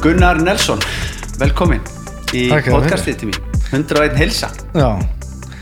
Gunnar 0.00 0.38
Nelson, 0.40 0.80
velkomin 1.36 1.82
í 2.32 2.46
podcastið 2.48 3.16
til 3.20 3.28
mín. 3.28 3.40
101 3.68 4.14
hilsa, 4.16 4.48
Já, 4.72 4.96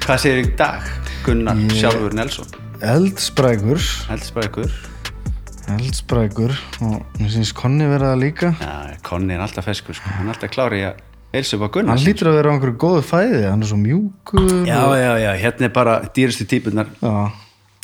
hvað 0.04 0.20
segir 0.22 0.38
í 0.44 0.52
dag 0.58 0.86
Gunnar 1.26 1.58
Ég- 1.58 1.74
sjálfur 1.80 2.14
Nelson? 2.14 2.46
Bara 2.78 3.50
ykkur 3.58 4.70
eldsprækur. 5.74 6.54
Og 6.86 7.18
mér 7.18 7.32
syns 7.34 7.50
Konni 7.52 7.88
vera 7.90 8.14
það 8.14 8.22
líka. 8.22 8.52
Ja, 8.62 8.94
Konni 9.02 9.34
er 9.34 9.42
alltaf 9.42 9.66
feskur, 9.66 9.98
sko. 9.98 10.08
hann 10.08 10.28
er 10.28 10.34
alltaf 10.36 10.54
klári 10.54 10.80
í 10.80 10.86
að 10.86 11.02
upp 11.58 11.66
á 11.66 11.68
Gunnar. 11.74 11.96
Hann 11.96 12.06
lítur 12.06 12.30
að 12.30 12.38
vera 12.38 12.48
á 12.48 12.52
einhverju 12.54 12.78
góðu 12.78 13.02
fæði. 13.02 13.42
Hann 13.50 13.62
er 13.62 13.66
svo 13.66 13.76
mjúkur 13.82 14.66
já, 14.70 14.78
og... 14.86 14.94
já, 14.96 15.12
já, 15.18 15.32
hérna 15.42 15.66
er 15.66 15.74
bara 15.74 16.00
dýrustu 16.14 16.46
típunar 16.46 16.86
já. 17.02 17.32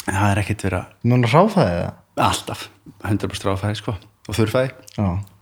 það 0.07 0.31
er 0.31 0.39
ekkert 0.47 0.63
verið 0.71 0.79
að 0.79 0.87
Mér 1.03 1.19
hann 1.19 1.31
ráfæði 1.35 1.77
það? 1.83 1.95
Alltaf. 2.31 2.69
100% 3.03 3.49
ráfæði 3.51 3.77
sko. 3.83 3.97
Og 4.29 4.37
þurrfæði. 4.39 4.71
Já, 4.97 5.34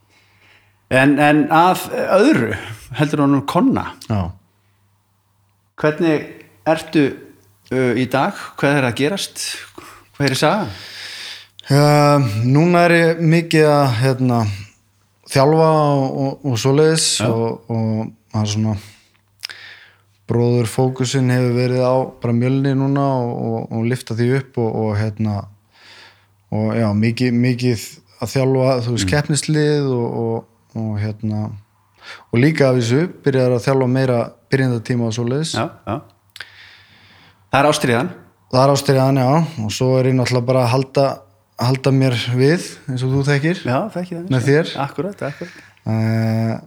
en, 0.92 1.18
en 1.18 1.44
að 1.52 1.88
öðru 2.20 2.52
heldur 2.98 3.24
hann 3.24 3.36
um 3.40 3.44
Konna. 3.48 3.88
Já. 4.06 4.30
Hvernig 5.80 6.26
ertu 6.68 7.06
uh, 7.72 7.92
í 7.98 8.06
dag, 8.12 8.36
hvað 8.60 8.78
er 8.78 8.88
að 8.90 8.98
gerast? 9.00 9.46
Hvað 10.16 10.28
er 10.30 10.38
saga 10.38 10.72
Uh, 11.70 12.18
núna 12.42 12.88
er 12.88 12.92
ég 12.96 13.20
mikið 13.22 13.68
að 13.70 13.92
hérna, 14.00 14.38
þjálfa 15.30 15.68
og, 15.70 16.16
og, 16.24 16.32
og 16.50 16.56
svoleiðis 16.58 17.04
og, 17.22 17.70
og 17.70 18.08
það 18.32 18.40
er 18.40 18.50
svona 18.50 18.74
bróður 20.32 20.70
fókusin 20.72 21.30
hefur 21.30 21.54
verið 21.54 21.84
á 21.86 21.94
bara 22.18 22.34
mjölni 22.34 22.74
núna 22.76 23.04
og, 23.20 23.30
og, 23.46 23.56
og 23.78 23.86
lifta 23.92 24.16
því 24.18 24.28
upp 24.40 24.58
og, 24.58 24.74
og 24.82 24.90
hérna 24.98 25.36
og 26.52 26.74
já, 26.76 26.88
mikið, 26.98 27.38
mikið 27.46 27.86
að 28.18 28.34
þjálfa, 28.34 28.74
þú 28.82 28.96
veist, 28.96 29.10
keppnislið 29.14 29.88
og, 29.94 30.18
og, 30.24 30.51
og 30.78 30.96
hérna 31.02 31.44
og 32.32 32.40
líka 32.40 32.70
af 32.70 32.80
þessu 32.80 33.04
byrjar 33.22 33.54
að 33.54 33.64
þjálfa 33.66 33.92
meira 33.92 34.18
byrjandatíma 34.52 35.06
og 35.08 35.14
svoleiðis. 35.16 35.54
Já, 35.54 35.68
já. 35.86 36.00
Það 37.52 37.60
er 37.60 37.68
ástriðan 37.68 38.12
Það 38.52 38.66
er 38.66 38.70
ástyrjaðan, 38.74 39.18
já, 39.22 39.28
og 39.64 39.70
svo 39.72 39.86
er 39.96 40.10
ég 40.10 40.16
náttúrulega 40.18 40.44
bara 40.44 40.62
að 40.66 40.72
halda, 40.74 41.04
halda 41.56 41.92
mér 41.96 42.16
við, 42.36 42.66
eins 42.84 43.04
og 43.06 43.14
þú 43.14 43.22
þekkir, 43.30 43.62
já, 43.64 43.76
ekki 43.88 44.12
það. 44.18 44.26
Með 44.34 44.48
þér. 44.48 44.72
akkurat, 44.86 45.28
akkurat 45.30 45.60
Uh, 45.82 46.60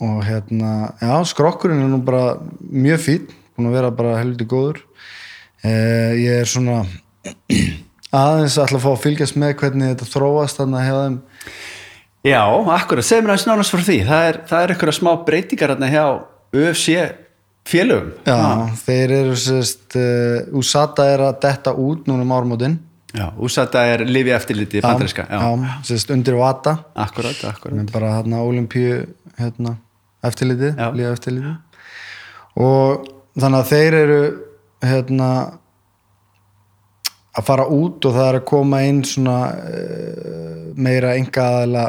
og 0.00 0.22
hérna, 0.24 0.68
já, 0.96 1.10
skrokkurinn 1.28 1.82
er 1.84 1.90
nú 1.92 1.98
bara 2.00 2.38
mjög 2.64 3.02
fín, 3.04 3.26
búin 3.52 3.68
að 3.68 3.74
vera 3.76 3.90
bara 3.92 4.14
helviti 4.16 4.46
góður. 4.48 4.78
Uh, 5.60 6.16
ég 6.16 6.38
er 6.38 6.48
svona 6.48 6.78
aðeins 8.22 8.56
að 8.62 8.78
fá 8.86 8.88
að 8.94 9.02
fylgjast 9.02 9.36
með 9.36 9.52
hvernig 9.60 9.92
þetta 9.92 10.08
þróast 10.14 10.62
þannig 10.62 10.80
að 10.80 10.88
hefa 10.88 11.02
þeim, 11.02 11.18
já, 12.24 12.40
akkurat, 12.78 13.04
segð 13.06 13.24
mér 13.26 13.34
aðeins 13.34 13.46
nánast 13.50 13.74
frá 13.74 13.82
því. 13.84 13.98
Það 14.08 14.28
er, 14.30 14.40
það 14.48 14.64
er 14.64 14.74
eitthvað 14.74 14.96
smá 14.98 15.12
breytingar 15.28 15.74
hérna 15.74 15.90
hjá 15.92 16.04
UFC 16.54 16.96
félögum. 17.68 18.10
Já, 18.28 18.40
þeir 18.84 19.14
eru 19.20 19.36
sérst, 19.40 19.86
uh, 19.96 20.58
Usata 20.60 21.06
er 21.14 21.22
að 21.28 21.38
detta 21.44 21.72
út 21.80 22.08
núna 22.10 22.26
um 22.26 22.34
ármótin. 22.36 22.78
já, 23.14 23.28
úsata 23.38 23.84
er 23.86 24.02
lifi 24.08 24.32
eftirliti 24.34 24.80
bandaríska, 24.82 25.22
já, 25.30 25.38
já, 25.38 25.74
sérst, 25.86 26.10
undir 26.10 26.34
Vata. 26.34 26.72
akkurat, 26.94 27.38
akkurat. 27.46 27.76
Með 27.78 27.92
bara 27.92 28.08
hérna 28.16 28.40
olimpíu 28.42 29.04
hérna, 29.38 29.76
eftirlitið, 30.24 30.74
Já. 30.78 30.88
líka 30.96 31.12
eftirlitið 31.14 31.54
og 32.56 33.06
þannig 33.38 33.58
að 33.60 33.70
þeir 33.70 33.94
eru 34.00 34.18
hérna 34.82 35.28
að 37.34 37.46
fara 37.48 37.66
út 37.70 38.04
og 38.06 38.14
það 38.14 38.28
er 38.28 38.38
að 38.40 38.44
koma 38.50 38.82
inn 38.86 39.00
svona 39.06 39.38
uh, 39.54 40.74
meira 40.76 41.14
enga 41.18 41.46
aðala 41.50 41.84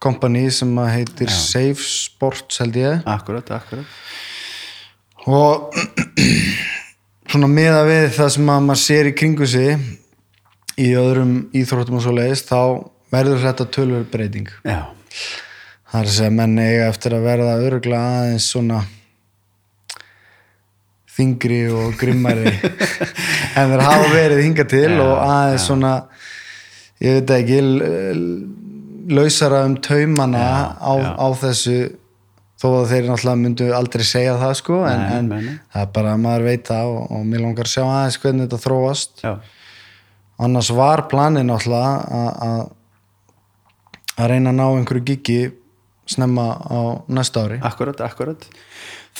kompani 0.00 0.46
sem 0.54 0.70
að 0.80 0.92
heitir 0.96 1.32
Safe 1.34 1.84
Sports 1.84 2.60
held 2.62 2.78
ég. 2.80 3.02
Akkurat, 3.08 3.50
akkurat. 3.56 3.98
Og 5.28 5.74
svona 7.30 7.50
meða 7.50 7.82
við 7.88 8.06
það 8.16 8.32
sem 8.36 8.54
að 8.54 8.64
maður 8.68 8.82
sér 8.84 9.10
í 9.10 9.16
kringu 9.20 9.48
sig 9.50 9.74
í 10.80 10.88
öðrum 10.96 11.34
íþróttum 11.56 12.00
og 12.00 12.06
svo 12.06 12.16
leiðist 12.16 12.48
þá 12.48 12.62
verður 13.12 13.44
þetta 13.44 13.68
tölver 13.76 14.08
breyting. 14.08 14.48
Já, 14.64 14.88
Það 15.90 16.06
er 16.06 16.24
að 16.24 16.34
menn 16.38 16.58
eiga 16.62 16.82
eftir 16.86 17.14
að 17.16 17.24
verða 17.26 17.54
öruglega 17.66 18.10
aðeins 18.20 18.44
svona 18.52 18.84
þingri 21.10 21.64
og 21.74 21.96
grimmari 21.98 22.52
en 23.58 23.72
þeir 23.72 23.82
hafa 23.82 24.12
verið 24.12 24.42
hinga 24.44 24.66
til 24.70 24.86
Já, 24.86 25.00
og 25.02 25.14
aðeins 25.24 25.66
svona 25.66 25.90
ég 27.02 27.18
veit 27.18 27.32
ekki 27.34 27.58
lausara 29.10 29.64
um 29.68 29.76
taumana 29.82 30.44
á, 30.78 30.92
já. 31.00 31.10
á 31.18 31.26
þessu 31.42 31.76
þó 32.60 32.66
að 32.76 32.90
þeir 32.92 33.06
náttúrulega 33.08 33.40
myndu 33.40 33.68
aldrei 33.72 34.04
segja 34.04 34.34
það 34.40 34.54
sko 34.58 34.80
en, 34.84 35.00
Nei, 35.00 35.12
en 35.18 35.28
nei, 35.32 35.54
það 35.72 35.84
er 35.86 35.92
bara 35.96 36.10
að 36.16 36.20
maður 36.26 36.44
veit 36.50 36.66
það 36.68 36.90
og, 36.92 37.06
og 37.16 37.22
mér 37.30 37.44
langar 37.46 37.68
að 37.70 37.72
sjá 37.72 37.84
aðeins 37.86 38.18
hvernig 38.20 38.44
þetta 38.48 38.60
þróast. 38.66 39.22
Já, 39.24 39.32
annars 40.44 40.68
var 40.76 41.06
planið 41.12 41.48
náttúrulega 41.48 41.94
að- 42.20 42.68
að 44.20 44.28
reyna 44.34 44.52
að 44.52 44.58
ná 44.60 44.66
einhverju 44.76 45.04
gigi 45.08 45.40
snemma 46.10 46.46
á 46.60 46.80
næsta 47.08 47.46
ári. 47.46 47.60
Akkurat, 47.64 48.00
akkurat. 48.04 48.44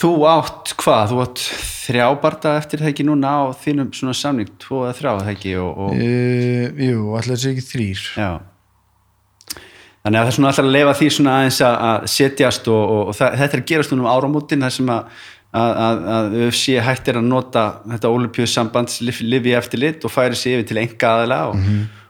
Þú 0.01 0.11
átt 0.29 0.73
hvað, 0.81 1.11
þú 1.13 1.19
átt 1.25 1.41
þrjá 1.87 2.07
barda 2.23 2.53
eftir 2.61 2.81
það 2.83 2.93
ekki 2.93 3.05
núna 3.09 3.31
á 3.31 3.43
þínum 3.63 3.89
svona 3.97 4.15
samning, 4.17 4.49
tvo 4.63 4.85
eða 4.87 4.97
þrjá 5.01 5.13
það 5.21 5.31
ekki 5.35 5.55
og, 5.61 5.71
og 5.87 5.97
uh, 5.97 6.85
Jú, 6.87 7.01
allir 7.19 7.35
þessi 7.37 7.51
ekki 7.55 7.65
þrýr 7.69 8.05
Já. 8.21 8.31
Þannig 10.01 10.17
að 10.17 10.25
það 10.25 10.31
er 10.31 10.37
svona 10.37 10.51
alltaf 10.51 10.65
að 10.65 10.75
lifa 10.77 10.97
því 10.97 11.11
svona 11.17 11.37
aðeins 11.37 11.61
að, 11.67 11.75
að 11.91 12.09
setjast 12.15 12.71
og, 12.73 12.81
og, 12.81 13.03
og 13.11 13.19
það, 13.19 13.39
þetta 13.43 13.57
er 13.57 13.63
að 13.63 13.71
gerast 13.71 13.95
um 13.97 14.07
áramótin 14.09 14.65
þar 14.65 14.75
sem 14.77 14.93
að, 14.95 15.23
að, 15.61 15.73
að, 15.87 16.03
að 16.17 16.37
UFC 16.47 16.77
hættir 16.87 17.21
að 17.21 17.29
nota 17.29 17.65
þetta 17.93 18.13
olimpíu 18.17 18.49
sambands 18.49 19.01
lifi 19.05 19.57
eftir 19.59 19.83
lit 19.85 20.07
og 20.09 20.15
færi 20.15 20.39
sig 20.41 20.57
yfir 20.57 20.71
til 20.71 20.81
enga 20.81 21.15
aðila 21.17 21.41
og, 21.51 21.67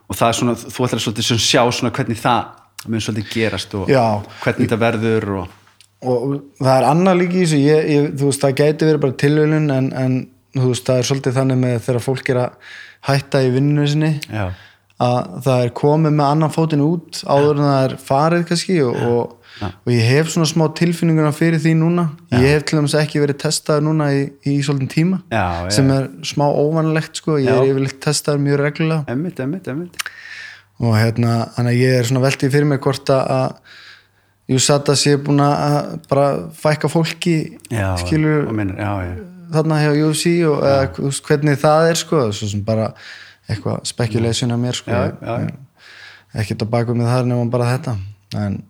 og 0.07 0.21
það 0.21 0.29
er 0.29 0.39
svona, 0.39 0.59
þú 0.61 0.87
ætlar 0.87 1.05
svolítið 1.07 1.31
svona 1.33 1.47
sjá 1.49 1.63
svona 1.81 1.95
hvernig 1.99 2.21
það 2.23 2.91
mun 2.91 3.03
svolítið 3.05 3.33
gerast 3.35 3.75
og 3.77 3.91
Já. 3.91 4.05
hvernig 4.45 4.69
þetta 4.69 4.85
verður 4.87 5.33
og 5.43 5.57
og 6.01 6.37
það 6.61 6.75
er 6.75 6.87
annað 6.89 7.19
líka 7.21 7.37
í 7.37 7.43
þessu. 7.45 7.61
Ég, 7.61 7.89
ég, 7.93 8.09
þú 8.17 8.31
veist, 8.31 8.45
það 8.45 8.57
gæti 8.61 8.89
verið 8.89 9.03
bara 9.05 9.19
tilvölun 9.21 9.75
en, 9.75 9.91
en 9.93 10.15
þú 10.57 10.71
veist, 10.71 10.87
það 10.89 11.01
er 11.01 11.09
svolítið 11.11 11.37
þannig 11.37 11.61
með 11.61 11.77
þegar 11.87 12.05
fólk 12.07 12.33
er 12.33 12.41
að 12.45 12.75
hætta 13.11 13.43
í 13.45 13.51
vinnunni 13.55 13.91
sinni. 13.91 14.13
Já, 14.29 14.47
að 15.01 15.29
það 15.47 15.63
er 15.65 15.71
komið 15.81 16.13
með 16.19 16.27
annan 16.35 16.53
fótinn 16.55 16.83
út 16.85 17.21
áður 17.25 17.59
en 17.61 17.67
það 17.71 17.85
er 17.89 17.95
farið 18.05 18.43
kannski 18.51 18.77
og, 18.85 18.99
og, 19.11 19.37
og 19.71 19.93
ég 19.95 20.03
hef 20.11 20.31
svona 20.35 20.49
smá 20.51 20.67
tilfinninguna 20.77 21.33
fyrir 21.37 21.63
því 21.63 21.73
núna. 21.81 22.05
Ég 22.37 22.45
hef 22.55 22.67
til 22.69 22.79
dæmis 22.81 22.97
ekki 23.01 23.23
verið 23.23 23.39
testaður 23.47 23.87
núna 23.89 24.11
í, 24.13 24.23
í 24.45 24.59
svolítið 24.67 24.93
tíma 24.95 25.21
já, 25.33 25.45
sem 25.73 25.89
er 25.97 26.09
smá 26.29 26.47
óvanlegt 26.49 27.21
sko, 27.23 27.39
ég 27.41 27.49
Já. 27.49 27.57
er 27.63 27.73
yfirleitt 27.73 28.01
testaður 28.05 28.43
mjög 28.45 28.61
reglulega. 28.65 29.05
Emmitt, 29.15 29.41
emmitt, 29.41 29.69
emmitt 29.73 30.03
og 30.81 30.95
hérna, 30.97 31.33
þannig 31.57 31.75
að 31.75 31.81
ég 31.83 31.99
er 31.99 32.07
svona 32.09 32.23
veldið 32.25 32.53
fyrir 32.55 32.69
mig 32.71 32.79
hvort 32.81 33.11
að- 33.13 33.31
að 33.37 33.79
Júsata 34.51 34.97
sé 34.99 35.13
búin 35.23 35.39
að 35.45 36.01
bara 36.11 36.49
fækka 36.59 36.89
fólki 36.91 37.35
já, 37.71 37.93
skilur 38.01 38.49
já. 38.51 38.95
þarna 39.53 39.77
hjá 39.79 39.93
UFC 40.03 40.33
og 40.49 40.65
eða, 40.67 41.13
hvernig 41.29 41.61
það 41.61 41.91
er 41.91 42.01
sko, 42.01 42.23
svo 42.35 42.49
sem 42.51 42.65
bara 42.67 42.89
eitthvað 43.51 43.83
speculation 43.91 44.55
af 44.55 44.61
mér 44.63 44.79
sko. 44.79 44.91
Já, 44.91 45.15
já, 45.21 45.51
ekkert 46.43 46.67
að 46.67 46.73
baka 46.75 46.97
með 46.97 47.11
það 47.11 47.31
nema 47.33 47.49
bara 47.53 47.73
þetta. 47.75 47.97
En, 48.41 48.61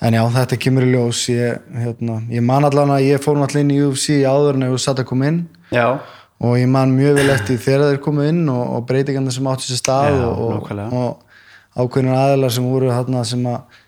en 0.00 0.18
já, 0.18 0.22
þetta 0.38 0.60
kemur 0.66 0.86
í 0.86 0.90
ljós. 0.92 1.22
Ég, 1.32 1.70
hérna, 1.84 2.18
ég 2.34 2.44
man 2.44 2.66
allan 2.66 2.96
að 2.96 3.08
ég 3.08 3.22
fór 3.24 3.38
náttúrulega 3.40 3.66
inn 3.66 3.74
í 3.76 3.80
UFC 3.86 4.20
áður 4.26 4.58
en 4.58 4.68
Júsata 4.72 5.06
kom 5.06 5.24
inn. 5.26 5.44
Já, 5.74 5.98
og 6.44 6.58
ég 6.58 6.68
man 6.68 6.92
mjög 6.96 7.18
vel 7.20 7.30
eftir 7.32 7.60
þegar 7.62 7.92
þeir 7.92 8.02
komu 8.04 8.26
inn 8.28 8.42
og, 8.52 8.62
og 8.76 8.86
breytingarnir 8.88 9.34
sem 9.34 9.46
áttu 9.48 9.68
sér 9.68 9.80
stað 9.80 10.20
og, 10.26 10.42
og, 10.58 10.70
og 10.90 11.84
ákveðnir 11.84 12.18
aðilar 12.18 12.54
sem 12.54 12.66
voru 12.68 12.90
þarna 12.92 13.24
sem 13.28 13.46
að 13.48 13.80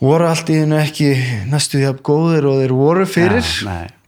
voru 0.00 0.28
allt 0.30 0.50
í 0.52 0.60
hennu 0.62 0.78
ekki 0.80 1.10
næstu 1.50 1.80
því 1.80 1.88
að 1.90 2.04
góðir 2.06 2.48
og 2.50 2.60
þeir 2.62 2.76
voru 2.78 3.08
fyrir. 3.10 3.44
Já, 3.44 3.66
nei. 3.68 3.99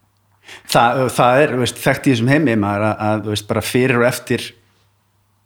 Það, 0.73 1.03
það 1.17 1.43
er 1.45 1.55
veist, 1.63 1.81
þekkt 1.83 2.07
í 2.09 2.15
þessum 2.15 2.31
heimi 2.33 2.57
maður 2.63 2.87
að, 2.89 3.03
að 3.09 3.29
veist, 3.33 3.49
bara 3.51 3.63
fyrir 3.67 4.01
og 4.03 4.09
eftir 4.09 4.49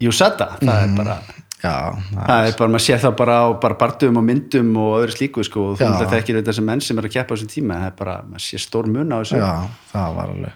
Júsata, 0.02 0.50
það 0.60 0.82
Mhm. 0.82 0.92
er 0.92 0.96
bara 0.96 1.16
já, 1.62 1.72
það, 2.12 2.26
það 2.26 2.46
er 2.50 2.56
bara, 2.58 2.68
maður 2.74 2.84
sér 2.86 2.98
það 3.00 3.14
bara 3.16 3.36
á 3.40 3.46
bara 3.60 3.74
barndum 3.80 4.18
og 4.20 4.24
myndum 4.28 4.76
og 4.76 4.92
öðru 5.00 5.14
slíku 5.16 5.44
sko, 5.44 5.62
og 5.72 5.78
þú 5.78 5.84
Já. 5.84 5.88
náttúrulega 5.88 6.12
þekkir 6.18 6.38
þetta 6.42 6.54
sem 6.58 6.64
menn 6.68 6.80
sem 6.84 6.98
er 7.00 7.08
að 7.08 7.14
keppa 7.16 7.32
á 7.32 7.36
þessum 7.36 7.52
tíma, 7.54 7.78
það 7.80 7.86
er 7.86 7.96
bara, 8.02 8.16
maður 8.28 8.44
sér 8.44 8.62
stór 8.66 8.86
mun 8.92 9.12
á 9.12 9.18
þessu 9.22 9.40
já, 9.40 9.52
það 9.92 10.14
var 10.18 10.28
alveg 10.34 10.52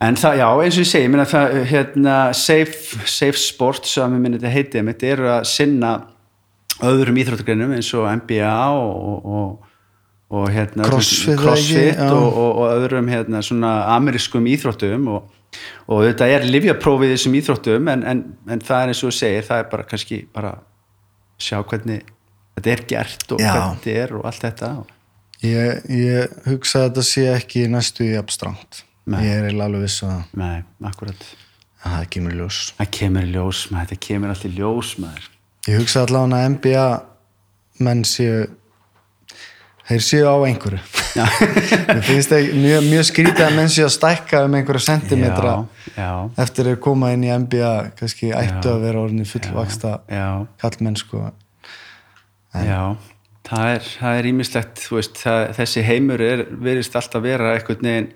en 0.00 0.14
það, 0.14 0.36
já, 0.38 0.48
eins 0.64 0.78
og 0.78 0.82
ég 0.84 0.88
segi, 0.92 1.04
ég 1.04 1.10
meina 1.10 1.24
það 1.26 1.56
hérna, 1.68 2.16
safe, 2.34 3.06
safe 3.10 3.38
sports 3.42 3.90
sem 3.98 4.14
ég 4.16 4.20
minni 4.24 4.38
þetta 4.38 4.54
heiti, 4.54 4.82
þetta 4.88 5.12
eru 5.12 5.28
að 5.36 5.44
sinna 5.52 5.92
öðrum 6.80 7.16
íþróttagreinum 7.18 7.72
eins 7.76 7.92
og 7.98 8.06
NBA 8.22 8.52
og, 8.78 9.24
og, 9.26 9.67
og, 10.28 10.50
hérna, 10.52 10.84
Crossfit, 10.84 11.38
crossfit 11.40 12.00
og, 12.04 12.26
og, 12.26 12.60
og 12.60 12.72
öðrum 12.74 13.08
hérna, 13.08 13.40
svona 13.44 13.72
amerískum 13.94 14.48
íþróttum 14.50 15.08
og, 15.14 15.30
og 15.88 16.04
þetta 16.04 16.28
er 16.34 16.46
livjaprófið 16.48 17.14
þessum 17.14 17.38
íþróttum 17.40 17.90
en, 17.94 18.04
en, 18.12 18.22
en 18.50 18.64
það 18.64 18.82
er 18.82 18.92
eins 18.92 19.02
og 19.02 19.10
þú 19.10 19.16
segir 19.22 19.48
það 19.48 19.64
er 19.64 19.72
bara 19.72 19.88
kannski 19.88 20.20
bara 20.34 20.52
sjá 21.40 21.58
hvernig 21.62 22.04
þetta 22.58 22.74
er 22.74 22.84
gert 22.92 23.32
og 23.32 23.42
Já. 23.42 23.50
hvernig 23.54 23.80
þetta 23.80 24.04
er 24.04 24.14
og 24.18 24.28
allt 24.28 24.44
þetta 24.44 24.70
ég, 25.46 25.90
ég 25.96 26.38
hugsa 26.50 26.84
að 26.84 26.88
þetta 26.90 27.08
sé 27.14 27.26
ekki 27.32 27.66
næstu 27.72 28.08
í 28.10 28.14
abstrangt 28.20 28.84
Nei. 29.08 29.22
ég 29.24 29.48
er 29.48 29.60
alveg 29.64 29.86
viss 29.86 30.02
að 30.04 30.18
Nei, 30.36 30.56
akkurat 30.84 31.28
að 31.88 31.94
það 31.94 32.08
kemur 32.14 32.34
í 32.34 32.38
ljós. 32.40 32.60
Það 32.78 32.90
kemur 32.98 33.26
í 33.26 33.32
ljós 33.34 33.60
maður, 33.70 33.84
þetta 33.90 34.06
kemur 34.06 34.32
allt 34.32 34.46
í 34.46 34.52
ljós 34.56 34.94
maður. 35.02 35.28
Ég 35.68 35.82
hugsa 35.82 36.04
allavega 36.04 36.38
að 36.38 36.48
NBA 36.54 36.86
menn 37.86 38.04
séu 38.08 38.38
þeir 39.88 40.04
séu 40.04 40.28
á 40.28 40.36
einhverju. 40.46 40.80
Mér 41.88 42.04
finnst 42.06 42.32
það 42.32 42.48
mjög, 42.60 42.88
mjög 42.92 43.04
skrítið 43.10 43.44
að 43.48 43.58
menn 43.58 43.72
séu 43.72 43.86
að 43.88 43.94
stækka 43.96 44.44
um 44.46 44.56
einhverja 44.58 44.84
sentimetra 44.86 45.54
já, 45.56 45.92
já, 45.96 46.10
eftir 46.44 46.72
að 46.72 46.80
koma 46.84 47.12
inn 47.16 47.26
í 47.26 47.34
NBA 47.44 47.74
kannski 47.98 48.32
ættu 48.36 48.74
að 48.74 48.82
vera 48.86 49.04
orðinni 49.06 49.28
fullvaksta 49.28 50.00
já, 50.12 50.28
kallmenn 50.62 50.98
sko. 51.00 51.30
Já 52.54 52.82
það 53.48 53.74
er, 53.74 53.84
það 53.98 54.20
er 54.20 54.28
ímislegt 54.28 54.80
þú 54.84 54.98
veist, 54.98 55.20
það, 55.22 55.42
þessi 55.58 55.84
heimur 55.86 56.24
er, 56.24 56.42
verist 56.64 56.96
alltaf 56.98 57.24
vera 57.24 57.54
einhvern 57.54 57.88
veginn 57.88 58.10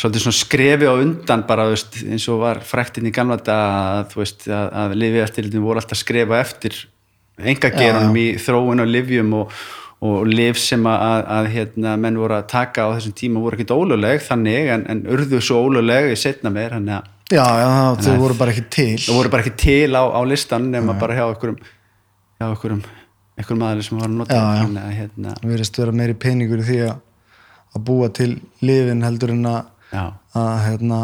svolítið 0.00 0.24
svona 0.24 0.38
skrefi 0.38 0.88
á 0.88 0.94
undan 0.94 1.44
bara 1.48 1.66
veist, 1.68 1.98
eins 2.06 2.26
og 2.32 2.40
var 2.44 2.62
fræktinn 2.64 3.10
í 3.10 3.14
gamla 3.14 3.40
að, 3.42 4.14
veist, 4.16 4.46
að, 4.48 4.70
að 4.84 4.96
lifi 5.02 5.22
eftir 5.24 5.50
voru 5.58 5.82
alltaf 5.82 6.00
skrefa 6.00 6.40
eftir 6.40 6.78
engageranum 7.40 8.16
í 8.20 8.26
þróun 8.40 8.84
og 8.84 8.90
livjum 8.90 9.36
og, 9.42 9.60
og 10.00 10.28
liv 10.28 10.56
sem 10.56 10.86
að, 10.88 11.24
að, 11.36 11.48
hérna, 11.54 11.96
menn 12.00 12.18
voru 12.20 12.38
að 12.38 12.46
taka 12.52 12.86
á 12.88 12.96
þessum 12.96 13.16
tíma 13.18 13.42
voru 13.44 13.58
ekkit 13.58 13.74
óluleg 13.74 14.22
þannig 14.24 14.70
en, 14.74 14.86
en 14.88 15.02
urðu 15.12 15.42
svo 15.44 15.60
óluleg 15.66 16.08
í 16.14 16.16
setna 16.16 16.52
meir 16.54 16.72
já, 16.78 17.44
já, 17.44 17.68
þau 18.00 18.14
voru 18.22 18.38
bara 18.38 18.54
ekki 18.54 18.64
til. 18.72 18.96
það 19.04 19.18
voru 19.18 19.32
bara 19.34 19.44
ekki 19.44 19.58
til 19.60 19.92
á, 19.92 20.02
á 20.08 20.20
listan 20.24 20.70
nema 20.72 20.96
bara 21.00 21.18
hjá 21.18 21.26
einhverjum 21.26 21.58
hjá 21.60 22.46
einhverjum, 22.48 22.80
einhverjum 23.36 23.66
aðeins 23.68 23.90
sem 23.90 24.00
var 24.00 24.08
að 24.08 24.16
nota 24.22 24.40
þannig 24.62 24.86
að 24.86 24.96
hérna, 25.02 25.34
það 25.36 25.52
verðist 25.52 25.82
vera 25.82 25.96
meiri 26.00 26.16
peningur 26.24 26.64
í 26.64 26.68
því 26.70 26.78
að, 26.86 26.96
að 27.76 27.84
búa 27.90 28.08
til 28.16 28.30
lifin 28.64 29.04
heldur 29.04 29.34
en 29.36 29.50
að, 29.52 30.08
að 30.40 30.54
hérna, 30.64 31.02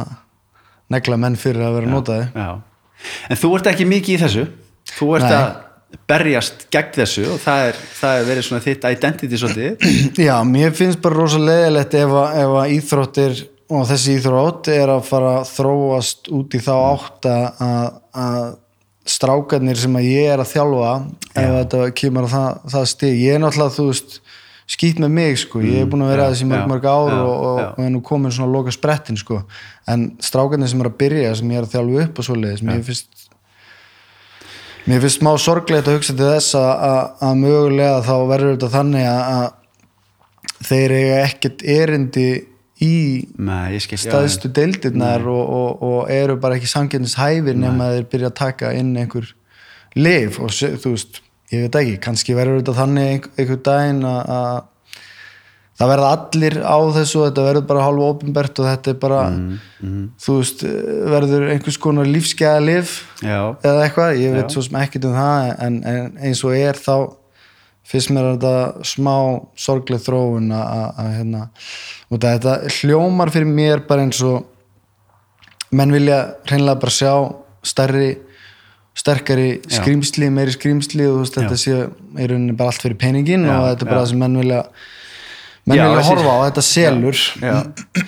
negla 0.97 1.21
menn 1.21 1.37
fyrir 1.41 1.69
að 1.69 1.79
vera 1.81 1.93
notaði 1.93 2.31
já. 2.33 2.49
En 3.29 3.39
þú 3.39 3.53
ert 3.59 3.71
ekki 3.71 3.87
mikið 3.89 4.15
í 4.15 4.21
þessu. 4.23 4.45
Þú 4.97 5.09
ert 5.19 5.27
Nei. 5.27 5.37
að 5.37 5.49
berjast 6.11 6.67
gegn 6.75 6.93
þessu 6.97 7.25
og 7.35 7.41
það 7.43 7.69
er, 7.71 7.81
það 8.01 8.21
er 8.21 8.29
verið 8.31 8.47
svona 8.49 8.65
þitt 8.65 8.87
identity 8.91 9.39
svolítið 9.41 9.87
Já, 10.29 10.35
mér 10.47 10.75
finnst 10.77 11.01
bara 11.05 11.19
rosa 11.21 11.41
leðilegt 11.43 11.95
ef, 11.99 12.15
að- 12.23 12.39
ef 12.43 12.55
að 12.63 12.75
íþróttir 12.77 13.43
og 13.77 13.89
þessi 13.89 14.17
íþrótt 14.21 14.71
er 14.75 14.93
að 14.95 15.03
fara 15.09 15.33
að 15.41 15.49
þróast 15.57 16.31
út 16.35 16.55
í 16.55 16.61
þá 16.63 16.73
átt 16.77 17.29
að, 17.31 17.47
að, 17.67 17.87
að 18.27 18.47
strákarnir 19.07 19.79
sem 19.79 19.97
að 19.99 20.09
ég 20.11 20.33
er 20.35 20.43
að 20.43 20.53
þjálfa 20.53 20.93
ef 21.39 21.51
þetta 21.57 21.81
kemur 22.01 22.27
á 22.27 22.31
það, 22.31 22.61
það 22.75 22.87
stig. 22.93 23.19
Ég 23.23 23.37
er 23.37 23.43
náttúrulega, 23.43 23.75
þú 23.77 23.87
veist, 23.91 24.17
skýt 24.77 25.03
með 25.03 25.13
mig 25.15 25.37
sko, 25.43 25.63
ég 25.63 25.85
er 25.85 25.91
búin 25.91 26.03
að 26.07 26.13
vera 26.15 26.27
að 26.27 26.33
þessi 26.35 26.49
mörg 26.51 26.65
já, 26.65 26.69
mörg 26.73 26.89
ár 26.91 27.13
já, 27.15 27.19
og, 27.23 27.35
og, 27.51 27.61
já. 27.63 27.69
og 27.75 27.93
nú 27.95 28.01
komin 28.07 28.35
svona 28.35 28.49
að 28.51 28.57
loka 28.57 28.75
sprettin 28.75 29.19
sko, 29.21 29.41
en 29.91 30.09
strákarnir 30.27 30.71
sem 30.73 30.83
er 30.83 30.91
að 30.91 30.97
byrja 31.03 31.35
sem 31.39 31.53
ég 31.55 31.61
er 31.63 31.69
að 31.69 31.77
þjálfa 31.77 32.07
upp 32.07 32.19
og 32.23 32.27
svoleiðis 32.31 32.65
mér 32.67 32.83
finnst 32.87 33.26
mér 34.87 35.03
finnst 35.03 35.21
smá 35.21 35.33
sorglegt 35.41 35.89
að 35.91 35.99
hugsa 35.99 36.17
til 36.17 36.29
þess 36.31 36.57
að, 36.59 37.33
mögulega 37.41 38.03
þá 38.07 38.15
verður 38.31 38.53
þetta 38.55 38.73
þannig 38.75 39.09
að, 39.11 39.47
þeir 40.67 40.95
eiga 40.97 41.17
ekkert 41.25 41.65
erindi 41.77 42.29
í 42.83 42.97
Nei, 43.41 43.79
staðstu 43.81 44.51
deildirnar 44.53 45.25
og, 45.33 45.43
og, 45.43 45.83
og 45.85 46.13
eru 46.13 46.37
bara 46.41 46.59
ekki 46.59 46.69
samkennins 46.71 47.17
hæfir 47.17 47.57
nema 47.57 47.93
þeir 47.95 48.09
byrja 48.13 48.31
að 48.31 48.39
taka 48.41 48.73
inn 48.77 48.95
einhver 49.01 49.31
lif 49.97 50.41
og 50.43 50.53
þú 50.53 50.93
veist, 50.93 51.23
ég 51.53 51.67
veit 51.67 51.79
ekki 51.81 52.01
kannski 52.05 52.37
verður 52.37 52.61
þetta 52.61 52.77
þannig 52.81 53.29
einhver, 53.37 53.63
daginn 53.65 54.03
að 54.09 54.65
það 55.77 55.91
verða 55.93 56.13
allir 56.15 56.57
á 56.65 56.79
þessu 56.97 57.21
og 57.21 57.29
þetta 57.29 57.45
verður 57.51 57.67
bara 57.69 57.85
hálfa 57.85 58.09
ofinbert 58.15 58.63
og 58.63 58.69
þetta 58.71 58.93
er 58.93 58.99
bara 59.03 59.21
þú 60.25 60.39
veist, 60.39 60.65
verður 61.13 61.47
einhvers 61.53 61.79
konar 61.83 62.09
lífsgæða 62.09 62.81
já, 63.21 63.41
eða 63.61 63.85
eitthvað, 63.85 64.17
ég 64.23 64.33
Já. 64.33 64.37
veit 64.39 64.57
svo 64.57 64.65
sem 64.65 64.81
ekkert 64.81 65.09
um 65.11 65.17
það 65.19 65.53
en, 65.67 65.79
en 65.85 66.19
eins 66.25 66.43
og 66.47 66.57
er 66.57 66.81
þá 66.81 66.97
fyrst 67.87 68.11
mér 68.11 68.33
er 68.33 68.39
þetta 68.39 68.87
smá 68.89 69.17
sorgleg 69.61 70.03
þróun 70.03 70.51
að, 70.57 71.01
hérna, 71.21 71.43
af 72.11 72.23
þetta 72.25 72.59
hljómar 72.81 73.31
fyrir 73.35 73.51
mér 73.51 73.85
bara 73.87 74.07
eins 74.07 74.23
og 74.27 74.47
menn 75.77 75.95
vilja 75.95 76.23
hreinlega 76.49 76.83
bara 76.83 76.95
sjá 76.95 77.13
stærri 77.67 78.15
sterkari 78.97 79.61
Já. 79.61 79.83
skrýmsli, 79.83 80.31
meiri 80.33 80.55
skrýmsli 80.55 81.05
og 81.11 81.21
veist, 81.21 81.37
þetta 81.37 81.59
sé 81.61 81.81
í 81.85 82.29
rauninni 82.31 82.57
bara 82.57 82.73
allt 82.73 82.85
fyrir 82.85 82.97
peningin 83.01 83.45
Já, 83.45 83.59
og 83.59 83.67
þetta 83.69 83.85
er 83.85 83.91
bara 83.91 83.99
já. 83.99 84.05
það 84.05 84.13
sem 84.13 84.23
menn 84.25 84.39
vilja 84.41 84.61
menn 85.67 85.79
Já, 85.81 85.87
vilja 85.91 86.05
horfa 86.07 86.33
á, 86.33 86.39
þetta 86.47 86.63
selur 86.63 87.21
já. 87.43 87.55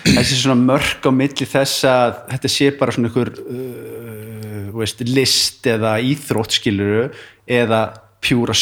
þessi 0.05 0.37
svona 0.39 0.55
mörk 0.63 1.03
á 1.03 1.11
milli 1.11 1.47
þess 1.49 1.83
að 1.89 2.13
þetta 2.33 2.51
sé 2.55 2.69
bara 2.79 2.95
svona 2.95 3.11
ykkur 3.11 3.31
uh, 3.35 4.69
veist, 4.79 5.01
list 5.07 5.67
eða 5.67 5.97
íþrótt 5.99 6.55
skiluru 6.59 7.09
eða 7.49 7.81
pjúra. 8.23 8.53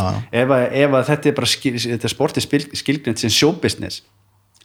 Já. 0.00 0.22
ef, 0.42 0.52
ef 0.72 0.94
að 1.00 1.08
þetta 1.10 1.28
er 1.32 1.36
bara 1.36 1.50
skil, 1.52 1.74
þetta 1.76 2.08
er 2.08 2.12
sportið 2.14 2.46
skilgrind 2.80 3.20
sem 3.20 3.32
showbusiness 3.32 4.02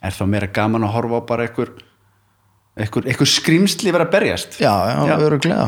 er 0.03 0.13
þá 0.15 0.23
meira 0.29 0.47
gaman 0.53 0.85
að 0.87 0.93
horfa 0.95 1.19
á 1.19 1.21
bara 1.27 1.47
ykkur 1.49 1.71
ykkur, 2.77 3.07
ykkur 3.09 3.25
skrýmsli 3.31 3.89
vera 3.91 4.05
að 4.05 4.11
berjast 4.13 4.59
já, 4.61 4.69
já, 4.69 4.97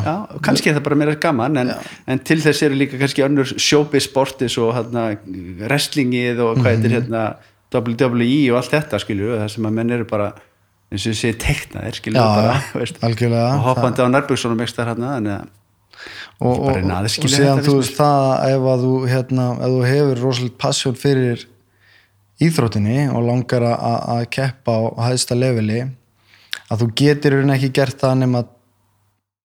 Já, 0.06 0.14
kannski 0.46 0.70
er 0.70 0.76
það 0.78 0.86
bara 0.86 0.98
meira 1.02 1.16
gaman 1.20 1.58
en, 1.64 1.72
en 2.14 2.20
til 2.28 2.38
þess 2.44 2.62
eru 2.68 2.78
líka 2.78 3.00
kannski 3.02 3.24
önnur 3.26 3.50
showbiz 3.58 4.06
sportis 4.08 4.56
og 4.62 4.76
hérna, 4.78 5.08
wrestlingið 5.64 6.44
og 6.46 6.60
hvað 6.62 6.70
Mhm. 6.70 6.84
þetta 6.84 6.86
er 6.92 6.96
hérna 7.00 7.24
WWE 7.74 8.38
og 8.52 8.58
allt 8.62 8.72
þetta 8.74 9.00
skilju 9.04 9.36
það 9.38 9.50
sem 9.54 9.68
að 9.70 9.76
menn 9.78 9.92
eru 9.98 10.08
bara 10.10 10.32
eins 10.90 11.06
og 11.06 11.18
segi 11.20 11.38
teiknaðir 11.44 11.98
skilju 12.00 12.22
og 13.54 13.66
hoppandi 13.68 14.02
á 14.02 14.08
nærbjörnssonum 14.16 14.64
ekki 14.66 14.78
þar 14.80 14.92
hérna 14.94 15.12
og, 16.40 16.54
og, 16.56 16.66
og 16.72 16.90
þetta, 17.44 17.64
þú 17.68 17.76
veist 17.82 17.98
það 18.00 18.26
að 18.30 18.54
ef 18.56 18.68
að 18.74 18.84
þú, 18.86 18.94
hérna, 19.12 19.48
ef 19.60 19.74
þú 19.76 19.82
hefur 19.92 20.22
rosalega 20.24 20.60
passion 20.64 20.96
fyrir 20.98 21.46
íþróttinni 22.40 23.00
og 23.12 23.26
langar 23.28 23.66
að- 23.68 24.30
keppa 24.32 24.72
á 24.72 24.82
hæðsta 25.10 25.36
leveli 25.38 25.82
að 26.72 26.84
þú 26.84 26.88
getur 27.02 27.36
rauninni 27.36 27.58
ekki 27.58 27.72
gert 27.76 28.00
það 28.00 28.16
nema 28.24 28.44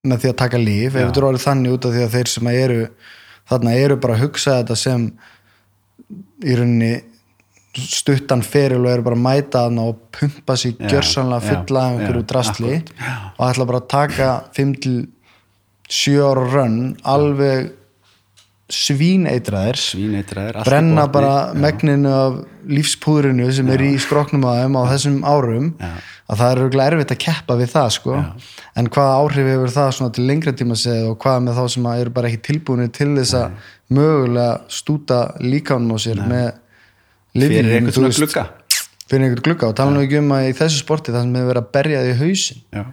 með 0.05 0.21
því 0.21 0.29
að 0.31 0.37
taka 0.37 0.59
líf. 0.61 0.95
Ef 1.01 1.13
þú 1.17 1.23
orðið 1.31 1.45
þannig 1.47 1.73
út 1.75 1.85
af 1.89 1.93
því 1.95 2.03
að 2.05 2.15
þeir 2.15 2.29
sem 2.29 2.47
eru 2.53 2.81
þarna 3.49 3.73
eru 3.81 3.97
bara 3.97 4.15
að 4.15 4.21
hugsa 4.27 4.57
þetta 4.61 4.77
sem 4.77 5.07
í 6.45 6.57
rauninni 6.59 6.93
stuttan 7.75 8.43
feril 8.47 8.85
og 8.85 8.91
eru 8.93 9.07
bara 9.07 9.19
að 9.19 9.25
mæta 9.25 9.65
þarna 9.67 9.87
og 9.91 10.03
pumpa 10.15 10.57
sér 10.59 10.75
Já, 10.79 10.89
gjörsanlega 10.93 11.43
já, 11.43 11.47
fulla 11.51 11.85
af 11.85 11.95
einhverju 11.95 12.25
já, 12.25 12.83
já. 12.99 13.15
og 13.39 13.47
ætla 13.49 13.67
bara 13.71 13.81
að 13.83 13.89
taka 13.89 14.29
5 14.55 14.75
til 14.85 14.99
7 15.91 16.21
ára 16.25 16.45
rönn 16.55 16.79
alveg 17.03 17.73
svíneitraðir 18.73 19.79
brenna 20.65 21.07
bara 21.13 21.53
Já. 21.53 21.61
megninu 21.61 22.09
af 22.09 22.39
lífspúðrinu 22.65 23.51
sem 23.53 23.69
er 23.69 23.83
í 23.85 23.93
skroknum 24.01 24.47
á 24.49 24.65
þeim 24.65 24.79
á 24.81 24.83
þessum 24.89 25.19
árum 25.29 25.67
Já. 25.77 25.91
að 26.33 26.41
það 26.41 26.49
er 26.49 26.63
örugglega 26.63 26.95
erfitt 26.95 27.13
að 27.13 27.21
keppa 27.27 27.59
við 27.61 27.73
það 27.75 27.91
sko. 27.99 28.17
en 28.75 28.89
hvaða 28.89 29.19
áhrif 29.21 29.51
hefur 29.53 29.75
það 29.77 30.13
til 30.17 30.27
lengra 30.27 30.53
tíma 30.57 30.79
segið 30.81 31.11
og 31.11 31.19
hvað 31.21 31.45
með 31.45 31.61
þá 31.61 31.65
sem 31.75 31.89
eru 31.93 32.11
bara 32.17 32.31
ekki 32.31 32.43
tilbúinir 32.49 32.93
til 32.97 33.11
þess 33.19 33.35
að 33.35 33.51
mögulega 33.93 34.61
stúta 34.69 35.21
líkánum 35.41 35.93
á 35.93 35.99
sér 36.01 36.25
með 36.25 36.47
lyfjum, 36.49 36.64
fyrir 37.35 37.73
einhvern 37.79 37.91
þú 37.91 37.97
svona 37.99 38.13
glugga. 38.19 38.45
Fyrir 39.11 39.27
einhvern 39.27 39.45
glugga 39.49 39.71
og 39.71 39.75
tala 39.79 39.95
nú 39.95 40.05
ekki 40.05 40.21
um 40.21 40.31
að 40.37 40.47
í 40.51 40.55
þessu 40.61 40.81
sporti 40.83 41.15
það 41.15 41.27
sem 41.27 41.35
hefur 41.39 41.51
verið 41.51 41.63
að 41.65 41.73
berja 41.77 42.05
því 42.05 42.15
hausin 42.21 42.63
já, 42.79 42.85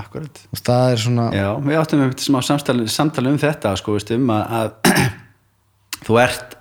akkurat. 0.00 0.40
Og 0.50 0.62
það 0.68 0.92
er 0.94 1.02
svona 1.04 1.26
Já, 1.34 1.48
við 1.66 1.80
áttum 1.80 2.04
við 2.04 2.14
smá 2.24 2.38
samtali, 2.46 3.32
um 3.32 3.40
þetta 3.42 3.74
sko, 3.80 3.96
veist, 3.96 4.12
um 4.16 4.32
að, 4.34 4.54
að 4.60 5.02
þú 6.06 6.20
ert 6.22 6.56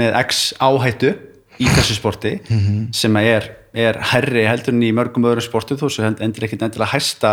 með 0.00 0.18
x 0.22 0.44
áhættu 0.62 1.12
í 1.60 1.68
þessu 1.68 1.98
sporti 1.98 2.36
Mhm. 2.56 2.78
sem 2.96 3.18
að 3.20 3.30
er, 3.34 3.50
er 3.88 4.00
herri 4.12 4.46
heldur 4.48 4.76
en 4.76 4.86
í 4.86 4.92
mörgum 4.96 5.26
öðru 5.28 5.44
sportu 5.44 5.76
þó 5.80 5.88
svo 5.90 6.06
endur 6.12 6.46
ekkit 6.46 6.64
endilega 6.64 6.94
hæsta 6.94 7.32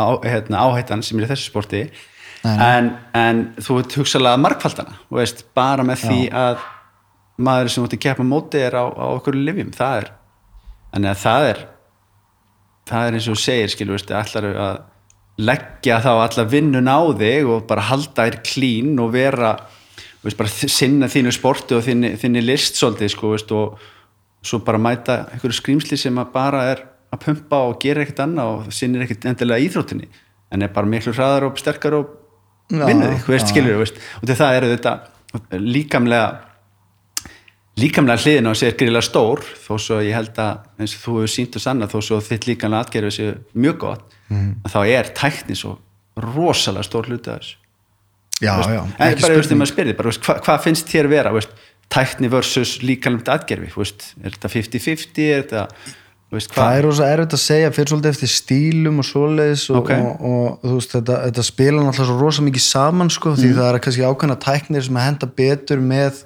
á, 0.00 0.06
hérna, 0.24 0.64
áhættan 0.66 1.04
sem 1.04 1.18
er 1.20 1.28
í 1.28 1.30
þessu 1.32 1.50
sporti. 1.50 1.86
En, 2.40 2.94
en 3.12 3.40
þú 3.60 3.82
margfaldana 4.40 4.94
þú 5.10 5.18
veist, 5.18 5.42
bara 5.54 5.84
með 5.84 6.06
því 6.06 6.20
að 6.32 6.62
maður 7.42 7.72
sem 7.72 7.84
ert 7.86 7.96
að 7.96 8.02
keppa 8.04 8.26
móti 8.26 8.62
er 8.62 8.76
á, 8.76 8.84
á 8.86 9.06
okkur 9.16 9.38
livjum, 9.38 9.72
það 9.74 10.02
er 10.02 10.08
þannig 10.90 11.10
að 11.12 11.20
það 11.24 11.48
er 11.50 11.60
það 12.90 13.06
er 13.06 13.18
eins 13.18 13.28
og 13.30 13.40
segir 13.40 13.74
skilur 13.74 13.96
veist, 13.96 14.14
ætlar 14.14 14.48
að 14.50 14.80
leggja 15.40 16.00
þá 16.04 16.10
alla 16.12 16.46
vinnun 16.50 16.90
á 16.90 17.00
þig 17.16 17.48
og 17.48 17.66
bara 17.70 17.86
halda 17.88 18.26
þér 18.26 18.38
klín 18.44 18.98
og 19.00 19.12
vera 19.14 19.54
veist, 20.24 20.36
bara 20.36 20.50
sinna 20.50 21.08
þínu 21.10 21.32
sporti 21.34 21.76
og 21.78 21.84
þinni, 21.86 22.14
þinni 22.20 22.42
list 22.44 22.80
svolítið 22.80 23.14
sko, 23.14 23.34
veist, 23.34 23.54
og 23.54 23.80
svo 24.44 24.62
bara 24.64 24.80
mæta 24.80 25.22
einhverju 25.30 25.60
skrýmsli 25.60 25.98
sem 26.00 26.18
að 26.20 26.32
bara 26.34 26.64
er 26.72 26.84
að 27.10 27.24
pumpa 27.24 27.62
og 27.68 27.78
gera 27.82 28.04
ekkert 28.04 28.24
annað 28.24 28.52
og 28.54 28.74
sinnir 28.74 29.04
ekkert 29.04 29.26
endilega 29.30 29.64
íþróttinni 29.66 30.10
en 30.50 30.66
er 30.66 30.72
bara 30.74 30.90
miklu 30.90 31.14
hraðar 31.14 31.48
og 31.48 31.58
sterkar 31.60 31.96
og 31.98 32.16
þú 32.70 33.32
veist, 33.32 33.50
skilur 33.50 33.80
veist, 33.80 33.98
og 34.20 34.28
til 34.28 34.38
það 34.38 34.60
eru 34.60 34.70
þetta 34.74 34.94
líkamlega 35.58 36.49
líkamlega 37.80 38.22
hliðin 38.24 38.50
á 38.50 38.52
sér 38.58 38.76
gríðlega 38.78 39.06
stór 39.06 39.42
þó 39.64 39.72
svo 39.80 40.00
ég 40.04 40.16
held 40.16 40.36
að 40.42 40.80
eins 40.80 40.96
og 40.96 41.04
þú 41.04 41.14
hefur 41.20 41.32
sínt 41.34 41.56
og 41.58 41.64
sanna 41.64 41.88
þó 41.90 41.98
svo 42.04 42.20
þitt 42.24 42.48
líkamlega 42.50 42.86
atgerfið 42.86 43.16
sér 43.16 43.38
mjög 43.54 43.80
gott 43.84 44.18
mm. 44.30 44.50
þá 44.72 44.80
er 44.84 45.10
tækni 45.16 45.56
svo 45.58 45.76
rosalega 46.20 46.86
stór 46.86 47.10
hluti 47.10 47.32
af 47.32 47.40
þessu 47.40 47.56
já, 48.40 48.52
veist, 48.56 48.72
já, 48.74 48.82
en 48.82 48.98
bara, 48.98 49.14
veist, 49.14 49.24
spurning 49.26 49.62
maður 49.62 49.72
spyrir, 49.74 49.96
bara, 49.98 50.12
veist, 50.12 50.24
hva, 50.26 50.36
hvað 50.46 50.66
finnst 50.66 50.92
þér 50.92 51.10
vera 51.12 51.34
veist, 51.36 51.56
tækni 51.90 52.30
versus 52.32 52.76
líkamlega 52.84 53.38
atgerfi 53.38 53.70
er 53.70 54.36
þetta 54.36 54.52
50-50 54.56 55.26
er 55.30 55.42
þetta 55.44 55.66
það 56.30 56.76
er 56.76 56.84
rosa 56.86 57.06
erfitt 57.10 57.34
að 57.34 57.42
segja 57.42 57.70
fyrir 57.74 57.90
svolítið 57.90 58.12
eftir 58.14 58.30
stílum 58.30 59.00
og 59.02 59.06
svoleiðis 59.08 59.64
og, 59.72 59.80
Ok. 59.80 59.90
og, 59.96 60.20
og, 60.30 60.60
þú 60.62 60.74
veist, 60.76 60.92
þetta, 60.94 61.16
þetta 61.26 61.44
spila 61.48 61.82
náttúrulega 61.82 62.10
svo 62.12 62.18
rosa 62.20 62.44
mikið 62.46 62.64
saman 62.66 63.10
sko, 63.10 63.32
Mm. 63.34 63.40
því 63.40 63.50
það 63.56 63.70
er 63.70 63.80
kannski 63.86 64.06
ákveðna 64.06 64.36
tæknir 64.44 64.86
sem 64.86 65.00
að 65.00 65.06
henda 65.08 65.30
betur 65.40 65.82
með 65.82 66.22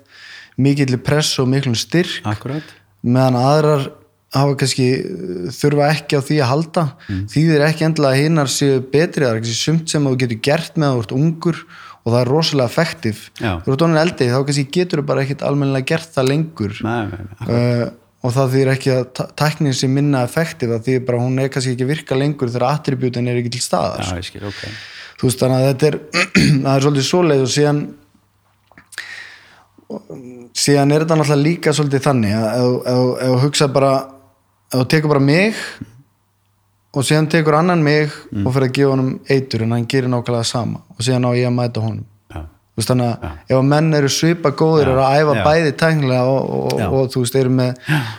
mikill 0.60 0.96
press 1.02 1.38
og 1.42 1.50
miklum 1.50 1.76
styrk. 1.78 2.22
Akkurat. 2.28 2.74
Meðan 3.04 3.38
aðrar 3.40 3.88
hafa 4.34 4.58
kannski 4.58 4.86
uh, 4.98 5.48
þurfa 5.54 5.88
ekki 5.94 6.18
á 6.18 6.20
því 6.26 6.38
að 6.42 6.50
halda. 6.50 6.84
Mm. 7.08 7.24
því 7.32 7.42
þeir 7.50 7.66
ekki 7.68 7.88
endilega 7.88 8.16
að 8.16 8.22
hinnar 8.24 8.52
séu 8.52 8.78
betri 8.92 9.26
það 9.26 9.32
er 9.32 9.42
kannski 9.42 9.58
sumt 9.58 9.90
sem 9.92 10.08
þú 10.08 10.14
getur 10.22 10.40
gert 10.48 10.78
með 10.78 10.88
að 10.88 10.96
þú 10.96 11.04
ert 11.04 11.18
ungur 11.18 11.60
og 12.04 12.12
það 12.12 12.20
er 12.20 12.30
rosalega 12.30 12.68
effektiv 12.68 13.20
þú 13.40 13.74
ert 13.74 13.84
onin 13.86 14.00
eldi 14.00 14.26
þá 14.28 14.38
kannski 14.48 14.64
getur 14.76 15.00
þú 15.00 15.06
bara 15.08 15.22
ekkit 15.24 15.44
almennilega 15.46 15.90
gert 15.94 16.16
það 16.16 16.32
lengur. 16.32 16.80
Nei, 16.84 17.04
nei, 17.12 17.22
uh, 17.46 17.86
og 18.24 18.32
það 18.32 18.56
þýr 18.56 18.72
ekki 18.72 18.92
að 18.94 19.22
tæknin 19.36 19.76
sé 19.76 19.88
minna 19.92 20.24
effektiv 20.24 20.72
það 20.72 20.86
þýr 20.88 21.06
bara 21.06 21.20
að 21.20 21.26
hún 21.26 21.42
er 21.42 21.52
kannski 21.52 21.74
ekki 21.74 21.86
að 21.86 21.92
virka 21.92 22.18
lengur 22.18 22.52
þegar 22.52 22.70
attributin 22.70 23.28
er 23.30 23.40
ekki 23.40 23.54
til 23.56 23.64
staðar. 23.64 24.04
Já, 24.08 24.24
skil, 24.24 24.44
ok. 24.48 24.62
Þú 25.20 25.28
veist 25.28 25.42
þannig 25.44 25.60
að 25.60 25.68
þetta 25.70 25.90
er 25.90 25.98
það 26.64 26.70
er 26.74 26.86
svolítið 26.86 27.08
svoleið 27.08 27.44
og 27.44 27.52
síðan 27.54 27.82
síðan 30.54 30.94
er 30.94 31.04
þetta 31.04 31.18
náttúrulega 31.18 31.42
líka 31.44 31.74
svolítið 31.74 32.04
þannig 32.04 32.36
að 32.38 32.54
ef 32.54 32.94
þú- 32.94 33.42
hugsa 33.44 33.68
bara 33.72 33.92
ef 34.72 34.78
þú 34.78 34.86
tekur 34.88 35.12
bara 35.12 35.20
mig 35.20 35.54
og 36.94 37.02
síðan 37.02 37.30
tekur 37.30 37.58
annan 37.58 37.82
mig 37.82 38.10
og 38.44 38.52
fyrir 38.54 38.68
að 38.68 38.74
gefa 38.78 38.90
honum 38.94 39.20
eitur 39.28 39.62
en 39.62 39.72
hann 39.72 39.86
gerir 39.86 40.08
nákvæmlega 40.08 40.44
sama 40.46 40.82
og 40.94 41.00
síðan 41.00 41.26
á 41.26 41.30
ég 41.34 41.48
að 41.48 41.56
mæta 41.58 41.82
honum. 41.82 42.04
Já, 42.30 42.40
Þú 42.74 42.80
veist, 42.80 42.90
þannig 42.90 43.06
að 43.06 43.24
ef 43.48 43.56
að 43.56 43.66
menn 43.70 43.94
eru 43.94 44.08
svipa 44.08 44.50
góðir 44.50 44.88
eru 44.92 45.02
að 45.02 45.18
æfa 45.20 45.34
bæði 45.44 45.72
tæknilega 45.82 46.24
og, 46.24 46.54
og, 46.58 46.78
Já. 46.78 46.86
og, 46.88 47.10
þú 47.12 47.24
veist, 47.24 47.36
eru 47.36 47.50
með 47.50 47.74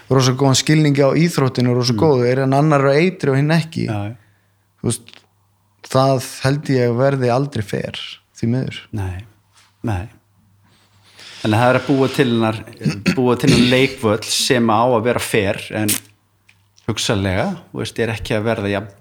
rosa 0.09 0.31
góðan 0.31 0.59
skilningi 0.59 1.03
á 1.03 1.11
íþróttinu 1.11 1.71
og 1.73 1.79
rosa 1.81 1.95
mm. 1.95 1.99
góður, 1.99 2.43
en 2.45 2.53
annar 2.53 2.85
eru 2.85 2.93
eitri 2.95 3.31
og 3.31 3.39
hinn 3.39 3.51
ekki. 3.51 3.87
Þú 4.79 4.91
veist, 4.91 5.17
það 5.91 6.29
held 6.43 6.71
ég 6.75 6.91
að 6.91 6.99
verði 6.99 7.33
aldrei 7.35 7.63
fer 7.63 7.99
því 8.35 8.51
miður. 8.51 8.79
Nei, 8.95 9.25
nei 9.83 10.14
Þannig 11.45 11.59
að 11.59 11.61
það 11.61 11.69
er 11.69 11.77
að 11.77 11.89
búa 11.91 12.05
til 12.09 12.23
hennar 12.25 12.55
búa 13.13 13.33
til 13.37 13.47
hennar 13.51 13.67
leikvöll 13.69 14.21
sem 14.25 14.69
á 14.73 14.81
að 14.81 15.03
vera 15.05 15.21
fer 15.21 15.59
en 15.77 15.91
hugsalega, 16.87 17.43
þú 17.69 17.81
veist, 17.83 17.99
er 18.01 18.13
ekki 18.15 18.33
að 18.33 18.47
verða 18.47 18.71
jafn 18.71 18.95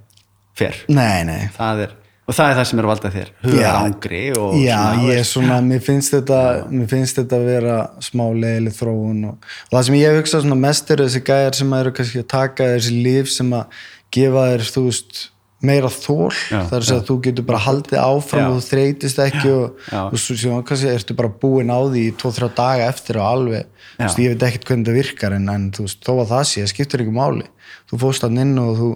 fer 0.60 0.82
Nei, 0.92 1.24
nei. 1.24 1.46
Það 1.56 1.80
er, 1.86 1.94
og 2.28 2.36
það 2.36 2.50
er 2.50 2.58
það 2.58 2.68
sem 2.68 2.82
er 2.82 2.84
að 2.84 2.92
valda 2.92 3.12
þér. 3.14 3.32
Hugar 3.46 3.78
ángri 3.78 4.22
og 4.36 4.52
Já, 4.60 4.76
svona, 4.76 5.08
ég 5.08 5.22
er 5.22 5.26
svona, 5.30 5.58
mér 5.70 5.82
finnst 5.88 6.16
þetta 6.18 6.40
mér 6.68 6.92
finnst 6.92 7.20
þetta 7.22 7.40
að 7.40 7.48
vera 7.48 7.80
smá 8.04 8.24
leiðileg 8.28 8.76
þróun 8.76 9.26
og, 9.30 9.52
og 9.70 9.78
það 9.78 9.88
sem 9.88 10.00
ég 10.02 10.18
hugsa 10.20 10.42
mest 10.68 10.92
eru 10.92 11.08
þessi 11.08 11.24
gæjar 11.30 11.60
sem 11.62 11.76
eru 11.80 11.96
kannski 11.96 12.20
að 12.26 12.32
taka 12.36 12.72
þessi 12.74 13.00
líf 13.08 13.32
sem 13.32 13.56
að 13.56 13.80
gefa 14.12 14.50
þér, 14.52 14.66
þú 14.76 14.84
veist 14.90 15.28
meira 15.66 15.90
þól, 15.92 16.30
segja 16.35 16.99
að 16.99 17.06
þú 17.09 17.16
getur 17.28 17.49
bara 17.49 17.62
haldið 17.64 18.00
áfram 18.02 18.44
Já. 18.44 18.49
og 18.50 18.59
þú 18.59 18.68
þreytist 18.68 19.23
ekki 19.25 19.49
og, 19.54 19.80
Já. 19.88 20.00
og 20.04 20.21
svo 20.21 20.37
svo 20.40 20.61
kannski 20.68 20.92
ertu 20.92 21.16
bara 21.18 21.33
búin 21.42 21.73
á 21.73 21.80
því 21.80 22.04
í 22.11 22.14
2-3 22.21 22.52
daga 22.59 22.90
eftir 22.92 23.21
og 23.21 23.30
alveg, 23.30 23.73
veist, 23.99 24.23
ég 24.23 24.35
veit 24.35 24.47
ekkert 24.49 24.71
hvernig 24.71 24.90
það 24.90 25.00
virkar 25.00 25.37
en, 25.38 25.50
en 25.52 25.66
veist, 25.78 26.00
þó 26.04 26.14
að 26.18 26.30
það 26.35 26.47
sé, 26.50 26.62
það 26.62 26.73
skiptir 26.75 27.04
ekki 27.04 27.16
máli 27.16 27.50
þú 27.90 28.00
fórst 28.04 28.26
hann 28.26 28.40
inn 28.44 28.56
og 28.62 28.78
þú 28.78 28.94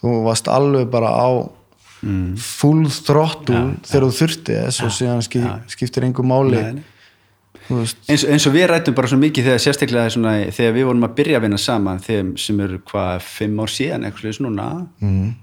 þú 0.00 0.18
varst 0.26 0.50
alveg 0.52 0.90
bara 0.92 1.12
á 1.12 1.28
mm. 2.04 2.34
full 2.40 2.84
throttle 3.06 3.62
þegar 3.86 4.04
þú 4.06 4.12
þurfti 4.20 4.58
þess 4.58 4.84
og 4.84 4.92
síðan 4.94 5.24
skip, 5.24 5.48
skiptir 5.72 6.06
einhver 6.06 6.28
máli 6.28 6.60
Nei, 6.60 6.84
eins, 7.70 8.26
eins 8.26 8.46
og 8.48 8.54
við 8.54 8.68
rættum 8.70 8.96
bara 8.96 9.10
svo 9.10 9.18
mikið 9.20 9.50
þegar 9.50 9.64
sérstaklega 9.64 10.12
svona, 10.14 10.36
þegar 10.54 10.76
við 10.76 10.88
vorum 10.90 11.08
að 11.08 11.16
byrja 11.20 11.40
að 11.40 11.46
vinna 11.46 11.60
saman 11.60 12.04
þegar, 12.04 12.30
sem 12.42 12.62
eru 12.66 12.80
hvað, 12.92 13.26
fimm 13.26 13.60
ár 13.62 13.72
síðan 13.72 14.06
eitthvað 14.06 14.24
slúðis 14.26 14.42
núna 14.44 14.68
mm. 15.00 15.34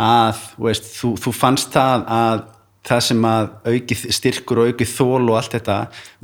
Að 0.00 0.42
veist, 0.58 0.90
þú, 0.98 1.14
þú 1.22 1.32
fannst 1.38 1.72
það 1.74 2.04
að 2.18 2.42
það 2.84 3.00
sem 3.00 3.22
að 3.24 3.46
aukið 3.64 4.00
styrkur 4.12 4.58
og 4.60 4.66
aukið 4.74 4.88
þól 4.92 5.22
og 5.30 5.36
allt 5.38 5.54
þetta 5.56 5.76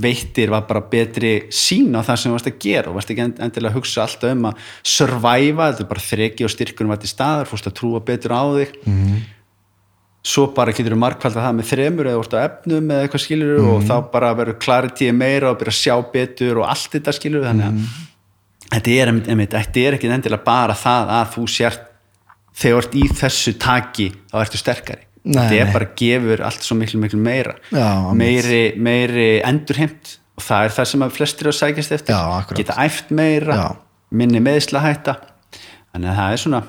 veittir 0.04 0.50
var 0.52 0.66
bara 0.68 0.82
betri 0.92 1.30
sín 1.48 1.94
á 1.96 2.04
það 2.04 2.18
sem 2.20 2.28
þú 2.28 2.34
varst 2.36 2.50
að 2.50 2.58
gera 2.60 2.90
og 2.90 2.98
varst 2.98 3.12
ekki 3.14 3.22
end- 3.24 3.38
endilega 3.46 3.72
að 3.72 3.78
hugsa 3.78 4.02
alltaf 4.04 4.34
um 4.34 4.44
að 4.50 4.58
survive, 4.84 5.68
þetta 5.70 5.84
er 5.86 5.88
bara 5.94 6.04
þreki 6.10 6.44
og 6.44 6.52
styrkunum 6.52 6.92
var 6.92 7.00
til 7.00 7.08
staðar, 7.14 7.48
fórst 7.48 7.70
að 7.70 7.76
trúa 7.80 8.02
betur 8.04 8.34
á 8.36 8.42
þig. 8.58 8.74
Mm. 8.84 9.20
svo 10.20 10.50
bara 10.52 10.72
getur 10.76 10.92
þú 10.92 10.98
markvalda 11.00 11.40
það 11.46 11.54
með 11.56 11.68
þremur 11.70 12.08
eða 12.10 12.18
vorst 12.20 12.34
á 12.36 12.44
efnum 12.44 12.90
eða 12.92 13.04
eitthvað 13.06 13.22
skilur 13.24 13.62
og 13.70 13.86
þá 13.88 13.94
bara 14.12 14.34
verður 14.36 14.58
clarity 14.60 15.06
meira 15.16 15.48
og 15.48 15.56
byrja 15.62 15.72
að 15.72 15.78
sjá 15.80 15.94
betur 16.12 16.60
og 16.60 16.66
allt 16.68 16.90
þetta 16.92 17.14
skilur 17.16 17.46
þannig 17.46 17.70
að 17.70 18.74
þetta 18.74 18.96
er, 19.00 19.12
einmitt, 19.32 19.56
þetta 19.56 19.80
er 19.86 19.96
ekki 19.96 20.10
endilega 20.12 20.44
bara 20.44 20.76
það 20.76 21.14
að 21.16 21.32
þú 21.38 21.46
sért 21.56 21.86
þegar 22.57 22.75
þú 22.75 22.83
ert 22.83 22.97
í 22.99 23.04
þessu 23.21 23.54
taki 23.61 24.09
þá 24.30 24.37
ertu 24.45 24.61
sterkari. 24.61 25.07
Þetta 25.21 25.73
bara 25.75 25.88
gefur 26.00 26.42
allt 26.49 26.64
svo 26.64 26.76
miklu 26.80 27.00
miklu 27.02 27.21
meira. 27.21 27.54
Já, 27.75 28.09
meiri, 28.16 28.62
meiri 28.80 29.28
endurheimt. 29.47 30.16
Og 30.40 30.45
það 30.47 30.66
er 30.66 30.75
það 30.78 30.88
sem 30.88 31.07
flestir 31.12 31.50
að 31.50 31.57
sækjast 31.59 31.97
eftir. 31.99 32.16
Já, 32.16 32.54
geta 32.57 32.76
æft 32.80 33.11
meira 33.12 33.57
Já. 33.59 33.66
minni 34.16 34.40
meðslahætta 34.40 35.19
þannig 35.92 36.12
að 36.12 36.21
það 36.21 36.37
er 36.37 36.40
svona 36.45 36.61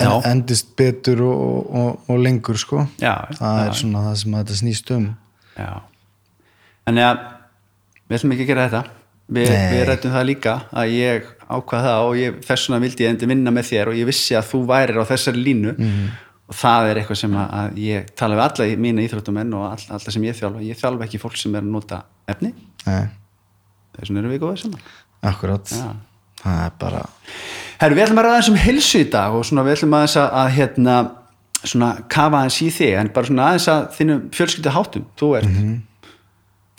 en, 0.00 0.14
endist 0.30 0.70
betur 0.78 1.20
og, 1.26 1.74
og, 1.82 1.90
og 2.08 2.22
lengur 2.22 2.58
sko. 2.60 2.86
Það 3.00 3.66
er 3.66 3.76
svona 3.76 4.06
það 4.08 4.16
sem 4.22 4.38
þetta 4.38 4.58
snýst 4.62 4.94
um. 4.96 5.10
Þannig 6.88 7.06
að 7.10 7.20
við 8.08 8.16
ætlum 8.18 8.34
ekki 8.36 8.46
að 8.46 8.52
gera 8.54 8.66
þetta. 8.70 8.96
Vi, 9.30 9.44
við 9.46 9.84
rættum 9.86 10.14
það 10.16 10.26
líka 10.26 10.56
að 10.74 10.94
ég 10.96 11.28
ákvað 11.56 11.86
það 11.86 12.08
og 12.08 12.18
ég, 12.20 12.40
þess 12.46 12.68
vegna 12.68 12.82
vildi 12.84 13.04
ég 13.04 13.14
endi 13.14 13.28
vinna 13.30 13.52
með 13.54 13.70
þér 13.70 13.92
og 13.92 13.98
ég 13.98 14.08
vissi 14.08 14.36
að 14.38 14.48
þú 14.50 14.60
værir 14.70 15.00
á 15.00 15.04
þessari 15.10 15.44
línu. 15.46 15.76
Mhm. 15.78 16.10
og 16.50 16.56
það 16.58 16.88
er 16.90 16.98
eitthvað 16.98 17.18
sem 17.20 17.34
að, 17.38 17.76
ég 17.78 18.06
tala 18.18 18.34
við 18.34 18.42
alla 18.42 18.64
í 18.66 18.72
mína 18.82 19.02
íþróttumenn 19.04 19.52
og 19.54 19.66
all, 19.68 19.84
alla 19.94 20.14
sem 20.14 20.24
ég 20.26 20.34
þjálfa. 20.34 20.64
Ég 20.66 20.78
þjálfa 20.80 21.06
ekki 21.06 21.20
fólk 21.22 21.36
sem 21.38 21.54
er 21.54 21.62
að 21.62 21.70
nota 21.70 22.00
efni. 22.26 22.50
Þess 22.82 24.08
vegna 24.08 24.18
erum 24.24 24.34
við 24.34 24.42
góðið 24.42 24.64
saman. 24.64 24.88
Akkurat. 25.30 25.70
Já. 25.70 25.94
það 26.42 26.64
er 26.64 26.76
bara 26.80 27.04
Herru, 27.80 27.94
við 27.96 28.02
ætlum 28.04 28.18
að 28.20 28.26
ræða 28.26 28.34
aðeins 28.34 28.50
um 28.50 28.60
hilsu 28.60 29.00
í 29.00 29.08
dag 29.12 29.34
og 29.36 29.44
svona 29.46 29.62
við 29.64 29.76
ætlum 29.76 29.94
aðeins 29.96 30.16
að, 30.20 30.28
að 30.40 30.48
hérna, 30.56 30.94
svona 31.62 31.90
kafa 32.12 32.40
aðeins 32.40 32.58
í 32.60 32.70
þig 32.76 32.96
en 32.98 33.12
bara 33.14 33.36
aðeins 33.46 33.68
að 33.72 33.86
þínu 33.96 34.16
fjölskyldu 34.36 34.74
háttum 34.74 35.06
þú 35.20 35.28
ert 35.38 35.48
mm 35.48 35.60
-hmm. 35.60 36.10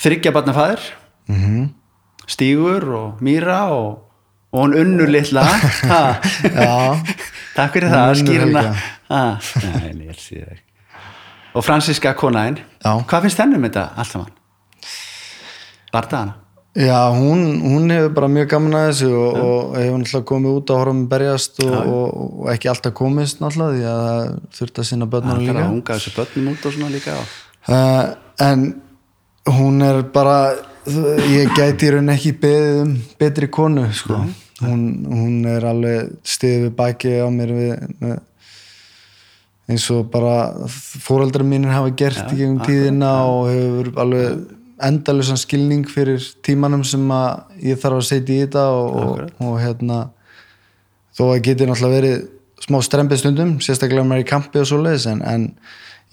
þryggja 0.04 0.34
barnafæður 0.36 0.90
mm 1.32 1.70
Stígur 2.32 2.86
og 2.96 3.22
Míra 3.22 3.66
og, 3.74 4.00
og 4.51 4.65
hún 4.65 4.75
unnur 4.81 5.10
litla. 5.12 5.46
Ha. 5.88 6.01
já, 6.65 6.75
takk 7.55 7.77
fyrir 7.77 7.89
það, 7.93 8.13
skýruna 8.22 8.65
það 9.08 10.60
og 11.51 11.65
Franziska 11.65 12.13
konaðinn 12.15 12.62
Já. 12.79 12.91
hvað 13.08 13.25
finnst 13.25 13.41
þennum 13.41 13.65
þetta 13.67 13.89
allt 14.00 14.13
saman? 14.13 14.31
Bardaðana? 15.91 16.38
já 16.72 17.12
hún, 17.12 17.41
hún 17.67 17.91
hefur 17.91 18.13
bara 18.15 18.27
mjög 18.31 18.48
gaman 18.53 18.75
að 18.79 18.86
þessu 18.88 19.10
og, 19.12 19.39
og 19.43 19.74
hefur 19.75 19.98
náttúrulega 20.00 20.27
komið 20.29 20.53
út 20.55 20.72
að 20.72 20.77
horfa 20.79 20.93
með 20.96 21.10
berjast 21.12 21.60
og, 21.65 21.74
og, 21.75 22.22
og 22.46 22.51
ekki 22.53 22.70
alltaf 22.72 22.93
komist 22.96 23.41
náttúrulega 23.43 23.75
því 23.75 23.89
að 23.91 24.00
það 24.05 24.38
þurft 24.60 24.79
að 24.79 24.88
sinna 24.88 25.08
Það 25.08 25.12
börnunum 25.17 25.41
er 25.41 25.50
líka. 25.50 25.65
að 25.65 25.74
unga 25.75 25.98
þessu 25.98 26.13
börnum 26.15 26.53
út 26.53 26.70
og 26.70 26.75
svona 26.77 26.93
líka 26.93 27.17
uh, 27.20 28.05
en 28.48 28.63
hún 29.51 29.84
er 29.89 30.00
bara 30.15 30.38
ég 30.89 31.51
gæti 31.53 31.88
í 31.88 31.91
raun 31.93 32.09
ekki 32.13 32.33
beðið 32.41 32.79
um 32.81 32.93
betri 33.19 33.50
konu 33.53 33.85
sko. 33.93 34.17
hún, 34.61 34.81
hún 35.05 35.45
er 35.50 35.65
alveg 35.65 36.15
stiðið 36.25 36.65
við 36.65 36.73
baki 36.77 37.13
á 37.21 37.27
mér 37.33 37.53
við, 37.57 37.85
með, 38.01 38.17
eins 39.71 39.85
og 39.93 40.09
bara 40.13 40.67
fóreldrar 40.69 41.45
mínir 41.45 41.73
hafa 41.73 41.93
gert 41.97 42.33
í 42.33 42.41
gegnum 42.41 42.63
tíðina 42.65 43.11
og 43.29 43.51
hefur 43.51 43.93
alveg 44.01 44.41
endalusan 44.81 45.38
skilning 45.38 45.85
fyrir 45.89 46.21
tímanum 46.45 46.83
sem 46.88 47.05
að 47.13 47.61
ég 47.69 47.81
þarf 47.81 48.01
að 48.01 48.07
setja 48.09 48.35
í 48.35 48.43
þetta 48.45 48.67
og, 48.73 48.95
og, 49.01 49.23
og 49.45 49.57
hérna 49.61 50.03
þó 51.17 51.25
að 51.29 51.43
geti 51.45 51.67
náttúrulega 51.69 52.00
verið 52.00 52.21
smá 52.61 52.77
strempið 52.85 53.21
stundum, 53.21 53.57
sérstaklega 53.61 54.05
er 54.15 54.21
í 54.23 54.29
kampi 54.29 54.61
og 54.61 54.69
svoleiðis 54.69 55.07
en, 55.09 55.21
en 55.25 55.47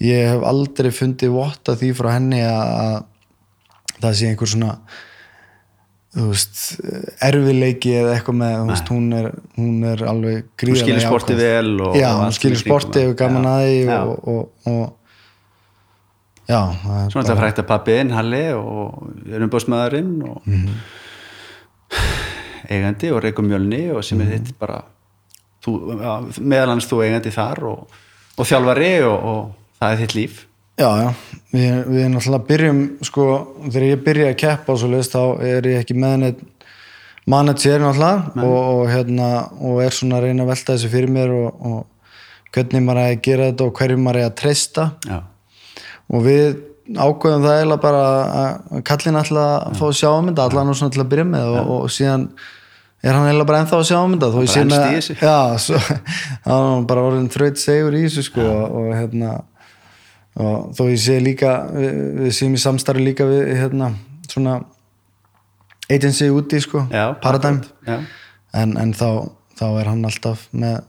ég 0.01 0.29
hef 0.29 0.45
aldrei 0.45 0.89
fundið 0.93 1.33
votta 1.33 1.75
því 1.77 1.95
frá 1.97 2.13
henni 2.15 2.41
að 2.45 3.01
það 3.99 4.17
sé 4.19 4.29
einhver 4.31 4.51
svona 4.51 4.73
veist, 6.17 6.61
erfileiki 7.25 7.91
eða 7.99 8.15
eitthvað 8.17 8.37
með, 8.39 8.55
veist, 8.71 8.93
hún 8.93 9.09
er, 9.13 9.27
hún 9.59 9.83
er 9.85 10.05
alveg 10.09 10.39
Hún 10.39 10.55
gríðarlega 10.63 10.85
skilur 10.85 11.05
sportið 11.05 11.41
vel 11.43 11.73
og, 11.85 11.97
Já, 11.99 12.09
og 12.09 12.23
hún 12.23 12.39
kringum 12.43 12.63
sportið 12.63 13.11
og 13.11 13.19
gaman 13.19 13.45
Já. 13.45 13.51
að 13.51 13.67
því 13.67 13.77
Já. 13.83 13.99
og, 13.99 14.15
og, 14.33 14.71
og 14.73 14.85
já, 16.49 16.61
það 16.81 16.95
er 17.03 17.11
Svona 17.13 17.25
þetta 17.27 17.39
frækt 17.43 17.61
að 17.61 17.69
pappiðinn, 17.73 18.15
Halli 18.17 18.45
og 18.57 19.33
erumbóðsmaðurinn 19.37 20.15
og 20.29 20.49
eigandi 22.69 23.13
og 23.13 23.23
Reykjum 23.25 23.49
Mjölni 23.49 23.83
og 23.93 24.03
sem 24.05 24.21
er 24.25 24.33
þitt 24.35 24.53
bara 24.61 24.81
þú, 25.65 25.77
ja, 25.99 26.19
meðal 26.41 26.75
hans 26.75 26.89
þú 26.89 27.03
eigandi 27.05 27.33
þar 27.33 27.65
og, 27.69 27.97
og 28.35 28.49
þjálfari 28.49 28.93
og, 29.05 29.17
og 29.33 29.41
það 29.81 29.93
er 29.93 30.01
þitt 30.03 30.17
líf 30.17 30.45
Já, 30.79 30.87
já, 30.95 31.09
við, 31.51 31.79
við 31.91 32.05
náttúrulega 32.13 32.47
byrjum 32.47 32.77
sko, 33.03 33.23
þegar 33.65 33.85
ég 33.89 34.03
byrja 34.05 34.27
að 34.31 34.37
keppa 34.39 34.71
og 34.71 34.77
svo 34.79 34.91
leist, 34.93 35.11
þá 35.11 35.41
er 35.43 35.65
ég 35.67 35.81
ekki 35.83 35.97
með 35.99 36.13
neitt 36.21 36.45
manager 37.29 37.83
náttúrulega 37.83 38.45
og, 38.45 38.55
og, 38.59 38.83
hérna, 38.87 39.27
og 39.59 39.81
er 39.83 39.97
svona 39.97 40.21
að 40.21 40.29
reyna 40.29 40.45
að 40.45 40.53
velta 40.53 40.77
þessu 40.77 40.91
fyrir 40.93 41.11
mér 41.11 41.33
og, 41.35 41.67
og 41.67 42.53
hvernig 42.55 42.85
maður 42.85 43.01
er 43.03 43.11
að 43.17 43.25
gera 43.27 43.49
þetta 43.51 43.67
og 43.67 43.75
hverju 43.81 43.99
maður 43.99 44.21
er 44.21 44.29
að 44.29 44.37
treysta. 44.39 44.87
Já, 45.09 45.19
og 46.09 46.23
við 46.25 46.47
ákveðum 46.89 47.43
það 47.45 47.57
eiginlega 47.57 47.83
bara 47.83 48.05
að 48.39 48.79
kallin 48.87 49.19
alltaf 49.19 49.43
að 49.43 49.77
fá 49.77 49.85
að 49.89 49.99
sjá 49.99 50.09
um 50.13 50.31
þetta 50.31 50.47
allan 50.47 50.71
og 50.71 50.79
svona 50.79 50.95
til 50.95 51.03
að 51.03 51.11
byrja 51.11 51.27
með 51.35 51.51
og, 51.59 51.69
og 51.75 51.93
síðan 51.93 52.25
er 53.03 53.15
hann 53.15 53.27
eiginlega 53.27 53.51
bara 53.51 53.61
ennþá 53.65 53.83
að 53.83 53.87
sjá 53.91 53.99
um 53.99 54.15
þetta 54.15 54.31
þá 54.31 54.39
er 56.39 56.55
hann 56.55 56.89
bara 56.89 57.05
orðin 57.11 57.29
þraut 57.35 57.61
segur 57.61 57.99
í 57.99 58.07
þessu. 58.07 58.25
Sko 58.31 58.47
og 58.47 58.89
hérna 58.95 59.37
og 60.39 60.69
þó 60.77 60.83
ég 60.89 61.01
sé 61.03 61.17
líka 61.23 61.55
við, 61.73 62.29
séum 62.35 62.55
í 62.55 62.61
samstarfi 62.61 63.03
líka 63.03 63.27
við 63.27 63.53
hérna 63.59 63.91
svona 64.29 64.59
agency 65.89 66.29
úti 66.31 66.61
sko, 66.63 66.85
já 66.93 67.13
Paradigm. 67.21 67.63
já, 67.87 67.99
en, 68.53 68.77
en 68.77 68.93
þá, 68.93 69.29
þá 69.59 69.67
er 69.81 69.91
hann 69.91 70.05
alltaf 70.05 70.47
með 70.51 70.79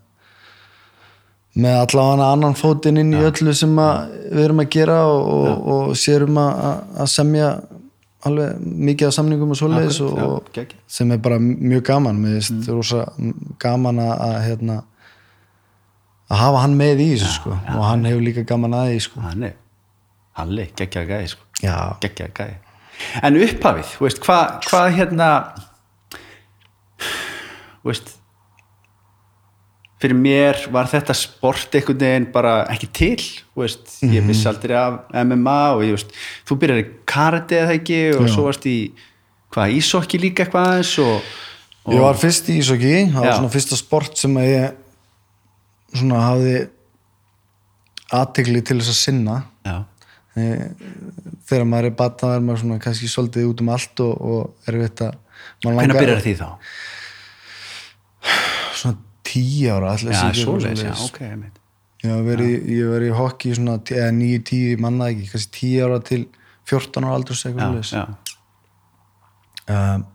með 1.61 1.81
allavega 1.81 2.31
annan 2.31 2.55
fótinn 2.55 3.01
inn 3.01 3.15
í 3.17 3.23
öllu 3.27 3.53
sem 3.57 3.73
við 3.75 4.45
erum 4.45 4.63
að 4.63 4.71
gera 4.71 5.01
og, 5.11 5.31
og, 5.35 5.71
og 5.75 5.97
sérum 5.99 6.39
að, 6.39 7.09
semja 7.11 7.49
alveg 8.29 8.61
mikið 8.61 9.09
af 9.09 9.17
samningum 9.17 9.55
og 9.55 9.59
svoleiðis 9.59 9.99
og, 10.05 10.15
já, 10.15 10.29
og 10.29 10.77
sem 10.87 11.11
er 11.11 11.21
bara 11.25 11.41
mjög 11.41 11.83
gaman. 11.89 12.21
Mér 12.21 12.37
finnst 12.39 12.69
mm. 12.69 12.77
rosa 12.77 13.07
gaman 13.63 14.03
að 14.05 14.37
hérna 14.47 14.79
að 16.31 16.43
hafa 16.45 16.65
hann 16.65 16.79
með 16.79 17.05
í 17.05 17.11
þessu 17.15 17.35
sko. 17.37 17.59
og 17.77 17.85
hann 17.89 18.07
hefur 18.09 18.25
líka 18.25 18.47
gaman 18.47 18.77
að 18.79 18.93
því 18.93 19.05
sko. 19.09 19.23
Hann 19.27 19.47
er 19.51 19.57
Halli, 20.41 20.69
geggja 20.79 21.03
gæði 21.05 21.33
sko. 21.35 21.47
Já, 21.61 21.77
geggja 22.01 22.31
gæði 22.33 22.59
en 23.25 23.41
upphafið, 23.41 23.93
veist, 24.05 24.23
hvað 24.25 24.71
hva, 24.71 24.81
hérna 24.95 25.29
veist 27.87 28.17
fyrir 30.01 30.17
mér 30.17 30.59
var 30.73 30.89
þetta 30.89 31.17
sport 31.17 31.77
einhvern 31.77 32.01
veginn 32.01 32.29
bara 32.33 32.55
ekki 32.73 32.89
til 32.97 33.21
veist, 33.57 33.99
ég 34.05 34.25
vissi 34.29 34.49
aldrei 34.49 34.77
af 34.81 35.01
MMA 35.13 35.61
og 35.77 35.85
ég 35.85 35.97
veist, 35.97 36.13
þú 36.49 36.59
byrjar 36.63 36.83
í 36.83 36.89
karate 37.09 37.61
eða 37.61 37.77
ekki 37.77 38.01
og 38.17 38.29
svo 38.33 38.47
varst 38.49 38.69
í 38.69 38.79
hvað, 39.53 39.77
ísokki 39.81 40.21
líka 40.23 40.47
eitthvað 40.47 40.71
aðeins 40.71 40.95
og, 41.05 41.33
og 41.85 41.97
ég 41.97 42.07
var 42.07 42.21
fyrst 42.21 42.49
í 42.53 42.61
ísokki 42.63 42.95
það 43.11 43.19
var 43.21 43.33
Já. 43.33 43.37
svona 43.41 43.55
fyrsta 43.57 43.81
sport 43.81 44.21
sem 44.21 44.41
að 44.41 44.51
ég 44.55 44.79
svona 45.95 46.21
hafði 46.27 46.55
aðtegli 48.21 48.63
til 48.67 48.79
þess 48.81 48.93
að 48.93 49.01
sinna. 49.01 49.37
Já, 49.67 49.77
þegar 51.51 51.67
maður 51.69 51.91
er 51.91 51.99
batna 51.99 52.33
er 52.37 52.47
maður 52.47 52.65
svona 52.65 52.81
kannski 52.83 53.11
svolítið 53.11 53.51
út 53.51 53.63
um 53.65 53.71
allt 53.75 54.03
og, 54.05 54.15
og 54.21 54.71
er 54.71 54.79
að 54.81 55.19
maður 55.65 55.81
hvernig 55.81 55.99
byrjar 55.99 56.25
því 56.25 56.35
þá? 56.39 56.49
svona 58.81 58.97
tíu 59.27 59.73
ára 59.73 59.95
Já, 59.97 60.21
svoleiðis, 60.37 60.85
já, 60.85 60.95
ok 61.07 61.21
ég 62.01 62.15
var 62.15 62.23
verið, 62.25 62.53
ég 62.73 62.93
var 62.95 63.05
í 63.05 63.11
hokki 63.13 63.55
svona, 63.57 63.77
eða 63.93 64.13
níu, 64.17 64.39
tíu, 64.47 64.71
ég 64.75 64.81
manna 64.81 65.11
ekki 65.13 65.29
kannski 65.33 65.57
tíu 65.59 65.89
ára 65.89 66.01
til 66.05 66.23
14 66.71 67.05
ára 67.05 67.19
aldurs 67.19 67.45
já, 67.45 67.99
já, 67.99 68.05
um, 69.75 70.07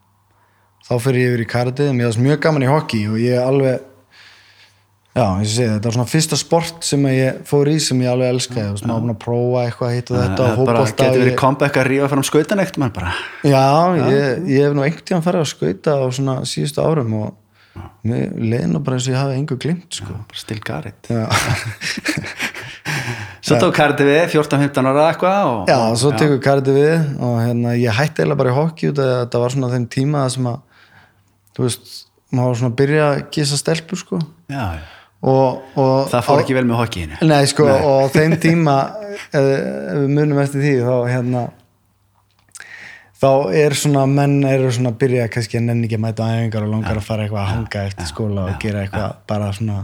þá 0.88 0.93
fyrir 1.04 1.21
ég 1.21 1.34
yfir 1.34 1.43
í 1.43 1.50
karatið 1.52 1.91
mér 1.93 2.10
varst 2.10 2.23
mjög 2.26 2.41
gaman 2.47 2.65
í 2.65 2.71
hokki 2.71 3.04
og 3.12 3.19
ég 3.21 3.41
alveg 3.41 3.86
já, 5.15 5.25
ég 5.41 5.47
segi 5.51 5.69
þetta 5.69 5.88
var 5.88 5.95
svona 5.95 6.12
fyrsta 6.12 6.39
sport 6.39 6.84
sem 6.88 7.08
ég 7.12 7.39
fór 7.47 7.71
í 7.71 7.78
sem 7.84 8.01
ég 8.04 8.12
alveg 8.12 8.34
elskaði, 8.36 8.73
veist, 8.73 8.88
maður 8.89 9.06
búin 9.06 9.15
að 9.15 9.21
prófa 9.23 9.63
eitthvað 9.63 9.95
hitt 9.95 10.12
og 10.12 10.19
þetta 10.19 10.49
og 10.49 10.60
bara 10.67 10.84
fótbolta 10.84 10.91
getur 10.99 11.15
og 11.15 11.23
verið 11.23 11.39
comeback 11.39 11.80
að 11.80 11.89
rífa 11.91 12.12
fram 12.12 12.28
skautan 12.28 12.63
eitt 12.65 12.78
mann 12.82 12.93
bara. 12.95 13.15
Já, 13.47 13.63
ég, 14.01 14.45
ég 14.51 14.67
hef 14.67 14.75
nú 14.75 14.86
einhvern 14.86 15.08
tíðan 15.08 15.25
farið 15.25 15.45
að 15.45 15.51
skauta 15.54 15.97
á 15.97 16.04
svona 16.19 16.38
síðustu 16.51 16.84
árum 16.84 17.17
og 17.21 17.34
mér 18.06 18.36
leiði 18.39 18.67
nú 18.71 18.82
bara 18.86 18.97
eins 18.99 19.08
og 19.10 19.15
ég 19.15 19.19
hafi 19.19 19.36
engu 19.39 19.58
glimt 19.60 19.97
sko. 19.97 20.17
still 20.38 20.62
garrett 20.63 21.10
Já, 21.12 21.25
svo 23.45 23.58
tók 23.60 23.75
kartið 23.75 24.12
við 24.12 24.21
14-15 24.36 24.89
ára 24.91 25.08
eitthvað 25.10 25.49
og, 25.49 25.71
Já 25.71 25.80
svo 25.99 26.13
tekur 26.15 26.39
kardi 26.43 26.75
við 26.75 26.95
og 27.19 27.39
hérna, 27.41 27.75
ég 27.80 27.97
hætti 27.97 28.23
eiginlega 28.23 28.39
bara 28.43 28.54
í 28.54 28.58
hockey 28.60 28.93
út 28.93 29.01
að 29.04 29.13
þetta 29.17 29.43
var 29.43 29.56
svona 29.56 29.71
þeim 29.73 29.88
tíma 29.97 30.23
sem 30.32 30.49
að 30.51 30.62
þú 31.56 31.67
veist, 31.67 31.95
maður 32.32 32.51
var 32.51 32.60
svona 32.62 32.71
að 32.73 32.80
byrja 32.84 33.08
að 33.10 33.23
gisa 33.36 33.60
stelpur 33.60 34.01
sko. 34.01 34.21
Já, 34.51 34.63
já. 34.80 34.94
Og, 35.26 35.62
og 35.82 36.10
það 36.14 36.26
fór 36.28 36.38
á- 36.38 36.42
ekki 36.46 36.56
vel 36.58 36.66
með 36.70 36.80
hockeyinu. 36.84 37.20
Nei, 37.26 37.44
sko, 37.50 37.66
og 37.66 38.06
á 38.06 38.14
þeim 38.14 38.36
tíma 38.44 38.76
ef, 39.10 39.24
ef 39.42 40.02
við 40.04 40.10
munum 40.20 40.42
eftir 40.44 40.62
því 40.66 40.74
þá 40.86 40.96
hérna 41.10 41.44
þá 43.16 43.28
er 43.56 43.74
svona, 43.80 44.04
menn 44.12 44.40
eru 44.48 44.70
svona 44.76 44.92
að 44.94 44.98
byrja 45.02 45.28
kannski 45.34 45.58
að 45.60 45.68
nenni 45.70 45.88
ekki 45.88 45.98
að 45.98 46.04
mæta 46.06 46.26
á 46.28 46.30
æfingar 46.36 46.66
og 46.68 46.74
langar 46.76 47.00
að 47.00 47.06
fara 47.08 47.26
eitthvað 47.26 47.44
að 47.46 47.52
hanga 47.54 47.84
eftir 47.90 48.10
skóla 48.10 48.48
og 48.52 48.58
gera 48.62 48.82
eitthvað 48.86 49.14
bara 49.32 49.52
svona 49.56 49.78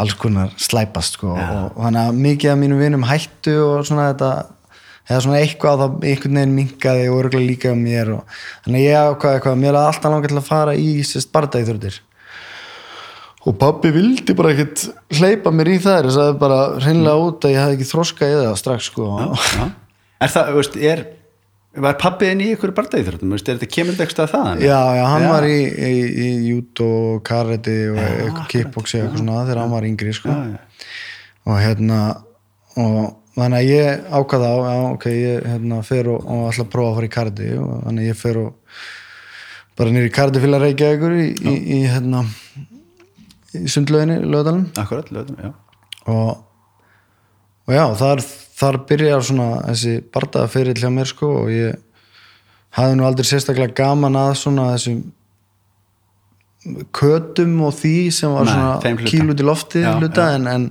alls 0.00 0.16
konar 0.18 0.52
slæpast 0.60 1.16
sko 1.18 1.34
og, 1.34 1.52
og 1.76 1.84
þannig 1.86 2.08
að 2.10 2.18
mikið 2.26 2.52
af 2.54 2.58
mínum 2.64 2.80
vinum 2.82 3.06
hættu 3.06 3.54
og 3.68 3.86
svona 3.88 4.08
þetta 4.10 4.30
eða 5.10 5.22
svona 5.24 5.40
eitthvað 5.44 5.80
þá 5.80 5.86
einhvern 6.10 6.38
veginn 6.40 6.54
minkaði 6.58 7.08
og 7.10 7.18
örgulega 7.22 7.48
líka 7.52 7.72
um 7.74 7.80
mér 7.86 8.12
og 8.18 8.36
þannig 8.66 8.82
að 8.82 8.86
ég 8.90 9.10
ákvaði 9.14 9.38
eitthvað, 9.40 9.58
mér 9.64 9.72
er 9.74 9.80
alltaf 9.86 10.12
langar 10.14 10.32
til 10.34 10.40
að 10.42 10.48
fara 10.50 10.74
í 10.78 10.90
sérst 11.06 11.32
bardæðþjóðir 11.34 12.00
og 13.40 13.56
pabbi 13.60 13.92
vildi 13.94 14.34
bara 14.36 14.52
ekkert 14.52 14.88
hleypa 15.16 15.52
mér 15.54 15.72
í 15.72 15.78
þær 15.80 16.10
og 16.10 16.16
sagði 16.16 16.40
bara 16.42 16.58
hreinlega 16.76 17.28
út 17.28 17.46
að 17.46 17.54
ég 17.54 17.62
hafði 17.62 17.78
ekki 17.78 17.88
þroska 17.88 18.28
í 18.28 18.36
það 18.36 18.58
strax 18.60 18.90
sko. 18.90 19.08
Já. 19.16 19.70
er 20.20 20.34
það, 20.34 20.52
veist, 20.58 20.76
er 20.92 21.06
var 21.80 21.96
pappiðin 22.02 22.42
í 22.42 22.48
ykkur 22.56 22.72
bardæðþróttum 22.74 23.36
er 23.36 23.44
þetta 23.46 23.68
kemur 23.70 23.94
þetta 23.94 24.06
eitthvað 24.08 24.32
þaðan 24.32 24.62
já, 24.64 24.78
já, 24.98 25.04
hann 25.06 25.26
var 25.30 25.46
í, 25.46 25.58
í, 25.70 25.92
í 26.26 26.54
karate 27.26 27.76
og 27.92 28.00
eitthvað 28.02 28.48
kickboxi 28.50 28.98
og 28.98 29.04
eitthvað 29.04 29.22
svona 29.22 29.44
þegar 29.44 29.62
hann 29.62 29.74
var 29.76 29.86
yngri 29.86 30.14
sko. 30.16 30.36
Og 31.46 31.60
hérna 31.62 32.00
og 32.80 32.98
þannig 33.38 33.60
að 33.60 33.70
ég 33.70 34.08
ákvaða 34.10 34.50
á 34.50 34.58
já, 34.66 34.80
ok, 34.90 35.06
ég 35.14 35.46
hérna, 35.46 35.82
fer 35.86 36.10
og, 36.10 36.26
og 36.26 36.50
ætla 36.50 36.66
að 36.66 36.72
prófa 36.74 36.90
að 36.90 36.98
fara 36.98 37.08
í 37.08 37.14
karate 37.14 37.52
og 37.60 37.70
þannig 37.86 38.02
að 38.02 38.10
ég 38.10 38.20
fer 38.20 38.40
og 38.42 38.82
bara 39.78 39.94
nýri 39.94 40.12
karate 40.12 40.42
fylgja 40.42 40.62
reykja 40.64 40.92
ykkur 40.96 41.16
í, 41.16 41.28
í, 41.38 41.54
í 41.78 41.80
hérna 41.86 42.24
í 43.56 43.66
sundlöginni, 43.70 44.20
lögadalum 44.22 44.66
akkurat, 44.78 45.10
lögum, 45.14 45.38
já. 45.42 45.52
Og, 46.10 46.42
og 47.66 47.74
já, 47.74 47.84
þar, 48.00 48.24
þar 48.60 48.80
byrjar 48.90 49.24
svona 49.26 49.48
þessi 49.68 49.94
bardaða 50.14 50.52
fyrir 50.52 50.82
hjá 50.82 50.90
mér 50.94 51.10
sko 51.10 51.30
og 51.44 51.54
ég 51.54 51.78
hafði 52.78 52.98
nú 52.98 53.06
aldrei 53.08 53.26
sérstaklega 53.26 53.74
gaman 53.82 54.18
að 54.18 54.34
svona 54.44 54.70
þessum 54.74 55.02
kötum 56.94 57.54
og 57.64 57.72
því 57.78 57.94
sem 58.12 58.32
var 58.34 58.46
Nei, 58.46 58.52
svona 58.52 59.06
kíl 59.08 59.32
út 59.32 59.40
í 59.40 59.46
lofti 59.46 59.80
Já, 59.80 59.94
hluta 59.96 60.26
en, 60.36 60.48
en 60.50 60.66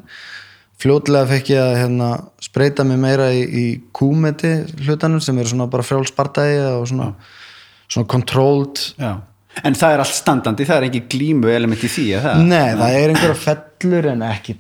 fljótlega 0.80 1.28
fekk 1.34 1.50
ég 1.56 1.64
að 1.64 1.78
hérna, 1.82 2.10
spreita 2.46 2.86
mig 2.88 3.00
meira 3.02 3.32
í, 3.34 3.42
í 3.42 3.66
kúmeti 3.96 4.52
hlutanum 4.86 5.24
sem 5.24 5.38
eru 5.42 5.52
svona 5.52 5.68
bara 5.72 5.86
frjáls 5.86 6.14
bardaði 6.16 6.62
og 6.78 6.86
svona, 6.92 7.10
svona 7.90 8.12
controlled 8.12 8.84
Já. 9.02 9.18
En 9.66 9.78
það 9.78 9.96
er 9.96 10.04
allt 10.04 10.16
standandi, 10.16 10.68
það 10.70 10.82
er 10.82 10.88
ekki 10.90 11.04
glímu 11.14 11.52
element 11.52 11.84
í 11.84 11.92
því, 11.92 12.06
er 12.18 12.26
það? 12.26 12.44
Nei, 12.50 12.70
það 12.80 12.98
er 13.00 13.14
einhverja 13.14 13.40
fellur 13.44 14.10
en 14.14 14.26
ekki, 14.30 14.56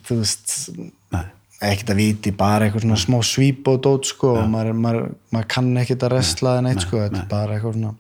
ekkert 1.59 1.93
að 1.93 1.99
viti, 1.99 2.35
bara 2.35 2.67
eitthvað 2.67 2.85
svona 2.85 2.99
smá 3.01 3.17
svíp 3.27 3.67
og 3.67 3.81
dót 3.83 4.07
sko 4.07 4.35
og 4.39 4.45
maður, 4.51 4.77
maður, 4.79 5.09
maður 5.35 5.49
kann 5.55 5.73
ekkert 5.81 6.05
að 6.07 6.13
restla 6.15 6.59
en 6.59 6.69
eitt 6.71 6.85
sko, 6.85 7.01
þetta 7.03 7.23
er 7.25 7.27
bara 7.31 7.57
eitthvað 7.57 7.75
svona 7.75 7.97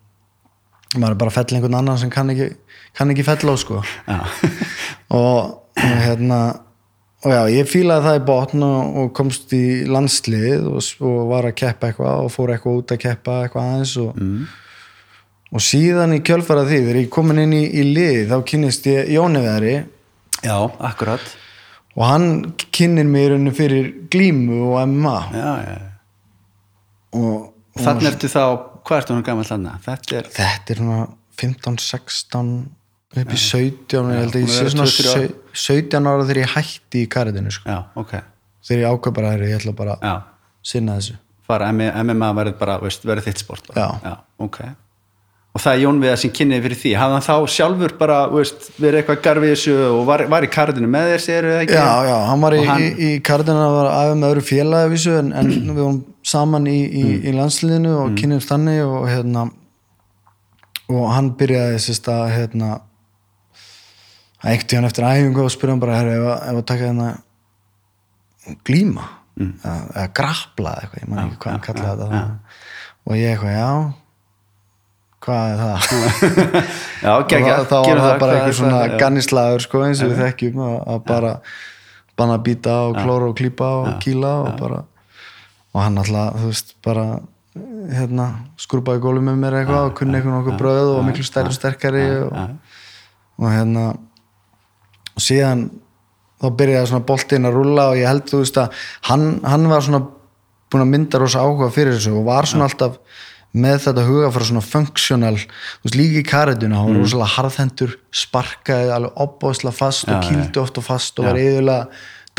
maður 0.95 1.11
er 1.13 1.19
bara 1.21 1.33
að 1.33 1.37
fella 1.37 1.59
einhvern 1.59 1.77
annan 1.81 1.99
sem 2.01 2.13
kann 2.13 2.31
ekki, 2.33 2.47
kann 2.97 3.13
ekki 3.13 3.25
fella 3.27 3.53
á 3.53 3.57
sko. 3.61 3.83
Og 5.19 5.57
hérna 5.79 6.39
og 7.19 7.33
já, 7.33 7.41
ég 7.51 7.67
fílaði 7.67 8.05
það 8.05 8.17
í 8.17 8.23
botn 8.29 8.63
og, 8.63 8.97
og 9.01 9.09
komst 9.17 9.51
í 9.55 9.63
landslið 9.89 10.67
og, 10.71 10.85
og 11.03 11.17
var 11.33 11.49
að 11.49 11.57
keppa 11.59 11.89
eitthvað 11.89 12.23
og 12.23 12.31
fór 12.31 12.53
eitthvað 12.53 12.77
út 12.79 12.93
að 12.95 13.01
keppa 13.03 13.39
eitthvað 13.43 13.71
aðeins 13.73 13.95
og, 13.99 14.13
mm. 14.15 14.45
Og 15.49 15.63
síðan 15.65 16.13
í 16.17 16.21
kjölfara 16.25 16.63
því 16.67 16.79
þegar 16.83 16.99
ég 17.01 17.09
komin 17.13 17.39
inn 17.43 17.53
í, 17.57 17.63
í 17.81 17.83
lið 17.93 18.27
þá 18.31 18.37
kynnist 18.51 18.85
ég 18.89 19.09
Jóni 19.15 19.41
Veðri 19.45 19.75
Já, 20.45 20.55
akkurat 20.89 21.23
og 21.99 22.03
hann 22.05 22.27
kynnir 22.75 23.07
mig 23.09 23.25
í 23.25 23.29
rauninu 23.33 23.53
fyrir 23.57 23.87
glímu 24.13 24.59
og 24.69 24.81
MMA 24.87 25.15
Já, 25.33 25.53
já. 25.65 25.77
og, 27.17 27.31
og 27.49 27.79
Þannig 27.83 28.09
ertu 28.11 28.29
þá, 28.31 28.43
hvað 28.85 29.01
ertu 29.01 29.15
hún 29.15 29.23
gammal 29.25 29.47
þannig? 29.47 29.79
Þetta 29.87 30.17
er, 30.19 30.29
þetta 30.35 30.73
er 30.75 30.81
svona 30.83 30.99
15, 31.39 31.79
16 31.85 32.51
upp 33.19 33.31
í 33.33 33.39
17 33.41 34.11
ég 34.13 34.19
held 34.21 34.35
að 34.37 34.43
ég 34.43 34.51
sé 34.53 34.67
svona 34.69 34.85
tvö, 34.85 34.97
þrjú 34.99 35.13
ár. 35.15 35.23
sau- 35.23 35.63
17 35.65 36.09
ára 36.11 36.25
þegar 36.29 36.41
ég 36.43 36.51
hætti 36.53 37.01
í 37.03 37.07
karitinu 37.09 37.51
sko. 37.55 37.65
já, 37.73 37.79
ok 37.97 38.11
þegar 38.69 38.83
ég 38.83 38.91
ákvað 38.93 39.15
bara 39.17 39.31
að 39.33 39.47
ég 39.49 39.57
ætla 39.57 39.73
bara 39.79 39.95
að 39.97 40.05
Já, 40.05 40.13
sinna 40.73 40.99
þessu 40.99 41.17
bara 41.49 41.71
MMA 41.73 42.29
verður 42.37 42.57
bara, 42.59 42.75
verður 42.85 43.23
þitt 43.25 43.41
sport 43.41 43.65
bara. 43.71 43.87
Já. 44.05 44.13
ok 44.45 44.59
og 45.49 45.61
það 45.63 45.73
er 45.73 45.79
Jón 45.81 45.99
Viðar 46.03 46.19
sem 46.21 46.31
kynniði 46.37 46.61
fyrir 46.65 46.77
því 46.79 46.91
hafði 46.99 47.15
hann 47.17 47.25
þá 47.25 47.53
sjálfur 47.55 47.93
bara, 47.99 48.17
veist, 48.29 48.67
verið 48.79 48.99
eitthvað 49.01 49.21
garfið 49.25 49.53
þessu 49.55 49.73
og 49.89 50.01
var, 50.07 50.23
var 50.29 50.45
í 50.45 50.49
kardinu 50.53 50.89
með 50.93 51.07
þér 51.13 51.23
segir 51.25 51.47
það 51.49 51.61
ekki? 51.63 51.77
Já, 51.79 51.87
já, 52.09 52.17
hann 52.29 52.43
var 52.45 52.55
í, 52.55 52.59
hann- 52.69 52.83
í, 52.85 52.89
í 53.07 53.21
kardina 53.25 53.63
að 53.65 53.77
vera 53.79 53.95
aðeins 54.01 54.19
með 54.21 54.29
öðru 54.35 54.43
félagi 54.49 54.91
þessu 54.93 55.15
en, 55.23 55.31
en 55.41 55.49
við 55.73 55.79
vorum 55.81 55.97
saman 56.33 56.67
í, 56.69 56.77
í, 56.85 57.03
Mm. 57.09 57.23
í 57.25 57.33
landsliðinu 57.39 57.95
og 57.97 58.05
mm. 58.11 58.19
kynnumst 58.21 58.51
þannig 58.53 58.83
og 58.85 59.07
hérna 59.09 59.47
og 60.89 61.07
hann 61.15 61.31
byrjaði 61.39 61.79
sérst 61.87 62.07
að 62.13 62.23
hérna 62.35 62.69
eitt 64.49 64.69
í 64.71 64.77
hann 64.77 64.87
eftir 64.87 65.05
æfingu 65.09 65.43
og 65.47 65.51
spurði 65.53 65.73
hann 65.75 65.81
bara 65.83 65.97
ef, 66.05 66.27
að- 66.35 66.45
taka 66.69 66.91
hérna 66.91 67.09
glíma 68.69 69.07
Mm. 69.39 69.53
eða, 69.63 69.73
eða 69.95 70.07
eitthvað, 70.83 71.01
ég 71.01 71.07
man 71.09 71.19
ekki 71.29 71.37
hvað 71.39 71.51
hann 71.53 71.61
kallaði 71.63 72.07
þetta 72.09 72.23
og 73.07 73.13
ég 73.15 73.29
eitthvað, 73.33 73.53
já 73.55 73.69
hvað 75.23 75.53
er 75.53 75.63
það? 75.63 75.89
Já, 77.05 77.13
geggja, 77.31 77.57
þá, 77.69 77.75
var 77.85 78.01
það 78.03 78.13
bara 78.21 78.37
eitthvað 78.37 78.55
svona 78.59 78.83
gannislagur 79.01 79.65
sko, 79.65 79.83
eins 79.87 80.03
og 80.05 80.13
við 80.13 80.23
þekkjum 80.25 80.61
að, 80.65 80.77
að 80.93 81.01
bara 81.09 81.33
banna 82.19 82.37
að 82.39 82.45
býta 82.47 82.77
og 82.87 82.99
klóra 82.99 83.29
og 83.31 83.35
klípa 83.39 83.73
og 83.81 83.91
kýla 84.03 84.31
og 84.45 84.55
bara 84.59 84.79
og 85.69 85.83
hann 85.83 85.99
alltaf, 86.01 86.39
þú 86.39 86.49
veist, 86.49 86.73
bara 86.85 87.05
hérna, 87.93 88.27
skrúpaði 88.61 89.01
gólu 89.03 89.21
með 89.25 89.41
mér 89.41 89.59
eitthvað 89.61 89.89
og 89.89 89.97
kunni 89.97 90.17
eitthvað 90.17 90.37
nokkuð 90.37 90.57
bröð 90.59 90.91
og 90.95 91.03
miklu 91.07 91.25
stærri 91.25 91.51
og 91.51 91.57
sterkari 91.57 92.05
og, 92.25 92.37
og 93.39 93.51
hérna 93.53 93.85
og 95.15 95.23
síðan 95.23 95.67
þá 96.39 96.47
byrjaði 96.59 96.91
svona 96.91 97.07
boltinn 97.09 97.49
að 97.49 97.57
rúlla 97.57 97.89
og 97.91 97.99
ég 97.99 98.07
held 98.07 98.29
þú 98.29 98.41
veist 98.43 98.59
að 98.61 98.83
hann, 99.09 99.25
hann 99.43 99.67
var 99.71 99.85
svona 99.85 100.01
búin 100.69 100.85
að 100.85 100.91
mynda 100.93 101.21
rosa 101.21 101.43
áhuga 101.43 101.71
fyrir 101.73 101.97
þessu 101.97 102.13
og 102.19 102.27
var 102.29 102.47
svona 102.49 102.69
alltaf 102.69 102.99
með 103.57 103.79
þetta 103.87 104.05
huga 104.05 104.29
fyrir 104.35 104.49
svona 104.51 104.61
functional 104.65 105.33
þú 105.39 105.87
veist 105.87 105.97
líka 105.97 106.21
í 106.21 106.27
karituna, 106.27 106.77
hann 106.77 106.93
var 106.93 107.01
rosalega 107.01 107.33
harðhendur 107.33 107.97
sparkaði 108.13 108.93
alveg 108.93 109.19
opbóðslega 109.25 109.75
fast 109.79 110.09
og 110.09 110.23
kýldi 110.27 110.61
oft 110.61 110.77
og 110.77 110.85
fast 110.85 111.19
og 111.21 111.29
var 111.31 111.41
yfirlega 111.41 111.87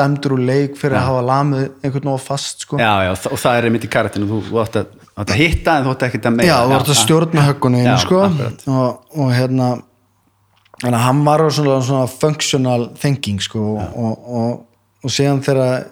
dæmdur 0.01 0.37
úr 0.37 0.45
leik 0.47 0.79
fyrir 0.81 0.97
að 0.97 1.07
hafa 1.09 1.27
lamið 1.27 1.65
einhvern 1.85 2.07
nóg 2.09 2.21
fast 2.25 2.65
sko. 2.65 2.79
Já, 2.81 2.93
já, 3.05 3.11
og 3.13 3.41
það 3.43 3.59
er 3.59 3.69
einmitt 3.69 3.85
í 3.85 3.91
karatinu 3.93 4.29
þú, 4.31 4.41
átt 4.63 4.79
að, 4.81 4.95
átt 5.19 5.35
að 5.35 5.41
hitta 5.43 5.77
en 5.77 5.87
þú 5.87 5.95
átt 5.95 6.05
ekki 6.07 6.21
að 6.23 6.37
meira 6.39 6.49
Já, 6.49 6.57
þú 6.63 6.73
vart 6.73 6.93
að 6.95 7.01
stjórna 7.03 7.47
höggunni 7.51 7.83
Já, 7.85 7.95
sko, 8.01 8.23
og, 8.71 9.17
og 9.19 9.33
hérna 9.35 9.71
hann 10.81 11.25
var 11.27 11.45
svona, 11.53 11.81
svona 11.85 12.07
functional 12.09 12.89
thinking 13.01 13.43
sko, 13.45 13.65
og, 13.75 13.99
og, 13.99 14.31
og, 14.41 14.63
og 15.05 15.13
síðan 15.13 15.43
þegar 15.45 15.85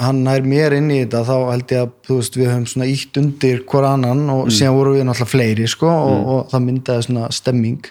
hann 0.00 0.22
nær 0.24 0.42
mér 0.48 0.74
inn 0.78 0.90
í 0.90 0.98
þetta 1.04 1.22
þá 1.28 1.34
held 1.52 1.72
ég 1.74 1.84
að 1.84 1.94
þú 2.08 2.18
veist, 2.18 2.36
við 2.40 2.50
höfum 2.50 2.66
svona 2.72 2.88
ítt 2.90 3.18
undir 3.20 3.64
hver 3.68 3.86
annan 3.92 4.22
og 4.32 4.44
Mm. 4.46 4.54
síðan 4.56 4.76
vorum 4.78 4.94
við 4.96 5.04
náttúrulega 5.08 5.32
fleiri 5.34 5.66
sko, 5.68 5.88
og, 5.88 6.28
og 6.34 6.44
það 6.52 6.64
myndaði 6.66 7.06
svona 7.08 7.30
stemming. 7.36 7.90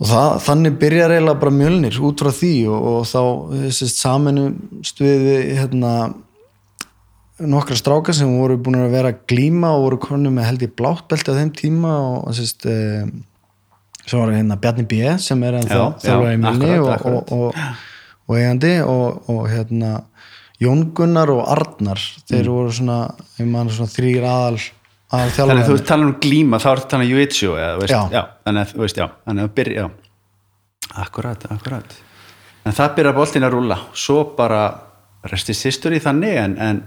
Og 0.00 0.08
það, 0.08 0.28
þannig 0.46 0.76
byrjar 0.80 1.12
eiginlega 1.12 1.40
bara 1.42 1.52
mjölnir 1.52 1.96
út 2.08 2.22
frá 2.24 2.30
því 2.32 2.52
og, 2.72 2.84
og 2.90 3.02
þá 3.08 3.22
sérst, 3.76 3.98
saminumst 4.00 5.00
við 5.02 5.26
hérna 5.58 5.94
nokkra 7.40 7.76
strákar 7.76 8.16
sem 8.16 8.28
voru 8.36 8.56
búin 8.60 8.80
að 8.80 8.94
vera 8.94 9.12
glíma 9.28 9.72
og 9.76 9.86
voru 9.86 9.98
konum 10.00 10.34
með 10.36 10.48
held 10.50 10.64
ég 10.66 10.72
blátt 10.76 11.06
belti 11.08 11.32
á 11.32 11.38
þeim 11.38 11.52
tíma 11.56 11.92
og 12.20 12.34
sérst 12.36 12.66
e, 12.68 12.76
sem 14.04 14.18
var 14.20 14.32
hérna 14.34 14.58
Bjarni 14.60 14.84
B 14.88 14.98
sem 15.20 15.40
er 15.48 15.56
ennþá 15.60 15.78
Já, 15.78 15.86
þjálfari 16.04 16.32
já, 16.32 16.36
í 16.36 16.42
minni 16.44 16.74
og, 16.80 17.06
og, 17.08 17.32
og, 17.32 17.62
og 18.28 18.36
eigandi 18.36 18.74
og, 18.84 19.30
og 19.32 19.40
hérna 19.52 19.92
Jón 20.60 20.90
Gunnar 20.96 21.30
og 21.32 21.46
Arnar 21.48 22.00
þeir 22.28 22.50
voru 22.52 22.72
svona, 22.76 22.98
svona 23.72 23.94
þrýr 23.94 24.26
aðal 24.28 24.58
aðal 25.10 25.30
Mm. 25.30 25.50
Þannig 25.50 25.64
að 25.64 25.70
þú 25.70 25.76
talað 25.88 26.06
um 26.06 26.12
glíma, 26.22 26.60
þá 26.62 26.68
Já. 27.90 28.00
já. 28.14 28.22
þannig 28.46 28.60
að, 28.62 28.74
þú 28.74 28.84
veist, 28.84 29.00
já, 29.00 29.06
þannig 29.26 29.46
að 29.48 29.54
byrja, 29.58 29.80
já, 29.80 30.94
akkurat, 31.04 31.46
akkurat. 31.56 31.96
En 32.68 32.76
það 32.76 32.94
byrja 32.98 33.16
boltin 33.16 33.46
að 33.48 33.54
rúlla, 33.56 33.78
svo 33.96 34.18
bara 34.36 34.62
restist 35.30 35.66
history 35.66 35.98
þannig, 36.00 36.36
en, 36.44 36.56
en, 36.60 36.80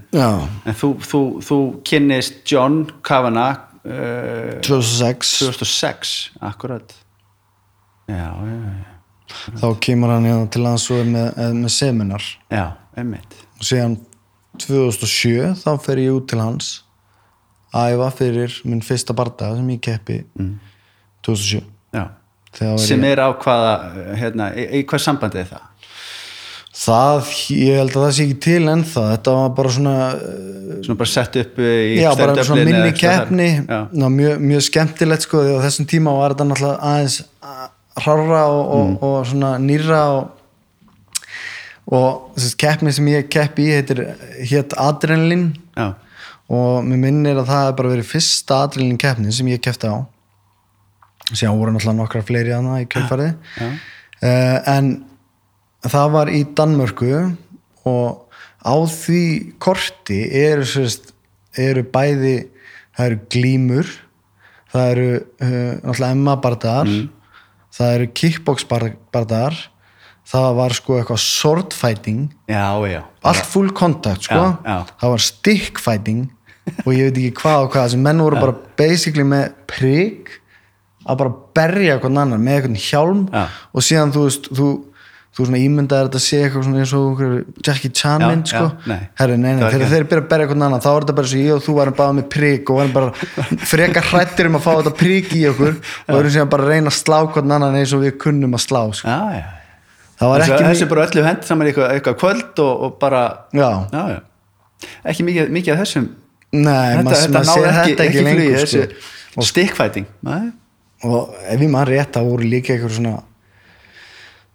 en 0.66 0.78
þú, 0.80 0.94
þú, 1.04 1.22
þú 1.46 1.58
kynnist 1.86 2.42
John 2.50 2.80
Kavanagh 3.06 3.74
uh, 3.86 4.60
2006 4.66 5.34
2006, 5.44 6.16
akkurat. 6.42 6.96
Já, 8.08 8.30
já, 8.32 8.56
já, 8.56 9.54
þá 9.62 9.68
kemur 9.84 10.12
hann 10.16 10.26
hérna 10.28 10.50
til 10.52 10.64
er 11.02 11.12
með, 11.12 11.28
er 11.44 11.54
með 11.60 11.76
seminar 11.76 12.26
já, 12.52 12.66
einmitt. 13.00 13.38
Og 13.64 13.68
síðan 13.72 13.98
2007 14.62 15.54
þá 15.64 15.70
fer 15.82 16.02
ég 16.04 16.14
út 16.18 16.28
til 16.30 16.42
hans 16.44 16.72
að 17.74 17.96
æfa 17.96 18.10
fyrir 18.20 18.58
minn 18.70 18.84
fyrsta 18.86 19.16
bardaga 19.18 19.58
sem 19.58 19.70
ég 19.74 19.82
keppi 19.88 20.20
2007. 21.26 21.64
Þegar 22.54 22.76
var 22.76 22.82
Sem 22.86 23.02
ég, 23.02 23.14
er 23.16 23.20
á 23.24 23.30
hvaða, 23.34 23.70
hérna, 24.20 24.52
í, 24.54 24.66
í 24.78 24.82
hvað 24.86 25.02
sambandi 25.02 25.40
er 25.42 25.48
það? 25.50 25.70
það, 26.84 27.32
ég 27.54 27.80
held 27.80 27.96
að 27.96 28.04
það 28.04 28.12
sé 28.18 28.26
ekki 28.28 28.36
til 28.46 28.68
ennþá, 28.70 29.02
þetta 29.14 29.34
var 29.38 29.50
bara 29.58 29.72
svona 29.74 29.96
eh, 30.18 30.78
Svona 30.86 31.00
bara 31.00 31.10
sett 31.14 31.36
upp 31.42 31.60
í 31.64 31.72
já, 32.02 32.10
bara 32.20 32.46
svona 32.46 32.66
minni 32.68 32.94
keppni 32.98 33.48
mjög, 33.94 34.40
mjög 34.42 34.64
skemmtilegt 34.68 35.26
sko 35.26 35.42
því 35.46 35.56
á 35.58 35.66
þessum 35.66 35.90
tíma 35.90 36.14
var 36.18 36.34
þetta 36.36 36.48
náttúrulega 36.50 36.92
aðeins 36.92 37.18
hrára 38.04 38.44
og, 38.50 38.62
og, 38.64 38.84
Mm. 38.84 38.96
og 39.06 39.28
svona 39.30 39.52
nýra 39.62 40.00
og, 40.18 40.33
og 41.94 42.34
þessi 42.38 42.58
keppni 42.64 42.94
sem 42.96 43.12
ég 43.12 43.30
keppi 43.32 43.68
í 43.70 43.76
hétt 44.50 44.76
Adrenalin. 44.82 45.52
Já, 45.78 45.94
og 46.54 46.84
mér 46.86 47.00
minnir 47.06 47.40
að 47.40 47.50
það 47.52 47.68
er 47.68 47.78
bara 47.80 47.94
verið 47.94 48.10
fyrsta 48.10 48.64
Adrenalin 48.66 49.00
keppni 49.02 49.34
sem 49.36 49.50
ég 49.52 49.62
keppti 49.64 49.90
á. 49.90 49.98
Síðan 51.32 51.60
voru 51.60 51.74
náttúrulega 51.74 52.00
nokkra 52.02 52.24
fleiri 52.28 52.52
aðna 52.52 52.82
í 52.84 52.88
kjöldfærið 52.92 53.30
já, 53.32 53.68
uh, 54.28 54.58
en 54.74 54.90
það 55.88 56.16
var 56.18 56.32
í 56.32 56.42
Danmörku 56.58 57.12
og 57.88 58.40
á 58.64 58.76
því 58.92 59.24
korti 59.64 60.20
eru, 60.36 60.66
sérst, 60.68 61.14
eru 61.60 61.86
bæði 61.94 62.36
það 62.96 63.08
eru 63.08 63.20
glímur 63.36 63.94
það 64.74 64.92
eru 64.94 65.10
uh, 65.16 65.74
náttúrulega 65.80 66.12
Emma 66.18 66.36
bardaðar 66.44 66.94
það 67.74 67.96
eru 67.98 68.10
kickbox 68.20 68.68
bardaðar 68.68 69.58
það 70.30 70.48
var 70.60 70.78
sko 70.78 71.00
eitthvað 71.00 71.24
sword 71.24 71.76
fighting. 71.76 72.30
Já, 72.48 72.68
já. 72.90 73.02
allt 73.24 73.50
full 73.50 73.74
contact 73.76 74.30
sko. 74.30 74.46
Það 74.64 75.16
var 75.16 75.26
stick 75.26 75.82
fighting 75.82 76.30
og 76.86 76.94
ég 76.96 77.10
veit 77.10 77.20
ekki 77.20 77.42
hvað 77.44 77.66
og 77.66 77.74
hvað. 77.74 77.90
Þessi 77.90 78.06
menn 78.06 78.24
voru 78.24 78.40
bara 78.40 78.56
basically 78.80 79.28
með 79.28 79.52
prigg 79.68 80.40
að 81.04 81.20
bara 81.20 81.36
berja 81.58 81.98
eitthvað 81.98 82.18
annar 82.24 82.42
með 82.42 82.58
eitthvað 82.58 82.88
hjálm 82.88 83.24
Já. 83.32 83.46
og 83.74 83.86
síðan 83.86 84.14
þú 84.16 84.26
veist 84.28 84.46
þú, 84.56 84.68
þú 85.34 85.48
svona 85.48 85.60
ímyndaðir 85.60 86.10
þetta 86.10 86.20
að 86.20 86.26
sé 86.26 86.40
eitthvað 86.44 86.68
svona 86.68 86.84
eins 86.84 86.94
og 86.98 87.24
Jackie 87.68 87.92
Chan 88.00 88.24
mynd 88.24 88.52
sko. 88.52 88.70
Herri, 89.20 89.36
nei, 89.42 89.50
nei, 89.58 89.66
þegar 89.66 89.92
þeir 89.94 90.08
byrja 90.12 90.24
að 90.24 90.30
berja 90.32 90.48
eitthvað 90.48 90.66
annar 90.68 90.86
þá 90.86 90.90
er 90.94 91.00
þetta 91.08 91.18
bara 91.18 91.32
svo 91.34 91.42
ég 91.42 91.58
og 91.58 91.66
þú 91.66 91.76
varum 91.80 91.98
bara 91.98 92.18
með 92.20 92.30
prigg 92.38 92.72
og 92.72 92.80
varum 92.80 92.96
bara 92.96 93.12
frekar 93.74 94.08
hrættir 94.12 94.52
um 94.52 94.60
að 94.60 94.66
fá 94.68 94.72
þetta 94.72 94.96
prigg 95.02 95.36
í 95.36 95.44
okkur 95.52 95.76
og 95.76 96.16
erum 96.22 96.36
síðan 96.38 96.54
bara 96.54 96.68
að 96.68 96.74
reyna 96.76 96.94
að 96.94 97.00
slá 97.02 97.20
hvern 97.26 97.58
annan 97.58 97.80
eins 97.82 97.96
og 97.98 98.06
við 98.06 98.16
kunnum 98.24 98.56
að 98.56 98.66
slá 98.68 98.82
sko. 99.02 99.12
já, 99.12 99.44
já. 100.24 100.30
það 100.30 100.32
var 100.32 100.44
Þessu, 100.44 100.54
ekki 100.56 100.70
þessu 100.72 100.90
bara 100.92 101.06
öllu 101.08 101.26
hend 101.28 101.48
saman 101.48 101.70
eitthvað, 101.70 101.90
eitthvað 101.98 102.20
kvöld 102.22 102.62
og, 102.64 102.86
og 102.88 102.96
bara 103.02 103.24
já, 103.52 103.70
já, 103.92 104.04
já. 104.14 104.20
ekki 105.12 105.28
mikið, 105.28 105.52
mikið 105.58 105.74
af 105.76 105.84
þessum 105.84 106.08
nei, 106.54 106.88
þetta, 106.98 107.20
þetta 107.20 107.44
náði 107.50 107.68
ekki, 107.68 107.84
ekki, 107.84 108.08
ekki 108.08 108.24
flugi 108.24 108.48
lengur 108.48 108.72
sko. 108.72 108.88
þessu 109.34 109.50
stickfighting 109.50 110.10
Nei. 110.28 110.42
og 111.10 111.36
ef 111.44 111.64
ég 111.66 111.72
maður 111.74 111.94
rétt 111.98 112.18
það 112.18 112.32
voru 112.32 112.50
líka 112.56 112.76
eitthvað 112.76 112.98
svona 113.00 113.16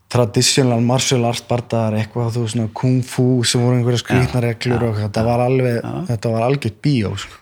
traditional 0.08 0.80
martial 0.84 1.26
arts 1.28 1.44
bardaðar 1.44 1.98
eitthvað 1.98 2.32
þú 2.32 2.46
veist 2.46 2.56
svona 2.56 2.72
kung 2.80 3.02
fu 3.04 3.26
sem 3.44 3.60
voru 3.60 3.76
einhverja 3.76 4.00
skrýtna 4.00 4.40
reglur 4.44 4.86
og 4.88 5.02
þetta 5.02 5.24
var 5.26 5.44
alveg 5.44 5.82
þetta 6.08 6.32
var 6.32 6.46
algjört 6.46 6.80
bíó 6.84 7.12
sko. 7.20 7.36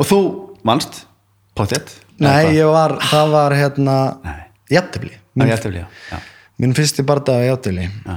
og 0.00 0.08
þú 0.08 0.20
manst 0.68 1.02
pottet 1.58 1.92
nei 2.22 2.56
var, 2.64 2.96
það 3.04 3.34
var 3.36 3.56
hérna 3.58 3.98
Nei. 6.08 6.22
Minn, 6.58 6.74
fyrsti 6.76 7.04
bardaði 7.06 7.48
jættefli 7.48 7.88
já. 7.88 8.16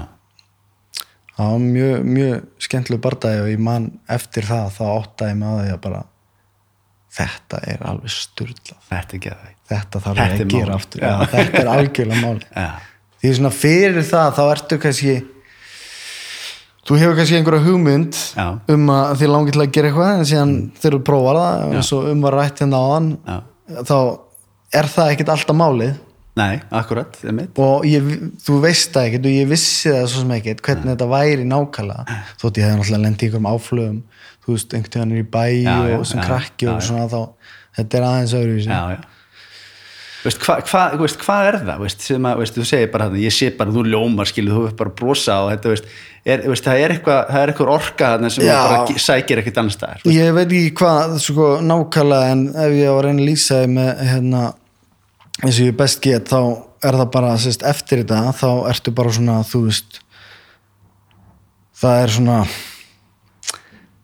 það 1.38 1.52
var 1.54 1.66
mjög, 1.66 2.08
mjög 2.18 2.66
skemmtileg 2.68 3.04
bardaði 3.04 3.44
og 3.44 3.52
ég 3.54 3.66
man 3.70 3.90
eftir 4.12 4.48
það 4.50 4.72
þá 4.78 4.86
áttaði 4.92 5.40
mig 5.42 5.52
á 5.52 5.56
því 5.62 5.74
að 5.76 5.82
bara 5.88 6.04
þetta 7.12 7.60
er 7.68 7.84
alveg 7.92 8.16
sturlað 8.16 8.88
þetta 8.88 9.36
þetta 9.72 10.02
þarf 10.04 10.22
ég 10.22 10.42
að 10.46 10.54
gera 10.54 10.78
aftur. 10.78 11.04
Já, 11.04 11.14
þetta 11.32 11.62
er 11.62 11.70
algjörlega 11.76 12.24
máli 12.24 12.48
já, 12.66 12.72
því 13.22 13.36
svona 13.38 13.54
fyrir 13.56 14.08
það 14.08 14.34
þá 14.38 14.44
ertu 14.48 14.82
kannski 14.82 15.16
þú 16.88 16.98
hefur 16.98 17.18
kannski 17.20 17.38
einhverja 17.38 17.66
hugmynd 17.66 18.20
Já. 18.36 18.46
um 18.74 18.92
að 18.92 19.12
þið 19.22 19.34
langið 19.36 19.56
til 19.56 19.64
að 19.64 19.74
gera 19.76 19.92
eitthvað 19.92 20.14
en 20.14 20.30
síðan 20.32 20.54
þegar 20.80 20.96
þú 20.96 21.02
prófar 21.10 21.40
það 21.42 21.76
og 21.82 22.08
um 22.12 22.26
að 22.26 22.36
rætt 22.38 22.64
hérna 22.64 22.82
á 22.82 22.86
hann 22.90 23.10
já, 23.22 23.38
þá 23.92 23.98
er 24.82 24.90
það 24.96 25.12
ekkit 25.14 25.34
alltaf 25.36 25.60
málið 25.60 25.94
nei, 26.40 26.62
akkurat, 26.82 27.18
einmitt. 27.28 27.60
Og 27.60 27.86
ég, 27.90 28.08
þú 28.46 28.60
veist 28.64 28.94
það 28.96 29.10
ekkert 29.10 29.28
og 29.28 29.36
ég 29.36 29.50
vissi 29.52 29.92
það 29.92 30.06
svo 30.08 30.24
sem 30.24 30.34
ekkert 30.38 30.64
hvernig 30.66 30.94
þetta 30.94 31.10
væri 31.12 31.48
nákvæmlega. 31.50 32.20
Þótt 32.42 32.62
ég 32.62 32.68
hefði 32.68 32.80
náttúrulega 32.80 33.06
lendið 33.06 33.30
ykkur 33.30 33.42
um 33.42 33.50
áflögum 33.52 34.02
þú 34.42 34.56
veist, 34.56 34.76
einhvern 34.76 35.02
veginn 35.02 35.16
er 35.18 35.22
í 35.22 35.30
bæ 35.32 35.44
Já, 35.62 35.78
já, 35.92 35.98
og 36.00 36.06
sem 36.10 36.22
já, 36.22 36.26
krakki 36.28 36.68
já, 36.68 36.74
og 36.74 36.82
já. 36.82 36.86
svona 36.90 37.08
þá 37.12 37.20
þetta 37.78 37.98
er 37.98 38.06
aðeins 38.10 38.38
öðruvísi. 38.40 38.72
Já, 38.72 38.96
já. 38.96 39.02
Veist, 40.22 40.44
hva, 40.46 40.56
hva, 40.70 41.08
hvað 41.24 41.48
er 41.50 41.56
það? 41.64 41.78
Veist, 41.82 42.04
sem 42.06 42.26
að, 42.30 42.42
veist, 42.44 42.58
þú 42.58 42.66
segir 42.70 42.90
bara 42.94 43.08
þarna, 43.08 43.22
ég 43.24 43.34
sé 43.34 43.48
bara 43.58 43.74
þú 43.74 43.84
ljómar 43.90 44.30
skilu, 44.30 44.52
þú 44.54 44.66
er 44.68 44.76
bara 44.78 44.94
brosa 45.00 45.38
og 45.42 45.50
þetta 45.50 45.72
er, 45.74 46.44
það 46.62 46.82
er 46.84 46.94
eitthvað 46.94 47.22
það 47.32 47.40
er 47.42 47.54
eitthvað 47.54 47.72
orka 47.74 48.10
þarna 48.14 48.30
sem 48.36 48.46
Já. 48.46 48.58
bara 48.62 49.02
sækir 49.02 49.42
ekkert 49.42 49.58
annars 49.58 49.78
staðar 49.80 50.06
ég 50.14 50.36
veit 50.38 50.46
ekki 50.46 50.76
hvað 50.78 51.16
sko, 51.26 51.48
nákvæmlega 51.66 52.36
en 52.36 52.44
ef 52.54 52.76
ég 52.78 52.94
var 52.94 53.00
að 53.00 53.08
reyna 53.08 53.24
að 53.26 53.32
lýsa 53.32 53.60
með 53.72 54.04
hérna, 54.12 54.44
eins 55.42 55.58
og 55.60 55.66
ég 55.72 55.78
best 55.78 56.02
get 56.04 56.30
þá 56.30 56.40
er 56.86 56.98
það 56.98 57.10
bara 57.14 57.32
sérst, 57.42 57.64
eftir 57.68 58.02
þetta 58.04 58.34
þá 58.38 58.50
ertu 58.72 58.94
bara 58.98 59.14
svona 59.14 59.40
þú 59.46 59.64
veist 59.68 60.00
það 61.82 62.04
er 62.04 62.14
svona 62.16 62.38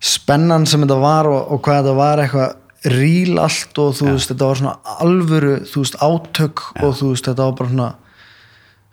spennan 0.08 0.66
sem 0.70 0.84
þetta 0.86 0.98
var 1.02 1.30
og, 1.30 1.40
og 1.54 1.62
hvað 1.66 1.80
þetta 1.84 1.96
var 1.98 2.22
eitthvað 2.24 2.92
ríl 2.94 3.40
allt 3.42 3.80
og 3.82 3.96
þú 3.98 4.12
veist 4.14 4.32
þetta 4.32 4.50
var 4.52 4.60
svona 4.62 4.98
alvöru 5.04 5.56
þú 5.68 5.84
veist 5.84 5.98
átök 6.06 6.66
og 6.84 6.94
þú 7.00 7.12
veist 7.14 7.30
þetta 7.32 7.48
var 7.50 7.56
bara 7.58 7.72
svona 7.74 7.90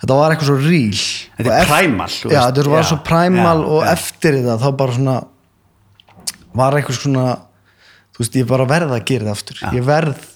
þetta 0.04 0.18
var 0.20 0.35
eitthvað 0.35 0.50
svo 0.50 0.59
ríl 0.64 1.02
Þetta 1.38 1.59
er 1.61 1.70
þú 1.70 2.33
já 2.33 2.38
veist. 2.40 2.57
þetta 2.59 2.70
var 2.74 2.88
svo 2.88 3.00
primal 3.07 3.59
já, 3.61 3.68
og 3.76 3.88
eftir 3.92 4.38
þetta 4.40 4.57
þá 4.64 4.68
bara 4.80 4.96
svona 4.98 5.16
var 6.54 6.78
eitthvað 6.78 7.00
svona 7.02 7.26
þú 8.14 8.22
veist 8.24 8.38
ég 8.40 8.48
bara 8.48 8.68
verð 8.70 8.94
að 8.94 9.04
gera 9.11 9.24
þetta 9.26 9.35
aftur. 9.35 9.62
Ég 9.74 9.87
verð 9.87 10.26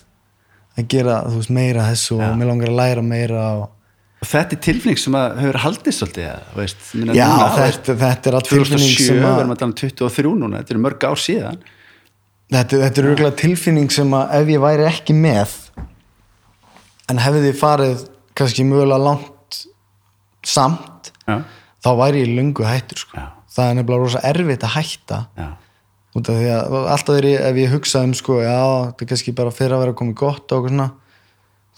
að 0.79 0.87
gera 0.95 1.17
veist 1.33 1.51
meira 1.51 1.85
þessu 1.91 2.17
og 2.21 2.37
mér 2.39 2.49
langar 2.53 2.71
að 2.73 2.79
læra 2.81 3.03
meira 3.05 3.43
og 3.63 4.27
þetta 4.27 4.57
er 4.57 4.61
tilfinning 4.67 4.99
sem 4.99 5.15
að 5.19 5.37
hefur 5.43 5.59
haldið 5.65 5.95
svolítið 5.99 6.55
veist, 6.59 6.87
Já, 7.15 7.27
núna, 7.29 7.49
þetta- 7.59 7.97
þetta 8.05 8.31
er 8.33 8.37
að 8.39 8.47
tilfinning 8.49 8.95
2007, 8.95 9.07
sem 9.07 9.17
að- 9.23 9.35
við 9.35 9.43
erum 9.45 9.53
að 9.55 9.59
tala 9.59 9.71
um 9.71 9.77
23 9.83 10.35
núna, 10.43 10.59
þetta 10.63 10.75
eru 10.75 10.83
mörg 10.87 11.05
ár 11.11 11.21
síðan. 11.23 11.59
Þetta, 12.49 12.79
þetta 12.83 12.99
er 13.03 13.09
auðvitað 13.11 13.37
tilfinning 13.37 13.91
sem 13.93 14.11
að 14.17 14.35
ef 14.41 14.47
ég 14.55 14.61
væri 14.65 14.87
ekki 14.89 15.15
með 15.15 15.51
en 17.11 17.19
hefði 17.23 17.43
þið 17.47 17.59
farið 17.61 18.05
kannski 18.39 18.65
mögulega 18.69 19.03
langt 19.05 19.59
samt 20.47 21.11
já, 21.29 21.43
þá 21.85 21.89
væri 21.99 22.23
ég 22.25 22.35
löngu 22.39 22.65
hættur 22.67 23.03
sko. 23.05 23.17
Já. 23.19 23.27
það 23.59 23.71
er 23.71 23.75
nefnilega 23.79 24.03
rosa 24.05 24.21
erfitt 24.29 24.63
að 24.67 24.75
hætta. 24.77 25.19
Já, 25.37 25.49
út 26.17 26.29
af 26.33 26.39
því 26.41 26.49
að 26.57 26.77
alltaf 26.95 27.11
þegar 27.15 27.29
ég, 27.29 27.41
ef 27.51 27.61
ég 27.63 27.75
hugsa 27.77 28.03
um 28.07 28.15
sko, 28.17 28.39
já, 28.41 28.57
þetta 28.89 29.05
er 29.05 29.11
kannski 29.13 29.35
bara 29.37 29.53
fyrir 29.55 29.77
að 29.77 29.85
vera 29.85 29.97
komið 30.01 30.17
gott 30.25 30.53
og 30.55 30.63
okkur 30.63 30.73
svona 30.75 30.89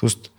þú 0.00 0.06
veist, 0.08 0.30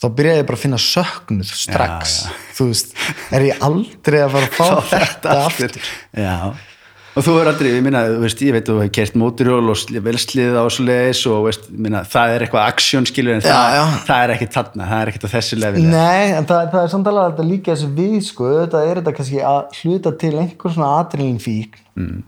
þá 0.00 0.06
byrja 0.16 0.38
ég 0.38 0.46
bara 0.48 0.56
að 0.60 0.62
finna 0.64 0.78
söknuð 0.80 1.50
strax, 1.60 2.16
Já, 2.24 2.30
já. 2.30 2.50
þú 2.56 2.68
veist 2.70 2.94
er 3.36 3.46
ég 3.50 3.62
aldrei 3.68 4.20
að 4.24 4.34
fara 4.36 4.50
að 4.50 4.58
fá 4.58 4.68
þetta 4.94 5.38
aftur. 5.46 5.80
já. 6.16 6.36
Og 7.18 7.24
þú 7.26 7.32
er 7.40 7.48
aldrei, 7.50 7.68
ég 7.74 7.82
minna, 7.82 8.04
þú 8.06 8.20
veist, 8.22 8.42
ég 8.46 8.54
veit 8.54 8.62
að 8.62 8.70
þú 8.70 8.82
hefur 8.84 8.92
kert 8.94 9.16
móturhjól 9.18 9.72
og 9.72 9.78
sli- 9.80 9.98
velslið 10.06 10.54
á 10.54 10.62
svo 10.70 10.84
leiðis 10.86 11.22
og 11.26 11.40
veist, 11.48 11.64
minna, 11.74 12.04
það 12.06 12.34
er 12.36 12.44
eitthvað 12.46 12.68
aksjón 12.70 13.08
skilur 13.10 13.34
en 13.34 13.42
það, 13.42 13.78
það 14.06 14.22
er 14.28 14.32
ekki 14.36 14.46
þarna, 14.54 14.86
það 14.92 15.02
er 15.02 15.10
ekkert 15.10 15.26
á 15.26 15.30
þessu 15.34 15.58
level 15.58 15.82
Nei, 15.90 16.22
en 16.38 16.46
það, 16.46 16.68
það 16.70 16.84
er 16.86 16.92
samt 16.94 17.10
alveg 17.10 17.24
að 17.26 17.32
þetta 17.34 17.48
líka 17.50 17.74
þessu 17.74 17.90
við 17.98 18.14
sko, 18.28 18.52
þetta 18.60 18.82
er 18.86 19.00
þetta 19.02 19.14
kannski 19.18 19.42
að 19.50 19.80
hluta 19.82 20.12
til 20.22 20.32
einhver 20.38 20.76
svona 20.78 20.92
adrenalin 21.02 21.42
fík 21.42 21.80
mm. 21.98 22.20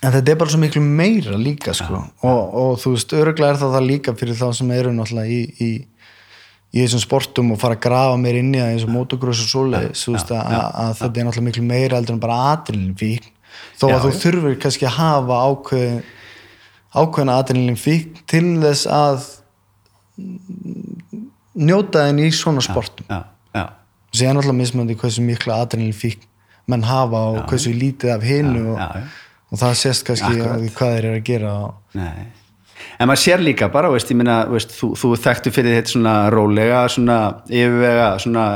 En 0.00 0.14
þetta 0.14 0.32
er 0.32 0.38
bara 0.40 0.52
svo 0.52 0.60
miklu 0.62 0.80
meira 0.80 1.36
líka 1.36 1.74
sko. 1.76 1.98
Og, 2.24 2.54
og 2.62 2.78
þú 2.80 2.94
veist, 2.94 3.12
öruglega 3.16 3.54
er 3.54 3.58
það 3.60 3.74
það 3.76 3.88
líka 3.90 4.14
fyrir 4.16 4.38
þá 4.38 4.46
sem 4.56 4.70
eru 4.76 4.92
náttúrulega 4.96 5.34
í, 5.34 5.40
í, 5.60 5.70
í 6.72 6.84
þessum 6.84 7.02
sportum 7.04 7.50
og 7.52 7.60
fara 7.60 7.76
að 7.76 7.82
grafa 7.84 8.16
meir 8.20 8.38
inn 8.40 8.54
í 8.54 8.62
það 8.62 8.72
eins 8.76 8.86
og 8.86 8.94
motocross 8.94 9.42
og 9.44 9.50
svoleiðis 9.52 10.06
þú 10.06 10.14
veist, 10.16 10.32
að, 10.32 10.56
að 10.84 10.94
þetta 11.02 11.20
er 11.20 11.28
náttúrulega 11.28 11.48
miklu 11.50 11.66
meira 11.68 11.98
heldur 12.00 12.16
en 12.16 12.22
bara 12.22 12.38
adrenalin 12.54 12.96
fík 13.00 13.28
þó 13.80 13.86
að 13.90 14.06
þú 14.06 14.14
þurfur 14.22 14.56
kannski 14.62 14.88
að 14.88 14.96
hafa 14.96 15.42
ákveð, 15.50 15.92
ákveðna 17.02 17.36
adrenalin 17.42 17.80
fík 17.80 18.22
til 18.30 18.46
þess 18.62 18.88
að 18.88 19.28
njóta 21.60 22.06
þenni 22.06 22.28
í 22.28 22.32
svona 22.34 22.62
sportum. 22.64 23.06
já, 23.56 23.64
síðan 24.16 24.40
alltaf 24.40 24.56
mismöndi 24.56 24.96
hversu 25.00 25.24
mikla 25.24 25.60
adrenalin 25.64 25.96
fík 25.96 26.24
menn 26.70 26.84
hafa 26.86 27.20
og 27.34 27.42
hversu 27.50 27.72
lítið 27.74 28.14
af 28.16 28.24
hinu 28.24 28.70
og. 28.74 28.80
Og 29.50 29.60
það 29.60 29.78
sést 29.80 30.06
kannski 30.06 30.34
því 30.36 30.74
hvað 30.76 30.94
þeir 30.96 31.08
eru 31.08 31.16
að 31.16 31.24
gera. 31.26 31.54
Nei. 31.98 32.28
En 33.00 33.08
maður 33.10 33.22
sér 33.22 33.42
líka 33.44 33.68
bara, 33.72 33.90
veist, 33.92 34.12
minna, 34.16 34.42
veist, 34.48 34.72
þú, 34.76 34.92
þú 34.96 35.10
þekktu 35.20 35.52
fyrir 35.52 35.76
þetta 35.78 35.92
svona 35.94 36.14
rólega, 36.32 36.84
svona 36.92 37.18
yfirvega, 37.48 38.12
svona 38.22 38.46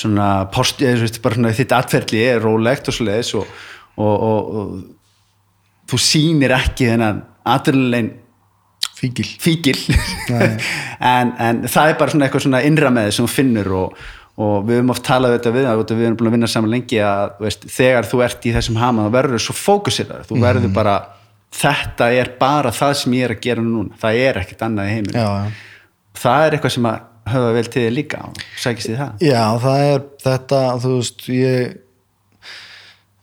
svona 0.00 0.28
post, 0.54 0.82
veist, 0.84 1.20
svona 1.20 1.52
þitt 1.56 1.74
atferðli 1.74 2.22
er 2.28 2.42
rólegt 2.44 2.88
og 2.90 2.96
svo 2.96 3.06
leiðis 3.08 3.34
og, 3.38 3.52
og, 4.00 4.14
og, 4.14 4.50
og 4.60 5.90
þú 5.90 6.00
sýnir 6.04 6.54
ekki 6.56 6.90
þennan 6.92 7.24
adrenalin 7.50 8.12
fíkil 9.00 9.26
fíkil 9.40 9.76
en, 11.12 11.34
en 11.34 11.62
það 11.66 11.92
er 11.92 11.98
bara 12.00 12.14
svona 12.14 12.28
eitthvað 12.28 12.46
svona 12.46 12.62
innra 12.68 12.92
með 12.94 13.08
þið 13.08 13.16
sem 13.16 13.28
þú 13.28 13.34
finnur 13.34 13.72
og, 13.80 14.00
og 14.40 14.66
við 14.66 14.80
höfum 14.80 14.92
oft 14.94 15.04
talað 15.06 15.36
þetta 15.36 15.54
við 15.54 15.70
við 15.90 16.04
erum 16.06 16.18
búin 16.18 16.30
að 16.30 16.36
vinna 16.36 16.50
saman 16.50 16.72
lengi 16.72 17.00
að 17.04 17.34
veist, 17.44 17.66
þegar 17.68 18.08
þú 18.08 18.22
ert 18.24 18.46
í 18.46 18.54
þessum 18.54 18.78
hama 18.80 19.06
þá 19.06 19.16
verður 19.18 19.36
þú 19.36 19.46
svo 19.46 19.56
fókusir 19.58 20.14
þú 20.28 20.40
verður 20.40 20.72
bara 20.74 20.96
þetta 21.60 22.10
er 22.14 22.32
bara 22.40 22.72
það 22.74 22.96
sem 23.02 23.18
ég 23.18 23.26
er 23.26 23.34
að 23.34 23.44
gera 23.44 23.64
núna. 23.64 23.98
Það 24.00 24.22
er 24.24 24.40
ekkert 24.44 24.66
annað 24.66 24.90
í 24.90 24.96
heiminu 24.96 25.28
það 26.20 26.46
er 26.46 26.56
eitthvað 26.56 26.74
sem 26.76 26.90
að 26.90 27.06
höfða 27.30 27.52
vel 27.54 27.66
til 27.68 27.84
þig 27.84 27.94
líka 27.94 28.22
og 28.26 28.40
sækist 28.58 28.90
í 28.90 28.96
það. 28.98 29.22
Já, 29.22 29.42
það 29.62 29.84
er 29.86 30.04
þetta 30.24 30.60
þú 30.82 30.94
veist, 30.96 31.26
ég 31.30 31.76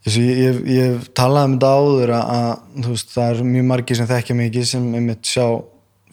ég, 0.08 0.38
ég, 0.38 0.60
ég 0.72 1.08
talaði 1.16 1.50
um 1.50 1.56
þetta 1.56 1.72
áður 1.78 2.14
að, 2.16 2.30
að 2.36 2.84
þú 2.84 2.94
veist, 2.94 3.10
það 3.16 3.32
er 3.32 3.50
mjög 3.50 3.66
margir 3.72 3.98
sem 3.98 4.08
þekkja 4.08 4.38
mikið 4.38 4.70
sem 4.70 4.88
einmitt 5.00 5.28
sjá 5.28 5.46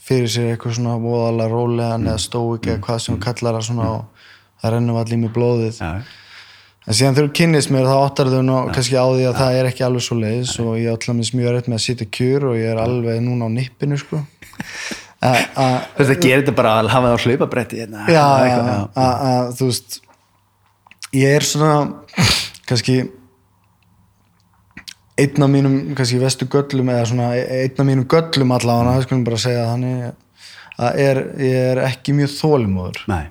fyrir 0.06 0.30
sér 0.30 0.52
eitthvað 0.54 0.78
svona 0.78 0.98
voðalega 1.02 1.52
rólegan 1.52 2.10
eða 2.10 2.22
stóik 2.22 2.68
eða 2.70 2.84
hvað 2.86 3.00
sem 3.02 3.16
þú 3.16 3.24
kallar 3.26 3.58
það 3.58 3.68
svona 3.70 3.88
og 3.96 4.15
það 4.66 4.76
rennum 4.76 5.02
allir 5.02 5.22
með 5.24 5.36
blóðið. 5.40 5.82
Já, 5.82 5.92
En 6.86 6.94
síðan 6.94 7.16
þegar 7.18 7.30
þú 7.32 7.36
kynnist 7.40 7.72
mér 7.74 7.88
þá 7.90 7.96
áttar 7.98 8.28
þau 8.30 8.42
nú 8.46 8.56
kannski 8.70 8.94
á 8.94 9.06
því 9.10 9.24
að 9.26 9.40
það 9.40 9.56
er 9.58 9.68
ekki 9.72 9.86
alveg 9.88 10.04
svo 10.06 10.18
leiðis 10.20 10.52
og 10.62 10.76
ég 10.78 10.86
er 10.86 10.94
alltaf 10.94 11.32
mjög 11.34 11.48
öll 11.50 11.64
með 11.66 11.78
að 11.80 11.82
sitja 11.82 12.06
kjur 12.14 12.46
og 12.52 12.60
ég 12.60 12.68
er 12.70 12.82
alveg 12.84 13.24
núna 13.26 13.48
á 13.50 13.56
nippinu 13.56 13.98
sko. 13.98 14.20
Þú 15.26 15.98
veist 15.98 16.14
að 16.14 16.22
gera 16.22 16.42
þetta 16.42 16.56
bara 16.58 16.74
að 16.80 16.90
hafa 16.94 17.10
það 17.10 17.16
á 17.16 17.24
hlaupabretti 17.26 17.80
hérna, 17.82 18.04
já, 18.06 18.26
já, 18.46 18.56
já, 18.56 18.76
að, 19.02 19.14
að, 19.30 19.48
þú 19.58 19.70
veist 19.72 19.96
ég 21.16 21.38
er 21.40 21.48
svona 21.48 21.78
kannski 22.70 22.98
einn 25.16 25.48
af 25.48 25.52
mínum 25.56 25.78
kannski 25.98 26.20
vestu 26.22 26.48
göllum 26.52 26.92
eða 26.94 27.08
svona 27.10 27.32
einn 27.40 27.82
af 27.82 27.88
mínum 27.88 28.06
göllum 28.12 28.54
allavega, 28.54 28.98
það 28.98 29.08
skulum 29.08 29.26
bara 29.26 29.42
segja 29.42 29.66
þannig 29.72 30.06
að 30.76 31.02
er, 31.08 31.22
ég 31.48 31.60
er 31.72 31.84
ekki 31.88 32.18
mjög 32.20 32.34
þólimóður 32.36 33.02
Nei, 33.10 33.24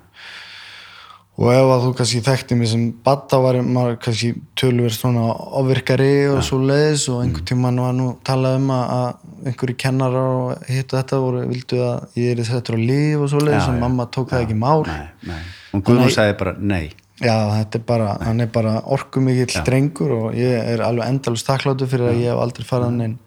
og 1.35 1.49
ef 1.51 1.71
að 1.75 1.85
þú 1.85 1.93
kannski 1.99 2.21
þekkti 2.29 2.57
mig 2.59 2.69
sem 2.71 2.83
batta 3.05 3.41
var 3.43 3.57
maður 3.67 3.97
kannski 4.05 4.29
tölverð 4.59 4.95
svona 4.95 5.25
ofvirkari 5.59 6.29
og 6.31 6.43
svo 6.47 6.61
leiðis 6.63 7.09
og 7.11 7.25
einhvern 7.25 7.49
tímann 7.51 7.81
var 7.83 7.97
nú 7.99 8.09
talað 8.27 8.59
um 8.61 8.69
að, 8.77 9.07
einhverju 9.51 9.79
kennarar 9.83 10.29
og 10.35 10.69
hitt 10.71 10.93
og 10.95 11.01
þetta 11.01 11.19
voru, 11.25 11.41
vildu 11.51 11.81
að 11.83 12.21
ég 12.23 12.39
er 12.39 12.47
settur 12.47 12.79
á 12.79 12.81
líf 12.81 13.25
og 13.25 13.33
svo 13.33 13.43
leiðis 13.43 13.65
Já, 13.65 13.71
og 13.73 13.75
já. 13.75 13.81
mamma 13.83 14.07
tók 14.15 14.31
það 14.31 14.45
ekki 14.47 14.59
mál. 14.61 14.85
Nei, 14.87 15.09
nei. 15.33 15.41
Og 15.75 15.83
Guðmund 15.89 16.15
sagði 16.15 16.37
bara 16.45 16.55
nei. 16.61 16.85
Já 17.23 17.35
þetta 17.51 17.79
er 17.79 17.85
bara, 17.87 18.07
hann 18.27 18.43
er 18.43 18.49
bara 18.55 18.77
orkumikill 18.95 19.63
drengur 19.67 20.15
og 20.17 20.39
ég 20.39 20.55
er 20.75 20.81
alveg 20.87 21.11
endalust 21.13 21.47
þakkláttu 21.47 21.87
fyrir 21.91 22.11
að 22.11 22.23
ég 22.23 22.31
hef 22.33 22.41
aldrei 22.43 22.67
farað 22.67 22.97
neinn 22.97 23.19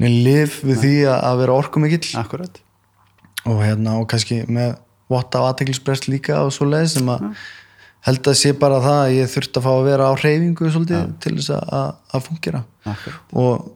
neinn 0.00 0.18
lif 0.24 0.58
við 0.64 0.82
því 0.82 0.94
að, 1.08 1.20
að 1.20 1.38
vera 1.44 1.60
orkumikill. 1.60 2.10
Akkurat. 2.20 2.60
Og 3.46 3.60
hérna 3.62 4.00
og 4.00 4.08
kannski 4.10 4.42
með 4.48 4.74
votta 5.12 5.42
á 5.42 5.46
aðteklisbrest 5.50 6.08
líka 6.10 6.40
og 6.42 6.52
svo 6.54 6.68
leið 6.70 6.88
sem 6.96 7.08
að 7.12 7.28
held 8.06 8.30
að 8.30 8.38
sé 8.38 8.52
bara 8.58 8.82
það 8.84 9.00
að 9.02 9.14
ég 9.16 9.32
þurfti 9.32 9.60
að 9.60 9.66
fá 9.66 9.72
að 9.72 9.86
vera 9.88 10.10
á 10.10 10.12
hreyfingu 10.20 10.70
svolítið 10.70 11.08
til 11.24 11.34
þess 11.38 11.52
að, 11.56 11.94
að, 12.14 12.24
fungera 12.26 12.62
Akkurat. 12.86 13.32
og 13.42 13.66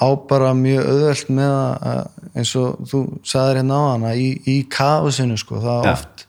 á 0.00 0.08
bara 0.30 0.50
mjög 0.56 0.90
auðvelt 0.92 1.32
með 1.36 1.54
að 1.54 2.02
eins 2.40 2.52
og 2.60 2.84
þú 2.90 3.00
sagðir 3.26 3.60
hérna 3.60 3.80
á 3.80 3.84
hana 3.90 4.12
í, 4.14 4.28
í 4.46 4.56
kafusinu 4.70 5.38
sko 5.40 5.62
það 5.64 5.88
Já. 5.88 5.94
oft 5.96 6.26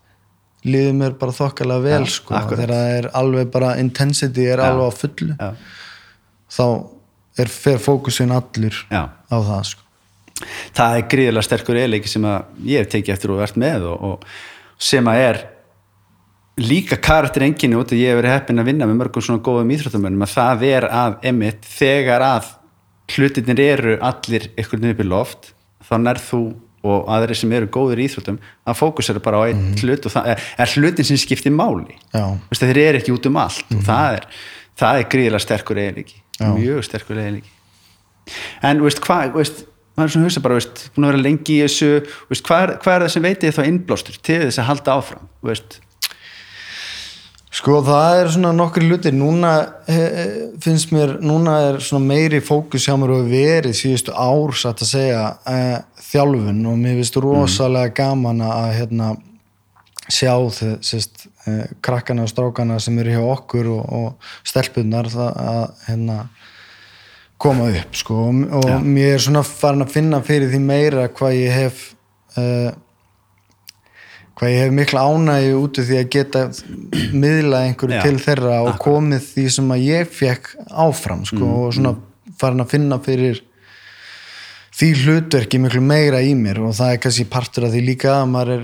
líður 0.65 0.97
mér 0.97 1.13
bara 1.21 1.37
þokkalega 1.37 1.85
vel 1.85 2.01
Já, 2.05 2.15
sko 2.15 2.35
akkurat. 2.37 2.59
þegar 2.59 2.73
það 2.75 2.97
er 2.97 3.11
alveg 3.21 3.53
bara 3.53 3.75
intensity 3.81 4.49
er 4.49 4.65
alveg 4.65 4.89
á 4.89 4.93
fullu 4.97 5.37
þá 6.51 6.65
er 7.41 7.53
fer 7.53 7.79
fókusin 7.81 8.33
allur 8.35 8.75
já. 8.91 9.07
á 9.07 9.37
það 9.39 9.63
sko. 9.69 9.85
Það 10.75 10.95
er 10.97 11.05
gríðilega 11.13 11.45
sterkur 11.45 11.77
eiginleiki 11.79 12.09
sem 12.11 12.25
að 12.27 12.65
ég 12.67 12.81
hef 12.81 12.89
tekið 12.91 13.13
eftir 13.13 13.33
og 13.33 13.39
vært 13.41 13.59
með 13.61 13.85
og, 13.91 14.07
og 14.09 14.25
sem 14.81 15.07
að 15.07 15.21
er 15.25 15.41
líka 16.61 16.97
karakter 17.01 17.45
enginni 17.45 17.77
út 17.79 17.93
að 17.93 18.01
ég 18.01 18.11
hef 18.11 18.19
verið 18.19 18.35
heppin 18.35 18.61
að 18.61 18.67
vinna 18.71 18.87
með 18.89 18.99
mörgum 19.01 19.25
svona 19.25 19.43
góðum 19.45 19.71
íþróttamönnum 19.75 20.25
að 20.25 20.33
það 20.33 20.65
er 20.67 20.87
að 20.89 21.15
emitt 21.31 21.69
þegar 21.69 22.25
að 22.25 22.49
hlutinir 23.11 23.61
eru 23.63 23.95
allir 24.01 24.49
ykkur 24.59 24.85
í 24.91 25.07
loft 25.07 25.53
þá 25.87 25.95
nærð 26.01 26.27
þú 26.27 26.41
og 26.81 27.09
aðri 27.13 27.37
sem 27.37 27.51
eru 27.53 27.69
góður 27.69 28.01
íþróttum 28.01 28.39
að 28.41 28.77
fókusera 28.79 29.21
bara 29.21 29.43
á 29.45 29.49
einn 29.51 29.75
hlut 29.77 30.07
og 30.09 30.13
það 30.15 30.31
er, 30.33 30.45
er 30.57 30.71
hlutin 30.75 31.05
sem 31.05 31.19
skiptir 31.21 31.53
máli. 31.53 31.93
Já. 32.09 32.25
Veistu, 32.49 32.69
þeir 32.71 32.81
eru 32.81 33.01
ekki 33.01 33.13
út 33.13 33.27
um 33.29 33.37
allt 33.37 33.75
og 33.75 33.83
það 33.85 34.17
er, 34.17 34.25
það 34.81 35.01
er 35.01 35.09
gríðilega 35.13 35.45
sterkur 35.45 35.81
eiginleiki 35.81 36.21
mjög 36.41 36.87
sterkur 36.87 37.21
eiginleiki. 37.21 37.53
En 38.65 38.81
veist, 38.81 39.01
hvað 39.03 39.35
veist, 39.37 39.63
maður 39.95 40.07
er 40.07 40.13
svona 40.15 40.25
að 40.25 40.29
hugsa 40.29 40.43
bara 40.45 40.57
veist, 40.57 40.83
búin 40.95 41.07
að 41.07 41.13
vera 41.13 41.23
lengi 41.27 41.55
í 41.57 41.61
þessu 41.65 41.93
veist, 42.31 42.43
hvað, 42.47 42.65
er, 42.65 42.75
hvað 42.83 42.95
er 42.95 43.05
það 43.05 43.13
sem 43.15 43.25
veitið 43.27 43.55
þá 43.57 43.63
innblástur 43.67 44.19
til 44.21 44.41
þess 44.45 44.61
að 44.61 44.69
halda 44.71 44.97
áfram 44.99 45.31
veist, 45.45 45.79
Sko 47.51 47.81
það 47.83 48.17
er 48.17 48.29
svona 48.31 48.51
nokkur 48.55 48.85
hlutir. 48.87 49.11
Núna 49.11 49.49
he, 49.91 50.03
finnst 50.63 50.93
mér 50.95 51.17
núna 51.19 51.57
er 51.67 51.81
svona 51.83 52.07
meiri 52.13 52.39
fókus 52.39 52.85
hjá 52.87 52.95
mér 52.95 53.11
og 53.11 53.25
hefur 53.25 53.33
verið 53.33 53.75
síðustu 53.75 54.13
ár 54.15 54.55
satt 54.55 54.83
að 54.85 54.91
segja 54.93 55.25
e, 55.43 55.57
þjálfun. 56.07 56.61
Og 56.71 56.77
mér 56.79 56.95
finnst 57.01 57.19
rosalega 57.19 57.91
gaman 57.97 58.39
að 58.47 58.69
hérna 58.77 59.09
sjá 60.07 60.31
þessist 60.55 61.25
e, 61.43 61.57
krakkana 61.83 62.23
og 62.23 62.31
strákana 62.31 62.79
sem 62.79 62.95
eru 63.03 63.17
hjá 63.17 63.25
okkur 63.33 63.67
og, 63.75 63.83
og 63.99 64.31
stelpunar 64.47 65.11
það 65.11 65.43
að 65.43 65.85
hérna 65.89 66.17
koma 67.41 67.67
upp 67.71 67.97
sko 67.97 68.19
og, 68.27 68.39
og 68.59 68.69
Já. 68.69 68.77
mér 68.85 69.15
er 69.15 69.25
svona 69.25 69.43
farin 69.47 69.85
að 69.85 69.93
finna 69.95 70.21
fyrir 70.25 70.51
því 70.51 70.61
meira 70.63 71.07
hvað 71.11 71.37
ég 71.39 71.55
hef 71.55 71.83
e, 72.37 72.45
hvað 74.37 74.53
ég 74.53 74.63
hef 74.65 74.73
mikla 74.77 75.05
ánægi 75.09 75.53
út 75.57 75.79
af 75.81 75.87
því 75.89 75.99
að 75.99 76.11
geta 76.15 76.43
miðlað 77.13 77.67
einhverju 77.67 77.99
Já, 77.99 78.03
til 78.07 78.21
þeirra 78.25 78.59
og 78.65 78.79
komið 78.81 79.29
því 79.33 79.47
sem 79.57 79.73
að 79.75 79.85
ég 79.87 80.11
fekk 80.21 80.51
áfram 80.87 81.25
sko, 81.27 81.41
Mm, 81.41 81.55
og 81.61 81.73
svona 81.77 81.95
farin 82.41 82.63
að 82.63 82.71
finna 82.75 82.99
fyrir 83.03 83.41
því 84.71 84.91
hlutverki 85.03 85.59
miklu 85.61 85.81
meira 85.83 86.21
í 86.23 86.31
mér 86.37 86.61
og 86.63 86.75
það 86.77 86.93
er 86.95 87.01
kannski 87.03 87.27
partur 87.29 87.67
af 87.67 87.73
því 87.73 87.81
líka 87.89 88.13
að 88.21 88.29
maður 88.31 88.53
er 88.55 88.63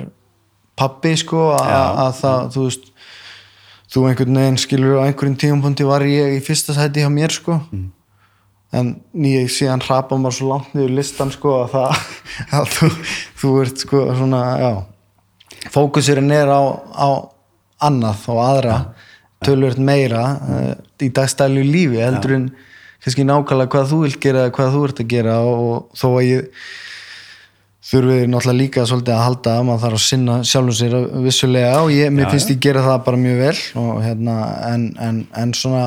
pappi 0.77 1.15
sko 1.19 1.49
að, 1.57 2.13
það, 2.21 2.47
þú 2.53 2.63
veist 2.67 2.91
þú 3.91 4.03
einhvern 4.09 4.39
veginn 4.39 4.59
skilur 4.61 4.99
á 5.01 5.07
einhverjum 5.07 5.37
tíumpunkti 5.41 5.85
var 5.87 6.05
ég 6.07 6.37
í 6.37 6.41
fyrsta 6.43 6.75
sæti 6.75 7.03
hjá 7.03 7.11
mér 7.11 7.33
sko. 7.33 7.59
Mm. 7.71 7.91
En 8.75 8.93
ég 9.23 9.47
síðan 9.51 9.83
hrapa 9.85 10.17
maður 10.19 10.37
svo 10.37 10.51
langt 10.51 10.75
niður 10.75 10.95
listan 10.97 11.31
sko 11.31 11.53
að 11.61 11.73
það 11.75 12.05
að 12.59 12.69
þú, 12.75 12.89
þú 13.41 13.53
ert 13.63 13.83
sko 13.85 14.03
svona 14.17 14.41
já, 14.59 14.71
fókusirinn 15.73 16.33
er 16.35 16.51
á, 16.51 16.61
á 16.91 17.09
annað 17.87 18.25
og 18.33 18.41
aðra. 18.43 18.79
Tölvöld 19.45 19.77
meira 19.77 20.23
uh, 20.41 20.71
í 21.05 21.11
dagstælu 21.13 21.61
lífi 21.61 22.01
heldur 22.01 22.33
en 22.39 22.45
kannski 23.05 23.25
nákvæmlega 23.27 23.69
hvað 23.69 23.91
þú 23.91 23.99
vilt 24.01 24.19
gera 24.23 24.47
eða 24.47 24.53
hvað 24.55 24.71
þú 24.73 24.83
ert 24.87 25.01
að 25.03 25.11
gera. 25.11 25.35
Og, 25.45 25.59
og 25.67 25.99
þó 25.99 26.07
að 26.09 26.23
ég 26.25 26.63
þurfið 27.87 28.23
náttúrulega 28.31 28.59
líka 28.59 28.85
svolítið 28.89 29.13
að 29.15 29.23
halda 29.23 29.53
að 29.53 29.67
maður 29.67 29.83
þarf 29.85 29.99
að 29.99 30.05
sinna 30.07 30.37
sjálfum 30.49 30.75
sér 30.75 30.95
vissulega 31.23 31.75
og 31.85 31.93
ég, 31.93 32.09
mér 32.11 32.25
Já, 32.25 32.31
finnst 32.33 32.51
ég 32.51 32.63
gera 32.65 32.83
það 32.83 32.97
bara 33.05 33.21
mjög 33.21 33.37
vel 33.45 33.59
og 33.83 34.01
hérna 34.03 34.35
en, 34.73 34.83
en, 35.05 35.21
en 35.39 35.53
svona 35.55 35.85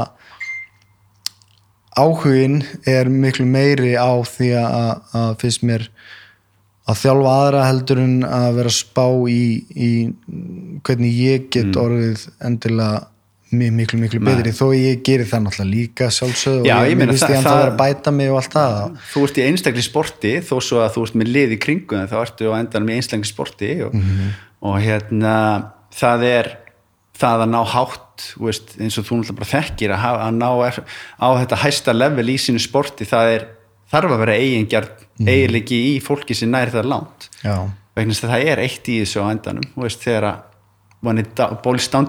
áhugin 1.98 2.60
er 2.86 3.08
miklu 3.10 3.46
meiri 3.50 3.94
á 3.98 4.10
því 4.22 4.50
að, 4.60 5.00
að 5.16 5.30
finnst 5.42 5.62
mér 5.66 5.88
að 6.90 6.98
þjálfa 7.04 7.32
aðra 7.44 7.64
heldur 7.68 8.00
en 8.02 8.16
að 8.26 8.48
vera 8.60 8.72
spá 8.74 9.04
í, 9.30 9.42
í 9.74 9.90
hvernig 10.86 11.14
ég 11.22 11.48
get 11.54 11.76
orðið 11.78 12.24
endilega 12.46 13.06
mi- 13.50 13.70
miklu 13.74 13.98
miklu 13.98 14.20
betri. 14.22 14.52
Þó 14.54 14.66
ég 14.78 15.00
geri 15.06 15.24
það 15.26 15.42
náttúrulega 15.44 15.70
líka 15.74 16.08
sjálfsögðu 16.14 16.66
Já, 16.70 16.76
og 16.78 16.86
ég 16.86 16.92
ég 16.94 16.98
meina 17.00 17.12
það- 17.18 17.34
það- 17.34 17.50
að 17.50 17.60
vera 17.60 17.70
að 17.74 17.78
bæta 17.82 18.12
mig 18.14 18.30
og 18.30 18.36
allt 18.40 18.52
það. 18.54 18.98
Þú 19.12 19.22
ert 19.26 19.38
í 19.42 19.46
einstakli 19.50 19.82
sporti 19.86 20.32
þó 20.46 20.54
svo 20.62 20.78
að 20.84 20.92
þú 20.94 21.02
ert 21.06 21.14
með 21.22 21.32
lið 21.34 21.54
í 21.56 21.58
kringum 21.66 22.06
þá 22.10 22.16
ertu 22.24 22.50
á 22.50 22.54
endan 22.62 22.86
með 22.86 22.94
einstakli 23.00 23.26
sporti 23.30 23.70
og, 23.86 23.94
og 24.62 24.78
hérna 24.82 25.34
það 25.94 26.22
er 26.30 26.50
það 27.20 27.42
að 27.44 27.50
ná 27.50 27.60
hátt 27.74 28.09
veist, 28.40 28.74
eins 28.80 28.98
og 29.00 29.06
þú 29.06 29.20
náttúrulega 29.20 29.40
bara 29.40 29.50
þekkir 29.50 29.94
að, 29.94 30.02
hafa, 30.04 30.26
að 30.26 30.38
ná 30.40 30.50
er, 30.66 30.80
á 31.20 31.28
þetta 31.40 31.60
hæsta 31.64 31.96
level 31.96 32.26
í 32.28 32.36
sínu 32.40 32.62
sporti 32.62 33.08
það 33.08 33.34
er 33.34 33.46
þarf 33.90 34.14
að 34.14 34.22
vera 34.24 34.38
eigingjart 34.38 35.04
eiginleiki 35.20 35.80
í 35.90 35.94
fólki 36.04 36.36
sem 36.36 36.50
nær 36.52 36.72
það 36.72 36.90
langt. 36.94 37.28
Vegna 37.96 38.14
þess 38.14 38.26
að 38.26 38.34
það 38.34 38.52
er 38.52 38.62
eitt 38.62 38.88
í 38.88 39.00
þessu 39.02 39.24
á 39.24 39.32
endanum 39.32 39.66
veist, 39.82 40.04
þegar 40.04 40.28
að 40.30 40.46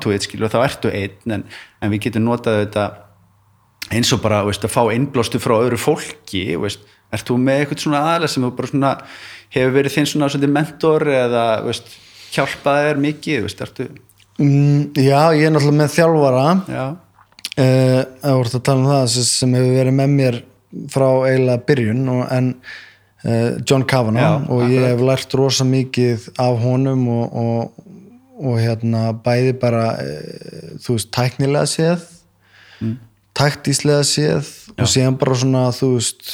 to 0.03 0.11
it 0.11 0.25
skilur, 0.27 0.51
þá 0.51 0.59
ertu 0.65 0.91
einn 0.91 1.35
en, 1.37 1.45
en 1.81 1.91
við 1.93 2.07
getum 2.07 2.27
notað 2.27 2.65
þetta 2.65 2.85
eins 3.91 4.11
og 4.13 4.21
bara 4.23 4.43
veist, 4.47 4.63
að 4.63 4.73
fá 4.75 4.83
innblástu 4.93 5.39
frá 5.41 5.55
öðru 5.57 5.79
fólki 5.79 6.43
veist, 6.59 6.83
ert 7.11 7.27
þú 7.27 7.37
með 7.41 7.63
eitthvað 7.63 7.83
svona 7.85 8.03
aðlega 8.11 8.33
sem 8.33 8.47
svona 8.71 8.93
hefur 9.51 9.75
verið 9.75 9.95
þinn 9.95 10.09
svona 10.11 10.29
mentor 10.51 11.07
eða 11.11 11.45
veist, 11.65 11.91
hjálpað 12.31 12.85
þér 12.85 13.01
mikið 13.07 13.45
veist, 13.47 13.63
ertu, 13.65 13.87
mm, 14.41 14.79
já 14.97 15.19
ég 15.37 15.45
er 15.47 15.53
náttúrulega 15.55 15.79
með 15.81 15.91
þjálfara 15.95 16.45
já, 16.75 16.85
uh, 17.61 17.99
að 18.25 18.37
voru 18.39 18.53
að 18.57 18.63
tala 18.69 18.79
um 18.81 18.89
það 18.91 19.05
sem, 19.15 19.27
sem 19.31 19.53
hefur 19.59 19.75
verið 19.79 19.97
með 20.01 20.15
mér 20.19 20.39
frá 20.93 21.07
eiginlega 21.27 21.65
byrjun 21.67 22.01
og, 22.15 22.21
en 22.31 22.49
uh, 22.55 23.49
John 23.67 23.83
Kavanagh 23.91 24.23
Já, 24.25 24.33
og 24.49 24.61
ég 24.65 24.79
akkurat. 24.79 24.89
hef 24.93 25.05
lært 25.11 25.37
rosa 25.41 25.67
mikið 25.67 26.29
af 26.41 26.61
honum 26.63 27.05
og, 27.11 27.35
og, 27.45 27.87
og 28.41 28.55
hérna 28.61 29.11
bæði 29.25 29.53
bara 29.61 29.85
uh, 29.99 30.73
þú 30.81 30.97
veist 30.97 31.11
tæknilega 31.15 31.69
séð 31.69 32.07
Mm. 32.81 32.95
taktíslega 33.37 34.01
séð 34.09 34.47
og 34.73 34.87
síðan 34.89 35.13
bara 35.21 35.35
svona 35.37 35.59
þú 35.77 35.89
veist 35.99 36.31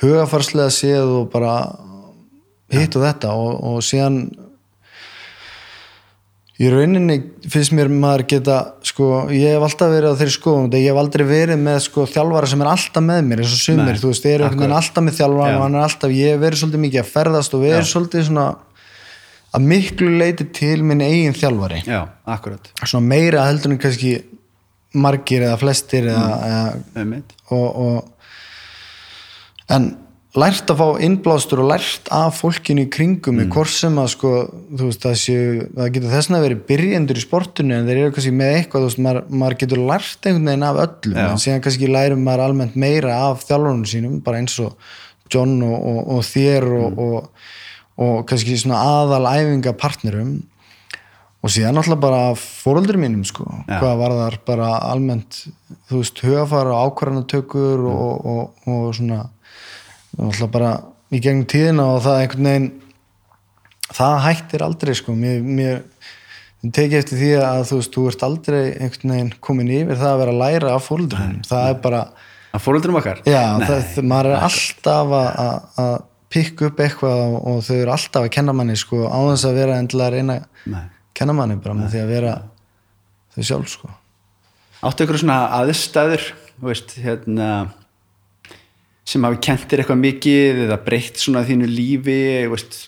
hugafarslega 0.00 0.70
séð 0.72 1.10
og 1.18 1.26
bara 1.34 1.56
hitt 2.72 2.96
og 2.96 3.04
þetta 3.04 3.34
og, 3.36 3.58
og 3.68 3.82
síðan 3.84 4.16
í 6.60 6.68
rauninni 6.70 7.16
finnst 7.48 7.72
mér 7.74 7.88
maður 7.88 8.26
geta 8.28 8.56
sko, 8.84 9.06
ég 9.32 9.54
hef 9.56 9.64
alltaf 9.66 9.88
verið 9.94 10.12
á 10.12 10.18
þeirri 10.20 10.34
skoðum 10.34 10.66
ég 10.76 10.90
hef 10.90 10.98
aldrei 11.00 11.24
verið 11.26 11.62
með 11.64 11.78
sko 11.86 12.04
þjálfara 12.12 12.50
sem 12.52 12.60
er 12.64 12.70
alltaf 12.74 13.06
með 13.06 13.22
mér 13.30 13.42
eins 13.42 13.54
og 13.56 13.62
sumir, 13.62 13.88
Nei, 13.88 14.00
þú 14.02 14.10
veist, 14.12 14.26
einhvern 14.28 14.50
veginn 14.52 14.60
akkurat. 14.60 14.76
alltaf 14.82 15.06
með 15.06 15.16
þjálfara 15.20 15.48
Já. 15.48 15.56
og 15.56 15.64
hann 15.64 15.78
er 15.78 15.86
alltaf, 15.86 16.10
ég 16.18 16.34
hef 16.34 16.42
verið 16.44 16.60
svolítið 16.62 16.84
mikið 16.84 17.00
að 17.02 17.10
ferðast 17.14 17.56
og 17.56 17.64
verið 17.64 17.88
svolítið 17.88 18.28
svona 18.28 18.46
að 19.52 19.66
miklu 19.72 20.12
leiti 20.20 20.46
til 20.60 20.78
minn 20.88 21.02
eigin 21.04 21.34
þjálfari 21.36 21.82
já, 21.88 22.00
akkurat 22.36 22.70
svona 22.84 23.08
meira 23.10 23.46
heldur 23.48 23.74
en 23.74 23.80
kannski 23.82 24.12
margir 24.92 25.44
eða 25.48 25.58
flestir 25.60 26.06
eða, 26.12 26.30
eða 26.52 27.02
Einmitt. 27.02 27.32
og, 27.48 27.68
og 27.86 29.72
en 29.72 29.90
lært 30.32 30.70
að 30.72 30.78
fá 30.80 30.86
innblástur 31.04 31.60
og 31.60 31.68
lært 31.68 32.08
af 32.14 32.38
fólkinu 32.38 32.86
í 32.86 32.90
kringum 32.92 33.36
mm. 33.36 33.50
hvort 33.52 33.72
sem 33.72 33.96
að 34.00 34.08
sko 34.14 34.30
þú 34.48 34.86
veist 34.88 35.02
það 35.04 35.16
séu, 35.20 35.48
það 35.76 35.90
getur 35.96 36.14
þess 36.14 36.32
að 36.32 36.44
verið 36.46 36.62
byrjendur 36.70 37.18
í 37.20 37.24
sportinu 37.24 37.74
en 37.76 37.88
þeir 37.88 38.00
eru 38.00 38.14
kannski 38.16 38.32
með 38.38 38.52
eitthvað 38.56 38.84
þú 38.84 38.88
veist, 38.88 39.02
maður, 39.04 39.26
maður 39.42 39.56
getur 39.60 39.82
lært 39.90 40.28
einhvern 40.28 40.48
veginn 40.48 40.64
af 40.68 40.80
öllum 40.86 41.18
Já. 41.18 41.26
en 41.26 41.42
síðan 41.44 41.64
kannski 41.66 41.90
lærum 41.90 42.22
maður 42.24 42.44
almennt 42.46 42.78
meira 42.80 43.18
af 43.26 43.44
þjálfurinn 43.44 43.90
sínum, 43.92 44.14
bara 44.24 44.40
eins 44.40 44.56
og 44.64 44.72
John 45.32 45.52
og, 45.66 45.76
og, 45.76 46.00
og 46.16 46.24
þér 46.28 46.68
og, 46.78 47.04
og, 47.04 47.44
og 48.00 48.24
kannski 48.32 48.56
svona 48.62 48.80
aðal 49.02 49.28
æfingapartnerum 49.34 50.32
og 51.42 51.52
síðan 51.52 51.76
alltaf 51.82 52.00
bara 52.00 52.22
fóröldur 52.38 52.96
mínum 53.02 53.26
sko, 53.28 53.44
Já. 53.66 53.76
hvað 53.82 54.00
var 54.00 54.16
þar 54.16 54.40
bara 54.48 54.72
almennt, 54.88 55.42
þú 55.90 56.00
veist, 56.00 56.24
hugafara 56.24 56.72
og 56.72 56.92
ákvarðanatökur 56.92 57.84
og, 57.92 58.26
og, 58.32 58.66
og 58.70 58.90
svona 58.96 59.26
alltaf 60.18 60.50
bara 60.52 60.72
í 61.12 61.20
gegnum 61.20 61.46
tíðina 61.48 61.86
og 61.94 62.02
það 62.04 62.22
einhvern 62.22 62.48
veginn 62.50 62.68
það 63.92 64.18
hættir 64.26 64.64
aldrei 64.66 64.94
sko. 64.96 65.14
Mér, 65.16 65.40
mér 65.44 65.82
tekið 66.62 66.98
eftir 67.00 67.20
því 67.20 67.30
að 67.42 67.64
þú 67.68 67.80
veist, 67.80 67.96
þú 67.96 68.04
ert 68.10 68.26
aldrei 68.28 68.60
einhvern 68.76 69.14
veginn 69.16 69.32
komin 69.42 69.72
yfir 69.72 69.98
það 70.00 70.12
að 70.12 70.22
vera 70.22 70.34
að 70.34 70.42
læra 70.44 70.76
af 70.76 70.86
fóröldur 70.86 71.22
mínum, 71.24 71.42
það 71.48 71.68
er 71.72 71.80
bara 71.82 72.02
að 72.52 72.64
fóröldurum 72.66 72.98
okkar? 73.00 73.22
Já, 73.26 73.42
það, 73.64 74.00
maður 74.08 74.30
er 74.30 74.46
alltaf 74.46 75.14
að, 75.18 75.94
pikka 76.32 76.70
upp 76.70 76.80
eitthvað 76.80 77.18
og, 77.26 77.34
og 77.50 77.58
þau 77.66 77.74
eru 77.76 77.92
alltaf 77.92 78.24
að 78.24 78.32
kenna 78.32 78.54
manni 78.56 78.76
sko 78.80 79.02
á 79.04 79.18
þess 79.32 79.48
að 79.50 79.58
vera 79.60 79.80
endilega 79.82 80.14
reyna 80.14 80.36
Nei. 80.72 80.84
kenna 81.18 81.34
manni 81.36 81.58
bara 81.60 81.76
með 81.76 81.92
því 81.92 82.00
að 82.00 82.12
vera 82.14 82.32
þau 83.34 83.42
sjálf 83.50 83.72
sko. 83.72 83.90
Áttu 84.82 85.04
ykkur 85.04 85.20
svona 85.20 85.38
aðstæður 85.58 86.24
þú 86.54 86.70
veist, 86.70 86.96
hérna 87.04 87.48
sem 89.08 89.24
hafi 89.26 89.40
kentir 89.42 89.82
eitthvað 89.82 90.02
mikið 90.02 90.64
eða 90.66 90.78
breytt 90.84 91.20
svona 91.20 91.42
þínu 91.46 91.68
lífi 91.70 92.22
veist, 92.52 92.78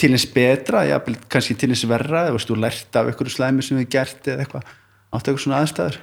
til 0.00 0.12
eins 0.16 0.26
betra 0.34 0.82
já, 0.88 0.96
kannski 1.30 1.56
til 1.58 1.70
eins 1.70 1.86
verra 1.88 2.26
þú 2.28 2.36
veist, 2.38 2.50
þú 2.50 2.58
lært 2.64 3.00
af 3.00 3.10
ykkur 3.12 3.30
slæmi 3.30 3.64
sem 3.64 3.78
við 3.78 3.90
gert 3.94 4.30
eða 4.32 4.44
eitthvað 4.44 4.74
áttu 5.14 5.34
ykkur 5.34 5.46
svona 5.46 5.62
aðstæður 5.62 6.00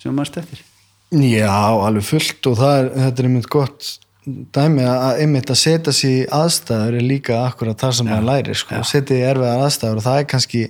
sem 0.00 0.14
maður 0.14 0.32
stættir 0.34 0.66
Já, 1.10 1.50
alveg 1.50 2.06
fullt 2.06 2.46
og 2.46 2.60
er, 2.62 2.92
þetta 2.94 3.22
er 3.22 3.28
einmitt 3.28 3.50
gott 3.50 3.88
dæmi 4.26 4.84
að 4.84 5.22
einmitt 5.24 5.50
að 5.50 5.58
setja 5.58 5.94
sér 5.96 6.12
í 6.12 6.26
aðstæður 6.36 6.98
er 6.98 7.06
líka 7.06 7.38
akkurat 7.46 7.80
það 7.80 7.94
sem 7.96 8.10
maður 8.10 8.26
læri 8.28 8.56
sko, 8.58 8.76
já. 8.76 8.86
setja 8.86 9.16
í 9.16 9.24
erfiðar 9.26 9.64
aðstæður 9.64 10.00
og 10.00 10.06
það 10.06 10.18
er 10.20 10.28
kannski 10.34 10.62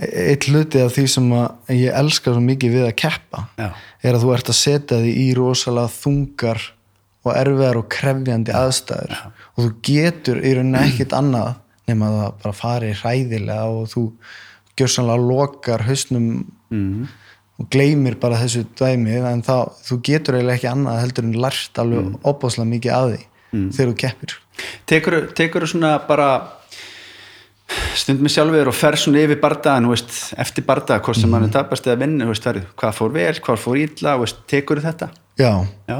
eitt 0.00 0.48
hluti 0.48 0.80
af 0.80 0.94
því 0.96 1.06
sem 1.12 1.30
ég 1.76 1.96
elska 2.00 2.32
svo 2.32 2.42
mikið 2.44 2.76
við 2.76 2.86
að 2.88 2.96
keppa 3.02 3.44
Já. 3.60 3.68
er 4.02 4.16
að 4.16 4.24
þú 4.24 4.34
ert 4.36 4.52
að 4.52 4.58
setja 4.60 5.00
því 5.02 5.12
í 5.20 5.26
rosalega 5.36 5.92
þungar 5.92 6.62
og 7.26 7.32
erfiðar 7.36 7.80
og 7.80 7.88
krefjandi 7.92 8.54
aðstæður. 8.56 9.16
Og 9.54 9.64
þú 9.64 9.72
getur 9.86 10.40
í 10.40 10.54
rauninni 10.56 10.84
ekkit 10.86 11.16
annað 11.16 11.54
nema 11.90 12.10
að 12.10 12.20
það 12.20 12.36
bara 12.44 12.56
fari 12.56 12.92
hræðilega 12.96 13.64
og 13.74 13.88
þú 13.90 14.04
gjörsanlega 14.80 15.24
lokar 15.26 15.84
hausnum 15.88 16.28
mm. 16.72 17.08
og 17.60 17.72
gleymir 17.72 18.16
bara 18.20 18.38
þessu 18.40 18.64
dæmi 18.78 19.18
en 19.18 19.42
þá, 19.44 19.56
þú 19.84 19.98
getur 20.06 20.38
eiginlega 20.38 20.60
ekki 20.60 20.70
annað 20.70 21.02
heldur 21.04 21.28
en 21.28 21.42
lært 21.44 21.82
alveg 21.82 22.06
mm. 22.06 22.22
opáslega 22.30 22.70
mikið 22.70 22.96
af 22.96 23.10
því 23.10 23.20
þegar 23.50 23.90
þú 23.90 23.98
keppir. 24.04 24.38
Tekur, 24.88 25.18
tekur 25.36 25.66
svona 25.68 25.96
bara 26.06 26.30
stund 27.98 28.22
með 28.22 28.34
sjálfur 28.34 28.70
og 28.70 28.76
fer 28.76 28.96
svona 28.98 29.24
yfir 29.24 29.40
bardaðan 29.42 29.88
þú 29.88 29.92
veist, 29.94 30.14
eftir 30.42 30.66
bardaða, 30.66 31.02
hvort 31.06 31.18
sem 31.18 31.28
mm. 31.28 31.36
mann 31.36 31.48
er 31.48 31.52
tapast 31.54 31.86
eða 31.86 32.00
vinn, 32.04 32.16
þú 32.22 32.54
hvað, 32.78 32.96
fór 32.96 33.12
vel, 33.14 33.34
hvað 33.46 33.60
fór 33.64 33.82
ítla 33.84 34.16
tekur 34.50 34.82
þetta? 34.84 35.10
Já, 35.40 35.52
já, 35.88 35.98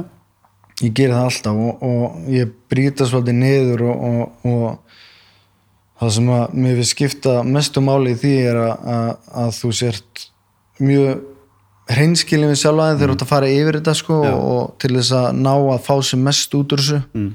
ég 0.81 0.95
geri 0.97 1.12
það 1.12 1.26
alltaf 1.28 1.62
og, 1.64 1.83
og 1.85 2.31
ég 2.33 2.53
brýta 2.72 3.07
svolítið 3.09 3.41
niður 3.41 3.87
og, 3.91 4.05
og, 4.11 4.51
og 4.51 6.01
það 6.01 6.14
sem 6.16 6.31
að 6.37 6.55
mér 6.64 6.78
við 6.78 6.89
skipta 6.91 7.35
mestu 7.45 7.83
máli 7.85 8.14
í 8.14 8.20
því 8.20 8.37
er 8.51 8.61
að, 8.62 8.87
að, 8.95 9.11
að 9.43 9.51
þú 9.59 9.72
sért 9.81 10.24
mjög 10.81 11.26
hreinskilin 11.91 12.53
við 12.53 12.61
sjálf 12.61 12.85
aðeins 12.85 13.01
þegar 13.01 13.11
þú 13.11 13.16
ert 13.16 13.24
að 13.24 13.33
fara 13.33 13.51
yfir 13.51 13.78
þetta 13.81 13.97
sko 13.99 14.20
Já. 14.22 14.33
og 14.37 14.62
til 14.81 14.93
þess 14.95 15.16
að 15.18 15.28
ná 15.41 15.53
að 15.57 15.83
fá 15.89 15.95
sem 16.07 16.22
mest 16.28 16.57
út 16.57 16.76
úr 16.76 16.85
þessu 16.85 17.03
mm. 17.11 17.35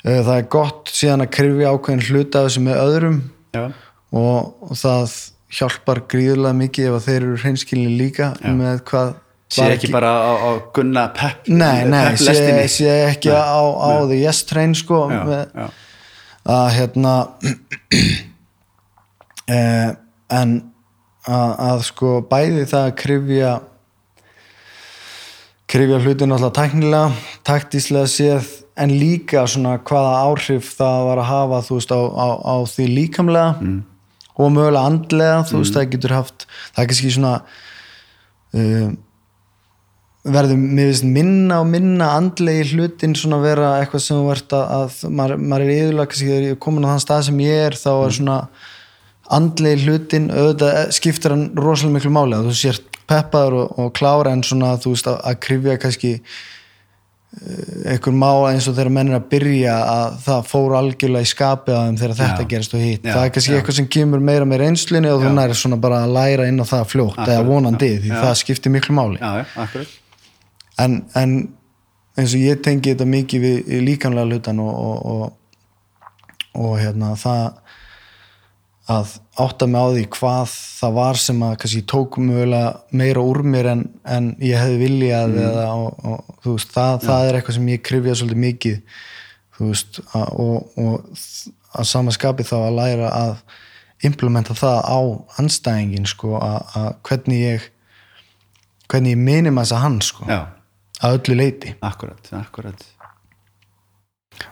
Eh, 0.00 0.22
það 0.24 0.36
er 0.38 0.46
gott 0.48 0.88
síðan 0.96 1.26
að 1.26 1.32
krifja 1.36 1.70
ákveðin 1.74 2.06
hluta 2.06 2.40
af 2.40 2.46
þessu 2.46 2.60
með 2.64 2.78
öðrum 2.80 3.16
já, 3.52 3.64
og, 4.16 4.70
það 4.80 5.16
hjálpar 5.58 6.00
gríðulega 6.08 6.56
mikið 6.56 6.86
ef 6.88 6.96
að 6.96 7.04
þeir 7.04 7.18
eru 7.18 7.40
hreinskilin 7.42 7.98
líka 7.98 8.30
með 8.40 8.80
hvað 8.88 9.10
sé 9.50 9.64
var 9.64 9.76
ekki 9.76 9.90
bara 9.92 10.10
á, 10.10 10.32
á 10.38 10.50
gunna 10.74 11.06
pepp 11.16 11.48
Nei, 11.50 11.84
nei, 11.90 12.04
sé, 12.14 12.30
pepplestinni 12.30 12.66
sé 12.70 12.96
ekki 13.10 13.32
Nei, 13.32 13.38
á, 13.38 13.60
á 13.60 13.90
the 14.06 14.20
yes 14.20 14.44
train 14.48 14.76
sko 14.78 15.02
já, 15.10 15.22
með, 15.26 15.42
já, 15.54 15.66
að 16.54 16.68
hérna 16.76 17.14
eh, 19.56 19.90
en 20.40 20.54
að, 21.26 21.50
að 21.70 21.84
sko 21.90 22.14
bæði 22.30 22.64
það 22.70 22.86
að 22.86 22.96
krifja 23.02 23.52
krifja 25.70 26.00
hlutin 26.02 26.34
alltaf 26.34 26.56
tæknilega 26.56 27.10
taktíslega 27.46 28.10
séð 28.10 28.48
en 28.80 28.94
líka 28.96 29.44
svona 29.50 29.76
hvaða 29.86 30.16
áhrif 30.24 30.72
það 30.78 31.04
var 31.10 31.20
að 31.22 31.30
hafa 31.30 31.62
þú 31.66 31.78
veist 31.78 31.92
á, 31.94 32.00
á, 32.00 32.28
á 32.38 32.54
því 32.70 32.86
líkamlega 32.94 33.52
mm. 33.58 33.78
og 34.40 34.52
mögulega 34.54 34.86
andlega 34.88 35.44
þú 35.50 35.60
veist 35.60 35.76
það 35.76 35.92
getur 35.94 36.16
haft 36.16 36.46
það 36.48 36.82
er 36.82 36.90
kannski 36.92 37.14
svona 37.14 37.34
uh, 38.56 38.90
verður 40.20 40.58
mér 40.60 40.90
finnst 40.90 41.06
minna 41.08 41.62
og 41.62 41.70
minna 41.70 42.10
andlegi 42.18 42.74
hlutin 42.74 43.16
svona 43.16 43.38
vera 43.40 43.70
eitthvað 43.80 44.04
sem 44.04 44.28
ert 44.34 44.52
að, 44.52 44.74
að 44.76 45.14
maður, 45.16 45.40
maður 45.40 45.64
er 45.64 45.72
yfirlega 45.78 46.10
kannski 46.10 46.28
þegar 46.28 46.44
ég 46.44 46.56
er 46.56 46.60
komin 46.66 46.84
á 46.84 46.92
þann 46.92 47.02
stað 47.06 47.24
sem 47.30 47.40
ég 47.46 47.64
er 47.70 47.78
þá 47.80 47.90
er 47.94 48.14
svona 48.18 48.36
andlegi 49.40 49.86
hlutin 49.86 50.28
auðvitað 50.28 50.94
skiptir 50.98 51.36
hann 51.36 51.48
rosalega 51.56 51.96
miklu 51.96 52.12
máli 52.12 52.36
að 52.36 52.50
þú 52.50 52.56
sért 52.60 53.02
peppaður 53.10 53.60
og, 53.62 53.76
og 53.80 53.92
klára 53.96 54.34
en 54.36 54.44
svona 54.44 54.74
þú 54.82 54.92
veist 54.94 55.08
að, 55.08 55.20
að 55.30 55.38
krifja 55.46 55.76
kannski 55.80 56.10
eh, 56.18 57.94
einhver 57.94 58.18
má 58.20 58.28
eins 58.50 58.68
og 58.68 58.76
þegar 58.76 58.92
menn 58.98 59.14
er 59.14 59.22
að 59.22 59.30
byrja 59.32 59.78
að 59.94 60.18
það 60.26 60.44
fór 60.50 60.76
algjörlega 60.82 61.30
í 61.30 61.32
skapið 61.32 61.78
að 61.78 61.88
þeim 61.88 61.98
þegar 62.02 62.18
þetta 62.20 62.44
Já. 62.44 62.50
gerist 62.52 62.76
og 62.76 62.84
hitt. 62.84 63.08
Já, 63.08 63.14
það 63.14 63.24
er 63.24 63.32
kannski 63.38 63.54
já. 63.54 63.58
eitthvað 63.62 63.80
sem 63.80 63.88
kemur 63.96 64.28
meira 64.28 64.50
með 64.52 64.62
reynslinni 64.66 65.14
og 65.14 65.24
þú 65.24 65.32
næri 65.38 65.56
svona 65.62 65.80
bara 65.80 66.04
að 66.04 66.14
læra 66.18 66.50
inn 66.52 66.60
á 66.60 66.66
það 66.74 66.86
fljótt 66.92 67.24
eða 67.24 67.48
vonandi 67.48 67.90
því 68.04 68.14
það 68.18 68.38
skiptir 68.44 68.76
miklu 68.76 69.00
máli. 69.00 69.16
Já, 69.16 69.40
já, 69.40 69.48
akkurat 69.64 69.98
en, 70.84 71.00
en 71.18 71.36
eins 72.18 72.34
og 72.36 72.42
ég 72.42 72.62
tengi 72.64 72.92
þetta 72.92 73.08
mikið 73.08 73.44
við 73.44 73.84
líkanlega 73.86 74.28
hlutan 74.28 74.62
og, 74.62 74.72
og, 74.74 74.96
og, 75.14 76.08
og 76.60 76.74
hérna 76.80 77.14
það 77.18 77.60
að 78.90 79.12
átta 79.40 79.68
mig 79.70 79.80
á 79.80 79.88
því 79.94 80.04
hvað 80.16 80.52
það 80.80 80.94
var 80.96 81.20
sem 81.22 81.42
að 81.46 81.56
kannski 81.62 81.82
tók 81.92 82.18
mögulega 82.18 82.98
meira 82.98 83.22
úr 83.22 83.42
mér 83.46 83.70
en, 83.70 83.84
en 84.02 84.32
ég 84.42 84.58
hefði 84.58 84.78
viljað 84.80 85.38
eða, 85.44 85.66
og, 85.78 86.04
og, 86.10 86.36
veist, 86.44 86.72
það, 86.74 86.96
það 87.06 87.26
er 87.26 87.38
eitthvað 87.38 87.58
sem 87.58 87.70
ég 87.70 87.84
krifja 87.86 88.16
svolítið 88.18 88.44
mikið 88.46 88.78
veist, 89.60 90.00
að, 90.16 90.28
og, 90.42 90.80
og 90.80 91.20
að 91.78 91.90
sama 91.92 92.14
skapi 92.14 92.46
þá 92.48 92.56
að 92.64 92.78
læra 92.80 93.12
að 93.14 93.36
implementa 94.08 94.56
það 94.56 94.78
á 94.80 95.00
anstæðingin 95.42 96.08
sko, 96.08 96.34
að, 96.40 96.74
að 96.80 96.88
hvernig 97.06 97.44
ég 97.44 97.68
hvernig 98.90 99.14
ég 99.14 99.22
minim 99.22 99.60
þess 99.60 99.76
að 99.76 99.84
hann 99.84 100.00
sko, 100.02 100.26
já, 100.26 100.40
að 101.00 101.18
öllu 101.18 101.36
leiti 101.38 101.74
akkurat, 101.86 102.32
akkurat. 102.40 102.88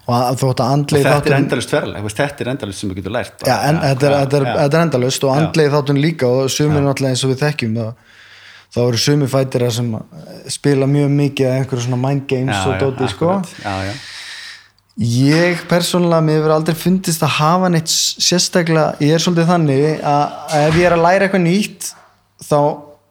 Og 0.04 0.12
að, 0.12 0.28
þótt 0.42 0.60
að 0.62 0.74
andlegi 0.74 1.06
þetta 1.06 1.30
er 1.30 1.36
endalist 1.38 1.72
ferðaleg, 1.72 2.04
veist, 2.04 2.18
þetta 2.18 2.44
er 2.44 2.50
endalist 2.52 2.82
sem 2.82 2.90
við 2.90 3.00
getum 3.00 3.14
lært 3.16 3.34
bara. 3.40 3.48
Já, 3.48 3.56
en 3.70 3.80
þetta 3.84 4.08
er, 4.08 4.14
þetta 4.18 4.38
er, 4.38 4.46
já, 4.46 4.54
þetta 4.58 4.78
er 4.78 4.86
endalust 4.86 5.24
og 5.24 5.32
andlegi 5.34 5.72
þáttun 5.74 6.00
líka 6.02 6.28
og 6.28 6.52
sumir 6.52 6.84
náttúrulega 6.84 7.16
eins 7.16 7.24
og 7.24 7.32
við 7.32 7.42
þekkjum 7.44 7.78
þá, 7.78 8.14
þá 8.76 8.78
eru 8.84 9.02
sumir 9.04 9.32
fætir 9.32 9.66
sem 9.78 9.90
spila 10.58 10.88
mjög 10.90 11.14
mikið 11.22 11.50
að 11.50 11.58
einhverju 11.58 11.86
svona 11.86 12.00
mind 12.04 12.26
games 12.30 12.56
já, 12.56 12.64
og 12.68 12.82
dóti 12.82 13.10
sko. 13.14 13.38
já, 13.64 13.76
já, 13.88 13.94
ég 14.98 15.64
persónulega, 15.70 16.26
mér 16.26 16.40
hefur 16.40 16.56
aldrei 16.56 16.76
fundist 16.76 17.24
að 17.24 17.36
hafa 17.38 17.72
neitt 17.72 17.92
sérstaklega 17.92 18.90
ég 19.04 19.14
er 19.14 19.24
svolítið 19.24 19.52
þannig 19.52 19.88
að, 20.02 20.36
að 20.50 20.68
ef 20.68 20.78
ég 20.82 20.90
er 20.90 20.98
að 20.98 21.04
læra 21.06 21.28
eitthvað 21.28 21.44
nýtt 21.46 21.90
þá 22.48 22.60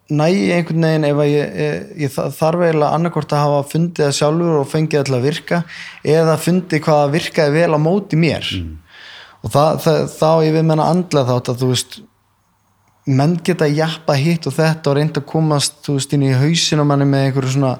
næ 0.09 0.25
einhvern 0.55 0.85
veginn 0.87 1.05
ef 1.09 1.17
að 1.19 1.29
ég, 1.33 1.55
ég, 1.59 1.87
ég 2.05 2.11
þa- 2.13 2.27
þarf 2.37 2.61
eiginlega 2.63 2.91
annarkvort 2.95 3.33
að 3.35 3.41
hafa 3.43 3.63
fundið 3.73 4.05
það 4.05 4.13
sjálfur 4.19 4.59
og 4.61 4.69
fengið 4.71 5.03
til 5.09 5.15
að 5.17 5.25
virka 5.27 5.57
eða 6.15 6.35
fundið 6.39 6.83
hvað 6.85 7.01
að 7.07 7.15
virkaði 7.17 7.55
vel 7.57 7.75
á 7.75 7.79
móti 7.83 8.19
mér. 8.19 8.51
Og 9.43 9.51
það, 9.53 9.81
það, 9.83 9.99
þá 10.17 10.29
ég 10.47 10.53
við 10.55 10.65
menna 10.71 10.85
andla 10.93 11.25
þátt 11.27 11.51
að 11.53 11.59
þú 11.63 11.71
veist 11.73 11.97
menn 13.07 13.37
geta 13.47 13.67
jappa 13.71 14.15
hitt 14.19 14.47
og 14.49 14.55
þetta 14.57 14.89
og 14.91 14.97
reynda 14.97 15.21
að 15.21 15.27
komast 15.29 15.77
þú 15.85 15.93
veist 15.99 16.15
inn 16.17 16.25
í 16.27 16.33
hausin 16.35 16.81
og 16.83 16.87
manni 16.89 17.05
með 17.07 17.27
einhverju 17.29 17.53
svona 17.53 17.75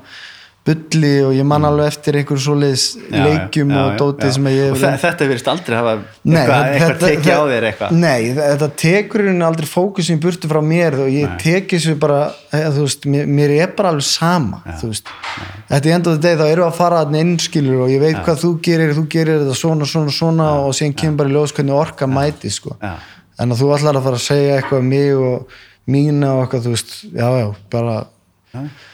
bulli 0.67 1.11
og 1.23 1.31
ég 1.37 1.45
man 1.47 1.63
alveg 1.67 1.87
eftir 1.93 2.17
einhverju 2.19 2.43
svoleiðis 2.43 2.85
já, 3.07 3.21
leikjum 3.23 3.69
já, 3.71 3.77
og 3.79 3.91
já, 3.93 3.97
dóti 4.01 4.27
já. 4.27 4.31
sem 4.35 4.49
að 4.49 4.55
ég 4.57 4.71
og 4.73 4.79
þe- 4.81 4.91
þetta 5.05 5.27
verðist 5.31 5.49
aldrei 5.53 5.77
hafa 5.79 5.93
Nei, 6.27 6.41
eitthvað, 6.43 6.97
tekið 7.03 7.31
á 7.31 7.43
þér 7.51 7.67
eitthvað. 7.69 7.93
Nei, 8.01 8.21
þetta 8.37 8.69
tekur 8.83 9.23
henni 9.29 9.45
aldrei 9.47 9.69
fókusin 9.71 10.19
burtu 10.23 10.49
frá 10.51 10.59
mér 10.73 10.97
og 11.05 11.11
ég 11.13 11.37
tek 11.41 11.69
þessu 11.71 11.95
bara 12.01 12.19
þú 12.51 12.83
veist, 12.87 13.07
mér, 13.07 13.29
mér 13.39 13.53
er 13.61 13.71
bara 13.77 13.93
alveg 13.95 14.07
sama 14.09 14.61
þetta 14.67 15.81
er 15.81 15.93
endaðu 15.97 16.21
deg 16.23 16.37
þá 16.39 16.45
við 16.47 16.63
að 16.67 16.75
fara 16.77 16.99
þarna 17.03 17.21
innskilur 17.23 17.85
og 17.85 17.93
ég 17.93 18.03
veit 18.03 18.19
hvað 18.25 18.41
þú 18.43 18.51
gerir 18.67 18.93
þú 18.97 19.05
gerir 19.15 19.41
þetta 19.43 19.55
svona, 19.61 19.87
svona, 19.87 20.13
svona 20.15 20.49
og 20.65 20.75
síðan 20.77 20.95
kemur 20.99 21.17
bara 21.23 21.31
í 21.31 21.35
ljós 21.37 21.55
hvernig 21.55 21.77
orka 21.77 22.07
mæti 22.11 22.51
sko. 22.53 22.75
Já. 22.81 22.93
en 23.39 23.51
að 23.53 23.59
þú 23.63 23.71
ætlar 23.77 23.99
að 23.99 24.05
fara 24.07 24.19
að 24.19 24.27
segja 24.27 24.59
eitthvað 24.59 24.83
um 24.83 24.87
mig 24.91 25.15
og 25.15 25.57
mína 25.87 26.33
og 26.35 26.43
eitthvað, 26.45 26.63
þú 26.67 26.75
veist, 26.75 26.93
já, 27.13 27.27
já, 27.41 27.47
bara 27.71 27.97
Já, 27.97 28.16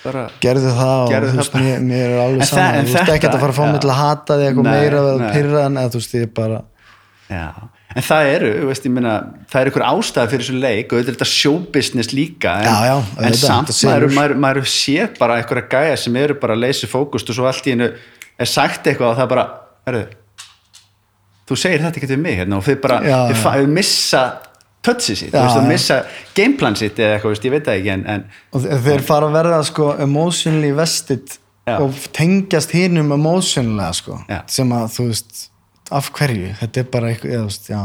bara 0.04 0.24
gerðu 0.44 0.72
það 0.76 0.96
og 1.04 1.12
Gerðu 1.14 1.28
þú 1.30 1.34
það 1.34 1.44
veist, 1.44 1.54
mér, 1.62 1.84
mér 1.88 2.06
er 2.10 2.22
alveg 2.24 2.42
þe- 2.42 2.48
sama. 2.50 2.64
en 2.64 2.86
þú 2.86 2.90
veist 2.90 2.98
þetta- 2.98 3.14
ekki 3.20 3.28
að 3.30 3.40
fara 3.44 3.54
að 3.54 3.60
fá 3.60 3.66
mig 3.72 3.82
til 3.82 3.90
að 3.94 4.00
hata 4.02 4.38
þig 4.40 4.48
eitthvað 4.50 4.68
meira 4.72 4.98
eða 5.04 5.30
pyrra 5.34 5.62
en 5.68 5.78
eða 5.84 5.92
þú 5.94 6.02
veist, 6.02 6.16
ég 6.20 6.34
bara 6.34 6.62
Já, 7.30 7.46
en 7.96 8.04
það 8.04 8.28
eru, 8.36 8.50
þú 8.60 8.68
veist, 8.68 8.84
ég 8.90 8.92
meina, 8.92 9.14
það 9.54 9.62
er 9.62 9.70
ykkur 9.72 9.86
ástæða 9.88 10.30
fyrir 10.34 10.44
þessu 10.44 10.58
leik 10.60 10.92
og 10.94 11.00
þetta 11.00 11.10
er 11.14 11.16
þetta 11.16 11.30
showbusiness 11.32 12.12
líka 12.14 12.56
en, 12.60 12.66
Já, 12.68 12.76
já, 12.90 12.96
en 12.98 13.24
auðvitað, 13.24 13.46
samt 13.48 13.70
þetta 13.72 13.88
maður, 13.94 14.14
maður, 14.18 14.36
maður 14.48 14.68
sé 14.74 15.08
bara 15.20 15.38
einhverja 15.40 15.70
gæja 15.70 15.98
sem 16.04 16.16
eru 16.18 16.34
bara 16.42 16.54
að 16.58 16.64
leysi 16.66 16.88
fókust 16.92 17.30
og 17.30 17.36
svo 17.38 17.48
allt 17.48 17.66
í 17.70 17.72
hennu 17.78 17.92
er 18.40 18.46
sagt 18.50 18.84
eitthvað 18.90 19.14
og 19.14 19.18
það 19.22 19.30
bara, 19.30 19.46
herru 19.88 20.04
þú 21.48 21.58
segir 21.60 21.80
þetta 21.84 22.00
ekki 22.02 22.12
við 22.14 22.22
mig 22.24 22.38
hérna 22.42 22.58
og 22.60 22.64
þið 22.68 22.82
bara, 22.82 23.00
þið 23.32 23.68
missa 23.78 24.24
touchið 24.84 25.16
sitt, 25.22 25.34
Já, 25.34 25.40
þú 25.40 25.44
veist, 25.44 25.56
já. 25.56 25.62
þið 25.62 25.70
missa 25.72 25.98
gameplan 26.36 26.76
sitt 26.80 26.98
eða 27.00 27.16
eitthvað, 27.18 27.34
veist, 27.36 27.46
ég 27.48 27.54
veit 27.56 27.66
það 27.70 27.78
ekki 27.80 27.92
en, 27.94 28.06
en 28.14 28.26
og 28.54 28.64
þe- 28.66 28.80
þeir 28.88 29.04
fara 29.08 29.30
að 29.30 29.38
verða 29.40 29.60
sko 29.70 29.90
emotionally 30.04 30.72
vested 30.76 31.38
Já. 31.64 31.78
og 31.80 31.94
tengjast 32.18 32.74
hinnum 32.76 33.12
emotionally 33.16 33.90
sko, 33.96 34.18
Já. 34.28 34.42
sem 34.52 34.74
að 34.76 34.90
þú 34.98 35.06
veist 35.14 35.46
af 35.92 36.10
hverju, 36.18 36.50
þetta 36.60 36.82
er 36.84 36.90
bara 36.92 37.12
eitthvað 37.14 37.32
eða, 37.38 37.44
þú 37.46 37.52
veist, 37.54 37.70
já, 37.72 37.84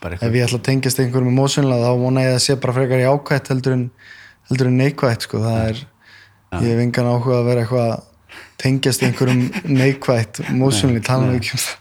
bara 0.00 0.16
ef 0.16 0.22
ég 0.38 0.46
ætla 0.46 0.58
að 0.62 0.66
tengjast 0.70 1.00
einhverjum 1.04 1.28
emotionally 1.34 1.80
þá 1.84 1.90
vona 2.00 2.24
ég 2.24 2.36
að 2.38 2.44
sé 2.46 2.56
bara 2.62 2.76
frekar 2.78 3.02
jákvætt 3.04 3.50
heldur 3.52 3.76
en, 3.76 3.84
heldur 4.48 4.70
en 4.70 4.78
neikvætt 4.80 5.26
sko, 5.28 5.42
það 5.44 5.58
er 5.68 5.82
ég 6.60 6.70
hef 6.72 6.80
engan 6.86 7.10
áhuga 7.12 7.36
að 7.42 7.50
vera 7.50 7.64
eitthvað 7.66 7.90
að 7.90 8.06
tengjast 8.64 9.04
einhverjum 9.04 9.44
neikvætt 9.80 10.40
emotionally, 10.48 11.00
tala 11.04 11.28
nú 11.28 11.36
ekki 11.36 11.52
um 11.58 11.64
það 11.66 11.76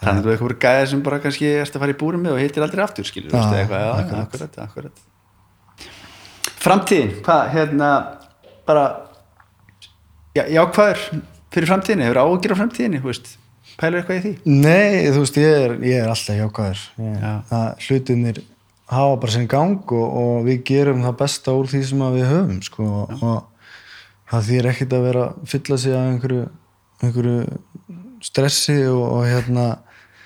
þannig 0.00 0.20
að 0.20 0.26
þú 0.26 0.32
eitthvað 0.34 0.58
gæja 0.64 0.86
sem 0.92 1.02
bara 1.06 1.20
kannski 1.24 1.50
erst 1.60 1.76
að 1.76 1.84
fara 1.84 1.94
í 1.94 1.98
búrum 2.00 2.24
með 2.24 2.36
og 2.36 2.42
hittir 2.44 2.64
aldrei 2.64 2.84
aftur 2.84 3.08
skilur, 3.08 3.34
Já, 3.34 3.42
eitthvað, 3.60 3.84
já, 3.84 3.90
akkurat. 3.98 4.58
akkurat, 4.64 5.02
framtíðin, 6.60 7.12
hvað, 7.26 7.42
hérna 7.54 7.90
bara 8.68 8.86
já, 10.36 10.44
jákvæður 10.56 11.04
fyrir 11.50 11.70
framtíðinni, 11.72 12.08
hefur 12.08 12.22
áhugir 12.24 12.54
á 12.54 12.60
veist 13.10 13.36
pælur 13.80 14.00
eitthvað 14.02 14.18
í 14.18 14.22
því? 14.24 14.32
Nei, 14.60 15.10
þú 15.10 15.22
veist, 15.24 15.38
ég 15.40 15.58
er, 15.64 15.76
ég 15.86 16.02
er 16.02 16.10
alltaf 16.12 16.36
Já. 17.00 17.32
það, 17.50 17.68
hlutinir 17.86 18.40
hafa 18.90 19.20
bara 19.22 19.34
sinn 19.34 19.48
gang 19.50 19.94
og, 19.96 20.16
og 20.22 20.40
við 20.48 20.62
gerum 20.70 21.04
það 21.04 21.18
besta 21.22 21.54
úr 21.56 21.70
því 21.70 21.82
sem 21.88 22.04
við 22.16 22.26
höfum 22.28 22.58
sko, 22.66 22.88
og 23.20 23.70
það 24.30 24.48
þýr 24.50 24.70
ekkert 24.72 24.96
að 24.96 25.06
vera 25.08 25.26
að 25.28 25.44
fylla 25.54 25.78
sig 25.80 25.94
af 25.96 26.08
einhverju 26.10 26.42
einhverju 27.00 27.36
stressi 28.24 28.76
og, 28.90 29.04
og 29.06 29.22
hérna. 29.28 29.68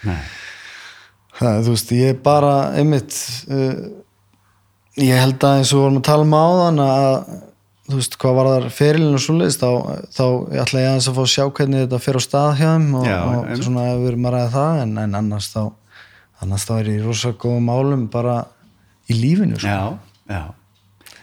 Það, 0.05 1.59
þú 1.67 1.75
veist, 1.75 1.93
ég 1.99 2.13
er 2.15 2.21
bara 2.25 2.55
einmitt 2.79 3.17
uh, 3.51 3.75
ég 5.01 5.19
held 5.19 5.43
að 5.43 5.59
eins 5.61 5.73
og 5.75 5.85
vorum 5.85 6.01
að 6.01 6.07
tala 6.11 6.27
um 6.29 6.37
áðan 6.39 6.83
að 6.85 7.15
þú 7.85 7.99
veist, 7.99 8.19
hvað 8.23 8.37
var 8.39 8.51
þar 8.53 8.67
ferilin 8.73 9.17
og 9.19 9.23
svoleiðist 9.25 9.61
þá, 9.65 9.71
þá 10.15 10.25
ætla 10.63 10.83
ég 10.85 10.91
aðeins 10.91 11.09
að 11.11 11.17
fá 11.19 11.23
að 11.25 11.33
sjá 11.35 11.45
hvernig 11.59 11.83
þetta 11.85 12.03
fer 12.05 12.17
á 12.17 12.23
stað 12.25 12.51
hjá 12.61 12.69
þeim 12.71 12.87
og, 13.01 13.09
Já, 13.09 13.17
og 13.21 13.41
einmitt. 13.43 13.65
svona 13.67 13.87
ef 13.91 13.99
við 14.01 14.11
erum 14.13 14.29
að 14.31 14.37
ræða 14.37 14.53
það 14.55 14.83
en, 14.85 14.95
en 15.05 15.19
annars 15.21 15.49
þá 15.53 15.63
annars 16.45 16.69
þá 16.69 16.73
er 16.79 16.91
ég 16.93 17.01
í 17.01 17.05
rosa 17.05 17.33
góðum 17.45 17.69
málum 17.69 18.07
bara 18.13 18.37
í 19.09 19.17
lífinu 19.19 19.59
sko. 19.61 19.69
Já, 19.69 20.33
já. 20.33 20.45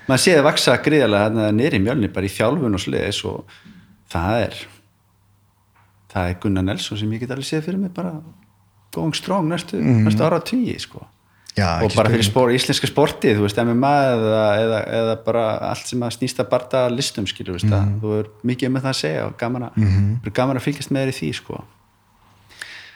Maður 0.10 0.22
séði 0.26 0.44
vaksa 0.46 0.76
gríðarlega 0.86 1.50
nýri 1.56 1.80
mjölni 1.82 2.10
bara 2.14 2.28
í 2.28 2.34
þjálfun 2.34 2.78
og 2.78 2.82
sliðis 2.84 3.24
og 3.30 3.58
það 4.12 4.38
er 4.46 4.56
það 6.12 6.30
er 6.30 6.40
Gunnar 6.44 6.66
Nelson 6.68 7.00
sem 7.00 7.14
ég 7.16 7.24
get 7.24 7.34
alveg 7.34 7.48
séð 7.48 7.66
fyrir 7.70 7.82
mig 7.82 7.94
bara 7.96 8.16
going 8.94 9.16
strong 9.16 9.50
næstu, 9.52 9.80
næstu 9.80 10.24
ára 10.28 10.40
tugi 10.44 10.78
sko. 10.80 11.08
Já, 11.58 11.84
og 11.84 11.92
bara 11.96 12.08
fyrir 12.08 12.24
spór, 12.24 12.50
íslenska 12.56 12.88
sportið 12.88 13.42
þú 13.42 13.44
veist, 13.44 13.58
MMA 13.60 13.92
eða, 14.14 14.44
eða, 14.62 14.78
eða 15.02 15.16
bara 15.26 15.44
allt 15.68 15.90
sem 15.90 16.00
að 16.08 16.14
snýsta 16.16 16.46
barda 16.48 16.86
listum 16.88 17.28
skilur, 17.28 17.58
veist, 17.58 17.68
mm 17.68 17.98
þú 18.00 18.14
er 18.22 18.30
mikið 18.48 18.72
með 18.72 18.86
það 18.86 18.94
að 18.94 19.00
segja 19.02 19.26
og 19.28 19.36
gaman 19.42 19.68
að, 19.68 19.82
mm 19.84 20.32
gaman 20.32 20.60
að 20.62 20.68
fylgjast 20.70 20.94
með 20.96 21.04
þér 21.04 21.12
í 21.12 21.18
því 21.18 21.32
sko. 21.42 21.60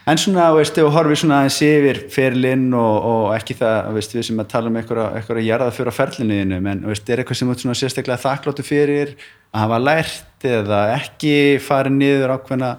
en 0.08 0.22
svona, 0.22 0.46
veist, 0.56 0.80
við 0.80 0.88
horfum 0.94 1.20
svona 1.20 1.42
aðeins 1.42 1.60
yfir 1.68 2.00
ferlinn 2.16 2.66
og, 2.80 2.96
og 3.10 3.26
ekki 3.36 3.58
það, 3.60 3.90
veist, 3.98 4.16
við 4.16 4.26
sem 4.30 4.40
að 4.40 4.48
tala 4.54 4.72
um 4.72 4.80
einhverja, 4.80 5.06
einhverja 5.20 5.48
jarða 5.50 5.74
fyrir 5.76 5.92
á 5.92 5.98
ferlinniðinu 5.98 6.60
en 6.72 6.86
veist, 6.88 7.10
er 7.10 7.20
eitthvað 7.20 7.42
sem 7.42 7.52
þú 7.52 7.76
sérstaklega 7.76 8.24
þakkláttu 8.24 8.64
fyrir 8.64 9.18
að 9.52 9.66
hafa 9.66 9.82
lært 9.84 10.48
eða 10.48 10.80
ekki 10.96 11.36
farið 11.60 12.00
niður 12.00 12.38
ákveðna 12.38 12.72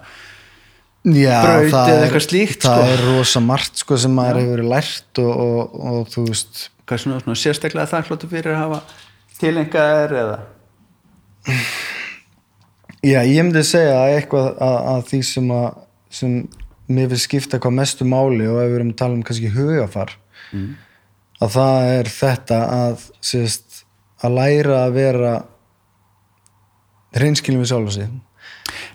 Já, 1.08 1.38
braut 1.46 1.70
það 1.72 1.88
eða 1.88 1.98
er- 1.98 2.06
eitthvað 2.08 2.24
slíkt, 2.28 2.62
það 2.66 2.82
sko. 2.82 2.94
er 2.94 3.04
rosa 3.08 3.40
margt 3.44 3.80
sko, 3.84 3.98
sem 4.04 4.12
maður 4.18 4.40
hefur 4.44 4.64
lært 4.74 5.22
og, 5.24 5.32
og, 5.46 5.76
og 5.92 6.08
þú 6.12 6.24
veist. 6.28 6.64
Hvað 6.88 7.02
svona, 7.04 7.20
svona 7.24 7.40
sérstaklega 7.40 7.92
þakkláttu 7.94 8.30
fyrir 8.32 8.52
að 8.56 8.62
hafa 8.66 8.80
tilengaðir 9.40 10.16
eða? 10.24 10.38
Já, 13.08 13.20
ég 13.24 13.44
myndi 13.46 13.62
segja 13.64 13.94
að 14.02 14.14
eitthvað 14.18 14.48
að, 14.68 14.78
að 14.94 15.04
því 15.12 15.20
sem 15.30 15.52
að 15.56 15.68
sem 16.18 16.34
mér 16.88 17.10
finnst 17.12 17.28
skipta 17.28 17.60
hvað 17.62 17.76
mestu 17.78 18.08
máli 18.08 18.48
og 18.48 18.62
ef 18.64 18.70
við 18.72 18.78
erum 18.80 18.92
að 18.94 19.00
tala 19.02 19.18
um 19.18 19.24
kannski 19.28 19.52
hugafar 19.54 20.14
að 21.44 21.52
það 21.54 21.90
er 21.94 22.10
þetta 22.18 22.60
að 22.78 23.04
sérst, 23.30 23.82
að 24.24 24.38
læra 24.40 24.78
að 24.88 24.96
vera 24.98 25.34
hreinskilum 27.18 27.62
við 27.64 27.72
sjálf 27.74 27.94
sig 27.96 28.08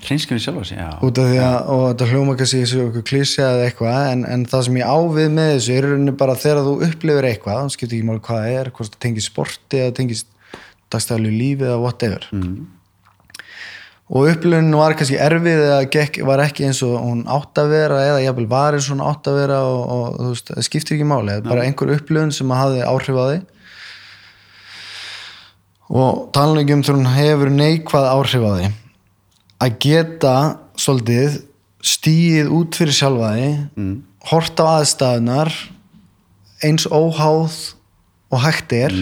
hreinskjöfum 0.03 0.43
sjálfa 0.43 0.65
sig, 0.67 0.79
já. 0.79 0.91
Út 1.07 1.19
af 1.21 1.29
því 1.31 1.39
að, 1.43 1.57
og 1.73 1.83
þetta 1.87 2.09
hljóma 2.11 2.35
kannski 2.39 2.61
þessu 2.63 2.83
okkur 2.89 3.05
klísja 3.07 3.47
eða 3.49 3.65
eitthvað 3.69 4.11
en, 4.11 4.25
en 4.35 4.45
það 4.51 4.65
sem 4.67 4.79
ég 4.81 4.93
ávið 4.93 5.29
með 5.37 5.51
þessu 5.53 5.75
er 5.75 5.87
í 5.87 5.93
rauninni 5.93 6.15
bara 6.23 6.37
þegar 6.43 6.67
þú 6.67 6.75
upplifir 6.89 7.29
eitthvað, 7.29 7.61
það 7.61 7.73
skiptir 7.77 7.99
ekki 7.99 8.09
máli 8.09 8.23
hvað 8.27 8.43
það 8.43 8.59
er 8.61 8.71
hvort 8.77 8.95
það 8.95 9.03
tengist 9.07 9.31
sporti 9.31 9.83
eða 9.83 9.95
tengist 10.01 10.29
dagstæðlu 10.93 11.33
lífi 11.33 11.69
eða 11.69 11.79
whatever. 11.83 12.29
Mm. 12.35 12.67
og 14.13 14.29
upplifin 14.29 14.75
var 14.77 14.99
kannski 14.99 15.17
erfið 15.25 15.63
eða 15.69 15.79
gekk, 15.95 16.21
var 16.29 16.45
ekki 16.45 16.67
eins 16.69 16.83
og 16.85 16.99
hún 17.01 17.23
átt 17.33 17.63
að 17.63 17.73
vera 17.73 18.03
eða 18.11 18.21
jafnvel 18.27 18.49
var 18.51 18.77
eins 18.77 18.91
og 18.91 18.99
hún 18.99 19.07
átt 19.07 19.31
að 19.31 19.39
vera 19.41 19.63
og, 19.71 19.81
og 19.95 20.19
þú 20.19 20.29
veist, 20.35 20.53
það 20.53 20.69
skiptir 20.69 20.99
ekki 20.99 21.09
máli 21.09 21.31
það 21.31 21.41
er 21.41 21.49
bara 21.49 21.65
einhver 21.65 21.95
upplifin 21.95 22.35
sem 22.35 22.53
hafði 22.53 22.85
áhrif 22.85 23.23
á 23.23 23.25
þig. 23.31 23.49
Og 25.93 26.39
um 26.43 26.83
þegar 26.83 26.97
hún 26.97 27.11
hefur 27.13 27.51
neikvað 27.53 28.11
áhrif 28.13 28.45
á 28.45 28.53
þig 28.59 28.79
að 29.63 29.79
geta 29.83 30.37
svolítið 30.81 31.43
stíið 31.83 32.51
út 32.55 32.79
fyrir 32.79 32.97
sjálfa 32.97 33.35
þig 33.37 33.55
mm. 33.79 33.95
hort 34.31 34.63
á 34.63 34.65
aðstæðunar 34.79 35.53
eins 36.63 36.87
óháð 36.87 37.57
og 38.33 38.43
hægt 38.45 38.75
er 38.77 38.95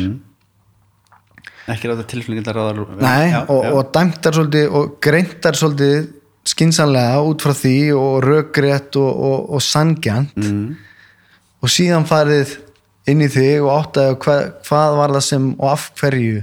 ekki 1.71 1.91
ráða 1.91 2.07
tilflingildar 2.11 2.57
ráða 2.57 2.87
Nei, 2.99 3.31
já, 3.31 3.43
og, 3.45 3.61
já. 3.65 3.73
og 3.77 3.93
dæmtar 3.95 4.37
svolítið 4.37 4.79
og 4.79 4.97
greintar 5.05 5.59
svolítið 5.59 6.09
skinsanlega 6.51 7.21
út 7.29 7.45
frá 7.45 7.53
því 7.55 7.77
og 7.95 8.15
rökrétt 8.25 8.97
og, 8.99 9.11
og, 9.13 9.51
og 9.57 9.63
sangjant 9.65 10.37
mm. 10.41 10.65
og 11.61 11.73
síðan 11.73 12.09
farið 12.09 12.57
inn 13.11 13.23
í 13.25 13.29
þig 13.33 13.61
og 13.65 13.75
áttaði 13.77 14.17
hvað, 14.25 14.43
hvað 14.67 14.97
var 15.01 15.15
það 15.17 15.27
sem 15.29 15.51
og 15.59 15.69
af 15.71 15.87
hverju 16.01 16.41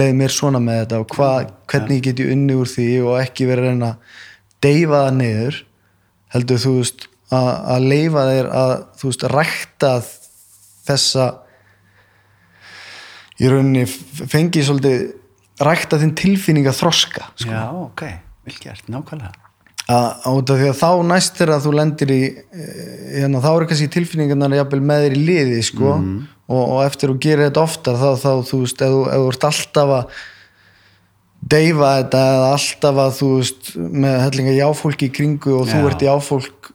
leiði 0.00 0.16
mér 0.20 0.34
svona 0.34 0.60
með 0.62 0.80
þetta 0.82 1.00
og 1.02 1.14
hvað, 1.14 1.52
hvernig 1.70 2.02
get 2.06 2.22
ég 2.22 2.32
unni 2.34 2.56
úr 2.58 2.70
því 2.70 2.88
og 3.04 3.20
ekki 3.20 3.48
verið 3.48 3.66
að 3.66 3.70
reyna 3.74 3.90
að 3.92 4.18
deyfa 4.64 5.04
það 5.04 5.14
niður 5.20 5.60
heldur 6.34 6.62
þú 6.64 6.74
veist 6.78 7.06
að, 7.30 7.50
að 7.74 7.86
leifa 7.92 8.26
þér 8.30 8.50
að 8.62 8.74
þú 9.00 9.12
veist 9.12 9.26
rækta 9.34 9.92
þessa 10.90 11.28
í 13.40 13.48
rauninni 13.48 13.86
fengi 13.88 14.64
svolítið 14.66 15.06
rækta 15.64 16.00
þinn 16.00 16.16
tilfinninga 16.18 16.72
þroska 16.76 17.30
sko. 17.34 17.52
já, 17.52 17.64
ok, 17.72 18.02
vel 18.48 18.58
gert, 18.60 18.90
nákvæmlega. 18.92 19.48
Að 19.90 20.26
út 20.30 20.52
af 20.52 20.60
því 20.60 20.68
að 20.70 20.78
þá 20.78 20.90
næst 21.08 21.40
þegar 21.40 21.62
þú 21.64 21.72
lendir 21.74 22.12
í 22.14 22.20
eh, 22.30 22.99
hérna, 23.10 23.40
þá 23.42 23.50
eru 23.52 23.70
kannski 23.70 23.88
tilfinningarnar 23.94 24.58
jafnvel 24.60 24.82
með 24.90 25.06
þér 25.06 25.16
í 25.16 25.22
liði 25.28 25.62
sko, 25.66 25.94
og, 26.50 26.60
og 26.60 26.82
eftir 26.84 27.12
þú 27.12 27.16
gerir 27.22 27.48
þetta 27.48 27.64
oftar 27.64 27.98
þá, 28.00 28.10
þá 28.22 28.30
þú 28.50 28.60
veist, 28.64 28.84
ef 28.84 28.94
þú, 28.94 29.00
þú 29.10 29.32
ert 29.32 29.48
alltaf 29.50 29.96
að 29.96 30.20
deyfa 31.50 31.94
þetta 31.96 32.20
eða 32.34 32.52
alltaf 32.54 33.00
að 33.00 33.16
þú 33.16 33.30
veist 33.38 33.72
með 33.76 34.20
hellinga 34.26 34.54
jáfólki 34.58 35.08
í 35.08 35.14
kringu 35.16 35.56
og 35.56 35.68
þú 35.70 35.80
Já. 35.80 35.88
ert 35.90 36.04
jáfólk 36.04 36.70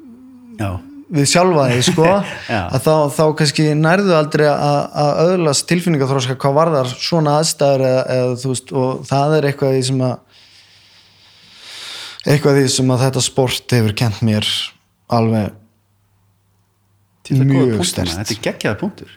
já, 0.60 0.70
við 1.16 1.28
sjálfa 1.30 1.66
þig 1.70 1.84
sko 1.92 2.08
að 2.16 2.80
þá, 2.88 2.94
þá 3.14 3.24
kannski 3.42 3.68
nærðu 3.78 4.16
aldrei 4.18 4.48
að, 4.50 4.80
að 5.04 5.20
öðlast 5.28 5.68
tilfinningaþróska 5.70 6.38
hvað 6.42 6.58
varðar 6.58 6.94
svona 6.96 7.38
aðstæður 7.42 7.86
eða, 7.92 8.06
eða 8.16 8.40
þú 8.42 8.54
veist 8.56 8.74
og 8.82 9.06
það 9.12 9.38
er 9.38 9.50
eitthvað 9.52 9.76
því 9.76 9.84
sem 9.92 10.02
að 10.10 10.16
eitthvað 12.26 12.58
því 12.58 12.66
sem 12.74 12.96
að 12.96 13.06
þetta 13.06 13.24
sport 13.28 13.78
hefur 13.78 13.96
kent 14.02 14.26
mér 14.26 14.50
alveg 15.14 15.54
mjög 17.34 17.86
sterkt 17.86 18.17
þetta 18.19 18.36
er 18.36 18.41
geggjaða 18.47 18.80
punktur 18.80 19.11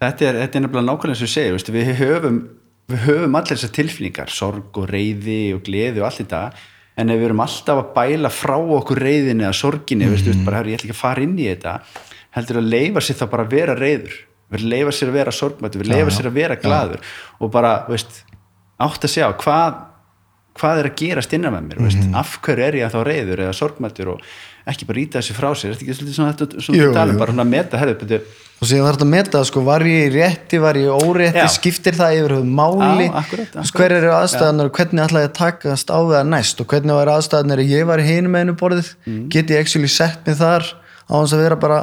þetta 0.00 0.28
er, 0.28 0.40
þetta 0.44 0.58
er 0.58 0.64
nefnilega 0.66 0.86
nákvæmlega 0.90 1.20
þú 1.22 1.28
segir 1.32 1.56
veistu, 1.56 1.72
við 1.72 1.92
höfum, 2.00 2.40
við 2.92 3.04
höfum 3.06 3.38
allir 3.40 3.56
þessar 3.56 3.74
tilfinningar 3.78 4.32
sorg 4.32 4.80
og 4.80 4.88
reyði 4.90 5.54
og 5.56 5.62
gleði 5.66 6.02
og 6.02 6.10
allt 6.10 6.22
þetta 6.24 6.42
en 6.96 7.10
ef 7.12 7.18
við 7.20 7.28
erum 7.28 7.40
alltaf 7.44 7.80
að 7.82 7.90
bæla 7.96 8.30
frá 8.32 8.56
okkur 8.56 9.00
reyðinni 9.04 9.44
eða 9.44 9.56
sorginni, 9.56 10.06
mm 10.06 10.14
-hmm. 10.14 10.44
bara, 10.44 10.56
"Herru, 10.56 10.70
ég 10.70 10.78
ætla 10.78 10.88
ekki 10.88 10.96
að 10.96 11.04
fara 11.06 11.22
inn 11.22 11.38
í 11.38 11.48
þetta 11.48 11.80
heldur 12.36 12.56
að 12.60 12.70
leifa 12.70 13.00
sér 13.00 13.16
þá 13.20 13.26
bara 13.30 13.44
að 13.44 13.50
vera 13.50 13.74
reyður 13.74 14.14
við 14.52 14.62
leifa 14.70 14.92
sér 14.92 15.08
að 15.10 15.18
vera 15.18 15.32
sorgmættur 15.32 15.82
við 15.82 15.90
leifa 15.90 16.10
sér 16.10 16.26
að 16.26 16.38
vera 16.38 16.56
glaður 16.56 17.00
og 17.40 17.52
bara, 17.52 17.86
veist, 17.88 18.24
átt 18.78 19.04
að 19.04 19.10
segja 19.10 19.32
hvað 19.32 19.74
hvað 20.56 20.78
er 20.80 20.88
að 20.90 20.96
gerast 21.00 21.32
innan 21.36 21.52
með 21.52 21.64
mér 21.68 21.78
mm 21.80 21.86
Mhm. 21.86 22.14
af 22.14 22.38
hverju 22.40 22.64
er 22.64 22.74
ég 22.74 22.92
þá 22.92 23.00
reyður 23.04 23.42
eða 23.44 23.54
sorgmættur 23.54 24.08
og 24.08 24.20
ekki 24.66 24.86
bara 24.88 25.00
íta 25.04 25.20
þessi 25.22 25.36
frá 25.36 25.48
sér, 25.54 25.74
þetta 25.76 25.84
ekki 25.86 25.94
svolítið 25.94 26.16
svona, 26.16 26.80
jú. 26.80 26.90
bara 27.20 27.32
svona 27.32 27.44
að 27.46 27.52
meta 27.52 27.78
herðu, 27.78 28.20
og 28.56 28.64
síðan 28.70 28.86
þarf 28.86 28.96
þetta 28.96 29.06
að 29.06 29.12
meta 29.12 29.42
sko, 29.44 29.62
var 29.66 29.82
ég 29.86 30.06
rétti, 30.14 30.58
var 30.62 30.78
ég 30.80 30.88
órétti 31.04 31.42
Já. 31.42 31.48
skiptir 31.52 31.94
það 31.98 32.14
yfir 32.18 32.34
höfum 32.38 32.54
máli 32.56 33.06
Já, 33.06 33.12
veist, 33.12 33.18
akkúrat. 33.20 33.72
hver 33.76 33.94
eru 33.98 34.10
aðstæðanar 34.16 34.70
og 34.70 34.78
hvernig 34.80 35.04
ætla 35.04 35.22
ég 35.22 35.28
að 35.30 35.36
takast 35.36 35.92
á 35.92 35.98
það 36.00 36.30
næst 36.32 36.62
og 36.64 36.70
hvernig 36.72 36.96
var 36.96 37.10
aðstæðanar 37.12 37.62
ef 37.62 37.72
ég 37.76 37.86
var 37.90 38.00
í 38.02 38.06
hinum 38.08 38.38
einu 38.40 38.54
borðið 38.56 38.92
Mm. 39.06 39.28
get 39.30 39.50
ég 39.52 39.60
actually 39.60 39.88
sett 39.92 40.26
mig 40.26 40.36
þar 40.40 40.64
á 41.06 41.12
hans 41.14 41.32
að 41.36 41.42
vera 41.44 41.56
bara 41.56 41.80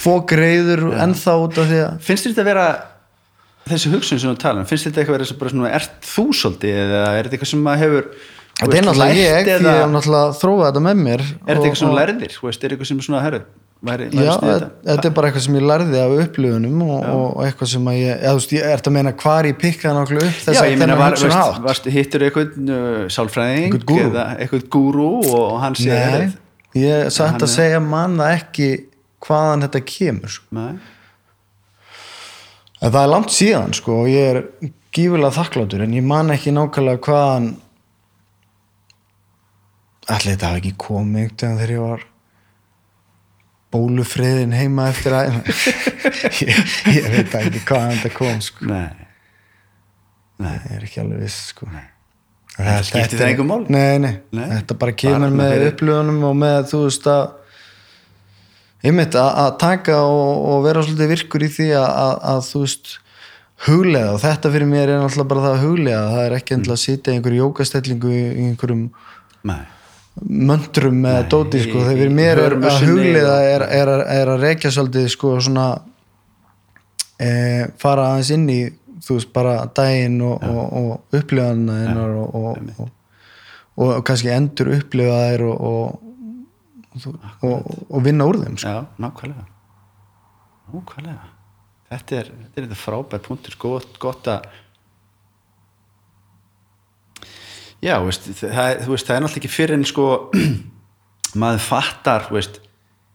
fógreiður 0.00 0.82
ennþá 1.04 1.34
út 1.44 1.58
af 1.60 1.68
því 1.70 1.78
að 1.84 2.00
finnst 2.04 2.26
þetta 2.28 2.42
að 2.44 2.48
vera 2.50 2.66
þessi 3.70 3.92
hugsun 3.92 4.20
sem 4.20 4.32
þú 4.32 4.40
tala 4.42 4.62
um, 4.64 4.68
finnst 4.68 4.88
þetta 4.88 5.02
eitthvað 5.02 5.16
að 5.16 5.22
vera 5.24 5.38
bara 5.40 5.52
svona, 5.54 5.72
ert 5.78 6.08
þú 6.10 6.24
svolítið 6.40 6.80
eða 6.84 7.02
er 7.18 7.28
þetta 7.28 7.36
eitthvað 7.38 7.52
sem 7.52 7.64
maður 7.66 7.84
hefur 7.84 8.08
Þetta 8.60 8.76
er 8.76 8.86
náttúrulega 8.86 9.16
ég, 9.16 9.48
ég 9.48 9.64
hef 9.64 9.90
náttúrulega 9.94 10.36
þróað 10.40 10.66
þetta 10.68 10.84
með 10.86 11.02
mér 11.06 11.24
er 11.24 11.30
þetta 11.30 11.56
eitthvað 11.56 11.80
sem 11.80 11.98
lærðir, 12.00 12.38
er 12.50 12.74
eitthvað 12.74 12.90
sem 12.90 13.02
svona, 13.06 13.24
herru 13.24 13.40
væri, 13.80 14.08
væri 14.12 14.26
Já, 14.26 14.32
þetta, 14.42 14.68
þetta 14.84 15.08
er 15.08 15.14
bara 15.16 15.30
eitthvað 15.30 15.44
sem 15.46 15.56
ég 15.56 15.64
lærði 15.70 16.00
af 16.00 16.14
upplifunum 16.24 16.82
og, 16.84 17.06
og 17.14 17.40
eitthvað 17.46 17.70
sem 17.72 17.88
að 17.90 17.98
ég, 18.00 18.18
eða 18.18 18.34
þú 18.34 18.40
veist, 18.40 18.54
ég 18.56 18.68
ert 18.74 18.90
að 18.90 18.96
meina 18.96 19.12
hvar 19.22 19.48
ég 19.48 19.58
pikkaði 19.60 19.96
náttúrulega 19.96 20.28
upp 20.30 20.42
þess 20.44 20.60
að 20.60 20.68
þennan 20.74 21.00
var, 21.00 21.16
hátt? 21.34 21.60
varst, 21.64 21.88
hittur 21.96 22.26
eitthvað 22.26 22.70
uh, 22.76 23.02
sálfræðing 23.16 23.78
eða 23.96 24.26
eitthvað 24.36 24.66
gúrú 24.76 25.08
og 25.24 25.56
hann 25.64 25.78
segir 25.80 25.96
Nei, 25.96 26.04
herru, 26.04 26.30
ég 26.82 27.06
er 27.06 27.16
hann 27.24 27.40
að 27.40 27.46
er- 27.48 27.54
segja 27.54 27.80
mann 27.84 28.20
það 28.20 28.36
ekki 28.36 28.70
hvaðan 29.24 29.66
þetta 29.66 29.84
kemur 29.94 30.36
sko. 30.36 30.60
nei, 30.60 30.74
en 32.80 32.92
það 32.92 33.02
er 33.02 33.10
langt 33.14 33.34
síðan 33.36 33.74
sko, 33.76 34.02
og 34.04 34.12
ég 34.12 34.30
er 34.34 34.42
gífulega 34.92 35.32
þakklátur 35.36 35.84
en 35.86 35.96
ég 35.96 36.04
man 36.04 36.32
ekki 36.34 36.52
nákvæmlega 36.56 37.04
hvaðan 37.06 37.50
allir 40.10 40.34
þetta 40.34 40.50
hafi 40.50 40.62
ekki 40.62 40.72
komið 40.80 41.22
einhvern 41.22 41.36
veginn 41.40 41.60
þegar 41.60 41.74
ég 41.74 41.84
var 41.84 42.06
bólufriðin 43.70 44.56
heima 44.56 44.88
eftir 44.90 45.14
að 45.14 45.36
ég, 46.42 46.60
ég 46.90 47.08
veit 47.12 47.38
ekki 47.38 47.62
hvaðan 47.68 47.96
þetta 48.00 48.12
kom 48.16 48.42
sko. 48.44 48.66
nei. 48.70 49.08
Nei, 50.40 50.54
ég 50.56 50.78
er 50.78 50.86
ekki 50.86 51.02
alveg 51.02 51.26
viss 51.26 51.50
sko. 51.52 51.68
það 52.56 52.80
skiptir 52.88 53.20
það 53.20 53.28
einhver 53.28 53.50
mál 53.50 53.60
nei, 53.68 53.98
nei, 54.02 54.14
Nei, 54.34 54.46
þetta 54.56 54.78
bara 54.80 54.96
kemur 55.04 55.36
með 55.36 55.68
upplöðunum 55.68 56.24
og 56.30 56.40
með 56.40 56.72
þú 56.72 56.82
veist 56.86 57.06
að 57.10 57.28
einmitt 58.80 59.16
að, 59.20 59.30
að 59.44 59.52
taka 59.60 60.00
og, 60.08 60.32
og 60.50 60.66
vera 60.66 60.82
svolítið 60.84 61.14
virkur 61.14 61.44
í 61.44 61.50
því 61.52 61.70
að, 61.76 62.42
þú 62.48 62.64
veist 62.64 62.94
huglega 63.66 64.14
og 64.14 64.22
þetta 64.22 64.52
fyrir 64.54 64.70
mér 64.70 64.94
er 64.94 65.02
náttúrulega 65.02 65.30
bara 65.34 65.44
það 65.44 65.56
að 65.56 65.64
huglega 65.66 66.04
það 66.14 66.22
er 66.24 66.36
ekki 66.38 66.56
endilega 66.56 66.78
að 66.78 66.84
sitja 66.86 67.12
í 67.12 67.18
einhverju 67.18 67.42
jókastellingu 67.42 68.12
í 68.16 68.46
einhverjum 68.46 68.86
nei, 69.50 69.60
möndrum 70.28 70.98
með 71.04 71.22
dóti 71.32 71.62
sko, 71.64 71.84
þegar 71.86 72.10
mér 72.14 72.42
er 72.44 72.56
að 72.58 72.66
og- 72.68 73.00
er, 73.06 73.64
er, 73.64 73.92
er 74.20 74.32
að 74.34 74.42
rekja 74.44 74.70
svolítið 74.74 75.08
sko 75.14 75.32
svona 75.40 75.66
e, 77.20 77.30
fara 77.80 78.10
aðeins 78.12 78.30
inn 78.36 78.46
í 78.52 78.60
þú 79.00 79.16
veist 79.16 79.32
bara 79.32 79.54
daginn 79.76 80.20
og, 80.26 80.42
og, 80.44 80.62
og 80.80 81.16
upplifana 81.20 81.78
þennar 81.84 82.14
og, 82.20 82.34
og, 82.36 82.72
og, 82.84 82.90
og 83.80 84.04
kannski 84.04 84.32
endur 84.34 84.72
upplifa 84.76 85.18
þær 85.30 85.44
og, 85.48 85.64
og, 85.70 87.18
og, 87.48 87.70
og 87.88 88.04
vinna 88.04 88.26
úr 88.28 88.42
þeim 88.42 88.58
sko. 88.60 88.68
já, 88.76 88.80
nákvæmlega. 89.00 89.46
Nákvæmlega. 90.74 91.30
Þetta 91.90 92.18
er, 92.20 92.28
þetta 92.42 92.60
er 92.60 92.66
þetta 92.68 92.78
frábær 92.78 93.22
punktur 93.24 93.56
sko, 93.56 93.72
gott, 93.78 93.96
gott 94.02 94.28
að 94.30 94.50
já, 97.84 97.96
veist, 98.04 98.28
það, 98.40 98.86
veist, 98.90 99.08
það 99.08 99.16
er 99.16 99.24
náttúrulega 99.24 99.42
ekki 99.42 99.52
fyrir 99.52 99.78
en 99.78 99.86
sko 99.88 100.06
maður 101.42 101.64
fattar 101.64 102.28
veist, 102.32 102.60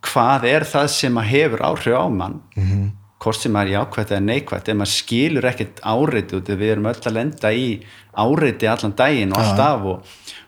hvað 0.06 0.48
er 0.52 0.68
það 0.70 0.88
sem 0.94 1.20
að 1.22 1.32
hefur 1.34 1.66
áhrif 1.66 1.98
á 1.98 2.06
mann 2.10 2.40
-hmm. 2.56 2.90
hvort 3.20 3.42
sem 3.42 3.54
maður 3.54 3.68
er 3.68 3.78
jákvæmt 3.80 4.12
eða 4.12 4.26
neikvæmt 4.30 4.70
ef 4.70 4.80
maður 4.80 4.96
skilur 4.96 5.50
ekkert 5.52 5.80
áreiti 5.84 6.36
út 6.38 6.50
við 6.50 6.72
erum 6.72 6.90
öll 6.92 7.02
að 7.02 7.18
lenda 7.18 7.54
í 7.54 7.70
áreiti 8.14 8.68
allan 8.70 8.98
daginn 8.98 9.34
og 9.34 9.40
alltaf 9.40 9.86
og, 9.86 10.04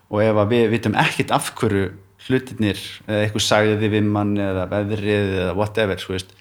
og 0.09 0.23
ef 0.23 0.43
við 0.49 0.69
vitum 0.69 0.95
ekkert 0.95 1.31
af 1.31 1.53
hverju 1.55 1.91
hlutinir, 2.27 2.79
eða 3.07 3.23
eitthvað 3.23 3.45
sagði 3.45 3.89
við 3.91 4.03
mann 4.03 4.35
eða 4.37 4.67
veðrið 4.67 5.33
eða 5.41 5.53
whatever 5.55 6.05
veist, 6.09 6.33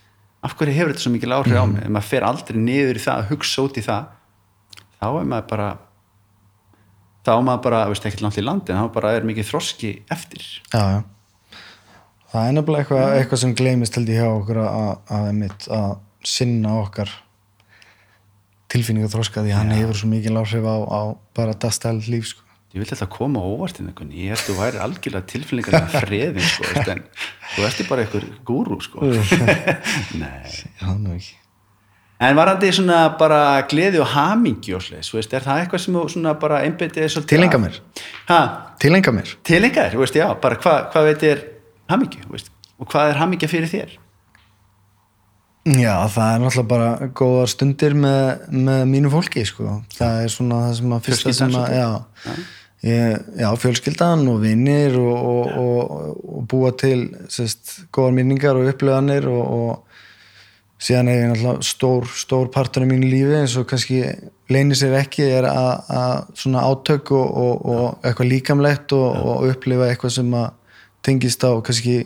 af 0.43 0.57
hverju 0.59 0.75
hefur 0.75 0.93
þetta 0.93 1.05
svo 1.05 1.13
mikil 1.15 1.35
áhrif 1.37 1.59
á 1.59 1.65
mig? 1.67 1.83
Ef 1.85 1.93
maður 1.95 2.11
fer 2.11 2.27
aldrei 2.27 2.59
niður 2.59 2.99
í 2.99 3.05
það 3.05 3.21
að 3.21 3.29
hugsa 3.31 3.63
út 3.63 3.79
í 3.79 3.85
það 3.87 4.09
þá 4.97 5.07
er 5.09 5.29
maður 5.31 5.49
bara 5.53 5.69
þá 7.27 7.33
er 7.35 7.45
maður 7.49 7.63
bara, 7.67 7.83
veist 7.91 8.07
ekki 8.07 8.23
langt 8.23 8.39
í 8.39 8.47
landi 8.47 8.73
en 8.73 8.85
þá 8.85 8.95
bara 8.95 9.13
er 9.19 9.27
mikið 9.27 9.51
þroski 9.51 9.93
eftir 10.15 10.47
já, 10.71 10.79
já. 10.79 11.01
það 12.33 12.49
er 12.49 12.57
nefnilega 12.57 12.85
eitthvað, 12.85 13.15
eitthvað 13.19 13.43
sem 13.43 13.55
gleymist 13.59 13.99
held 13.99 14.13
ég 14.13 14.23
hjá 14.23 14.31
okkur 14.31 14.63
að, 14.63 15.31
að, 15.81 15.95
sinna 16.27 16.75
okkar 16.81 17.13
tilfinningu 18.73 19.11
þroska 19.11 19.45
því 19.45 19.55
hann 19.55 19.75
hefur 19.75 20.01
svo 20.01 20.11
mikil 20.11 20.35
áhrif 20.41 20.67
á, 20.67 20.77
á 20.87 21.01
bara 21.39 21.55
dagstæl 21.55 21.99
líf 22.11 22.33
sko. 22.33 22.43
ég 22.75 22.83
vil 22.83 22.89
þetta 22.91 23.09
koma 23.11 23.43
á 23.43 23.47
óvart 23.47 23.81
inn 23.81 23.91
einhvern 23.91 24.15
ég 24.15 24.35
held 24.35 24.43
að 24.43 24.51
þú 24.51 24.59
væri 24.61 24.83
algjörlega 24.87 25.31
tilfinningar 25.33 25.79
með 25.79 25.99
freðin 26.03 26.47
sko, 26.51 26.71
en 26.83 27.03
þú 27.55 27.67
ert 27.71 27.83
bara 27.91 28.07
einhver 28.07 28.31
gúrú 28.47 28.79
sko. 28.83 29.07
nei 30.23 30.47
já, 30.51 30.95
nú 30.95 31.15
ekki 31.15 31.46
en 32.21 32.37
varandi 32.39 32.71
svona 32.73 33.01
bara 33.19 33.41
gleði 33.69 34.01
og 34.01 34.07
hamingi 34.15 34.73
og 34.77 34.83
slis, 34.87 35.11
veist, 35.13 35.35
er 35.37 35.45
það 35.45 35.61
eitthvað 35.65 35.83
sem 35.85 35.99
svona 36.15 36.33
bara 36.41 36.63
einbyttið 36.65 37.11
svolítið 37.13 37.33
Tileinkar 37.35 37.61
að- 37.61 37.67
mér. 37.67 37.81
ha, 38.31 38.41
tilenga 38.81 39.13
mér. 39.13 39.35
Tilengar, 39.45 39.91
þú 39.93 39.99
veist, 40.05 40.15
já, 40.17 40.27
bara 40.41 40.57
hvað 40.57 40.91
hva 40.93 41.05
veit 41.05 41.23
er 41.23 41.45
hamingju, 41.91 42.25
þú 42.27 42.33
veist, 42.33 42.51
og 42.81 42.89
hvað 42.89 43.11
er 43.13 43.21
hamingja 43.21 43.49
fyrir 43.49 43.69
þér? 43.69 43.97
Já, 45.67 45.97
það 46.15 46.29
er 46.33 46.43
náttúrulega 46.45 46.69
bara 46.71 47.09
góðar 47.19 47.49
stundir 47.51 47.95
með, 47.99 48.45
með 48.55 48.85
mínu 48.87 49.11
fólki 49.11 49.43
sko. 49.49 49.81
það 49.97 50.21
er 50.23 50.29
svona 50.31 50.61
það 50.69 50.77
sem 50.79 50.93
að 50.95 51.01
fyrsta 51.09 51.33
sem 51.35 51.57
að, 51.59 51.73
já, 51.75 51.89
ég, 52.87 53.25
já, 53.43 53.49
fjölskyldan 53.65 54.23
og 54.31 54.39
vinnir 54.45 54.95
og, 55.01 55.17
og, 55.33 55.57
og, 55.59 56.21
og 56.37 56.47
búa 56.53 56.71
til 56.79 57.09
sérst, 57.27 57.81
góðar 57.91 58.15
minningar 58.15 58.55
og 58.61 58.71
upplifanir 58.71 59.27
og, 59.27 59.43
og 59.59 59.86
síðan 60.83 61.09
er 61.09 61.21
ég 61.23 61.31
náttúrulega 61.33 61.65
stór, 61.65 62.05
stór 62.13 62.51
partur 62.53 62.85
af 62.85 62.91
mínu 62.91 63.09
lífi 63.09 63.37
eins 63.39 63.55
og 63.57 63.65
kannski 63.71 64.01
leynir 64.53 64.77
sér 64.79 64.97
ekki 65.01 65.25
er 65.39 65.47
að, 65.49 65.71
að 65.89 66.27
svona 66.43 66.65
átök 66.69 67.13
og, 67.17 67.31
og, 67.43 67.65
og 67.73 68.05
eitthvað 68.07 68.31
líkamlegt 68.35 68.93
og, 68.97 69.17
og 69.17 69.47
upplifa 69.51 69.89
eitthvað 69.91 70.15
sem 70.19 70.37
að 70.37 70.51
tengist 71.07 71.47
á 71.49 71.51
kannski 71.65 71.97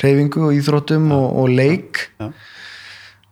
hreyfingu 0.00 0.42
og 0.48 0.56
íþróttum 0.58 1.06
og, 1.16 1.26
og 1.40 1.48
leik. 1.54 2.02
Já, 2.20 2.30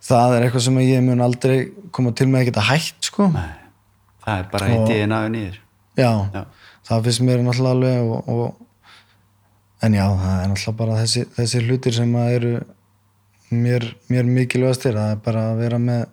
það 0.05 0.37
er 0.39 0.47
eitthvað 0.47 0.67
sem 0.69 0.79
ég 0.85 1.03
mun 1.05 1.25
aldrei 1.25 1.57
koma 1.95 2.13
til 2.17 2.29
með 2.31 2.45
að 2.45 2.49
geta 2.53 2.65
hægt 2.71 3.11
sko. 3.11 3.29
nei, 3.35 3.51
það 4.25 4.39
er 4.45 4.49
bara 4.55 4.71
í 4.71 4.79
Og- 4.79 4.87
DNA-u 4.93 5.29
niður. 5.35 5.59
Já, 5.99 6.11
Já. 6.35 6.45
það 6.89 7.05
finnst 7.09 7.25
mér 7.27 7.43
náttúrulega 7.45 7.75
alveg 7.77 8.15
og, 8.15 8.31
og, 8.33 8.55
en 9.85 9.99
já, 9.99 10.07
það 10.23 10.39
er 10.39 10.49
náttúrulega 10.55 10.79
bara 10.81 10.97
þessi, 11.03 11.27
þessi 11.37 11.63
hlutir 11.67 11.99
sem 11.99 12.17
að 12.23 12.33
eru 12.39 12.55
mér, 13.55 13.89
mér 14.13 14.29
mikilvægastir 14.29 14.97
það 14.99 15.15
er 15.15 15.25
bara 15.25 15.49
að 15.53 15.61
vera 15.65 15.81
með 15.83 16.07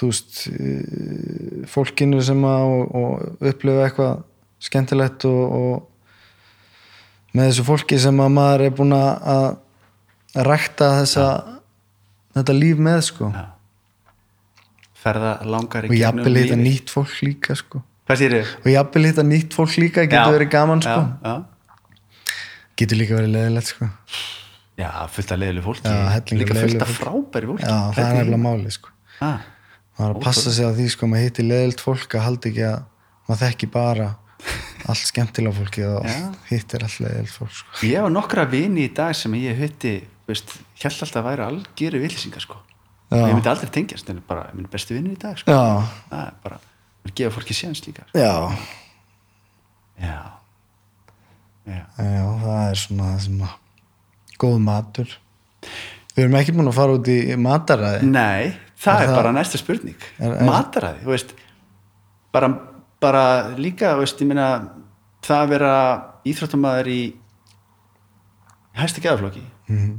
þú 0.00 0.10
veist 0.10 0.42
eh, 0.48 1.62
fólkinu 1.70 2.20
sem 2.24 2.44
að 2.48 2.66
og, 2.74 2.94
og 3.00 3.48
upplifa 3.52 3.86
eitthvað 3.86 4.22
skemmtilegt 4.60 5.26
og, 5.28 5.42
og 5.60 7.36
með 7.36 7.50
þessu 7.50 7.66
fólki 7.68 7.98
sem 8.00 8.22
að 8.22 8.32
maður 8.36 8.66
er 8.66 8.74
búin 8.76 8.96
að 8.96 9.48
rækta 10.46 10.90
þessa 11.00 11.26
þetta 12.38 12.56
líf 12.56 12.82
með 12.82 13.00
sko 13.10 13.30
já. 13.34 13.44
ferða 15.04 15.36
langar 15.46 15.86
í 15.86 15.90
og 15.90 15.94
gegnum 15.94 16.02
jafnvel 16.02 16.34
hitta 16.40 16.58
nýtt 16.60 16.92
fólk 16.94 17.14
líka 17.26 17.56
sko. 17.58 17.82
og 18.10 18.68
jafnvel 18.70 19.06
hitta 19.08 19.26
nýtt 19.26 19.56
fólk 19.56 19.78
líka 19.82 20.06
getur 20.06 20.36
verið 20.38 20.52
gaman 20.52 20.84
sko. 20.84 21.00
getur 22.78 23.00
líka 23.00 23.18
verið 23.18 23.34
leðilegt 23.36 23.74
sko. 23.74 23.90
Já, 24.80 24.90
fullt 25.14 25.34
af 25.34 25.40
leiðileg 25.40 25.66
fólki 25.66 26.38
líka 26.40 26.56
fullt 26.56 26.84
af 26.84 26.94
frábæri 26.96 27.50
fólki 27.50 27.66
já, 27.66 27.76
það 27.96 28.04
er 28.04 28.16
nefnilega 28.18 28.42
máli 28.44 28.72
sko. 28.74 28.94
ah, 29.20 29.44
maður 29.98 30.08
er 30.08 30.16
að 30.16 30.24
passa 30.24 30.54
sig 30.56 30.66
á 30.66 30.72
því 30.78 30.88
sko, 30.94 31.10
maður 31.10 31.28
hitti 31.28 31.46
leðilt 31.46 31.84
fólk 31.84 32.16
að 32.16 32.26
halda 32.26 32.50
ekki 32.50 32.66
að 32.70 32.80
maður 33.28 33.42
þekki 33.44 33.70
bara 33.74 34.08
allt 34.90 35.04
skemmtilega 35.04 35.56
fólki 35.58 35.84
og 35.84 36.08
hittir 36.48 36.86
allt 36.86 37.02
leðilt 37.04 37.34
fólk 37.34 37.54
sko. 37.60 37.84
ég 37.86 38.06
var 38.06 38.14
nokkra 38.14 38.46
vini 38.50 38.88
í 38.88 38.94
dag 38.96 39.14
sem 39.16 39.36
ég 39.38 39.60
veist, 40.30 40.56
held 40.80 41.04
alltaf 41.04 41.20
að 41.20 41.28
væri 41.28 41.46
algjöru 41.46 42.02
villisingar 42.04 42.44
sko. 42.44 42.58
Já. 43.10 43.24
ég 43.26 43.32
myndi 43.34 43.50
aldrei 43.50 43.70
tengjast 43.74 44.10
en 44.12 44.20
bara 44.26 44.50
minn 44.54 44.68
bestu 44.70 44.94
vinnir 44.94 45.16
í 45.16 45.20
dag 45.20 45.38
sko. 45.40 45.54
það 46.10 46.20
er 46.22 46.36
bara, 46.44 46.60
að 47.06 47.16
gefa 47.18 47.34
fólki 47.34 47.56
séns 47.58 47.82
líka 47.86 48.06
sko. 48.06 48.20
já, 48.22 48.34
já 49.98 50.20
já, 51.66 51.82
já 51.98 52.22
það 52.44 52.60
er 52.68 52.80
svona 52.84 53.08
það 53.10 53.24
sem 53.26 53.42
að 53.48 53.56
góð 54.40 54.58
matur. 54.64 55.12
Við 56.16 56.24
erum 56.24 56.36
ekki 56.40 56.54
búin 56.56 56.70
að 56.70 56.76
fara 56.80 56.96
út 56.98 57.08
í 57.12 57.18
mataræði. 57.38 58.02
Nei, 58.08 58.54
það 58.80 58.96
Er 58.96 59.02
er, 59.04 59.08
það- 59.10 59.16
bara 59.20 59.32
næsta 59.36 59.60
spurning. 59.60 59.96
Er- 60.18 60.34
er- 60.40 60.46
mataræði, 60.48 61.02
þú 61.04 61.12
veist 61.14 61.34
bara, 62.32 62.48
bara 63.00 63.24
líka, 63.56 63.94
veist, 64.00 64.20
meina 64.26 64.48
það 65.22 65.42
að 65.44 65.48
vera 65.54 65.74
íþróttumæður 66.24 66.88
í 66.88 67.00
hæsta 68.80 69.00
geðaflokki 69.04 69.42
Mhm. 69.68 69.98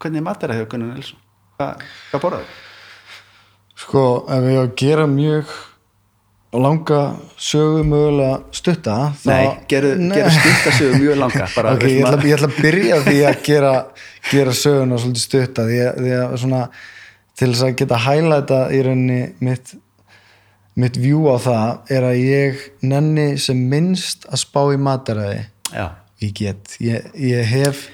hvernig 0.00 0.16
er 0.22 0.26
mataræði 0.26 0.62
hjá 0.64 0.68
Gunnar 0.72 0.94
Nilsson 0.94 1.18
hvað, 1.58 1.82
hvað 2.12 2.20
borðaðu? 2.22 2.44
Sko, 3.78 4.02
ef 4.28 4.44
ég 4.48 4.58
á 4.58 4.62
að 4.66 4.74
gera 4.76 5.06
mjög 5.06 5.44
langa 6.56 7.00
sögu 7.36 7.82
mögulega 7.84 8.38
stutta 8.56 8.94
þá... 9.20 9.26
Nei, 9.28 9.48
geru, 9.68 9.90
geru 10.14 10.30
stuttasögu 10.32 11.00
mjög 11.02 11.18
langa 11.20 11.48
bara, 11.56 11.74
ok, 11.76 11.84
við 11.84 11.98
ég 11.98 12.06
ætla, 12.08 12.22
ég 12.24 12.38
ætla 12.38 12.48
að 12.48 12.62
byrja 12.62 13.00
því 13.04 13.18
að 13.28 13.42
gera, 13.48 13.74
gera 14.30 14.54
söguna 14.56 15.00
svolítið 15.02 15.26
stutta 15.26 15.66
því 15.68 15.82
að, 15.84 16.00
því 16.00 16.14
að 16.22 16.38
svona 16.44 16.62
til 17.38 17.50
þess 17.52 17.66
að 17.68 17.76
geta 17.82 18.00
hælæta 18.06 18.62
í 18.72 18.80
rauninni 18.86 19.20
mitt 19.44 19.76
mitt 20.78 20.98
vjú 21.02 21.26
á 21.26 21.36
það 21.42 21.94
er 21.98 22.08
að 22.08 22.18
ég 22.22 22.66
nenni 22.86 23.28
sem 23.42 23.60
minnst 23.68 24.28
að 24.30 24.44
spá 24.46 24.60
í 24.72 24.80
mataræði 24.80 25.44
ég 26.22 26.34
get, 26.38 26.76
ég, 26.80 27.10
ég 27.18 27.52
hef 27.52 27.88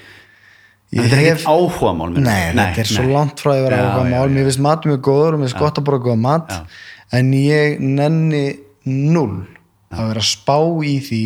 ég 0.95 1.03
þetta 1.03 1.15
er 1.17 1.23
hef 1.25 1.43
ekkert 1.43 1.47
áhuga 1.51 1.93
mál 1.97 2.11
Nei, 2.15 2.53
þetta 2.55 2.83
er 2.85 2.91
svo 2.93 3.07
langt 3.09 3.41
frá 3.43 3.55
að 3.57 3.63
vera 3.67 3.83
áhuga 3.83 4.09
mál, 4.13 4.27
mér 4.31 4.47
finnst 4.47 4.63
mat 4.63 4.85
mjög 4.87 5.01
góður 5.09 5.35
og 5.35 5.41
mér 5.41 5.49
finnst 5.49 5.63
gott 5.65 5.81
að 5.81 5.89
borða 5.89 6.05
góða 6.05 6.21
mat. 6.23 6.53
Já. 6.53 6.93
En 7.15 7.33
ég 7.37 7.79
nenni 7.81 8.45
null 8.85 9.45
að 9.95 10.09
vera 10.09 10.21
að 10.23 10.27
spá 10.27 10.57
í 10.83 10.95
því 11.03 11.23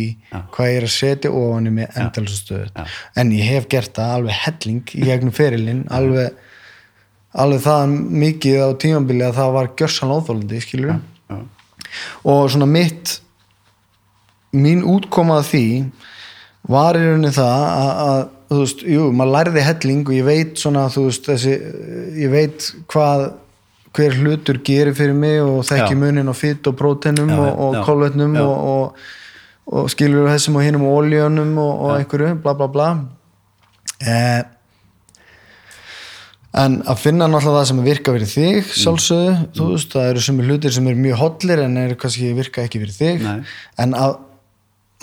hvað 0.52 0.68
ég 0.70 0.78
er 0.78 0.86
að 0.86 0.94
setja 0.94 1.32
ofan 1.34 1.70
í 1.70 1.72
mig 1.74 1.96
endalsastöðu 1.98 2.68
Já. 2.68 2.84
en 3.22 3.32
ég 3.34 3.48
hef 3.54 3.68
gert 3.72 3.94
það 3.96 4.12
alveg 4.18 4.40
helling 4.44 4.92
í 4.94 5.06
gegnum 5.08 5.34
ferilinn 5.34 5.80
alveg, 5.96 6.36
alveg 7.44 7.64
það 7.64 7.96
mikið 8.24 8.60
á 8.62 8.68
tímambili 8.84 9.26
að 9.26 9.40
það 9.40 9.56
var 9.56 9.72
gjörsan 9.80 10.14
óþólandi, 10.14 10.62
skilur 10.62 10.92
já, 10.94 11.40
og 12.30 12.44
svona 12.52 12.68
mitt 12.70 13.16
mín 14.54 14.84
útkomað 14.86 15.48
því 15.50 15.66
var 16.70 16.98
í 16.98 17.04
rauninni 17.06 17.32
það 17.34 17.64
að, 17.66 17.92
að 18.04 18.22
þú 18.50 18.62
veist, 18.64 18.82
jú, 18.94 19.04
maður 19.14 19.36
lærði 19.36 19.62
helling 19.66 20.08
og 20.08 20.16
ég 20.16 20.26
veit 20.26 20.58
svona, 20.60 20.88
þú 20.92 21.06
veist, 21.06 21.28
þessi 21.30 21.54
ég 22.18 22.32
veit 22.32 22.66
hvað 22.90 23.30
hver 23.96 24.14
hlutur 24.20 24.60
gerir 24.66 24.94
fyrir 24.94 25.16
mig 25.16 25.40
og 25.42 25.64
þekki 25.66 25.98
munin 25.98 26.30
og 26.30 26.38
fytt 26.38 26.68
og 26.70 26.76
prótenum 26.78 27.32
og, 27.34 27.48
og 27.50 27.74
já. 27.80 28.44
og, 28.44 28.54
og, 28.70 29.02
og 29.66 29.90
skilur 29.90 30.30
þessum 30.30 30.60
og 30.60 30.66
hinum 30.66 30.86
ólíunum 30.86 31.58
og, 31.58 31.72
og 31.80 31.98
einhverju, 31.98 32.36
bla 32.44 32.54
bla 32.54 32.70
bla. 32.70 32.88
Eh, 34.00 34.40
en 36.60 36.80
að 36.82 37.02
finna 37.02 37.28
náttúrulega 37.30 37.60
það 37.60 37.68
sem 37.70 37.84
virka 37.84 38.14
fyrir 38.14 38.30
þig 38.30 38.72
sjálfsögðu, 38.78 39.36
þú 39.58 39.68
veist, 39.74 39.92
það 39.94 40.08
eru 40.14 40.24
sumir 40.26 40.50
hlutir 40.50 40.74
sem 40.74 40.88
eru 40.90 41.04
mjög 41.04 41.20
hollir 41.20 41.62
en 41.66 41.78
eru 41.84 41.98
kannski 42.00 42.32
virka 42.38 42.66
ekki 42.66 42.82
fyrir 42.82 42.96
þig. 42.96 43.26
Nei. 43.26 43.38
en 43.82 43.94
að 43.98 44.18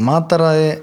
mataræði 0.03 0.73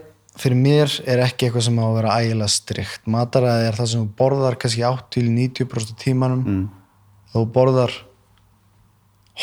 fyrir 0.40 0.59
mér 0.59 0.94
er 1.07 1.22
ekki 1.22 1.46
eitthvað 1.46 1.68
sem 1.68 1.76
á 1.78 1.84
að 1.86 1.98
vera 1.98 2.14
ægilega 2.20 2.52
strikt. 2.52 3.05
Mataræði 3.11 3.68
er 3.68 3.76
það 3.78 3.90
sem 3.92 4.09
borðar 4.18 4.57
kannski 4.61 4.82
8-90% 4.88 5.92
af 5.94 6.00
tímanum. 6.00 6.42
Mm. 6.42 6.64
Þú 7.35 7.47
borðar 7.55 7.95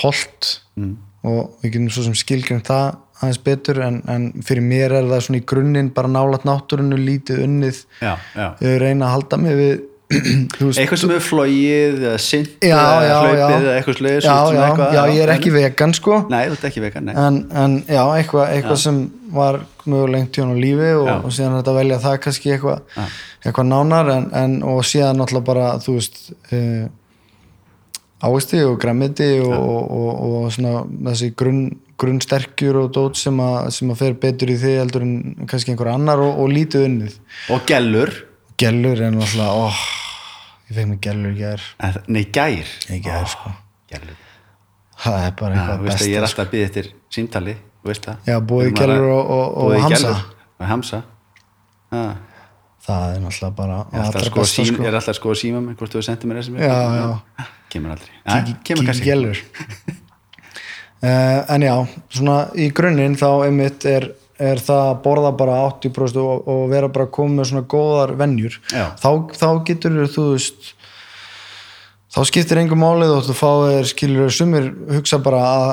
holt 0.01 0.57
Mm. 0.79 0.95
og 1.27 1.57
við 1.61 1.73
getum 1.73 1.89
svo 1.91 2.05
sem 2.05 2.13
skilgjörn 2.15 2.61
það 2.63 2.93
aðeins 3.21 3.39
betur 3.43 3.81
en, 3.83 3.97
en 4.09 4.27
fyrir 4.41 4.63
mér 4.63 4.93
er 4.95 5.07
það 5.09 5.23
svona 5.25 5.41
í 5.41 5.45
grunninn 5.51 5.89
bara 5.93 6.09
nálat 6.09 6.45
náttúrunu 6.47 6.95
lítið 6.97 7.41
unnið 7.43 7.81
já, 8.01 8.13
já 8.39 8.47
reyna 8.81 9.09
að 9.09 9.15
halda 9.17 9.39
mig 9.43 9.57
við 9.59 9.73
eitthvað 10.79 10.99
sem 10.99 11.11
hefur 11.13 11.25
flóið 11.27 11.99
eða 12.01 12.13
sint 12.23 12.63
já, 12.63 12.71
eða 12.71 13.03
já, 13.05 13.17
hlaupið 13.19 13.41
já. 13.41 13.59
eða 13.59 13.75
eitthvað 13.75 13.97
sliðis 13.99 14.25
já, 14.25 14.37
já, 14.55 14.63
já, 14.95 15.01
ég 15.11 15.21
er 15.25 15.33
ekki 15.35 15.53
vegan 15.55 15.93
sko 15.99 16.17
nei, 16.31 16.39
þú 16.47 16.55
ert 16.57 16.65
ekki 16.71 16.83
vegan, 16.83 17.11
nei 17.11 17.19
en, 17.27 17.37
en 17.63 17.77
já, 17.85 18.01
eitthvað, 18.15 18.55
eitthvað 18.55 18.81
sem 18.87 19.03
var 19.35 19.59
mjög 19.91 20.09
lengt 20.15 20.39
í 20.39 20.43
hann 20.43 20.55
á 20.55 20.57
lífi 20.59 20.89
og, 20.97 21.05
Já. 21.07 21.15
og 21.19 21.35
síðan 21.35 21.53
er 21.53 21.61
þetta 21.61 21.71
að 21.75 21.79
velja 21.79 21.99
það 22.07 22.17
kannski 22.25 22.55
eitthvað, 22.55 22.81
Já. 22.95 23.05
eitthvað 23.45 23.69
nánar 23.71 24.11
en, 24.15 24.25
en, 24.41 24.57
og 24.71 24.81
síðan 24.87 25.21
náttúrulega 25.21 25.47
bara 25.51 25.69
þú 25.83 25.95
veist 25.99 26.19
uh, 26.51 26.89
ávisti 28.21 28.59
og 28.65 28.75
græmiti 28.81 29.29
og, 29.41 29.53
og, 29.53 29.91
og, 29.91 30.33
og 30.41 30.51
svona 30.55 30.83
þessi 31.09 31.31
grunn, 31.37 31.63
grunnsterkjur 32.01 32.79
og 32.83 32.91
dót 32.95 33.19
sem, 33.19 33.39
að, 33.41 33.69
sem 33.75 33.93
að 33.93 34.01
fer 34.03 34.17
betur 34.21 34.51
í 34.53 34.57
því 34.61 34.73
heldur 34.79 35.05
en 35.05 35.15
kannski 35.49 35.73
einhver 35.73 35.91
annar 35.93 36.21
og, 36.23 36.39
og 36.43 36.51
lítið 36.53 36.87
unnið. 36.89 37.17
Og 37.55 37.65
gellur? 37.69 38.13
Gellur 38.61 38.99
er 39.01 39.13
náttúrulega 39.15 39.65
oh, 39.65 39.81
ég 40.69 40.77
fekk 40.77 40.91
mig 40.91 41.01
gellur 41.05 41.37
gær. 41.37 41.63
Nei, 42.07 42.25
gær? 42.29 42.75
Í 42.93 43.01
gær 43.01 43.25
sko. 43.31 43.53
Gellur. 43.91 44.19
Það 45.01 45.23
er 45.25 45.37
bara 45.39 45.57
eitthvað 45.57 45.71
að 45.73 46.05
ég 46.05 46.17
er 46.19 46.25
besta 46.25 46.27
alltaf 46.27 46.43
að 46.45 46.51
byggja 46.53 46.69
eftir 46.69 46.91
símtali 47.11 47.55
veist 47.87 48.05
það? 48.05 48.19
Já, 48.27 48.35
að 48.37 48.75
Gellur 48.77 49.07
og- 49.09 49.29
og- 49.31 49.57
og 49.57 49.71
boðið 49.71 49.81
Hamsa. 49.81 50.07
Gellur. 50.07 50.35
Og 50.59 50.67
Hamsa 50.67 51.01
Já, 51.91 52.15
það 52.85 53.15
er 53.15 53.19
náttúrulega 53.23 53.55
bara 53.57 53.79
er 53.91 53.99
alltaf 54.05 54.21
að 54.21 54.29
skoða 54.29 54.45
besta, 54.45 54.61
sím- 54.63 54.71
sko. 54.75 54.83
er 54.89 54.95
alltaf 54.97 55.13
að 55.13 55.19
skoða 55.19 55.39
síma 55.41 55.61
mig 55.65 55.75
hvort 55.79 55.93
þú 55.95 56.03
sendir 56.07 56.31
mér 56.31 56.39
þessi 56.41 56.55
Já, 56.57 56.79
já. 56.97 57.45
kemur 57.73 57.93
aldrei 57.95 58.15
Kíkir- 58.25 58.61
kemur 58.69 58.85
kannski 58.89 59.11
uh, 61.03 61.53
en 61.55 61.61
já, 61.65 61.75
svona 62.13 62.37
í 62.57 62.69
grunninn 62.75 63.15
þá 63.19 63.27
einmitt 63.47 63.85
er, 63.89 64.09
er 64.41 64.61
það 64.61 64.83
að 64.89 64.99
borða 65.05 65.31
bara 65.37 65.55
80% 65.69 66.19
og, 66.21 66.47
og 66.49 66.61
vera 66.71 66.89
bara 66.93 67.07
að 67.07 67.13
koma 67.17 67.39
með 67.41 67.49
svona 67.51 67.67
góðar 67.71 68.15
venjur 68.19 68.57
Já. 68.73 68.87
þá, 69.01 69.09
þá 69.37 69.47
getur 69.69 69.97
þú 70.11 70.25
veist 70.33 70.73
þá 72.11 72.19
skiptir 72.27 72.59
engum 72.59 72.81
málið 72.83 73.13
og 73.15 73.23
þú 73.29 73.37
fáir 73.39 73.87
skilur 73.87 74.33
sumir 74.35 74.71
hugsa 74.97 75.21
bara 75.23 75.41
að 75.47 75.69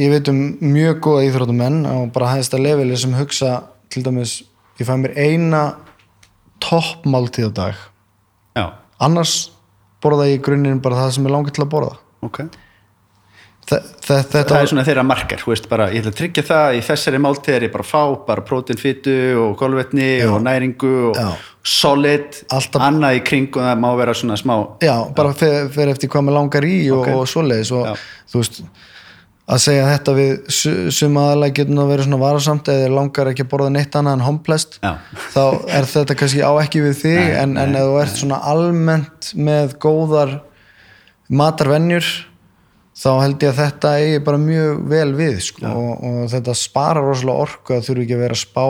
ég 0.00 0.08
veit 0.14 0.30
um 0.32 0.38
mjög 0.72 1.02
góða 1.04 1.26
íþróttumenn 1.28 1.82
og 1.90 2.06
bara 2.14 2.30
hæðist 2.32 2.54
að 2.56 2.64
leveli 2.64 2.96
sem 2.96 3.12
hugsa 3.18 3.58
til 3.92 4.00
dæmis, 4.06 4.38
ég 4.80 4.88
fæ 4.88 4.94
mér 4.96 5.12
eina 5.20 5.64
toppmáltíð 6.62 7.48
á 7.48 7.52
dag 7.62 7.80
já, 8.58 8.66
annars 9.02 9.36
borða 10.02 10.28
ég 10.30 10.40
í 10.40 10.44
grunninn 10.44 10.82
bara 10.82 11.04
það 11.04 11.16
sem 11.18 11.26
er 11.30 11.34
langið 11.36 11.56
til 11.58 11.64
að 11.66 11.72
borða 11.76 11.96
ok 12.26 12.42
þe, 13.62 13.78
þetta 14.02 14.40
það 14.50 14.56
er 14.58 14.70
svona 14.72 14.84
þeirra 14.88 15.04
markar, 15.06 15.38
þú 15.42 15.52
veist, 15.52 15.68
bara 15.70 15.84
ég 15.94 16.02
ætla 16.02 16.10
að 16.12 16.18
tryggja 16.18 16.42
það 16.48 16.76
í 16.78 16.80
þessari 16.88 17.20
máltíð 17.22 17.54
er 17.56 17.66
ég 17.68 17.72
bara 17.76 17.86
að 17.86 17.92
fá 17.92 18.02
bara 18.26 18.44
prótein, 18.48 18.80
fytu 18.80 19.14
og 19.38 19.52
kolvetni 19.60 20.08
og 20.26 20.40
næringu 20.42 20.90
og 21.12 21.20
Já. 21.20 21.28
solid 21.62 22.40
Alltaf- 22.50 22.82
annað 22.88 23.20
í 23.20 23.24
kring 23.28 23.46
og 23.54 23.62
það 23.62 23.78
má 23.84 23.90
vera 24.00 24.16
svona 24.18 24.38
smá 24.40 24.56
já, 24.82 24.96
bara 25.14 25.32
fer, 25.38 25.68
fer 25.70 25.92
eftir 25.94 26.10
hvað 26.10 26.26
maður 26.26 26.38
langar 26.40 26.66
í 26.66 26.78
og, 26.90 27.04
Ok. 27.06 27.12
og 27.20 27.30
svoleiðis 27.30 27.70
og 27.78 27.86
Já. 27.86 27.94
þú 28.34 28.42
veist 28.42 28.62
að 29.50 29.58
segja 29.58 29.86
þetta 29.90 30.12
við 30.16 30.32
su- 30.54 30.90
sum 30.94 31.16
aðalega 31.18 31.56
getur 31.58 31.74
nú 31.74 31.82
að 31.82 31.90
vera 31.92 32.04
svona 32.06 32.20
varasamt 32.22 32.68
eða 32.72 32.90
langar 32.94 33.30
ekki 33.32 33.42
að 33.44 33.50
borða 33.50 33.72
neitt 33.74 33.96
annað 33.98 34.18
en 34.18 34.24
homplest 34.28 34.78
Já. 34.82 34.92
þá 35.34 35.42
er 35.78 35.88
þetta 35.90 36.16
kannski 36.20 36.44
á 36.46 36.52
ekki 36.62 36.82
við 36.84 36.94
þig 37.02 37.18
Nei, 37.18 37.32
en, 37.42 37.56
en 37.58 37.74
ef 37.76 37.88
þú 37.90 37.96
ert 38.04 38.20
svona 38.22 38.38
almennt 38.52 39.32
með 39.34 39.74
góðar 39.82 40.36
matarvenjur 41.32 42.06
þá 43.02 43.08
held 43.22 43.42
ég 43.42 43.50
að 43.52 43.60
þetta 43.62 43.92
eigi 43.98 44.18
bara 44.26 44.38
mjög 44.40 44.82
vel 44.92 45.10
við 45.18 45.38
sko, 45.48 45.66
og, 45.72 46.04
og 46.06 46.20
þetta 46.32 46.54
sparar 46.58 47.06
rosalega 47.08 47.46
orku 47.46 47.76
að 47.78 47.86
þurfi 47.88 48.04
ekki 48.06 48.16
að 48.18 48.22
vera 48.26 48.36
að 48.36 48.42
spá 48.44 48.66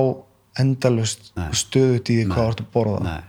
endalust 0.62 1.32
stöðut 1.56 2.10
í 2.12 2.18
því 2.20 2.26
hvað 2.30 2.42
þú 2.44 2.52
ert 2.52 2.62
að 2.62 2.72
borða. 2.76 2.98
Nei. 3.06 3.20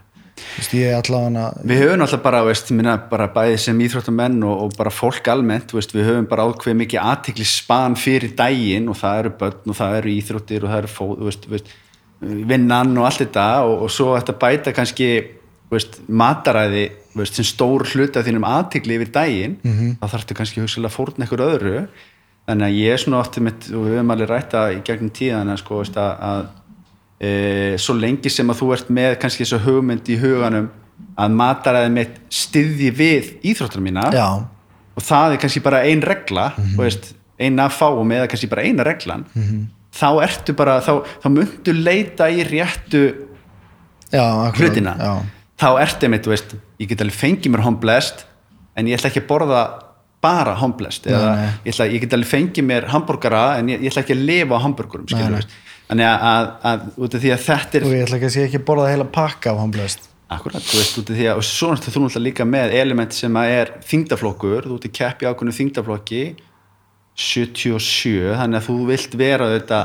Ég 0.74 0.94
allavega 0.96 1.46
Við 1.66 1.80
höfum 1.82 2.04
alltaf 2.04 2.22
bara, 2.24 2.42
veist, 2.46 2.72
minna, 2.74 2.96
bara 3.10 3.28
bæði 3.34 3.60
sem 3.66 3.80
íþróttamenn 3.84 4.42
og, 4.46 4.66
og 4.66 4.74
bara 4.78 4.92
fólk 4.94 5.28
almennt, 5.32 5.74
veist, 5.74 5.94
við 5.94 6.10
höfum 6.10 6.28
bara 6.30 6.46
ákveð 6.48 6.78
mikið 6.82 7.02
aðtikli 7.02 7.46
span 7.48 7.96
fyrir 7.98 8.34
daginn 8.38 8.90
og 8.92 8.98
það 9.00 9.22
eru 9.22 9.32
börn 9.40 9.72
og 9.74 9.78
það 9.80 9.96
eru 10.00 10.12
íþróttir 10.14 10.66
og 10.66 10.72
það 10.72 10.82
eru 10.82 10.92
fó, 10.94 11.04
veist, 11.24 11.48
veist, 11.50 11.72
vinnan 12.24 12.94
og 12.98 13.08
allt 13.08 13.24
þetta 13.24 13.46
og, 13.68 13.86
og 13.86 13.92
svo 13.92 14.14
þetta 14.14 14.36
bæta 14.40 14.74
kannski 14.76 15.10
veist, 15.72 16.00
mataræði 16.08 16.88
veist, 17.18 17.38
sem 17.38 17.46
stór 17.46 17.86
hluti 17.90 18.20
af 18.20 18.26
þínum 18.26 18.46
aðtikli 18.48 18.98
yfir 18.98 19.12
daginn, 19.14 19.56
-hmm. 19.62 19.94
þá 20.00 20.06
þarftu 20.14 20.38
kannski 20.38 20.62
hugsalega 20.62 20.94
fórn 20.94 21.24
eitthvað 21.24 21.46
öðru 21.50 21.86
þannig 22.44 22.66
að 22.66 22.78
ég 22.78 22.92
er 22.92 23.00
svona 23.00 23.20
oft 23.22 23.38
mitt, 23.40 23.70
og 23.72 23.86
við 23.86 23.96
höfum 23.96 24.12
alveg 24.14 24.30
rætta 24.30 24.66
í 24.74 24.82
gegnum 24.84 25.12
tíðan 25.14 25.52
að, 25.52 25.60
sko, 25.62 25.80
veist, 25.80 25.96
að, 25.96 26.12
að 26.28 26.46
e, 27.20 27.76
svo 27.80 27.96
lengi 27.98 28.30
sem 28.32 28.50
að 28.50 28.60
þú 28.62 28.70
ert 28.76 28.90
með 28.94 29.18
kannski 29.22 29.44
þessu 29.44 29.60
hugmynd 29.66 30.08
í 30.10 30.18
huganum 30.20 30.70
að 31.18 31.36
mataræði 31.38 31.92
mitt 31.94 32.18
styðji 32.32 32.90
við 32.94 33.30
íþróttur 33.50 33.82
mína 33.84 34.08
já, 34.14 34.26
og 34.94 35.02
það 35.02 35.36
er 35.36 35.40
kannski 35.42 35.62
bara 35.64 35.84
ein 35.86 36.02
regla 36.02 36.52
mm 36.56 36.74
veist, 36.78 37.12
ein 37.38 37.58
af 37.58 37.74
fáum 37.80 38.12
eða 38.14 38.28
kannski 38.30 38.46
bara 38.50 38.62
eina 38.62 38.84
reglan 38.86 39.24
þá 39.94 40.08
ertu 40.22 40.54
bara, 40.58 40.80
þá, 40.82 41.02
þá 41.22 41.26
myndu 41.30 41.72
leita 41.74 42.28
í 42.30 42.44
réttu 42.46 43.02
já, 44.10 44.24
hlutina. 44.54 44.94
Já, 44.98 45.12
þá 45.58 45.68
ertu 45.82 46.10
mitt, 46.10 46.26
veist, 46.30 46.54
ég 46.78 46.90
get 46.90 47.02
alveg 47.02 47.18
fengið 47.18 47.54
mér 47.54 47.64
homblest 47.66 48.24
en 48.74 48.90
ég 48.90 48.98
ætla 48.98 49.10
ekki 49.10 49.22
að 49.22 49.28
borða 49.30 49.64
bara 50.24 50.54
homblest 50.58 51.06
eða 51.10 51.34
nei. 51.36 51.50
ég, 51.66 51.74
ætla, 51.74 51.86
ég 51.92 52.04
get 52.04 52.16
alveg 52.16 52.30
fengið 52.30 52.66
mér 52.70 52.88
hambúrgara 52.94 53.44
en 53.58 53.70
ég, 53.74 53.82
ég 53.84 53.92
ætla 53.92 54.04
ekki 54.06 54.16
að 54.16 54.24
lifa 54.30 54.58
á 54.58 54.64
hambúrgurum 54.64 55.06
Nei, 55.10 55.26
nei. 55.34 55.42
Þannig 55.90 56.08
að, 56.08 56.24
að, 56.30 56.48
að 56.70 56.88
út 57.04 57.14
af 57.18 57.22
því 57.24 57.32
að 57.34 57.44
þetta 57.48 57.78
er 57.78 57.86
og 57.88 57.94
ég 57.94 58.04
ætla 58.06 58.18
ekki 58.18 58.28
að 58.30 58.34
sé 58.36 58.44
ekki 58.48 58.62
borða 58.70 58.90
heila 58.92 59.06
pakka 59.18 59.52
af 59.54 59.62
homblest 59.62 60.10
Akkurat, 60.34 60.64
þú 60.64 60.78
veist, 60.80 60.96
út 60.98 61.10
af 61.12 61.18
því 61.18 61.26
að 61.28 61.38
og 61.38 61.44
svo 61.46 61.68
er 61.74 61.80
þú 61.84 62.00
náttúrulega 62.00 62.24
líka 62.24 62.44
með 62.48 62.72
element 62.80 63.12
sem 63.14 63.36
að 63.36 63.50
er 63.58 63.72
þingdaflokkur, 63.84 64.64
þú 64.70 64.78
ert 64.78 64.86
í 64.88 64.92
keppi 64.96 65.28
ákveðnu 65.28 65.54
þingdaflokki 65.58 66.22
77, 67.14 68.32
þannig 68.40 68.58
að 68.58 68.66
þú 68.66 68.76
vilt 68.88 69.14
vera 69.20 69.50
þetta 69.52 69.80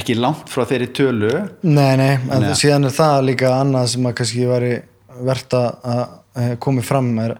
ekki 0.00 0.14
langt 0.16 0.48
frá 0.48 0.62
þeirri 0.70 0.88
tölu. 0.96 1.32
Nei, 1.66 1.96
nei, 1.98 2.14
en 2.30 2.46
að- 2.46 2.54
síðan 2.56 2.86
er 2.88 2.94
það 2.94 3.18
líka 3.26 3.50
annað 3.58 3.90
sem 3.92 4.06
að 4.06 4.16
kannski 4.20 4.46
væri 4.48 4.72
verðt 5.26 5.58
að 5.58 5.68
að 6.40 6.56
komi 6.62 6.82
fram 6.86 7.10
er 7.18 7.34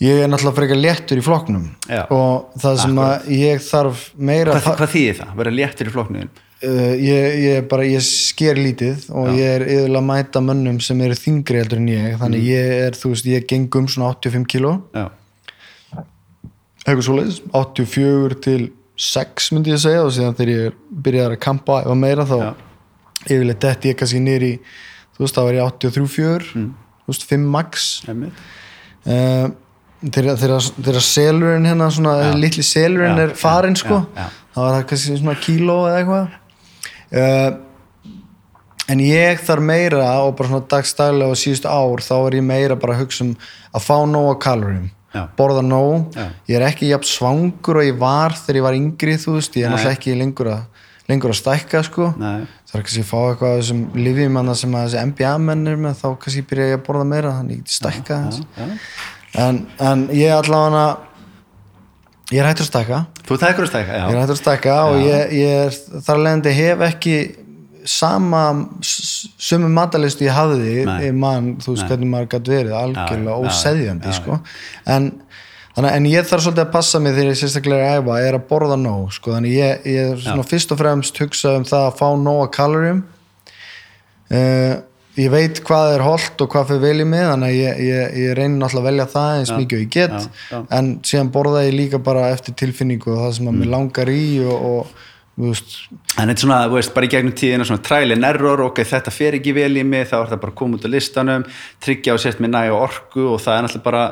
ég 0.00 0.20
er 0.24 0.28
náttúrulega 0.32 0.56
frekar 0.56 0.78
léttur 0.80 1.18
í 1.20 1.24
flokknum 1.24 1.64
Já. 1.90 2.04
og 2.10 2.54
það 2.62 2.78
sem 2.84 3.00
að 3.04 3.26
ég 3.36 3.60
þarf 3.66 4.04
meira 4.16 4.54
hvað, 4.56 4.78
hvað 4.80 4.94
þýðir 4.94 5.18
það? 5.20 5.34
Vera 5.42 5.52
léttir 5.58 5.90
í 5.90 5.94
flokknuðin? 5.96 6.30
uh, 6.64 6.94
ég, 7.04 7.38
ég 7.44 7.68
bara, 7.68 7.84
ég 7.88 8.04
sker 8.06 8.56
lítið 8.60 9.06
og 9.12 9.30
ég 9.36 9.54
er 9.58 9.64
yfirlega 9.66 10.00
að 10.02 10.08
mæta 10.10 10.42
mönnum 10.44 10.80
sem 10.84 11.00
eru 11.04 11.16
þingri 11.20 11.60
heldur 11.62 11.80
en 11.82 11.88
ég 11.92 12.18
þannig 12.20 12.44
ég 12.48 12.74
er, 12.86 12.96
þú 13.00 13.12
veist, 13.14 13.28
ég 13.28 13.46
geng 13.52 13.80
um 13.80 13.88
svona 13.92 14.12
85 14.16 14.48
kíló 14.54 14.74
Já, 14.96 15.06
eitthvað 16.86 17.06
svoleiðis, 17.06 17.40
84 17.54 18.38
til 18.44 18.60
6 19.00 19.50
myndi 19.56 19.72
ég 19.74 19.80
segja 19.80 20.02
og 20.04 20.12
síðan 20.16 20.36
þegar 20.36 20.52
ég 20.56 20.78
byrjaði 21.04 21.36
að 21.36 21.42
kampa 21.44 21.80
eða 21.84 21.96
meira 21.96 22.24
þá 22.28 22.36
Já. 22.40 22.50
yfirlega 23.30 23.60
detti 23.66 23.92
ég 23.92 23.98
kannski 24.00 24.20
nýri 24.24 24.52
þú 25.16 25.24
veist, 25.26 25.36
þá 25.36 25.42
var 25.44 25.56
ég 25.58 25.66
83 25.68 26.08
4 26.16 26.54
Mm. 26.56 26.70
þú 27.04 27.12
veist, 27.12 27.26
5 27.30 27.46
max 27.52 27.88
einmitt. 28.08 28.32
uh, 29.06 29.48
þegar 30.00 31.02
selurinn 31.04 31.66
hérna 31.68 31.90
svona, 31.92 32.14
Já. 32.24 32.36
litli 32.40 32.64
selurinn 32.64 33.18
Já, 33.18 33.24
er 33.26 33.34
farin 33.36 33.76
já, 33.76 33.82
sko, 33.82 33.98
þá 34.16 34.60
var 34.60 34.76
það 34.78 34.86
kannski 34.92 35.18
svona 35.20 35.34
kíló 35.44 35.80
eða 35.88 35.98
eitthvað. 36.00 36.38
Uh, 37.10 37.50
en 38.90 39.02
ég 39.04 39.42
þarf 39.46 39.66
meira 39.66 40.06
og 40.24 40.32
bara 40.38 40.50
svona 40.50 40.68
dagstælega 40.70 41.34
og 41.34 41.38
síðustu 41.38 41.70
ár 41.70 42.02
þá 42.04 42.14
er 42.16 42.38
ég 42.40 42.46
meira 42.46 42.78
bara 42.80 42.96
að 42.96 43.04
hugsa 43.04 43.26
um 43.26 43.34
að 43.74 43.84
fá 43.86 43.96
nóg 44.08 44.30
af 44.32 44.40
kalorum 44.46 44.88
Já. 45.10 45.24
borða 45.36 45.62
nóg, 45.66 46.16
ég 46.46 46.56
er 46.58 46.66
ekki 46.68 46.90
jafn 46.90 47.08
svangur 47.10 47.80
og 47.80 47.86
ég 47.86 47.98
var 47.98 48.34
þegar 48.38 48.60
ég 48.60 48.66
var 48.66 48.78
yngri 48.78 49.16
þú 49.18 49.36
veist, 49.36 49.56
ég 49.58 49.66
er 49.66 49.74
náttúrulega 49.74 49.98
ekki 49.98 50.16
lengur 50.18 50.52
að 50.54 50.86
lengur 51.10 51.32
að 51.32 51.40
stækka 51.40 51.80
sko. 51.82 52.12
Nei, 52.20 52.46
er 52.70 52.84
kannski 52.86 53.02
að 53.02 53.08
fá 53.08 53.18
eitthvað 53.18 53.54
af 53.56 53.60
þessum 53.60 53.80
livjumanna 53.98 54.54
sem 54.58 54.76
að 54.78 54.84
þessi 54.86 55.06
NBA 55.10 55.32
menn 55.42 55.64
er 55.72 55.80
með 55.82 55.96
þá 55.98 56.06
kannski 56.22 56.44
byrja 56.52 56.68
ég 56.70 56.78
að 56.78 56.84
borða 56.86 57.08
meira 57.10 57.32
þannig 57.38 57.56
ég 57.56 57.64
geti 57.64 57.78
stækka 57.80 58.20
en, 59.38 59.62
en 59.78 60.08
ég 60.14 60.34
allavega 60.34 60.86
ég 62.30 62.40
er 62.40 62.48
hættur 62.50 62.66
að 62.66 62.70
stækka. 62.70 62.98
Þú 63.26 63.38
tækur 63.42 63.66
að 63.66 63.70
stækka, 63.72 63.94
ég 63.98 64.08
er 64.08 64.16
já. 64.16 64.22
hættur 64.22 64.36
að 64.36 64.42
stækka 64.42 64.80
og 64.88 64.98
ég, 65.04 65.36
ég 65.40 65.62
er, 65.66 65.78
þar 66.06 66.16
að 66.16 66.26
leiðandi 66.26 66.56
hef 66.56 66.84
ekki 66.90 67.16
sama 67.88 68.42
sömu 68.82 69.70
matalist 69.72 70.20
ég 70.22 70.34
hafði 70.34 70.84
í 71.06 71.10
mann, 71.16 71.54
þú 71.62 71.74
veist 71.74 71.88
hvernig 71.88 72.10
maður 72.12 72.28
gæti 72.34 72.52
verið 72.52 72.76
algjörlega 72.76 73.30
Já, 73.30 73.40
já, 73.40 73.48
óseðjandi 73.48 74.10
já, 74.10 74.16
sko. 74.18 74.36
en, 74.84 75.08
þannig, 75.76 75.94
en 75.94 76.08
ég 76.10 76.28
þarf 76.28 76.44
svolítið 76.44 76.64
að 76.66 76.74
passa 76.74 77.00
mig 77.00 77.16
þegar 77.16 77.32
ég 77.32 77.40
sérstaklega 77.40 77.86
er 77.86 77.94
að 77.94 78.02
æfa 78.02 78.18
er 78.26 78.38
að 78.38 78.46
borða 78.50 78.78
nóg 78.80 79.14
sko. 79.16 79.32
þannig 79.36 79.56
ég, 79.56 79.88
ég 79.94 80.12
er 80.12 80.22
svona 80.26 80.46
fyrst 80.50 80.74
og 80.74 80.82
fremst 80.82 81.22
hugsa 81.24 81.56
um 81.56 81.66
það 81.70 81.86
að 81.88 81.98
fá 82.02 82.06
nóg 82.20 82.42
að 82.44 82.52
kalorum 82.58 83.02
uh, 84.28 84.74
ég 85.18 85.30
veit 85.32 85.58
hvað 85.66 85.94
er 85.96 86.02
holdt 86.06 86.40
og 86.44 86.48
hvað 86.52 86.68
fyrir 86.70 86.82
vel 86.84 87.02
í 87.02 87.06
mig 87.10 87.24
þannig 87.26 87.50
að 87.50 87.56
ég, 87.58 87.78
ég, 87.90 88.18
ég 88.22 88.34
reynir 88.38 88.58
náttúrulega 88.60 88.80
að 88.84 88.88
velja 88.90 89.06
það 89.14 89.38
eins 89.40 89.52
mikið 89.58 89.78
og 89.78 89.82
ég 89.84 89.90
get 89.96 90.14
já, 90.16 90.28
já. 90.52 90.60
en 90.78 90.90
síðan 91.10 91.32
borða 91.34 91.64
ég 91.66 91.74
líka 91.74 91.98
bara 91.98 92.28
eftir 92.30 92.54
tilfinningu 92.62 93.10
og 93.14 93.22
það 93.24 93.32
sem 93.38 93.48
að 93.48 93.54
Mm. 93.56 93.60
mér 93.64 93.72
langar 93.74 94.08
í 94.14 94.24
og, 94.46 94.66
og 94.70 94.86
þetta 95.40 96.30
er 96.30 96.36
svona, 96.36 96.58
veist, 96.68 96.92
bara 96.94 97.06
í 97.06 97.10
gegnum 97.10 97.32
tíðina 97.32 97.64
svona 97.64 97.82
trial 97.82 98.12
and 98.12 98.24
error, 98.28 98.60
ok, 98.66 98.82
þetta 98.84 99.10
fer 99.14 99.38
ekki 99.38 99.54
vel 99.56 99.72
í 99.80 99.84
mig, 99.88 100.06
þá 100.10 100.16
er 100.20 100.30
það 100.34 100.40
bara 100.42 100.52
að 100.52 100.58
koma 100.60 100.76
út 100.76 100.84
á 100.84 100.90
listanum, 100.92 101.44
tryggja 101.80 102.14
og 102.14 102.20
sért 102.20 102.40
með 102.44 102.52
næg 102.54 102.72
og 102.74 102.82
orku 102.88 103.24
og 103.34 103.40
það 103.40 103.56
er 103.56 103.64
náttúrulega 103.66 103.86
bara 103.86 104.04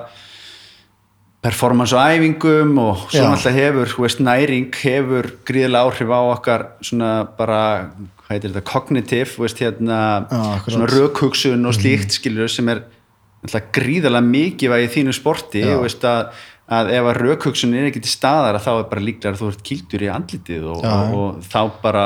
performance 1.43 1.95
á 1.95 2.11
æfingum 2.11 2.79
og 2.83 3.05
svo 3.13 3.23
Já. 3.23 3.29
náttúrulega 3.31 3.59
hefur, 3.61 3.93
veist, 4.03 4.21
næring 4.25 4.73
hefur 4.75 5.29
gríðilega 5.47 5.85
áhrif 5.87 6.11
á 6.11 6.21
okkar 6.35 6.65
svona 6.83 7.11
bara, 7.39 7.61
heitir 8.29 8.53
þetta, 8.53 8.65
veist, 9.41 9.59
hérna, 9.65 9.99
Já, 10.29 10.61
svona 10.69 10.89
rökhugsun 10.93 11.67
og 11.69 11.77
slíkt, 11.77 12.13
skilur, 12.19 12.49
sem 12.53 12.69
er 12.69 12.83
gríðilega 13.73 14.25
mikið 14.27 14.73
í 14.85 14.89
þínu 14.93 15.15
sporti, 15.17 15.63
Já. 15.65 15.73
þú 15.75 15.83
veist, 15.87 16.05
að 16.09 16.47
að 16.69 16.91
ef 16.93 17.07
að 17.09 17.19
rökhugsun 17.23 17.71
er 17.79 17.87
ekki 17.89 18.03
til 18.05 18.11
staðar 18.13 18.59
að 18.59 18.67
þá 18.67 18.73
er 18.75 18.89
bara 18.91 19.01
líklega 19.07 19.31
að 19.33 19.39
þú 19.41 19.47
ert 19.55 19.63
kýldur 19.65 20.03
í 20.05 20.09
andlitið 20.13 20.67
og, 20.69 20.83
Já. 20.85 20.91
og, 20.93 21.15
og 21.17 21.47
þá 21.49 21.61
bara 21.81 22.03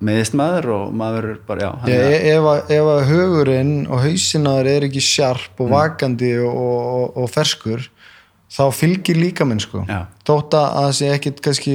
meðist 0.00 0.36
maður 0.40 0.68
og 0.78 0.94
maður 0.96 1.26
er 1.34 1.40
bara, 1.44 1.66
já, 1.66 1.72
er 1.92 2.14
ef, 2.30 2.46
að, 2.48 2.70
ef 2.78 2.86
að 2.94 3.00
hugurinn 3.10 3.74
og 3.92 4.00
hausinaður 4.06 4.70
er 4.72 4.86
ekki 4.88 5.02
sjarp 5.04 5.60
Mm. 5.60 5.66
og 5.66 5.72
vakandi 5.74 6.30
og, 6.40 6.62
og, 6.64 7.18
og 7.20 7.28
ferskur 7.34 7.84
þá 8.50 8.62
fylgir 8.72 9.20
líka 9.20 9.44
minn 9.44 9.60
sko 9.60 9.84
Já. 9.84 10.06
þótt 10.24 10.56
að 10.56 10.70
það 10.78 10.94
sé 10.96 11.10
ekkit 11.18 11.42
kannski 11.44 11.74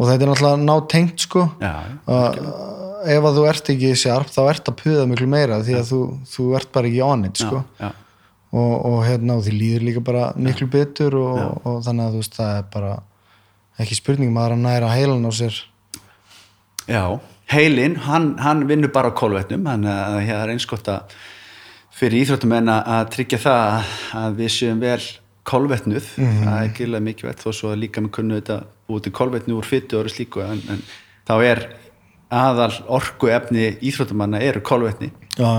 og 0.00 0.08
þetta 0.08 0.24
er 0.24 0.30
náttúrulega 0.30 0.64
ná 0.64 0.76
tengt 0.88 1.20
sko. 1.26 1.42
Já, 1.60 1.74
að 2.08 2.38
ef 3.10 3.24
að 3.28 3.36
þú 3.38 3.42
ert 3.48 3.68
ekki 3.74 3.90
sjarp 3.96 4.28
þá 4.32 4.40
ert 4.50 4.68
að 4.72 4.78
puða 4.80 5.06
miklu 5.08 5.26
meira 5.28 5.60
því 5.64 5.76
að 5.80 5.90
þú, 5.92 6.00
þú 6.32 6.46
ert 6.56 6.70
bara 6.72 6.88
ekki 6.90 7.02
on 7.04 7.24
it 7.28 7.36
sko. 7.44 7.60
já, 7.80 7.90
og, 8.52 8.72
og 8.90 8.98
hérna 9.06 9.36
og 9.38 9.44
því 9.46 9.52
líður 9.60 9.84
líka 9.88 10.02
bara 10.04 10.24
miklu 10.36 10.66
betur 10.72 11.14
og, 11.20 11.40
og 11.64 11.82
þannig 11.86 12.06
að 12.08 12.16
þú 12.16 12.22
veist 12.24 12.36
það 12.40 12.56
er 12.58 12.64
bara 12.74 12.94
ekki 13.80 13.96
spurning 14.00 14.32
maður 14.34 14.56
að 14.58 14.64
næra 14.66 14.88
heilan 14.92 15.24
á 15.28 15.32
sér. 15.32 15.60
Já 16.88 17.04
heilin, 17.50 17.96
hann, 18.06 18.36
hann 18.38 18.60
vinnur 18.68 18.92
bara 18.94 19.10
á 19.10 19.14
kolvetnum 19.18 19.64
þannig 19.66 19.90
að 19.90 20.18
það 20.28 20.42
er 20.44 20.50
eins 20.52 20.66
gott 20.70 20.88
að 20.92 21.14
fyrir 22.00 22.20
íþróttum 22.22 22.52
en 22.56 22.68
að 22.70 23.08
tryggja 23.16 23.40
það 23.42 23.88
að- 24.20 24.36
við 24.38 24.52
séum 24.54 24.78
vel 24.84 25.00
kolvetnuð, 25.50 26.06
Mhm. 26.20 26.44
það 26.46 26.60
er 26.62 26.68
gílega 26.76 27.02
mikilvægt 27.08 27.42
þó 27.42 27.50
svo 27.52 27.72
að 27.72 27.80
líka 27.82 28.00
með 28.04 28.10
kunnu 28.14 28.38
þetta 28.40 28.58
búið 28.90 29.06
til 29.08 29.14
kolvetnu 29.20 29.56
úr 29.60 29.66
fyttu 29.70 29.96
og 29.98 30.04
öru 30.04 30.12
slíku 30.12 30.42
en, 30.44 30.60
en 30.74 30.82
þá 31.30 31.34
er 31.46 31.64
aðal 32.30 32.72
orku 33.00 33.30
efni 33.32 33.70
íþróttumanna 33.90 34.38
eru 34.46 34.60
kolvetni 34.66 35.08
já, 35.38 35.50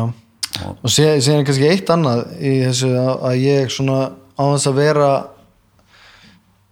já. 0.56 0.70
og 0.72 0.88
sé- 0.92 1.18
síðan 1.24 1.42
er 1.42 1.48
kannski 1.50 1.68
eitt 1.72 1.90
annað 1.92 2.26
í 2.40 2.54
þessu 2.68 2.92
að, 2.96 3.14
að 3.32 3.42
ég 3.44 3.74
svona 3.76 4.00
á 4.40 4.44
þess 4.54 4.70
að 4.72 4.78
vera 4.80 5.10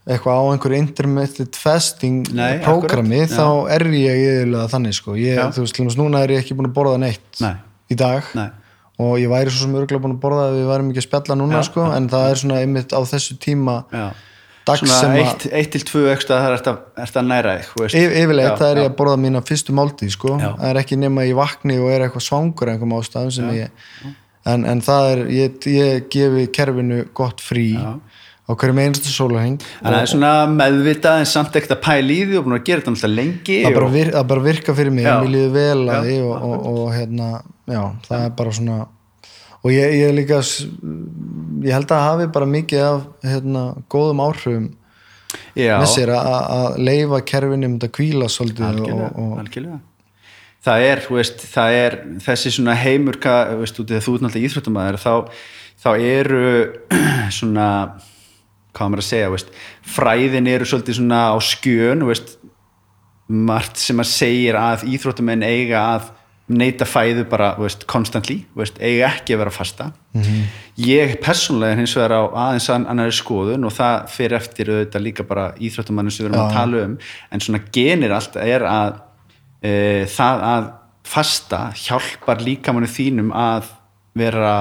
eitthvað 0.09 0.39
á 0.41 0.43
einhverju 0.53 0.77
intermittent 0.81 1.57
fasting 1.59 2.23
Nei, 2.33 2.55
prógrami 2.63 3.19
akkurat, 3.25 3.35
þá 3.35 3.75
er 3.75 3.83
ég 3.93 4.21
yfirlega 4.23 4.69
þannig 4.71 4.95
sko 4.97 5.17
ég, 5.19 5.41
þú 5.53 5.65
veist, 5.65 5.75
til 5.77 5.83
dæmis 5.85 5.97
núna 5.99 6.23
er 6.25 6.33
ég 6.33 6.41
ekki 6.41 6.55
búin 6.57 6.69
að 6.71 6.77
borða 6.79 7.01
neitt 7.03 7.41
Nei. 7.43 7.51
í 7.93 7.97
dag 7.99 8.31
Nei. 8.39 8.47
og 9.05 9.19
ég 9.21 9.29
væri 9.29 9.53
svo 9.53 9.67
sem 9.67 9.75
örgulega 9.77 10.01
búin 10.07 10.15
að 10.15 10.23
borða 10.23 10.47
ef 10.49 10.55
við 10.57 10.71
værum 10.71 10.89
ekki 10.93 11.03
að 11.03 11.07
spjalla 11.09 11.37
núna 11.43 11.59
Já, 11.59 11.67
sko, 11.69 11.85
en 11.93 12.09
það 12.09 12.25
er 12.31 12.41
svona 12.41 12.57
einmitt 12.63 12.95
á 12.95 12.99
þessu 13.11 13.37
tíma 13.43 13.75
já. 13.93 14.07
Eitt, 14.67 15.45
eitt 15.55 15.71
til 15.73 15.83
tvö 15.87 16.05
ekstra 16.13 16.41
það 16.43 16.51
er 16.51 16.59
þetta, 16.59 17.21
næra 17.25 17.55
yfirleitt 17.87 18.59
það 18.59 18.69
er 18.69 18.81
já. 18.81 18.83
ég 18.83 18.91
að 18.91 18.97
borða 18.99 19.19
mína 19.23 19.41
fyrstu 19.45 19.73
máltíð 19.73 20.11
sko. 20.13 20.35
Það 20.41 20.65
er 20.69 20.81
ekki 20.83 20.99
nema 20.99 21.25
ég 21.25 21.37
vakni 21.39 21.79
og 21.81 21.89
er 21.93 22.05
eitthvað 22.05 22.25
svangur 22.27 22.73
einhverjum 22.73 23.31
sem 23.33 23.53
ég 23.57 23.71
en, 24.47 24.65
en 24.67 24.83
það 24.83 25.09
er, 25.13 25.23
ég, 25.33 25.57
ég 25.73 26.05
gefi 26.11 26.45
kerfinu 26.55 27.03
gott 27.17 27.41
frí 27.43 27.71
Já. 27.73 27.97
á 27.99 28.51
hverjum 28.53 28.81
einstu 28.83 29.11
að 29.11 29.57
það 29.81 29.97
er 29.99 30.11
svona 30.13 30.33
meðvitað 30.53 31.23
en 31.23 31.29
samt 31.33 31.57
ekkert 31.59 31.75
að 31.77 31.81
pæla 31.85 32.15
í 32.15 32.21
því 32.29 32.39
og 32.39 32.47
búin 32.47 32.57
að 32.59 32.63
gera 32.69 32.83
þetta 32.83 32.95
náttúrulega 32.95 33.19
lengi 33.21 33.59
það 33.65 33.79
bara, 33.79 33.91
vir, 33.95 34.13
bara 34.31 34.45
virka 34.47 34.77
fyrir 34.77 34.95
mig 34.95 35.07
Já. 35.07 35.15
mér 35.17 35.33
líður 35.35 35.51
vel 35.57 35.83
að 35.95 36.07
því 36.09 36.17
og, 36.21 36.47
og, 36.49 36.69
og, 36.73 36.87
hérna, 36.95 37.29
já, 37.69 37.83
það 38.07 38.25
er 38.25 38.33
bara 38.41 38.55
svona 38.59 38.79
og 39.63 39.73
ég, 39.73 39.95
ég 39.99 40.15
líka 40.15 40.39
ég 41.65 41.75
held 41.75 41.91
að 41.91 42.05
hafi 42.05 42.27
bara 42.33 42.47
mikið 42.49 42.83
af 42.85 43.05
hérna, 43.25 43.63
góðum 43.91 44.23
áhrifum 44.23 44.67
með 45.55 45.85
sér 45.91 46.13
að, 46.15 46.33
að 46.55 46.79
leifa 46.87 47.21
kerfinu 47.27 47.69
um 47.69 47.77
þetta 47.77 47.93
kvíla 47.97 48.29
svolítið 48.31 48.67
algjörlega, 48.69 49.09
og, 49.09 49.23
og, 49.23 49.39
algjörlega. 49.43 49.79
Það 50.65 50.85
er, 50.89 51.01
veist, 51.15 51.43
það 51.53 51.77
er 51.79 51.97
þessi 52.25 52.53
svona 52.55 52.75
heimur, 52.75 53.19
veist, 53.61 53.79
út 53.79 53.91
í 53.91 53.95
það 53.95 54.05
þú 54.05 54.15
ert 54.15 54.25
náttúrulega 54.25 54.49
íþróttumæður, 54.49 54.99
þá, 54.99 55.13
þá 55.83 55.89
eru 56.09 56.45
svona, 57.37 57.67
hvað 58.75 58.93
maður 58.93 59.03
að 59.03 59.09
segja, 59.09 59.33
veist, 59.35 59.53
fræðin 59.95 60.51
eru 60.51 60.67
svolítið 60.67 60.99
svona 60.99 61.21
á 61.31 61.37
skjön, 61.43 62.07
margt 63.29 63.77
sem 63.77 64.01
að 64.01 64.09
segir 64.09 64.57
að 64.57 64.87
íþróttumenn 64.89 65.45
eiga 65.45 65.83
að 65.93 66.09
neyta 66.49 66.85
fæðu 66.89 67.23
bara, 67.29 67.51
veist, 67.61 67.83
constantly, 67.89 68.39
veist, 68.57 68.79
eiga 68.81 69.11
ekki 69.13 69.35
að 69.35 69.41
vera 69.43 69.51
fasta. 69.53 69.91
Ég 70.81 71.15
persónlega 71.21 71.75
er 71.75 71.81
hins 71.83 71.93
vegar 71.97 72.15
á 72.17 72.21
aðeins 72.47 72.69
ann- 72.73 72.87
annari 72.89 73.13
skoðun 73.13 73.67
og 73.67 73.73
það 73.75 74.07
fyrir 74.15 74.37
eftir 74.39 74.71
auðvitað 74.73 75.05
líka 75.05 75.23
bara 75.29 75.51
íþróttumannu 75.59 76.11
sem 76.11 76.25
við 76.25 76.31
erum 76.31 76.41
að 76.47 76.53
tala 76.57 76.83
um, 76.87 76.97
en 77.31 77.39
svona 77.45 77.61
genir 77.75 78.11
allt 78.15 78.35
er 78.41 78.65
að 78.65 78.99
e, 79.61 79.71
það 80.09 80.45
að 80.49 80.69
fasta 81.09 81.61
hjálpar 81.75 82.41
líkamannu 82.45 82.89
þínum 82.89 83.29
að 83.33 83.69
vera 84.17 84.55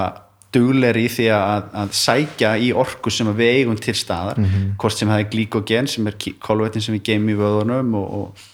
dugleiri 0.53 1.03
í 1.05 1.09
því 1.13 1.27
að, 1.35 1.65
að 1.77 1.91
sækja 1.93 2.53
í 2.57 2.71
orku 2.73 3.11
sem 3.13 3.29
við 3.37 3.51
eigum 3.63 3.77
til 3.81 3.95
staðar. 3.95 4.39
Hvort 4.81 4.97
sem 4.97 5.09
það 5.09 5.25
er 5.25 5.33
glíkogen 5.33 5.87
sem 5.89 6.07
er 6.09 6.17
kolvettin 6.41 6.85
sem 6.85 6.95
við 6.97 7.03
geymum 7.11 7.33
í 7.35 7.37
vöðunum 7.41 7.95
og, 8.01 8.15
og 8.21 8.47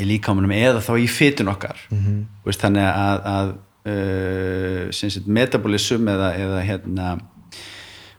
í 0.00 0.06
líkamanum 0.08 0.50
eða 0.56 0.80
þá 0.80 0.92
í 1.02 1.08
fytun 1.10 1.50
okkar 1.52 1.76
Mhm. 1.90 2.26
veist, 2.46 2.60
þannig 2.62 2.88
að, 2.88 3.18
að 3.36 3.52
uh, 3.92 5.22
metabolism 5.26 6.08
eða, 6.08 6.32
eða 6.38 6.60
hérna 6.64 7.08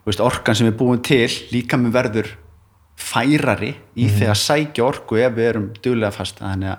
veist, 0.06 0.20
orkan 0.20 0.54
sem 0.54 0.68
við 0.70 0.76
búum 0.80 1.02
til 1.02 1.28
líkamann 1.52 1.92
verður 1.94 2.28
færari 2.96 3.74
í 3.96 4.06
Mhm. 4.06 4.16
því 4.18 4.26
að 4.30 4.42
sækja 4.42 4.84
orku 4.86 5.16
ef 5.18 5.32
við 5.34 5.48
erum 5.50 5.70
duglega 5.82 6.12
fasta 6.12 6.44
þannig 6.46 6.76
að 6.76 6.78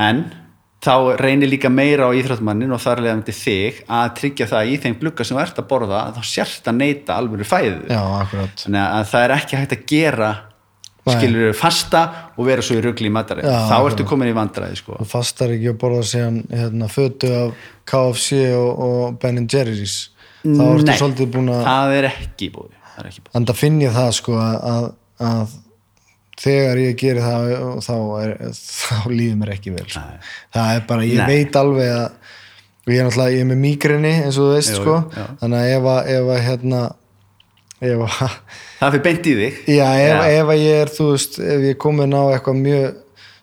en 0.00 0.22
þá 0.80 1.16
reynir 1.20 1.50
líka 1.50 1.68
meira 1.68 2.06
á 2.08 2.10
íþróttmannin 2.16 2.72
og 2.72 2.80
þar 2.80 3.02
leðandi 3.04 3.34
þig 3.36 3.82
að 3.86 4.14
tryggja 4.16 4.46
það 4.48 4.60
að 4.62 4.70
í 4.72 4.76
þeim 4.80 4.94
glugga 5.02 5.24
sem 5.28 5.36
þú 5.36 5.42
ert 5.42 5.58
að 5.60 5.66
borða 5.68 5.98
þá 6.16 6.22
sérst 6.24 6.64
að 6.70 6.78
neyta 6.80 7.16
alveg 7.20 7.44
fæðu 7.44 7.84
já, 7.90 8.00
þannig 8.56 8.80
að 8.86 9.04
það 9.10 9.24
er 9.26 9.34
ekki 9.36 9.56
hægt 9.60 9.72
að 9.76 9.84
gera. 9.92 10.30
Skilur 11.16 11.56
fasta 11.58 12.02
og 12.36 12.46
vera 12.48 12.64
svo 12.64 12.78
í 12.78 12.82
rugli 12.84 13.10
í 13.10 13.14
mataræði 13.14 13.50
Já, 13.50 13.58
þá 13.70 13.76
ertu 13.90 14.06
komin 14.08 14.30
í 14.30 14.36
vandræði 14.36 14.80
sko. 14.80 14.96
og 15.00 15.08
fastar 15.10 15.54
ekki 15.54 15.72
að 15.72 15.78
borða 15.82 16.04
síðan 16.10 16.38
hérna, 16.50 16.90
fötu 16.92 17.32
af 17.36 17.66
KFC 17.90 18.42
og, 18.58 18.84
og 18.86 19.18
Ben 19.22 19.42
Jerry's 19.46 19.96
þá 20.44 20.62
ertu 20.66 20.98
svolítið 21.02 21.32
búin 21.34 21.50
að 21.54 21.64
það 21.68 21.96
er 21.98 22.10
ekki 22.12 22.52
búið 22.54 22.76
en 23.34 23.48
það 23.48 23.60
finn 23.60 23.80
ég 23.80 23.94
það 23.96 24.10
sko 24.18 24.36
að, 24.40 24.56
að, 24.70 24.86
að 25.30 25.58
þegar 26.40 26.80
ég 26.80 26.98
geri 27.00 27.24
það 27.24 27.50
þá, 27.84 27.94
er, 28.24 28.34
þá 28.56 28.96
líður 29.12 29.38
mér 29.40 29.54
ekki 29.56 29.72
vel 29.76 29.86
sko. 29.88 30.04
það 30.56 30.74
er 30.76 30.86
bara, 30.88 31.08
ég 31.08 31.20
Nei. 31.20 31.30
veit 31.34 31.60
alveg 31.60 31.94
að 31.96 32.08
og 32.80 32.94
ég 32.94 33.02
er 33.02 33.06
náttúrulega, 33.06 33.34
ég 33.36 33.44
er 33.44 33.48
með 33.50 33.60
mýgrinni 33.60 34.12
eins 34.24 34.38
og 34.40 34.46
þú 34.48 34.52
veist 34.56 34.72
Jú, 34.72 34.78
sko 34.80 34.94
já. 35.12 35.24
þannig 35.42 35.60
að 35.60 35.72
ef 35.74 35.88
að, 35.92 36.10
ef 36.14 36.30
að 36.34 36.40
hérna 36.46 36.80
ef 37.90 38.04
að 38.06 38.38
það 38.80 38.90
fyrir 38.94 39.04
beint 39.04 39.26
í 39.30 39.34
þig 39.40 39.60
Já, 39.76 39.88
ef, 40.00 40.24
ef 40.40 40.52
ég 40.56 40.80
er, 40.84 40.92
þú 40.96 41.06
veist, 41.12 41.38
ef 41.38 41.64
ég 41.66 41.74
er 41.74 41.80
komin 41.86 42.14
á 42.16 42.22
eitthvað 42.34 42.60
mjög 42.64 42.94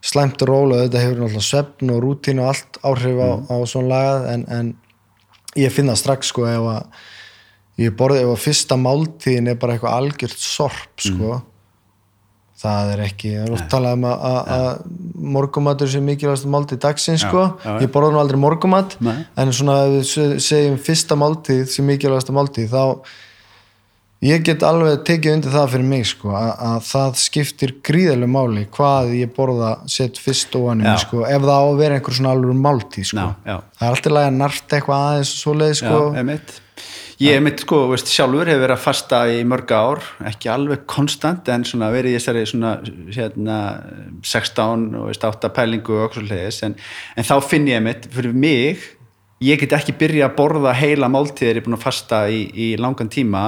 slæmt 0.08 0.42
og 0.46 0.50
róla, 0.52 0.82
þetta 0.86 1.02
hefur 1.04 1.18
náttúrulega 1.24 1.48
svefn 1.48 1.92
og 1.96 2.02
rútín 2.04 2.40
og 2.42 2.50
allt 2.54 2.78
áhrif 2.86 3.18
á, 3.20 3.30
Mm. 3.38 3.46
á 3.50 3.56
svona 3.68 3.88
lagað, 3.92 4.28
en, 4.34 4.46
en 4.50 4.76
ég 5.58 5.72
finn 5.74 5.88
það 5.90 5.98
strax, 6.04 6.28
sko, 6.32 6.46
ef 6.48 6.68
að 6.72 6.84
ég 7.84 7.96
borði, 7.98 8.22
ef 8.24 8.32
að 8.34 8.44
fyrsta 8.46 8.78
máltíðin 8.80 9.50
er 9.52 9.56
bara 9.62 9.74
eitthvað 9.78 9.98
algjört 9.98 10.38
sorp, 10.40 10.94
sko 11.02 11.34
Mm. 11.38 11.42
það 12.58 12.92
er 12.94 13.02
ekki, 13.06 13.34
það 13.38 13.46
er 13.48 13.54
oft 13.54 13.68
talað 13.70 13.94
um 14.00 14.06
að, 14.10 14.80
morgumatur 15.38 15.88
sé 15.92 16.00
mikilvægast 16.02 16.48
máltíð 16.50 16.80
dagsins, 16.82 17.22
sko, 17.22 17.44
já, 17.62 17.76
já. 17.78 17.82
ég 17.86 17.92
borði 17.94 18.14
nú 18.16 18.22
aldrei 18.24 18.40
morgumat, 18.42 18.96
Nei. 19.02 19.26
en 19.38 19.52
svona 19.54 19.76
ef 19.86 19.92
við 19.98 20.06
se- 20.10 20.40
segjum 20.48 20.78
fyrsta 20.82 21.18
máltíð 21.20 21.68
sem 21.70 21.86
mikilvægast 21.86 22.32
máltíð, 22.34 22.70
þá 22.74 23.02
ég 24.26 24.46
get 24.46 24.64
alveg 24.66 25.04
tekið 25.08 25.36
undir 25.38 25.54
það 25.54 25.74
fyrir 25.76 25.90
mig 25.92 26.06
sko, 26.10 26.32
að, 26.38 26.52
að 26.70 26.78
það 26.90 27.18
skiptir 27.22 27.74
gríðarlega 27.86 28.34
máli 28.34 28.68
hvað 28.74 29.12
ég 29.20 29.34
borða 29.36 29.74
sett 29.92 30.22
fyrst 30.22 30.56
og 30.58 30.70
Já. 30.70 30.72
annum 30.74 31.02
sko, 31.04 31.26
ef 31.28 31.44
það 31.44 31.58
á 31.58 31.66
að 31.66 31.82
vera 31.82 31.98
einhver 32.00 32.18
svona 32.18 32.38
alveg 32.38 32.62
máltíð 32.68 33.12
sko. 33.12 33.28
Það 33.48 33.90
er 33.90 33.92
alltaf 33.98 34.16
lega 34.18 34.38
nart 34.38 34.78
eitthvað 34.78 35.04
aðeins 35.10 35.36
og 35.36 35.44
svoleið 35.44 35.76
sko. 35.82 36.00
Já. 36.16 36.64
Ég 37.18 37.34
einmitt, 37.34 37.64
sko, 37.64 37.80
veist, 37.90 38.12
sjálfur 38.14 38.46
hefur 38.46 38.62
verið 38.62 38.76
að 38.76 38.84
fasta 38.84 39.20
í 39.34 39.40
mörg 39.50 39.72
ár, 39.74 40.04
ekki 40.30 40.52
alveg 40.54 40.84
konstant, 40.86 41.48
en 41.50 41.64
svona 41.66 41.88
verið 41.90 42.14
í 42.14 42.20
þessari 42.20 42.44
svona, 42.46 42.76
hérna, 43.16 43.56
16 44.22 44.84
og 45.00 45.08
veist, 45.10 45.26
8 45.26 45.50
pælingu 45.56 45.96
og 45.96 46.04
okkur 46.12 46.28
hliðis, 46.28 46.60
en, 46.68 46.76
en 47.18 47.26
þá 47.26 47.34
finn 47.42 47.66
ég 47.72 47.82
einmitt, 47.82 48.06
fyrir 48.14 48.38
mig, 48.38 48.86
ég 49.42 49.58
get 49.64 49.74
ekki 49.80 49.98
byrja 49.98 50.30
að 50.30 50.38
borða 50.38 50.76
heila 50.78 51.10
máltíðir, 51.10 51.58
ég 51.58 51.64
er 51.64 51.66
búin 51.66 51.80
að 51.80 51.88
fasta 51.88 52.22
í, 52.30 52.44
í 52.54 52.70
langan 52.78 53.10
tíma, 53.10 53.48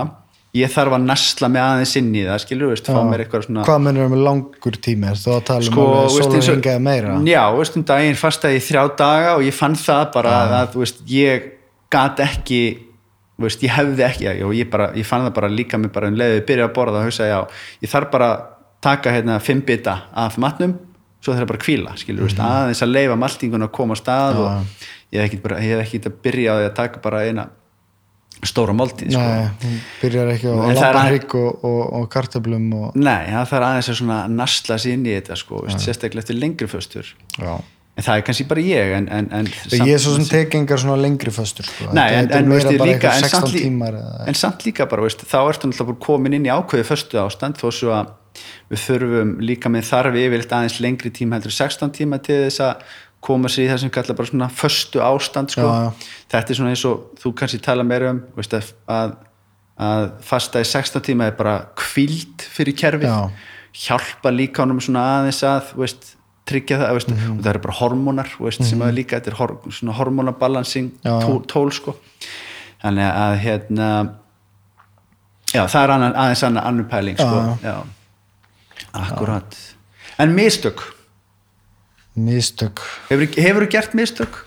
ég 0.57 0.71
þarf 0.73 0.95
að 0.97 1.03
nasla 1.05 1.47
mig 1.53 1.61
aðeins 1.61 1.91
inn 1.99 2.09
í 2.17 2.23
það, 2.25 2.39
skilur, 2.41 2.71
veist, 2.73 2.87
fá 2.89 2.99
mér 3.05 3.21
eitthvað 3.25 3.43
svona... 3.45 3.63
hvað 3.67 3.81
mennur 3.85 4.07
með 4.09 4.23
langur 4.25 4.77
tími? 4.81 5.09
Að 5.11 5.43
tala 5.45 5.61
Sko, 5.67 5.85
um 5.85 6.09
sólarhringa 6.15 6.71
eða 6.73 6.83
meira? 6.87 7.15
Já, 7.29 7.43
veist 7.53 7.77
um 7.77 7.85
daginn 7.85 8.17
fastaði 8.17 8.57
í 8.57 8.63
þrjá 8.65 8.83
daga 8.97 9.35
og 9.37 9.45
ég 9.45 9.53
fann 9.53 9.77
það 9.77 10.05
bara 10.15 10.35
að, 10.39 10.53
að 10.63 10.77
veist, 10.81 11.03
ég 11.13 11.49
gat 11.93 12.23
ekki 12.25 12.61
veist, 13.39 13.61
ég 13.63 13.71
hefði 13.77 14.03
ekki 14.09 14.25
já, 14.25 14.33
ég, 14.57 14.69
bara, 14.73 14.89
ég 14.97 15.05
fann 15.07 15.27
það 15.27 15.35
bara 15.37 15.51
líka 15.53 15.77
mig 15.79 15.93
bara 15.95 16.09
um 16.09 16.17
leiðið 16.17 16.41
byrja 16.49 16.65
að 16.67 16.73
borða 16.75 17.03
og 17.03 17.07
hugsa 17.11 17.29
já, 17.29 17.39
ég 17.85 17.93
þarf 17.93 18.09
bara 18.17 18.31
að 18.33 18.41
taka 18.89 19.13
hérna 19.13 19.37
fimm 19.43 19.61
bita 19.67 19.95
af 20.17 20.37
matnum 20.41 20.73
svo 21.21 21.35
þarf 21.35 21.45
ég 21.45 21.51
bara 21.51 21.59
að 21.61 21.65
kvíla, 21.67 21.93
skilur, 21.99 22.25
mm 22.25 22.35
Mhm. 22.39 22.49
aðeins 22.49 22.81
að 22.83 22.93
leifa 22.95 23.15
maltingun 23.19 23.63
að 23.67 23.71
koma 23.75 23.93
á 23.95 24.01
stað 24.01 24.37
og 24.39 24.49
ég 25.13 25.19
hef 25.21 25.29
ekki, 25.29 25.41
bara, 25.43 25.61
ég 25.61 25.77
hef 25.77 25.85
ekki 25.85 26.01
að 26.09 26.19
byrja 26.23 26.51
á 26.51 26.55
því 26.59 26.67
að 26.69 26.75
taka 26.81 27.01
bara 27.05 27.23
eina 27.27 27.49
stóra 28.47 28.73
máltíð 28.75 29.11
sko. 29.13 29.23
Hún 29.63 29.79
byrjar 30.01 30.31
ekki 30.35 30.47
á 30.47 30.53
er 30.55 30.77
lampanrygg 30.77 31.35
og, 31.39 31.65
og, 31.67 31.81
og 31.99 32.05
kartöflum 32.13 32.69
og, 32.77 32.85
Nei, 32.99 33.27
það 33.33 33.49
þarf 33.51 33.67
aðeins 33.69 33.89
að 33.91 33.99
svona 33.99 34.19
nasla 34.31 34.79
sér 34.79 34.95
inn 34.95 35.03
í 35.07 35.17
þetta 35.17 35.39
sko, 35.39 35.65
sérstaklega 35.75 36.23
eftir 36.23 36.39
lengri 36.39 36.69
föstur 36.71 37.09
já. 37.35 37.51
en 37.59 38.05
það 38.05 38.13
er 38.13 38.23
kannski 38.29 38.45
bara 38.51 38.63
ég 38.63 38.93
en, 38.99 39.09
en, 39.17 39.27
en 39.35 39.49
ég 39.83 39.91
er 39.97 40.03
svo 40.03 40.15
sem 40.15 40.29
tek 40.29 40.55
engar 40.59 40.79
svona 40.79 40.95
lengri 41.01 41.33
föstur 41.35 41.67
sko. 41.67 41.89
Nei, 41.97 42.07
en, 42.21 42.31
er 42.31 42.47
líka, 42.47 42.71
einhver 42.77 43.11
en, 43.11 43.27
16 43.27 43.35
samt 43.35 43.57
tímar 43.57 43.99
en 43.99 44.39
samt 44.39 44.65
líka 44.67 44.87
bara 44.91 45.03
veist, 45.03 45.27
þá 45.27 45.39
ertu 45.41 45.71
náttúrulega 45.71 45.99
komin 46.07 46.39
inn 46.39 46.47
í 46.47 46.53
ákveði 46.53 46.87
föstu 46.87 47.19
ástand 47.19 47.59
þó 47.59 47.67
svo 47.75 47.93
að 47.97 48.15
við 48.69 48.83
þurfum 48.85 49.35
líka 49.43 49.71
með 49.73 49.87
þarfi 49.89 50.25
yfirleitt 50.29 50.51
aðeins 50.55 50.79
lengri 50.83 51.11
tíma 51.11 51.35
heldur 51.35 51.51
en 51.51 51.59
16 51.59 51.95
tíma 51.97 52.19
til 52.23 52.43
þess 52.45 52.61
að 52.63 52.83
koma 53.21 53.49
sér 53.51 53.65
í 53.65 53.69
það 53.71 53.79
sem 53.83 53.89
kalla 53.93 54.13
bara 54.15 54.27
svona 54.29 54.47
föstu 54.49 55.01
ástand 55.03 55.51
sko. 55.51 55.61
Já, 55.61 55.89
já. 55.89 56.11
þetta 56.31 56.53
er 56.53 56.59
svona 56.61 56.69
eins 56.75 56.85
og 56.87 57.09
þú 57.19 57.33
kannski 57.35 57.59
tala 57.65 57.83
meira 57.83 58.11
um 58.15 58.21
veist, 58.37 58.53
að, 58.87 59.15
að, 59.79 60.11
fasta 60.23 60.61
í 60.63 60.67
16 60.67 61.01
tíma 61.09 61.27
er 61.27 61.35
bara 61.39 61.57
kvíld 61.75 62.45
fyrir 62.55 62.75
kerfið 62.79 63.09
Já. 63.11 63.29
hjálpa 63.87 64.31
líka 64.31 64.63
honum 64.63 64.79
svona 64.81 65.03
aðeins 65.19 65.41
að 65.43 65.73
veist, 65.75 66.15
tryggja 66.49 66.79
það 66.81 66.93
veist, 66.97 67.09
Mhm. 67.13 67.33
og 67.37 67.43
það 67.43 67.49
eru 67.51 67.59
bara 67.67 67.77
hormónar 67.81 68.29
veist, 68.39 68.63
sem 68.65 68.79
að 68.81 68.95
líka, 68.97 69.19
þetta 69.19 69.27
er 69.33 69.37
hor, 69.37 69.57
svona 69.69 69.93
hormónabalansing 69.99 70.91
Já. 71.05 71.19
tól, 71.21 71.43
tól 71.45 71.69
sko 71.71 71.95
þannig 72.81 73.11
að 73.11 73.35
hérna 73.43 73.89
já 75.53 75.65
það 75.67 75.83
er 75.83 75.91
annan, 75.97 76.13
aðeins 76.15 76.43
annan, 76.47 76.63
annan 76.63 76.85
pæling 76.89 77.17
sko 77.19 77.57
já, 77.63 77.75
akkurat 78.93 79.57
en 80.19 80.33
mistök, 80.35 80.81
mistök 82.25 82.81
hefur, 83.09 83.27
hefur 83.39 83.67
gert 83.71 83.97
mistök? 83.97 84.41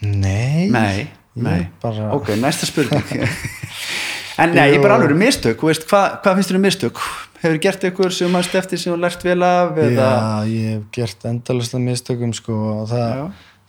nei, 0.00 0.68
nei, 0.70 1.08
nei. 1.32 1.60
Bara- 1.82 2.12
ok, 2.16 2.34
næsta 2.40 2.68
spurning 2.68 3.04
en 4.42 4.54
nei, 4.56 4.72
ég 4.74 4.82
bara 4.82 4.98
alveg 4.98 5.16
mistök 5.18 5.60
þú 5.62 5.70
veist, 5.70 5.86
hvað, 5.90 6.18
hvað 6.24 6.40
finnst 6.40 6.52
þér 6.52 6.60
um 6.60 6.66
mistök? 6.68 7.02
hefur 7.44 7.60
gert 7.60 7.88
ykkur 7.90 8.14
sem 8.14 8.32
maður 8.32 8.60
eftir 8.62 8.80
sem 8.80 8.94
þú 8.94 9.00
lært 9.02 9.24
vel 9.26 9.40
af 9.44 9.78
eða, 9.78 10.08
já, 10.08 10.52
ég 10.52 10.70
hef 10.72 10.86
gert 10.96 11.26
endalista 11.28 11.80
mistökum 11.82 12.32
sko, 12.36 12.56
og 12.78 12.88
það, 12.92 13.24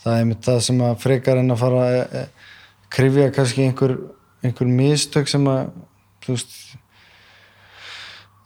það 0.05 0.19
er 0.19 0.29
mitt 0.29 0.47
það 0.47 0.61
sem 0.69 0.83
að 0.87 0.95
frekar 1.03 1.41
en 1.41 1.55
að 1.55 1.61
fara 1.63 1.83
að 1.85 1.97
e, 1.99 2.25
krifja 2.95 3.27
kannski 3.35 3.65
einhver, 3.67 3.97
einhver 4.45 4.71
mistök 4.71 5.31
sem 5.31 5.47
að 5.51 5.67
þú 6.25 6.37
veist 6.37 6.57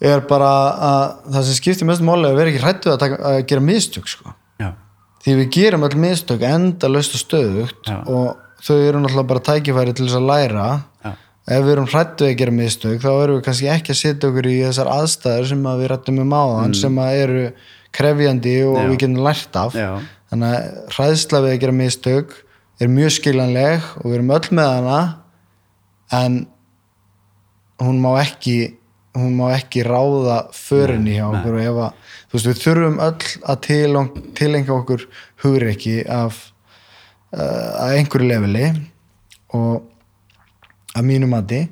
er 0.09 0.23
bara 0.27 0.51
að 0.89 1.05
það 1.33 1.47
sem 1.49 1.59
skiptir 1.59 1.89
mest 1.89 2.05
máli 2.07 2.25
er 2.25 2.33
að 2.33 2.39
vera 2.39 2.53
ekki 2.53 2.63
hrættu 2.63 2.93
að, 2.93 3.01
taka, 3.03 3.19
að 3.29 3.39
gera 3.51 3.65
mistök 3.69 4.09
sko. 4.09 4.33
Því 5.23 5.35
við 5.41 5.49
gerum 5.55 5.83
öll 5.87 5.97
mistök 5.99 6.43
endalaust 6.47 7.15
og 7.17 7.23
stöðugt 7.23 7.89
Já. 7.89 7.97
og 8.07 8.37
þau 8.63 8.75
eru 8.77 9.01
náttúrulega 9.03 9.27
bara 9.33 9.45
tækifæri 9.49 9.93
til 9.95 10.05
þess 10.07 10.19
að 10.19 10.29
læra 10.29 10.67
já, 11.05 11.11
ef 11.55 11.63
við 11.65 11.71
erum 11.73 11.89
hrættu 11.91 12.27
að 12.29 12.37
gera 12.41 12.51
mistök 12.55 13.01
þá 13.03 13.09
erum 13.23 13.39
við 13.39 13.43
kannski 13.47 13.69
ekki 13.73 13.93
að 13.95 13.99
setja 14.03 14.29
okkur 14.29 14.49
í 14.51 14.55
þessar 14.67 14.91
aðstæður 14.95 15.47
sem 15.53 15.65
að 15.71 15.81
við 15.83 15.91
rættum 15.93 16.21
um 16.23 16.35
áðan 16.39 16.75
sem 16.77 16.99
að 17.03 17.19
eru 17.25 17.43
krefjandi 17.99 18.55
og 18.67 18.75
Mm. 18.77 18.83
Já. 18.83 18.89
við 18.91 18.99
getum 19.03 19.23
lært 19.25 19.55
af 19.63 19.75
já, 19.79 19.89
þannig 20.29 20.55
að 20.55 20.93
hræðsla 20.95 21.41
við 21.45 21.53
að 21.55 21.61
gera 21.63 21.77
mistök 21.79 22.35
er 22.79 22.87
mjög 22.87 23.11
skiljanleg 23.17 23.87
og 23.99 24.05
við 24.11 24.17
erum 24.19 24.33
öll 24.37 24.49
með 24.59 24.69
hana 24.75 24.99
en 26.19 26.35
hún 27.79 27.99
má 28.03 28.11
ekki 28.21 28.57
hún 29.17 29.33
má 29.39 29.49
ekki 29.55 29.81
ráða 29.87 30.37
förinni 30.53 31.15
hjá 31.17 31.25
okkur 31.31 31.57
og 31.57 31.63
ef 31.65 31.79
að 31.87 32.08
þú 32.29 32.37
veist 32.37 32.49
við 32.49 32.63
þurfum 32.63 32.99
öll 33.03 33.29
að 33.51 33.61
tileng, 33.65 34.09
tilengja 34.37 34.75
okkur 34.75 35.05
hugreiki 35.43 36.01
af 36.05 36.41
uh, 37.33 37.85
að 37.85 37.95
einhverju 37.99 38.29
leveli 38.29 38.67
og 39.57 39.87
að 40.97 41.05
mínu 41.05 41.29
mati 41.29 41.63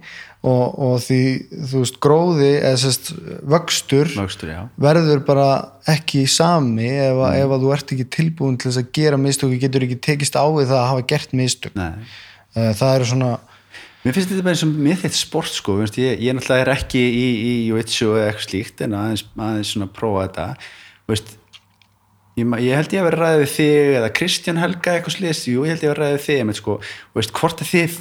og, 0.45 0.77
og 0.77 0.95
því 1.03 1.21
þú 1.69 1.81
veist 1.81 1.99
gróði 2.03 2.51
eða 2.59 2.79
sérst 2.81 3.11
vöxtur 3.49 4.11
vöxtur, 4.13 4.53
verður 4.79 5.23
bara 5.27 5.47
ekki 5.89 6.25
sami 6.29 6.89
ef, 6.91 7.19
að 7.27 7.39
ef 7.41 7.53
að 7.55 7.65
þú 7.65 7.73
ert 7.75 7.93
ekki 7.95 8.07
tilbúin 8.17 8.57
til 8.59 8.69
þess 8.69 8.83
að 8.83 8.91
gera 8.99 9.19
mistök 9.21 9.51
og 9.51 9.61
getur 9.65 9.87
ekki 9.87 9.99
tekist 10.09 10.37
á 10.37 10.45
við 10.45 10.69
það 10.69 10.81
að 10.81 10.89
hafa 10.91 11.05
gert 11.09 11.35
mistök. 11.37 11.77
Nei. 11.77 12.05
Eh, 12.57 12.71
það 12.77 12.93
eru 12.95 13.09
svona 13.11 13.31
Mér 14.07 14.15
finnst 14.15 14.29
þetta 14.31 14.43
bara 14.45 14.55
eins 14.55 14.61
og 14.63 14.69
með 14.71 15.01
þitt 15.01 15.17
sport 15.19 15.51
sko, 15.51 15.73
veist, 15.81 15.97
ég, 15.99 16.21
ég 16.23 16.35
náttúrulega 16.37 16.63
er 16.63 16.69
ekki 16.77 16.99
í, 17.03 17.25
í 17.27 17.49
jiu-jitsu 17.67 18.13
eða 18.13 18.29
eitthvað 18.29 18.45
slíkt 18.45 18.83
en 18.85 18.93
aðeins, 18.95 19.23
aðeins 19.35 19.71
svona 19.73 19.87
prófa 19.97 20.21
þetta. 20.23 20.45
Veist, 21.11 21.33
ég, 22.39 22.53
ég 22.63 22.79
held 22.79 22.95
ég 22.95 23.01
að 23.01 23.07
vera 23.09 23.19
ræðið 23.19 23.43
við 23.43 23.51
þig 23.57 23.97
eða 23.97 24.13
Kristján 24.21 24.61
Helga 24.63 24.93
eitthvað 24.93 25.17
slíkt, 25.17 25.49
jú 25.51 25.67
ég 25.67 25.75
held 25.75 25.83
ég 25.83 25.91
að 25.91 25.93
vera 25.93 26.05
ræðið 26.05 26.15
við 26.15 26.25
þig 26.29 26.39
einmitt, 26.45 26.61
sko, 26.61 26.77
veist, 27.19 27.35
hvort 27.41 27.65
að 27.65 27.73
þið 27.73 27.99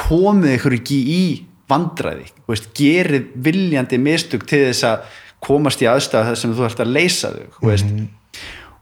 komið 0.00 0.56
ykkur 0.56 0.78
ekki 0.80 1.00
í 1.12 1.22
vandræði, 1.68 2.32
veist, 2.48 2.72
gerið 2.80 3.30
viljandi 3.44 4.00
mistök 4.08 4.48
til 4.48 4.64
þess 4.70 4.88
að 4.88 5.20
komast 5.44 5.84
í 5.84 5.92
aðstæða 5.92 6.30
þar 6.30 6.44
sem 6.46 6.56
þú 6.56 6.70
ert 6.70 6.80
að 6.80 6.94
leysa 6.96 7.36
þau, 7.36 7.64
veist 7.68 7.90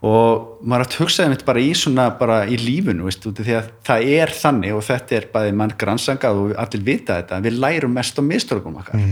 og 0.02 0.62
maður 0.66 0.84
átt 0.86 0.96
hugsaði 0.98 1.30
mitt 1.30 1.44
bara 1.46 1.62
í 1.62 1.72
svona 1.78 2.08
bara 2.18 2.40
í 2.50 2.56
lífunu, 2.58 3.06
veist, 3.06 3.22
því 3.22 3.54
að 3.58 3.68
það 3.86 4.08
er 4.16 4.32
þannig 4.34 4.74
og 4.74 4.82
þetta 4.88 5.18
er 5.18 5.28
bæði 5.34 5.52
mann 5.60 5.74
grannsangað 5.78 6.40
og 6.42 6.54
allir 6.58 6.84
vita 6.88 7.20
þetta, 7.20 7.42
við 7.44 7.60
lærum 7.62 7.94
mest 7.94 8.18
á 8.18 8.22
mistökum 8.26 8.80
okkar, 8.82 9.04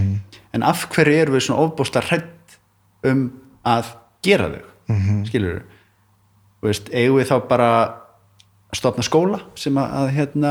en 0.53 0.67
af 0.67 0.89
hverju 0.91 1.21
erum 1.23 1.39
við 1.39 1.47
svona 1.47 1.67
ofbústa 1.67 2.03
hrætt 2.03 2.59
um 3.07 3.29
að 3.67 3.95
gera 4.27 4.51
þau? 4.51 4.67
Mm 4.91 5.25
skilur 5.29 5.63
veist, 6.65 6.91
eigum 6.93 7.21
við 7.21 7.31
þá 7.31 7.37
bara 7.49 7.69
að 8.71 8.79
stopna 8.79 9.05
skóla 9.07 9.41
sem 9.59 9.79
að, 9.79 9.95
að 10.01 10.11
hérna 10.17 10.51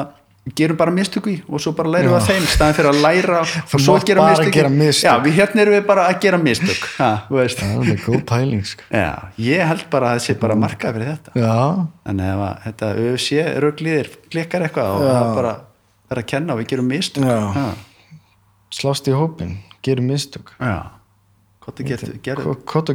gerum 0.55 0.77
bara 0.79 0.91
mistöku 0.95 1.31
í 1.33 1.35
og 1.49 1.61
svo 1.63 1.73
bara 1.77 1.91
lærum 1.93 2.13
við 2.13 2.17
að 2.19 2.27
þeim 2.29 2.45
staðan 2.53 2.75
fyrir 2.77 2.89
að 2.91 2.99
læra 3.03 3.39
og 3.73 3.83
svo 3.83 3.95
gera 4.07 4.25
mistök 4.29 4.53
gera 4.55 4.71
mistök. 4.73 5.03
já, 5.05 5.13
við 5.25 5.37
hérna 5.39 5.63
erum 5.65 5.75
við 5.77 5.85
bara 5.89 6.05
að 6.09 6.19
gera 6.25 6.39
mistök 6.41 6.85
ha, 6.97 7.09
það 7.29 7.91
er 7.93 8.01
góð 8.05 8.23
pæling 8.31 8.65
sko. 8.69 8.87
Já, 8.93 9.09
ég 9.45 9.63
held 9.71 9.85
bara 9.91 10.11
að 10.13 10.19
það 10.19 10.25
sé 10.27 10.37
bara 10.43 10.57
markað 10.63 10.97
fyrir 10.97 11.11
þetta. 11.13 11.35
já, 11.43 11.57
Þannig 12.09 12.31
ef 12.33 12.43
að 12.47 12.63
þetta 12.67 12.91
UFC 13.05 13.43
rögliðir 13.65 14.11
klikkar 14.33 14.65
eitthvað 14.67 14.93
og 14.95 15.05
það 15.09 15.31
bara 15.39 15.53
er 16.09 16.21
að 16.23 16.29
kenna 16.33 16.55
og 16.55 16.61
við 16.63 16.71
gerum 16.73 16.89
mistök. 16.89 17.49
Slást 18.79 19.07
í 19.09 19.13
hópin 19.17 19.57
gerum 19.85 20.07
mistök. 20.09 20.53
Hvort 21.59 21.79
að 21.83 21.89
gerðu, 21.91 22.19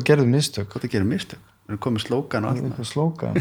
gerðu 0.05 0.27
mistök 0.31 0.71
hvort 0.73 0.87
að 0.89 0.95
gerum 0.97 1.11
mistök. 1.15 1.39
Við 1.65 1.73
erum 1.75 1.81
komið 1.81 2.03
slókan 2.09 2.45
og 2.45 2.59
allt. 2.59 2.81
slókan 2.89 3.39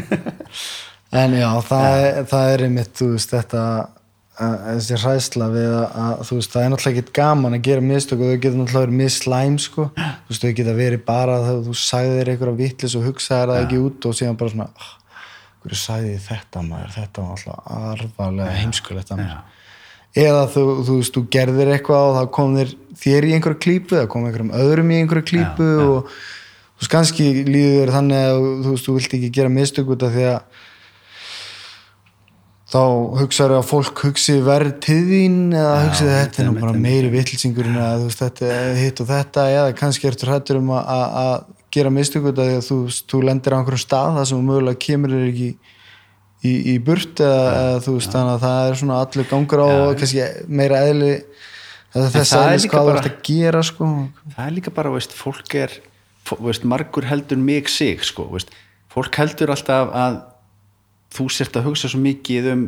en 1.20 1.34
já, 1.36 1.48
það, 1.66 1.88
Er, 2.04 2.24
það 2.30 2.52
er 2.54 2.62
einmitt 2.64 2.94
þú 2.96 3.08
veist 3.12 3.34
þetta 3.34 3.64
þessi 4.34 4.98
hræðsla 4.98 5.48
við 5.52 5.70
að, 5.70 5.84
að 6.04 6.22
þú 6.28 6.38
veist, 6.40 6.52
það 6.54 6.64
er 6.64 6.72
náttúrulega 6.72 6.98
ekkert 6.98 7.14
gaman 7.14 7.54
að 7.54 7.64
gera 7.68 7.86
mistök 7.86 8.18
og 8.18 8.30
þau 8.32 8.40
geta 8.42 8.58
náttúrulega 8.58 8.84
verið 8.84 8.98
misslæm 8.98 9.58
sko. 9.62 9.86
þú 9.94 10.32
veist, 10.32 10.44
þau 10.44 10.54
geta 10.58 10.76
verið 10.80 11.04
bara 11.06 11.40
þegar 11.44 11.64
þú 11.68 11.78
sagði 11.78 12.18
þér 12.18 12.30
einhverja 12.32 12.58
vitlis 12.58 12.96
og 12.98 13.08
hugsaðir 13.08 13.52
það 13.52 13.62
ekki 13.62 13.82
út 13.84 14.08
og 14.10 14.16
síðan 14.18 14.38
bara 14.40 14.54
svona 14.54 14.68
"Ah, 14.74 14.92
hverju 15.64 15.98
ég 16.10 16.24
þetta 16.28 16.64
maður, 16.66 16.94
þetta 16.98 17.22
var 17.22 17.36
alltaf 17.38 17.74
arfalega 17.78 18.56
heimskulegt 18.58 19.12
að 19.14 19.22
mér 19.22 19.36
eða 20.14 20.44
þú, 20.50 20.62
þú 20.86 20.96
veist, 21.00 21.14
þú 21.16 21.22
gerðir 21.34 21.72
eitthvað 21.74 22.08
og 22.08 22.16
það 22.18 22.28
kom 22.36 22.54
þér, 22.58 22.74
þér 23.02 23.26
í 23.26 23.32
einhverju 23.34 23.60
klípu 23.64 23.96
það 23.98 24.10
kom 24.12 24.26
einhverjum 24.28 24.52
öðrum 24.60 24.92
í 24.92 24.98
einhverju 25.02 25.26
klípu 25.30 25.66
já. 25.66 25.86
og 25.88 26.12
þú 26.12 26.82
veist, 26.82 26.92
kannski 26.92 27.26
líður 27.48 27.94
þannig 27.94 28.28
að 28.28 28.44
þú 28.44 28.74
veist, 28.74 28.86
þú 28.86 28.96
vilt 28.98 29.16
ekki 29.18 29.32
gera 29.38 29.54
mistök 29.56 29.90
út 29.94 30.06
af 30.06 30.14
því 30.14 30.28
að 30.30 30.62
þá 32.74 32.80
hugsaður 33.20 33.52
að 33.60 33.66
fólk 33.70 34.00
hugsi 34.08 34.34
verð 34.42 34.72
til 34.82 35.00
þín 35.06 35.36
eða 35.54 35.74
hugsi 35.84 36.06
þetta 36.10 36.40
er 36.42 36.48
nú 36.48 36.54
bara 36.60 36.72
meiri 36.84 37.10
vittlsingurinn 37.12 37.76
eða 37.78 38.00
þú 38.00 38.08
veist 38.08 38.22
þetta 38.24 38.48
er 38.56 38.80
hitt 38.80 39.02
og 39.04 39.10
þetta 39.12 39.44
eða 39.52 39.76
kannski 39.78 40.08
ertu 40.10 40.26
hrættur 40.30 40.58
um 40.58 40.72
að- 40.74 40.88
að 40.96 41.14
að 41.22 41.36
gera 41.74 41.90
mistökut 41.94 42.38
að 42.42 42.50
að 42.58 42.66
þú, 42.68 42.78
þú 43.12 43.20
lendir 43.28 43.54
á 43.54 43.58
einhverjum 43.60 43.84
stað 43.84 44.18
þar 44.18 44.28
sem 44.30 44.42
mögulega 44.48 44.82
kemur 44.88 45.14
þér 45.14 45.30
ekki 45.30 45.48
í, 46.44 46.52
í 46.74 46.76
burt 46.86 47.22
eða, 47.24 47.46
eða 47.62 47.80
þú 47.86 47.94
veist 47.96 48.12
þannig 48.14 48.34
að 48.34 48.44
það 48.44 48.68
er 48.68 48.78
svona 48.82 48.98
allur 49.04 49.30
gangur 49.30 49.62
á 49.64 49.68
og 49.70 49.94
kannski 50.02 50.26
meira 50.60 50.82
eðli 50.90 51.12
þess 51.94 52.12
það 52.12 52.38
er 52.42 52.44
aðeins 52.44 52.68
hvað 52.74 52.86
þú 52.90 52.94
ert 52.98 53.08
að 53.10 53.18
gera 53.30 53.62
sko. 53.62 53.88
Það 54.34 54.46
er 54.48 54.54
líka 54.58 54.70
bara, 54.74 54.90
veist, 54.90 55.12
fólk 55.14 55.54
er 55.62 55.74
veist, 56.42 56.64
margur 56.66 57.06
heldur 57.06 57.38
mig 57.38 57.68
sig 57.70 58.02
sko, 58.02 58.26
veist, 58.34 58.50
fólk 58.90 59.14
heldur 59.22 59.52
alltaf 59.54 59.92
að 59.94 60.16
þú 61.14 61.28
sért 61.30 61.56
að 61.60 61.68
hugsa 61.70 61.90
svo 61.92 62.00
mikið 62.04 62.48
um 62.54 62.64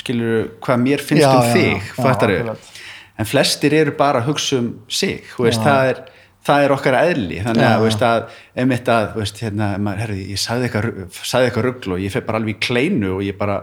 skilur 0.00 0.48
hvað 0.64 0.80
mér 0.86 1.02
finnst 1.04 1.22
Já, 1.26 1.30
um 1.36 1.44
já, 1.44 1.52
þig 1.52 1.76
já, 1.76 2.00
fattaru? 2.00 2.38
akkurat. 2.40 2.72
en 3.20 3.28
flestir 3.28 3.74
eru 3.76 3.92
bara 3.98 4.22
að 4.22 4.30
hugsa 4.32 4.58
um 4.62 4.70
sig 4.88 5.22
veist, 5.38 5.60
það, 5.62 5.90
er, 5.92 6.00
það 6.48 6.64
er 6.66 6.74
okkar 6.78 6.96
eðli 7.02 7.40
þannig 7.44 7.66
að, 7.68 7.82
veist, 7.86 8.04
að 8.08 8.36
einmitt 8.64 8.88
að 8.88 9.08
veist, 9.20 9.42
hérna, 9.44 9.72
maður, 9.78 10.00
herri, 10.06 10.20
ég 10.32 10.40
sagði 10.40 10.68
eitthvað, 10.70 10.86
ru- 10.88 11.08
sagði 11.28 11.50
eitthvað 11.50 11.66
rugl 11.68 11.96
og 11.98 12.04
ég 12.06 12.14
fer 12.14 12.24
bara 12.28 12.40
alveg 12.40 12.56
í 12.56 12.62
kleinu 12.66 13.10
og 13.18 13.24
ég 13.26 13.36
bara 13.38 13.58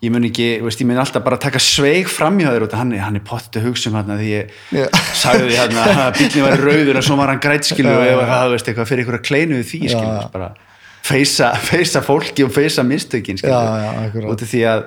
ég 0.00 0.12
mun 0.14 0.24
ekki, 0.28 0.46
veist, 0.64 0.80
ég 0.80 0.88
mun 0.88 0.98
alltaf 1.02 1.24
bara 1.26 1.36
taka 1.42 1.60
sveig 1.60 2.08
framhjá 2.08 2.52
þér 2.54 2.64
og 2.68 2.74
hann, 2.80 2.92
er- 2.96 3.04
hann 3.04 3.18
er 3.20 3.24
pottu 3.28 3.60
að 3.60 3.68
hugsa 3.68 3.90
um 3.92 3.98
hann 4.00 4.14
því 4.16 4.30
ég 4.32 4.56
Já. 4.72 4.86
sagði 5.20 5.50
því 5.50 5.60
hérna 5.60 5.84
að 6.08 6.16
bílni 6.22 6.46
var 6.48 6.64
rauður 6.64 7.00
og 7.02 7.06
svo 7.10 7.16
var 7.20 7.32
hann 7.34 7.42
grætskilu 7.44 7.92
og 7.92 8.06
ef 8.08 8.24
það 8.32 8.54
veist 8.56 8.72
eitthvað 8.72 8.90
fyrir 8.92 9.04
ykkur 9.04 9.18
að 9.20 9.24
kleinu 9.28 9.60
við 9.60 9.68
því 9.74 9.82
skilu, 9.92 10.16
Já. 10.16 10.28
bara 10.32 10.50
feysa, 11.08 11.52
feysa 11.70 12.02
fólki 12.04 12.46
og 12.46 12.52
feysa 12.54 12.84
mistökin 12.86 13.40
út 13.40 14.42
af 14.42 14.50
því 14.50 14.64
að 14.72 14.84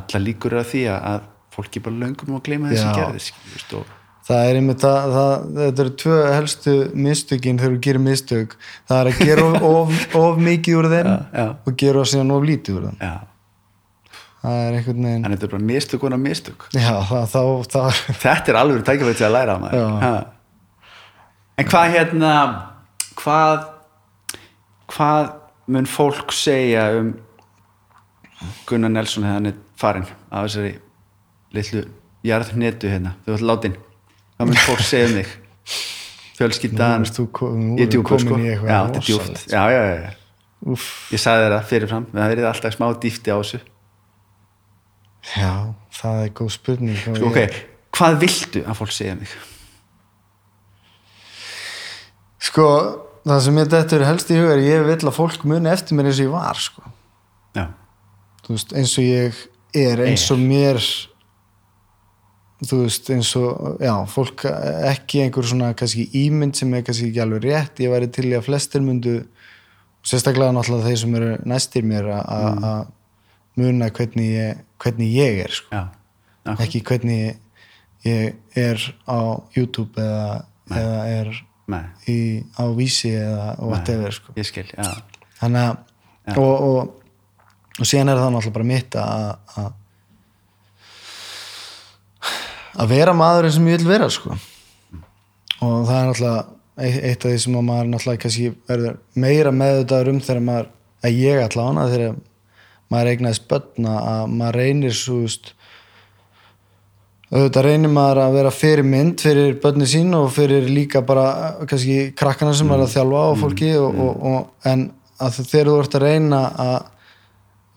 alla 0.00 0.20
líkur 0.22 0.58
að 0.60 0.68
því 0.74 0.82
að, 0.92 1.00
að 1.12 1.24
fólki 1.56 1.82
bara 1.84 2.02
löngum 2.04 2.36
og 2.38 2.44
gleyma 2.46 2.70
gerði 2.74 3.24
skilu, 3.30 3.54
veist, 3.56 3.74
og 3.78 3.96
Það 4.30 4.46
er 4.46 4.56
einmitt 4.60 4.84
að, 4.86 5.14
það, 5.16 5.46
þetta 5.56 5.82
eru 5.82 5.92
tvö 5.98 6.16
helstu 6.30 6.72
mistökin 7.06 7.56
þegar 7.58 7.72
þú 7.72 7.78
gerir 7.86 8.02
mistök. 8.04 8.52
Það 8.86 9.00
er 9.00 9.08
að 9.10 9.22
gera 9.26 9.46
of, 9.48 9.64
of, 9.66 10.02
of 10.20 10.38
mikið 10.44 10.76
úr 10.78 10.88
þeim 10.92 11.08
Já, 11.08 11.16
já. 11.34 11.46
og 11.66 11.78
gera 11.82 12.04
síðan 12.06 12.30
of 12.36 12.46
lítið 12.46 12.76
úr 12.78 12.84
þeim. 12.86 13.00
Já, 13.00 14.20
það 14.44 14.60
er 14.60 14.76
einhvern 14.76 15.08
veginn 15.08 15.24
þannig 15.24 15.26
að 15.26 15.34
þetta 15.34 15.48
er 15.48 15.54
bara 15.56 15.68
mistök 15.72 16.04
og 16.06 16.14
mistök. 16.26 16.68
Já, 16.76 16.92
það, 17.08 17.24
þá, 17.32 17.42
þá, 17.74 17.80
þetta 18.26 18.52
er 18.52 18.60
alveg 18.60 18.84
tækifæri 18.86 19.18
til 19.18 19.26
að 19.26 19.34
læra 19.38 19.56
en 21.60 21.68
hvað 21.68 21.94
hérna 21.96 22.34
hvað 23.20 23.66
hvað 24.90 25.32
mun 25.70 25.86
fólk 25.90 26.32
segja 26.34 26.88
um 26.98 27.12
Gunnar 28.66 28.90
Nelson 28.92 29.26
er 29.28 29.54
farinn 29.80 30.06
af 30.32 30.46
þessari 30.48 30.74
litlu 31.54 31.82
jarðnetu 32.24 32.88
hérna, 32.90 33.14
þú 33.26 33.34
ert 33.36 33.46
látin. 33.50 33.74
Hvað 34.38 34.48
mun 34.50 34.62
fólk 34.66 34.84
segja 34.86 35.10
um 35.10 35.18
þig? 35.20 35.34
Ég 36.40 36.46
erum 36.46 37.74
við 37.76 37.90
djúpur 37.92 38.22
sko. 38.22 38.38
í 38.40 38.46
já, 38.48 38.56
þetta 38.64 39.00
er 39.00 39.08
rosalegt. 39.10 39.42
já, 39.52 39.60
já, 39.68 39.80
já, 39.92 40.12
ég 41.12 41.20
sagði 41.20 41.42
þér 41.44 41.52
það 41.54 41.66
fyrirfram. 41.68 42.06
Það 42.14 42.30
verið 42.32 42.46
alltaf 42.48 42.76
smá 42.76 42.86
dýfti 43.02 43.28
á 43.28 43.36
þessu. 43.36 43.60
Já, 45.36 45.50
það 46.00 46.22
er 46.24 46.32
góð 46.40 46.50
spurning 46.54 46.96
sko, 46.96 47.12
ég- 47.18 47.26
ok, 47.28 47.58
hvað 47.98 48.16
viltu 48.22 48.62
að 48.64 48.78
fólk 48.80 48.94
segja 48.96 49.18
um 49.18 49.20
þig? 49.20 49.34
Sko, 52.40 52.66
það 53.26 53.44
sem 53.44 53.60
ég 53.60 53.76
er 53.76 54.06
helst 54.08 54.32
í 54.32 54.38
huga 54.38 54.56
er 54.56 54.64
ég 54.64 54.88
vil 54.88 54.98
að 55.10 55.16
fólk 55.16 55.44
muni 55.48 55.70
eftir 55.72 55.98
mér 55.98 56.10
eins 56.10 56.20
og 56.20 56.28
ég 56.28 56.34
var 56.34 56.60
sko. 56.60 56.84
veist, 58.48 58.74
eins 58.76 58.96
og 58.98 59.06
ég 59.06 59.40
er 59.76 60.02
eins 60.06 60.26
og 60.32 60.40
mér 60.42 60.80
þú 62.60 62.82
veist, 62.84 63.08
eins 63.12 63.30
og 63.40 63.80
já, 63.80 63.94
fólk 64.10 64.44
ekki 64.90 65.22
einhver 65.24 65.46
svona 65.48 65.72
kannski 65.76 66.06
ímynd 66.26 66.58
sem 66.58 66.72
er 66.76 66.84
kannski 66.84 67.08
ekki 67.08 67.22
alveg 67.24 67.46
rétt. 67.46 67.80
Ég 67.84 67.92
væri 67.92 68.10
til 68.12 68.28
í 68.28 68.34
að 68.36 68.46
flestir 68.48 68.84
myndu 68.84 69.14
sérstaklega 70.06 70.52
náttúrulega 70.56 70.88
þeir 70.88 71.00
sem 71.02 71.14
eru 71.20 71.30
næstir 71.48 71.86
mér 71.88 72.10
að 72.16 72.90
muna 73.60 73.90
hvernig 73.92 74.32
ég, 74.32 74.60
hvernig 74.80 75.14
ég 75.14 75.40
er 75.44 75.56
sko. 75.56 75.84
ekki 76.56 76.82
hvernig 76.88 77.40
ég 78.06 78.36
er 78.56 78.84
á 79.08 79.20
YouTube 79.56 80.00
eða, 80.00 80.44
eða 80.72 81.00
er 81.20 81.32
í, 82.08 82.16
á 82.58 82.64
vísi 82.76 83.10
eða 83.16 83.46
whatever 83.62 84.12
sko. 84.16 84.32
ég 84.36 84.46
skil, 84.48 84.66
já. 84.76 84.90
Þannig 85.40 85.66
að 85.66 86.38
og, 86.38 86.54
og, 86.70 86.94
og 87.80 87.86
síðan 87.88 88.12
er 88.12 88.20
það 88.20 88.32
náttúrulega 88.34 88.56
bara 88.58 88.68
mitt 88.70 88.96
að 89.00 89.36
að- 89.56 89.76
að 92.80 92.88
vera 92.94 93.12
maðurinn 93.16 93.52
sem 93.56 93.66
ég 93.70 93.80
vil 93.82 93.88
vera 93.90 94.08
sko. 94.12 94.36
Og 95.60 95.86
það 95.88 95.96
er 96.00 96.08
náttúrulega 96.10 96.46
eitt 97.10 97.24
af 97.26 97.30
því 97.34 97.38
sem 97.44 97.56
að 97.60 97.64
maður 97.68 97.88
náttúrulega 97.92 98.22
kannski 98.24 98.50
verður 98.68 98.98
meira 99.20 99.50
meðutaður 99.52 100.12
um 100.14 100.20
þegar 100.24 100.44
maður 100.46 100.68
að 101.04 101.18
ég 101.20 101.42
ætla 101.44 101.66
hana 101.66 101.88
þegar 101.90 102.14
maður 102.90 103.10
eignaðist 103.14 103.48
börna 103.50 103.96
að 104.12 104.22
maður 104.38 104.58
reynir 104.60 104.94
svo 104.96 105.18
veist, 105.24 105.52
auðvitað 107.30 107.66
reynir 107.68 107.92
maður 107.94 108.20
að 108.24 108.36
vera 108.40 108.50
fyrir 108.50 108.86
mynd 108.86 109.20
fyrir 109.22 109.52
börni 109.62 109.86
sín 109.86 110.14
og 110.18 110.32
fyrir 110.34 110.64
líka 110.66 111.02
bara 111.06 111.26
kannski 111.62 112.10
krakkana 112.18 112.54
sem 112.58 112.70
er 112.74 112.82
að 112.82 112.94
þjálfa 112.96 113.20
og 113.30 113.36
fólki 113.38 113.68
og, 113.78 114.00
og, 114.02 114.24
og, 114.32 114.48
en 114.66 114.88
að 115.20 115.38
þegar 115.44 115.70
þú 115.70 115.76
ert 115.84 115.94
að 115.94 116.06
reyna 116.08 116.40
að 116.64 116.78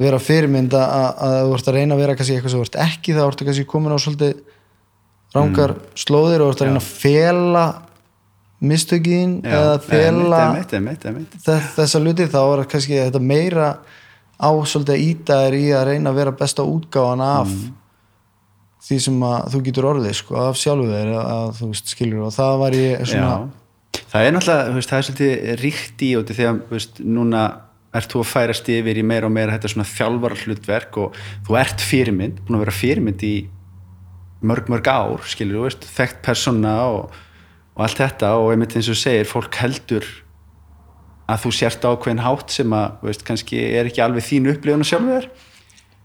vera 0.03 0.19
fyrirmynd 0.19 0.73
að, 0.73 0.95
að, 0.97 1.21
að 1.27 1.35
þú 1.43 1.53
ert 1.57 1.69
að 1.69 1.77
reyna 1.77 1.95
að 1.95 2.01
vera 2.01 2.15
kannski 2.17 2.37
eitthvað 2.37 2.53
sem 2.55 2.63
þú 2.63 2.67
ert 2.67 2.79
ekki 2.87 3.13
þá 3.13 3.21
ertu 3.27 3.47
kannski 3.49 3.65
komin 3.69 3.93
á 3.93 3.99
svolítið 4.01 4.33
rángar 5.33 5.75
slóðir 6.01 6.45
og 6.45 6.53
ert 6.53 6.63
að 6.63 6.71
reyna 6.71 6.81
að 6.81 6.89
fela 7.03 7.65
mistökin 8.63 9.37
Já, 9.43 9.53
eða 9.59 9.77
fela 9.85 10.41
þessa 11.77 12.01
luti 12.01 12.29
þá 12.31 12.41
er 12.41 12.65
kannski 12.73 12.97
þetta 13.03 13.21
meira 13.21 13.69
á 14.41 14.49
svolítið 14.65 15.37
er 15.37 15.57
í 15.61 15.63
að 15.77 15.87
reyna 15.91 16.09
að 16.09 16.19
vera 16.23 16.35
besta 16.41 16.65
útgáfan 16.65 17.21
af 17.21 17.53
Mm. 17.53 17.82
Því 18.83 18.99
sem 19.05 19.25
að 19.27 19.51
þú 19.53 19.61
getur 19.67 19.89
orðið 19.93 20.15
sko, 20.19 20.39
af 20.43 20.59
sjálfu 20.59 20.87
þeir 20.91 21.11
að 21.19 21.51
þú 21.59 21.69
veist 21.71 21.93
skilur 21.93 22.25
og 22.27 22.33
það 22.35 22.55
var 22.63 22.77
ég 22.77 23.03
svona 23.07 23.33
Já, 23.33 24.01
það 24.13 24.27
er 24.27 24.33
náttúrulega, 24.35 24.73
veist, 24.77 24.91
það 24.91 24.99
er 24.99 25.07
svolítið 25.07 25.51
ríkt 25.61 26.03
í 26.03 26.09
og 26.19 26.33
þegar, 26.33 26.57
veist, 26.71 27.03
núna 27.03 27.43
ert 27.93 28.13
þú 28.13 28.23
að 28.23 28.31
færast 28.31 28.71
yfir 28.73 28.99
í 28.99 29.05
meira 29.05 29.29
og 29.29 29.35
meira 29.35 29.53
þetta 29.53 29.71
svona 29.73 29.89
þjálfara 29.89 30.39
hlutverk 30.41 30.97
og 31.01 31.19
þú 31.47 31.59
ert 31.61 31.83
fyrirmynd, 31.83 32.41
búin 32.43 32.57
að 32.57 32.65
vera 32.65 32.75
fyrirmynd 32.79 33.25
í 33.27 33.35
mörg, 34.43 34.71
mörg 34.73 34.89
ár, 34.89 35.23
skilur, 35.29 35.61
þú 35.61 35.67
veist, 35.67 35.87
þekkt 35.93 36.19
persóna 36.25 36.73
og, 36.89 37.15
og 37.77 37.85
allt 37.85 38.01
þetta 38.01 38.33
og 38.41 38.51
einmitt 38.51 38.75
eins 38.79 38.89
og 38.91 38.99
segir, 38.99 39.29
fólk 39.29 39.61
heldur 39.61 40.09
að 41.29 41.45
þú 41.45 41.53
sért 41.55 41.85
ákveðin 41.87 42.25
hátt 42.25 42.51
sem 42.51 42.75
að, 42.75 42.97
veist, 43.05 43.23
kannski 43.27 43.61
er 43.77 43.87
ekki 43.87 44.03
alveg 44.03 44.25
þín 44.27 44.49
upplifun 44.51 44.83
að 44.83 44.89
sjálfu 44.89 45.13
þér 45.13 45.29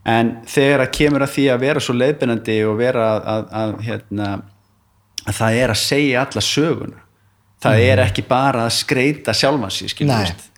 en 0.09 0.31
þegar 0.49 0.85
að 0.85 0.93
kemur 0.97 1.25
að 1.25 1.33
því 1.35 1.45
að 1.53 1.65
vera 1.65 1.83
svo 1.83 1.95
leiðbennandi 1.97 2.57
og 2.67 2.79
vera 2.79 3.09
að, 3.15 3.27
að, 3.33 3.43
að 3.61 3.75
hérna, 3.87 4.29
að 5.25 5.39
það 5.41 5.59
er 5.63 5.73
að 5.73 5.81
segja 5.83 6.23
alla 6.25 6.45
söguna 6.45 7.03
það 7.59 7.83
er 7.89 8.03
ekki 8.05 8.25
bara 8.29 8.63
að 8.67 8.77
skreita 8.77 9.35
sjálfan 9.35 9.75
sig 9.75 9.91
skilur, 9.91 10.13
Nei. 10.15 10.23
þú 10.23 10.31
veist. 10.31 10.49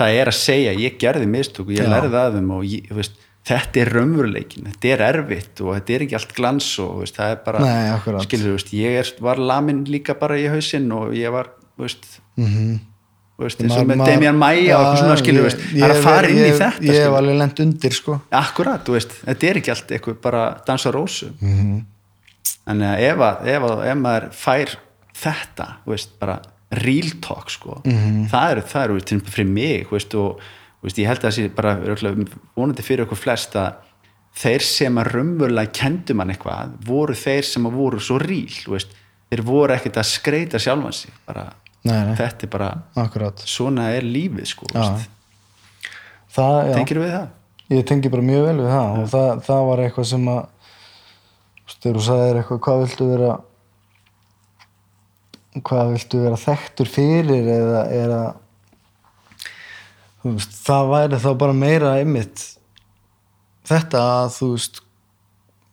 það 0.00 0.18
er 0.18 0.32
að 0.32 0.38
segja 0.40 0.76
ég 0.82 0.98
gerði 1.00 1.30
mistök 1.30 1.66
og 1.68 1.74
ég 1.76 1.90
lærði 1.90 2.20
að 2.22 2.38
þeim 2.38 2.52
og 2.56 2.66
ég, 2.66 2.90
veist, 2.98 3.24
þetta 3.48 3.82
er 3.84 3.92
raunveruleikin 3.94 4.68
þetta 4.72 4.92
er 4.94 5.04
erfitt 5.12 5.62
og 5.64 5.72
þetta 5.76 5.94
er 5.94 6.06
ekki 6.06 6.18
allt 6.18 6.36
glans 6.36 6.68
og 6.82 7.00
veist, 7.04 7.18
það 7.20 7.34
er 7.36 7.40
bara 7.46 7.64
Nei, 7.64 8.20
skilur, 8.26 8.58
veist, 8.58 8.74
ég 8.76 9.00
er, 9.04 9.14
var 9.24 9.40
lamin 9.40 9.84
líka 9.88 10.18
bara 10.18 10.38
í 10.40 10.48
hausinn 10.50 10.90
og 10.94 11.14
ég 11.16 11.34
var 11.34 11.54
veist, 11.78 12.18
mm 12.40 12.48
þú 12.48 12.97
veist 13.46 13.60
eins 13.62 13.76
og 13.78 13.86
með 13.86 14.02
Damian 14.08 14.38
Maia 14.38 14.78
og 14.78 14.82
eitthvað 14.82 14.98
svona 15.02 15.16
skilur, 15.20 15.48
það 15.54 15.84
er 15.86 15.94
að 15.94 16.02
fara 16.02 16.28
inn 16.32 16.38
í 16.42 16.50
þetta 16.58 16.84
ég 16.88 16.98
hef 17.04 17.16
alveg 17.20 17.36
lent 17.38 17.60
undir 17.64 17.94
sko. 17.94 18.18
Akkurat, 18.34 18.82
þú 18.84 18.96
veist, 18.96 19.14
þetta 19.24 19.48
er 19.50 19.60
ekki 19.60 19.70
allt 19.74 19.92
eitthvað 19.94 20.20
bara 20.24 20.42
dansa 20.66 20.90
rósu. 20.94 21.30
Mhm. 21.40 21.80
Þannig 22.68 22.88
að 22.92 23.02
ef, 23.08 23.18
að, 23.28 23.46
ef, 23.54 23.62
að, 23.70 23.82
ef 23.92 23.98
maður 24.02 24.28
fær 24.36 24.72
þetta, 25.22 25.66
þú 25.84 25.94
veist, 25.94 26.10
bara 26.20 26.38
real 26.84 27.10
talk, 27.24 27.48
sko 27.50 27.80
Mhm. 27.84 28.26
það 28.28 28.50
eru, 28.50 28.62
það 28.62 28.84
eru, 28.84 29.00
til 29.00 29.18
dæmis 29.20 29.32
fyrir 29.34 29.48
mig, 29.48 29.86
þú 29.88 29.96
veist 29.96 30.14
og 30.14 30.40
þú 30.78 30.82
veist, 30.88 30.98
ég 30.98 31.06
held 31.06 31.18
að 31.18 31.28
það 31.28 31.36
sé 31.38 31.48
bara 31.54 31.76
vonandi 32.56 32.82
fyrir 32.84 33.06
okkur 33.06 33.16
flest 33.16 33.54
að 33.56 33.72
þeir 34.38 34.62
sem 34.62 34.94
að 35.00 35.08
raunverulega 35.14 35.72
kendu 35.72 36.14
mann 36.14 36.28
eitthvað 36.30 36.74
voru 36.84 37.14
þeir 37.14 37.42
sem 37.44 37.64
að 37.66 37.72
voru 37.78 37.98
svo 38.00 38.18
real, 38.20 38.52
þú 38.66 38.74
veist, 38.76 38.88
þeir 39.32 39.42
voru 39.48 39.74
ekkert 39.74 39.96
að 39.96 40.06
skreita 40.12 40.58
sjálfan 40.60 40.92
sig, 40.94 41.10
bara 41.26 41.48
Nei, 41.86 41.98
nei. 42.08 42.14
þetta 42.18 42.46
er 42.46 42.50
bara, 42.52 42.70
akkurat. 42.98 43.42
svona 43.46 43.90
er 43.94 44.06
lífið, 44.06 44.48
sko, 44.50 44.66
tengir 46.74 47.02
við 47.02 47.12
það? 47.14 47.28
ég 47.68 47.84
tengi 47.88 48.08
bara 48.12 48.24
mjög 48.24 48.46
vel 48.46 48.56
við 48.62 48.70
það 48.72 48.98
og 49.02 49.10
það, 49.12 49.30
það 49.44 49.66
var 49.68 49.82
eitthvað 49.84 50.08
sem 50.08 50.28
að 50.32 50.40
þegar 51.68 51.98
þú 51.98 52.04
sagðir 52.06 52.38
eitthvað 52.40 52.60
hvað 52.64 52.82
viltu 52.82 53.08
vera 53.10 53.32
hvað 55.68 55.90
viltu 55.94 56.20
vera 56.22 56.38
þekktur 56.40 56.90
fyrir 56.92 57.50
eða, 57.52 57.82
eða 57.92 58.20
þú 60.22 60.34
veist, 60.36 60.56
það 60.64 60.92
væri 60.94 61.20
þá 61.24 61.28
bara 61.42 61.58
meira 61.58 61.94
einmitt 62.00 62.44
þetta 63.68 64.04
að 64.22 64.30
þú 64.38 64.50
veist 64.54 64.80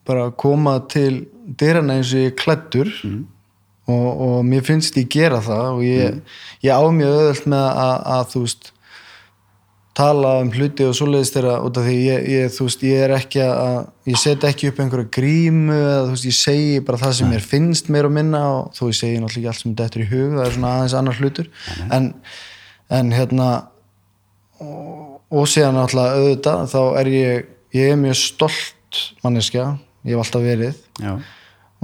bara 0.05 0.27
koma 0.43 0.75
til 0.91 1.13
dyrana 1.45 1.95
eins 1.97 2.11
og 2.11 2.25
ég 2.25 2.33
er 2.33 2.37
klæddur 2.43 2.91
og, 3.85 4.07
og 4.27 4.37
mér 4.47 4.63
finnst 4.65 4.97
ég 4.97 5.09
gera 5.11 5.41
það 5.45 5.67
og 5.73 5.83
ég, 5.85 6.21
ég 6.65 6.71
á 6.73 6.83
mjög 6.89 7.19
öðvöld 7.19 7.51
með 7.53 7.67
að, 7.69 7.97
að 8.15 8.23
þú 8.31 8.45
veist 8.45 8.71
tala 9.95 10.31
um 10.43 10.49
hluti 10.51 10.83
og 10.83 10.95
svoleiðist 10.97 11.37
þeirra 11.37 11.53
út 11.63 11.77
af 11.79 11.85
því 11.87 11.95
ég, 12.01 12.25
ég, 12.33 12.49
þú 12.51 12.67
veist, 12.67 12.81
ég 12.83 13.03
er 13.05 13.13
ekki 13.15 13.39
að 13.45 14.09
ég 14.11 14.19
set 14.19 14.43
ekki 14.49 14.71
upp 14.71 14.81
einhverja 14.83 15.11
grímu 15.17 15.77
eða 15.77 16.01
þú 16.01 16.15
veist, 16.17 16.27
ég 16.27 16.37
segi 16.39 16.81
bara 16.87 16.99
það 17.05 17.13
sem 17.19 17.31
mér 17.31 17.45
finnst 17.53 17.91
meir 17.93 18.09
og 18.09 18.13
minna 18.17 18.41
og 18.49 18.75
þó 18.75 18.83
ég 18.89 18.97
segi 18.99 19.21
náttúrulega 19.23 19.39
ekki 19.39 19.51
allt 19.53 19.63
sem 19.63 19.77
þetta 19.79 19.99
er 20.01 20.03
í 20.03 20.09
hug, 20.11 20.35
það 20.35 20.43
er 20.45 20.57
svona 20.57 20.73
aðeins 20.75 20.97
annar 20.99 21.21
hlutur. 21.21 21.49
En, 21.95 22.09
en 22.99 23.15
hérna 23.15 23.49
og, 24.59 25.21
og 25.31 25.47
síðan 25.53 25.79
náttúrulega 25.79 26.19
auðvitað 26.19 26.67
þá 26.73 26.81
er 26.99 27.11
ég 27.13 27.51
ég 27.75 27.91
er 27.91 27.99
mjög 27.99 28.19
stolt 28.19 29.01
manneskja 29.23 29.69
ég 30.05 30.15
hef 30.15 30.25
alltaf 30.25 30.43
verið. 30.43 30.81
Já, 30.99 31.15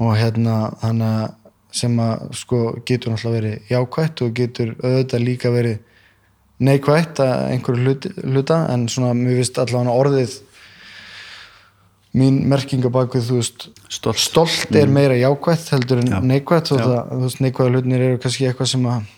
og 0.02 0.18
hérna 0.18 0.58
þannig 0.82 1.16
að 1.22 1.41
sem 1.72 1.96
að 2.04 2.28
sko 2.36 2.62
getur 2.88 3.14
náttúrulega 3.14 3.40
verið 3.40 3.72
jákvætt 3.72 4.24
og 4.26 4.34
getur 4.36 4.74
auðvitað 4.82 5.26
líka 5.26 5.52
verið 5.54 5.78
neikvætt 6.62 7.22
að 7.24 7.36
einhverju 7.56 7.86
hluti, 7.86 8.12
hluta 8.22 8.58
en 8.74 8.88
svona 8.92 9.14
mér 9.18 9.40
finnst 9.40 9.60
allavega 9.62 9.96
orðið 9.98 10.36
mín 12.20 12.42
merkinga 12.52 12.92
bak 12.92 13.16
við 13.16 13.30
þú 13.30 13.40
veist 13.40 13.66
stolt. 13.88 14.20
stolt 14.20 14.76
er 14.76 14.92
meira 14.92 15.16
jákvætt 15.16 15.72
heldur 15.72 16.04
en 16.04 16.12
Já. 16.12 16.20
og 16.20 16.68
það, 16.68 17.00
þú 17.14 17.24
veist 17.24 17.42
neikvæða 17.46 17.74
hlutinir 17.74 18.06
eru 18.10 18.22
kannski 18.22 18.50
eitthvað 18.50 18.72
sem 18.74 18.86
að 18.92 19.10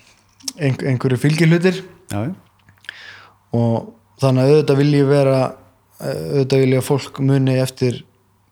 ein, 0.60 0.78
einhverju 0.78 1.18
fylgir 1.18 1.50
hlutir. 1.50 1.82
Já, 2.12 2.22
og 3.54 3.92
þannig 4.22 4.44
að 4.44 4.52
auðvitað 4.54 4.80
vil 4.82 4.92
ég 4.94 5.10
vera 5.10 5.38
auðvitað 6.04 6.62
vil 6.62 6.72
ég 6.74 6.82
að 6.82 6.88
fólk 6.88 7.20
muni 7.24 7.58
eftir 7.58 8.00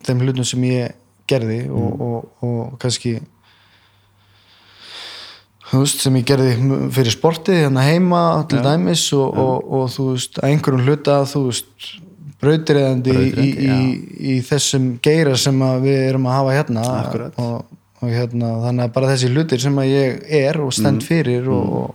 þeim 0.06 0.24
hlutum 0.26 0.48
sem 0.48 0.66
ég 0.66 0.98
gerði 1.30 1.60
og, 1.70 2.02
og, 2.02 2.28
og 2.42 2.74
kannski 2.82 3.20
þú 5.72 5.80
veist 5.82 6.02
sem 6.04 6.16
ég 6.20 6.26
gerði 6.28 6.52
fyrir 6.92 7.14
sportið 7.14 7.60
hérna 7.64 7.84
heima 7.86 8.22
til 8.50 8.60
dæmis 8.64 9.06
og, 9.16 9.38
og, 9.40 9.70
og 9.78 9.86
þú 9.94 10.08
veist 10.12 10.36
að 10.42 10.50
einhverjum 10.50 10.82
hluta 10.86 11.14
þú 11.30 11.44
veist 11.48 11.92
brautriðandi 12.42 13.14
í, 13.14 13.46
í, 13.46 13.78
í, 14.32 14.36
þessum 14.44 14.88
geira 15.04 15.36
sem 15.38 15.58
við 15.84 15.98
erum 16.08 16.26
að 16.26 16.36
hafa 16.40 16.54
hérna. 16.56 16.86
Og, 17.38 17.78
og 18.02 18.10
hérna 18.10 18.48
þannig 18.64 18.84
að 18.88 18.94
bara 18.96 19.10
þessi 19.12 19.28
hlutir 19.30 19.62
sem 19.62 19.76
að 19.78 19.90
ég 19.92 20.24
er 20.42 20.58
og 20.58 20.72
Mm. 20.72 20.78
stend 20.80 21.04
fyrir 21.06 21.46
og, 21.54 21.94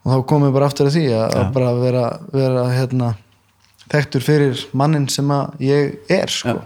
og 0.00 0.14
þá 0.14 0.26
komum 0.30 0.48
við 0.48 0.54
bara 0.56 0.70
aftur 0.70 0.88
að 0.88 0.96
því 0.96 1.04
að, 1.12 1.34
að 1.42 1.50
bara 1.58 1.72
vera, 1.76 2.04
vera 2.32 2.62
hérna, 2.72 3.10
þekktur 3.92 4.24
fyrir 4.24 4.64
mannin 4.72 5.08
sem 5.12 5.28
að 5.34 5.60
ég 5.66 5.98
er 6.08 6.32
sko. 6.32 6.56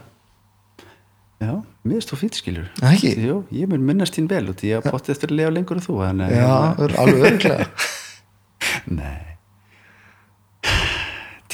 Já. 1.44 1.54
Mér 1.84 1.94
finnst 1.98 2.10
þú 2.12 2.18
fýtt 2.22 2.38
skilur 2.40 2.66
Það 2.80 2.94
ekki? 2.96 3.12
Jú, 3.28 3.36
ég 3.52 3.68
mun 3.70 3.84
minnast 3.90 4.16
þín 4.16 4.28
vel 4.30 4.46
út 4.52 4.64
í 4.64 4.72
að 4.76 4.88
potti 4.90 5.12
eftir 5.14 5.30
að 5.32 5.38
lifa 5.40 5.52
lengur 5.56 5.80
en 5.80 5.84
þú 5.84 5.98
að- 6.26 6.34
Já, 6.38 6.56
ör- 6.86 6.96
alveg 7.04 7.28
örglega 7.30 7.66
Nei. 8.98 9.20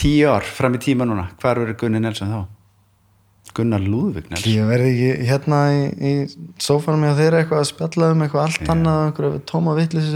Tíu 0.00 0.30
ár 0.32 0.46
fram 0.46 0.76
í 0.78 0.80
tíma 0.80 1.04
núna 1.08 1.26
Hvar 1.42 1.58
verður 1.60 1.76
Gunni 1.82 2.00
Nelson 2.00 2.30
þá? 2.32 2.40
Gunnar 3.56 3.82
Lúðvík 3.82 4.28
Nelson. 4.30 4.52
Ég 4.54 4.68
verði 4.70 4.90
ekki 4.94 5.26
hérna 5.26 5.56
í, 5.74 5.80
í 6.06 6.10
sófanum 6.62 7.02
hjá 7.08 7.16
þeirra 7.18 7.40
eitthvað 7.42 7.62
að 7.64 7.68
spjalla 7.72 8.10
um 8.14 8.20
eitthvað 8.22 8.44
allt 8.46 8.68
annað 8.70 9.00
einhverja 9.08 9.40
tóma 9.50 9.72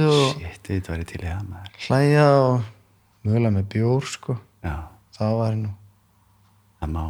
og 0.06 0.28
Shit, 0.38 0.68
væri 0.92 1.06
til 1.10 1.18
í 1.18 1.26
það 1.26 1.48
maður. 1.50 1.72
hlæja 1.88 2.26
og 2.44 2.68
mögulega 3.26 3.54
með 3.56 3.66
bjór 3.74 4.06
sko. 4.12 4.36
Já, 4.62 4.76
það 5.18 5.34
var 5.40 5.56
nú, 5.64 5.72
það 6.78 6.92
má 6.94 7.02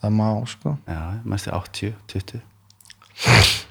það 0.00 0.14
má 0.20 0.28
sko. 0.48 0.76
Já, 0.88 1.00
mæstu 1.24 1.52
80, 1.56 1.92
20 2.14 2.40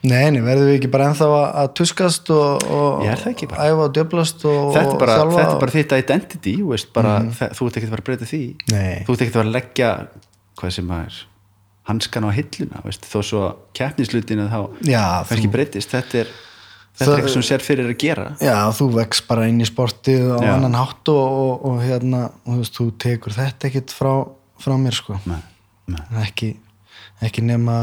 Nei, 0.05 0.29
nei, 0.31 0.39
verðum 0.45 0.67
við 0.69 0.75
ekki 0.77 0.89
bara 0.93 1.07
ennþá 1.09 1.27
að, 1.33 1.69
tuskast 1.79 2.29
og, 2.31 2.61
og 2.69 3.01
er 3.09 3.23
æfa 3.25 3.85
og 3.87 3.95
djöblast 3.95 4.43
og, 4.47 4.67
Þetta 4.75 4.93
er 4.93 4.99
bara, 5.01 5.15
þetta 5.25 5.55
er 5.55 5.63
bara 5.63 5.73
þitt 5.73 5.95
identity 5.97 6.53
veist, 6.69 6.91
bara, 6.95 7.15
þe- 7.33 7.49
þú 7.57 7.67
ert 7.69 7.79
ekki 7.79 7.89
að 7.89 7.93
fara 7.95 8.03
að 8.03 8.09
breyta 8.11 8.27
því 8.29 8.41
Nei. 8.69 8.93
þú 9.07 9.15
ert 9.15 9.23
ekki 9.25 9.31
að 9.33 9.39
fara 9.39 9.47
að 9.49 9.55
leggja 9.57 9.89
hvað 10.61 10.75
sem 10.77 10.93
að 10.93 11.01
er 11.07 11.17
hanskan 11.89 12.27
á 12.29 12.31
hilluna 12.37 12.83
veist, 12.85 13.09
þó 13.09 13.17
svo 13.25 13.41
keppnislutinu 13.79 14.45
þá 14.53 14.59
kannski 14.85 15.51
breytist 15.57 15.95
þetta 15.97 16.21
er, 16.21 16.31
þetta 16.99 17.09
er 17.09 17.17
eitthvað 17.17 17.35
sem 17.39 17.47
sér 17.49 17.65
fyrir 17.65 17.89
að 17.89 17.97
gera 18.05 18.27
Já, 18.45 18.55
þú 18.77 18.91
vex 18.99 19.23
bara 19.25 19.49
inn 19.49 19.59
í 19.65 19.67
sportið 19.67 20.29
á 20.29 20.39
Já. 20.45 20.51
annan 20.59 20.77
hátt 20.77 21.09
og, 21.09 21.39
og, 21.43 21.65
og 21.73 21.81
hérna, 21.83 22.27
og 22.45 22.53
þú 22.53 22.59
veist, 22.61 22.77
þú 22.77 22.87
tekur 23.01 23.35
þetta 23.41 23.71
ekkit 23.73 23.95
frá, 23.97 24.13
frá 24.61 24.77
mér, 24.77 24.95
sko. 25.01 25.17
Nei. 25.25 25.41
Ekki, 26.23 26.53
ekki 27.25 27.43
nema 27.45 27.77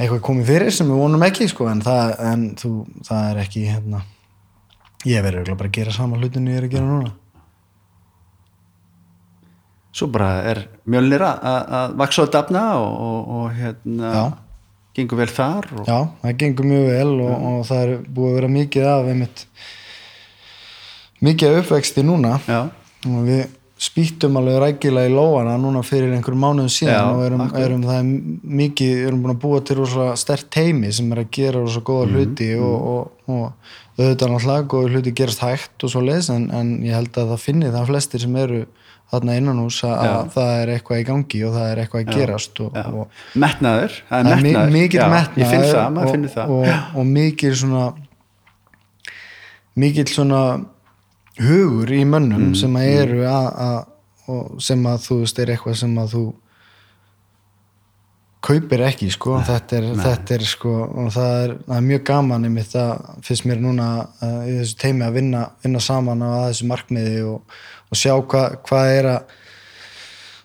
eitthvað 0.00 0.22
komið 0.24 0.48
fyrir 0.48 0.72
sem 0.74 0.88
við 0.88 1.00
vonum 1.02 1.24
ekki, 1.26 1.48
sko, 1.50 1.68
en 1.70 1.82
það, 1.84 2.12
en 2.30 2.44
þú, 2.60 2.70
það 3.08 3.30
er 3.30 3.40
ekki, 3.42 3.64
hérna, 3.68 4.02
ég 5.08 5.24
verður 5.24 5.56
bara 5.56 5.68
að 5.68 5.76
gera 5.76 5.96
sama 5.96 6.20
hlutinu 6.20 6.54
ég 6.54 6.62
er 6.62 6.68
að 6.68 6.76
gera 6.76 6.88
núna. 6.88 7.12
svo 9.92 10.06
bara 10.06 10.30
er 10.46 10.60
mjölnir 10.86 11.22
að, 11.26 11.96
vaksa 11.98 12.22
og 12.22 12.30
dafna 12.32 12.62
og, 12.78 12.92
og, 13.04 13.30
og 13.36 13.56
hérna 13.58 14.10
Já. 14.14 14.24
gengur 14.96 15.18
vel 15.18 15.28
þar 15.34 15.66
og, 15.74 15.82
Já, 15.88 15.98
það 16.22 16.36
gengur 16.42 16.68
mjög 16.70 16.84
vel 16.94 17.14
og, 17.24 17.32
og 17.50 17.64
það 17.68 17.82
er 17.82 17.94
búið 18.06 18.30
að 18.30 18.36
vera 18.38 18.50
mikið 18.54 18.86
af 18.92 19.10
einmitt, 19.10 19.42
mikið 21.26 21.58
uppvexti 21.60 22.04
núna 22.06 22.38
já, 22.46 22.60
og 23.10 23.26
við 23.26 23.42
spýttum 23.80 24.34
alveg 24.36 24.58
rækilega 24.60 25.08
í 25.08 25.12
lóana 25.14 25.54
núna 25.56 25.80
fyrir 25.86 26.10
einhverjum 26.12 26.42
mánuðum 26.44 26.72
síðan 26.72 26.98
Já, 26.98 27.04
og 27.14 27.22
erum, 27.24 27.44
erum 27.56 27.84
það 27.88 28.10
mikið, 28.60 28.98
erum 29.08 29.22
búin 29.24 29.32
að 29.32 29.38
búa 29.44 29.60
til 29.64 29.86
stert 30.20 30.50
teimi 30.52 30.90
sem 30.92 31.08
er 31.14 31.22
að 31.22 31.30
gera 31.38 31.62
rosa 31.62 31.80
góða 31.80 32.10
Mhm, 32.10 32.18
hluti 32.18 32.50
og, 32.60 32.90
og, 32.90 33.30
og 33.32 33.46
auðvitað 34.00 34.34
náttúrulega 34.34 34.66
góða 34.74 34.90
hluti 34.92 35.14
gerast 35.16 35.40
hægt 35.46 35.84
og 35.86 35.90
svo 35.94 36.02
leis 36.04 36.28
en, 36.32 36.50
en 36.52 36.74
ég 36.84 36.92
held 36.98 37.16
að 37.16 37.32
það 37.32 37.40
finni 37.46 37.72
það 37.72 37.88
flestir 37.94 38.20
sem 38.26 38.36
eru 38.36 38.60
þarna 39.10 39.36
innan 39.40 39.58
hús 39.64 39.80
að, 39.88 39.96
að 40.06 40.28
það 40.36 40.50
er 40.60 40.72
eitthvað 40.76 41.00
í 41.00 41.06
gangi 41.08 41.40
og 41.48 41.54
það 41.56 41.70
er 41.72 41.80
eitthvað 41.82 42.02
að 42.04 42.18
gerast 42.20 42.60
og, 42.62 42.76
metnaður 43.42 43.96
það 44.10 44.20
er 44.20 44.44
metnaður. 44.44 44.76
mikill 44.76 45.00
Já, 45.00 45.08
metnaður 45.16 45.40
ég 45.42 45.50
finn 45.50 45.64
það, 45.72 45.88
maður 45.96 46.06
og, 46.06 46.12
finnur 46.14 46.34
það. 46.36 46.52
og, 46.54 47.00
og 47.00 47.08
mikill 47.16 47.56
svona 47.64 47.86
mikill 49.80 50.06
svona 50.12 50.42
hugur 51.40 51.90
í 51.96 52.04
mönnum 52.04 52.50
Mm, 52.50 52.54
sem 52.58 52.76
að 52.76 52.92
eru 53.00 53.24
að, 53.28 53.48
að 53.66 53.80
og 54.30 54.60
sem 54.62 54.86
að 54.86 55.02
þú 55.08 55.16
veist 55.24 55.38
er 55.42 55.50
eitthvað 55.54 55.78
sem 55.80 55.98
að 55.98 56.12
þú 56.14 56.24
kaupir 58.40 58.80
ekki 58.86 59.10
sko. 59.12 59.34
Þetta, 59.44 59.80
er, 59.80 59.88
þetta 60.00 60.36
er 60.36 60.44
sko 60.48 60.70
og 60.86 61.10
það 61.12 61.34
er, 61.42 61.50
það 61.66 61.74
er 61.76 61.88
mjög 61.90 62.04
gaman 62.08 62.46
einmitt 62.48 62.70
það 62.72 63.10
finnst 63.26 63.44
mér 63.50 63.60
núna 63.60 63.88
uh, 64.06 64.38
í 64.48 64.54
þessu 64.62 64.78
teimi 64.80 65.04
að 65.04 65.18
vinna, 65.18 65.42
vinna 65.64 65.82
saman 65.84 66.24
á 66.24 66.48
þessu 66.48 66.70
markmiði 66.70 67.20
og, 67.28 67.58
og 67.90 68.00
sjá 68.00 68.14
hvað 68.16 68.56
hva 68.70 68.80
er 68.94 69.10
að 69.16 69.34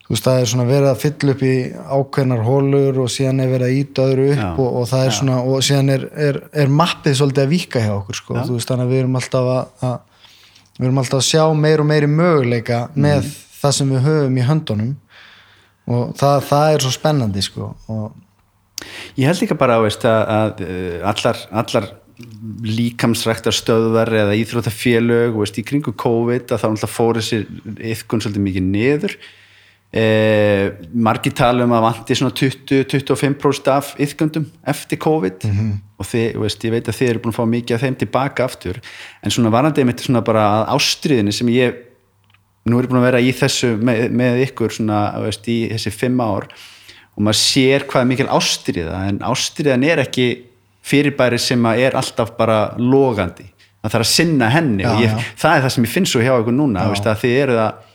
þú 0.05 0.11
veist 0.13 0.27
það 0.27 0.39
er 0.41 0.49
svona 0.51 0.65
verið 0.69 0.89
að 0.91 0.99
fylla 1.05 1.35
upp 1.35 1.45
í 1.47 1.53
ákveðnar 1.95 2.43
hólur 2.45 2.99
og 3.05 3.13
síðan 3.13 3.39
er 3.45 3.53
verið 3.53 3.69
að 3.71 3.77
íta 3.79 4.09
öðru 4.09 4.25
upp 4.33 4.41
Já, 4.43 4.49
og, 4.51 4.67
og 4.81 4.89
það 4.91 5.05
er 5.05 5.09
já. 5.13 5.15
svona 5.19 5.37
og 5.45 5.63
síðan 5.69 5.93
er, 5.95 6.03
er, 6.27 6.41
er 6.65 6.75
mappið 6.81 7.15
svolítið 7.21 7.45
að 7.45 7.55
vika 7.55 7.85
hjá 7.85 7.93
okkur 7.95 8.19
sko, 8.19 8.35
þú 8.43 8.59
veist 8.59 8.73
þannig 8.73 8.85
að 8.85 8.93
við 8.93 9.01
erum 9.05 9.17
alltaf 9.21 9.49
að, 9.55 9.71
að 9.87 9.95
við 10.77 10.87
erum 10.89 11.01
alltaf 11.01 11.21
að 11.21 11.27
sjá 11.29 11.43
meir 11.55 11.83
og 11.83 11.89
meiri 11.89 12.07
möguleika 12.11 12.85
með 12.95 13.23
Mm. 13.23 13.33
það 13.61 13.75
sem 13.79 13.91
við 13.95 14.07
höfum 14.09 14.37
í 14.37 14.45
höndunum 14.45 14.95
og 15.87 16.15
það, 16.19 16.39
það 16.49 16.73
er 16.73 16.85
svo 16.85 16.91
spennandi 16.95 17.41
sko 17.45 17.73
og 17.87 18.21
Ég 19.15 19.25
held 19.25 19.39
líka 19.39 19.55
bara 19.57 19.77
veist, 19.81 20.03
að, 20.05 20.21
að 20.35 20.65
uh, 20.67 21.07
allar, 21.09 21.37
allar 21.61 21.85
líkamsræktar 22.65 23.55
stöðvar 23.55 24.11
eða 24.13 24.35
íþróttafélög 24.37 25.37
veist, 25.39 25.57
í 25.57 25.63
kringu 25.65 25.93
COVID 25.95 26.51
að 26.51 26.59
náttúrulega 26.59 26.91
fóru 26.91 27.23
sér 27.23 27.47
yfkun 27.93 28.21
svolítið 28.21 28.45
mikið 28.45 28.67
niður 28.67 29.15
eh, 29.93 30.71
margir 30.93 31.35
tala 31.37 31.65
um 31.67 31.73
að 31.75 31.85
vanti 31.87 32.17
svona 32.17 32.35
20-25% 32.35 33.71
af 33.73 33.91
yfkundum 34.01 34.47
eftir 34.65 35.01
COVID. 35.01 35.45
Og 35.95 36.09
þið, 36.09 36.39
veist, 36.41 36.63
ég 36.67 36.73
veit 36.75 36.87
að 36.91 36.97
þið 36.99 37.09
eru 37.09 37.23
búin 37.23 37.35
að 37.35 37.39
fá 37.39 37.45
mikið 37.51 37.75
af 37.75 37.83
þeim 37.85 37.99
tilbaka 38.01 38.47
aftur. 38.47 38.79
En 39.23 39.31
svona 39.31 39.53
varandi 39.53 39.83
einmitt 39.83 40.03
svona 40.03 40.23
bara 40.25 40.47
ástriðinni 40.73 41.35
sem 41.35 41.51
ég 41.53 41.83
nú 42.65 42.79
er 42.81 42.89
búin 42.89 42.99
að 42.99 43.07
vera 43.11 43.21
í 43.21 43.29
þessu 43.35 43.75
með, 43.77 44.09
með 44.09 44.41
ykkur 44.49 44.73
svona, 44.73 45.05
veist, 45.23 45.47
í 45.47 45.69
þessi 45.71 45.93
fimm 45.93 46.19
ár. 46.19 46.49
Og 47.15 47.23
maður 47.23 47.39
sér 47.39 47.85
hvað 47.87 48.03
er 48.03 48.09
mikil 48.09 48.27
ástriða 48.33 49.05
en 49.07 49.21
ástriðan 49.23 49.85
er 49.87 50.01
ekki 50.03 50.27
fyrirbæri 50.85 51.39
sem 51.41 51.65
er 51.73 51.97
alltaf 51.97 52.35
bara 52.37 52.59
logandi, 52.77 53.47
það 53.81 53.95
þarf 53.95 54.05
að 54.05 54.11
sinna 54.11 54.49
henni 54.53 54.85
Já, 54.85 54.91
og 54.91 55.03
ég, 55.03 55.27
það 55.39 55.57
er 55.57 55.65
það 55.65 55.75
sem 55.75 55.87
ég 55.87 55.93
finn 55.95 56.09
svo 56.09 56.23
hjá 56.23 56.33
ykkur 56.35 56.55
núna 56.55 56.85
veist, 56.91 57.07
að 57.09 57.21
þið 57.23 57.37
eru 57.41 57.57
það 57.59 57.91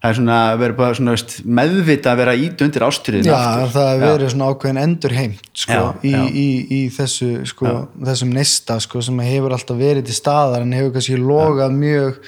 það 0.00 0.10
er 0.10 0.16
svona, 0.16 0.36
vera 0.60 0.76
bara 0.78 0.96
svona 0.96 1.14
veist, 1.14 1.34
meðvita 1.44 2.12
að 2.14 2.20
vera 2.22 2.34
ít 2.40 2.62
undir 2.64 2.84
ástriðin 2.86 3.26
Já, 3.28 3.40
það 3.74 3.90
er 3.90 4.04
verið 4.04 4.30
svona 4.32 4.50
ákveðin 4.52 4.82
endur 4.84 5.16
heimt 5.16 5.50
sko, 5.52 5.72
Já, 5.76 5.82
í, 6.02 6.12
já. 6.14 6.22
í, 6.28 6.46
í 6.76 6.78
þessu 6.94 7.32
sko, 7.50 7.74
þessum 8.08 8.30
neista 8.36 8.78
sko, 8.80 9.02
sem 9.04 9.20
hefur 9.26 9.56
alltaf 9.56 9.80
verið 9.80 10.08
til 10.08 10.16
staðar 10.16 10.64
en 10.64 10.72
hefur 10.78 10.94
kannski 10.96 11.18
logað 11.20 11.76
mjög 11.76 12.22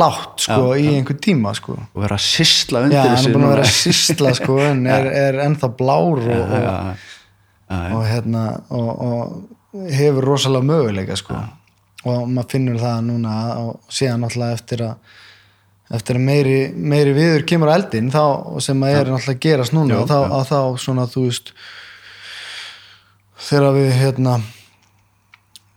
látt 0.00 0.44
sko 0.46 0.74
í 0.78 0.88
einhver 0.96 1.18
tíma 1.22 1.54
sko. 1.58 1.76
Og 1.94 2.02
vera 2.04 2.18
að 2.18 2.26
sysla 2.26 2.82
já, 2.82 2.86
undir 2.86 3.00
hann 3.00 3.16
þessu 3.16 3.30
er 3.30 3.36
búin 3.36 3.46
að 3.46 3.54
vera 3.54 3.68
að 3.68 3.78
sýsla 3.78 4.34
sko 4.40 4.58
en 4.66 4.84
er, 4.90 5.08
er 5.22 5.40
ennþá 5.46 5.72
blár 5.78 6.26
og, 6.26 6.42
og, 6.42 6.52
já, 6.66 6.74
já, 7.70 7.80
og 7.94 8.04
hérna 8.10 8.44
og, 8.74 8.92
og 9.06 9.88
hefur 9.94 10.30
rosalega 10.32 10.70
möguleika 10.72 11.18
sko. 11.18 11.38
Og 12.10 12.22
maður 12.26 12.54
finnur 12.54 12.78
það 12.80 13.02
núna 13.10 13.40
og 13.60 13.92
síðan 13.92 14.22
náttúrulega 14.24 14.58
eftir 14.58 14.86
að 14.86 15.18
eftir 15.90 16.16
að 16.20 16.24
meiri, 16.26 16.56
meiri 16.74 17.12
viður 17.16 17.44
kemur 17.50 17.70
á 17.72 17.76
eldin 17.80 18.10
þá, 18.14 18.22
sem 18.62 18.82
að 18.86 18.94
er 18.94 19.08
náttúrulega 19.10 19.34
að 19.36 19.40
gerast 19.46 19.74
núna 19.74 19.96
Jú, 19.98 20.06
þá, 20.06 20.16
já. 20.22 20.30
að 20.38 20.44
þá 20.50 20.58
svona 20.84 21.06
þú 21.10 21.24
veist 21.26 21.52
þegar 23.50 23.74
við 23.78 23.90
hérna 23.98 24.34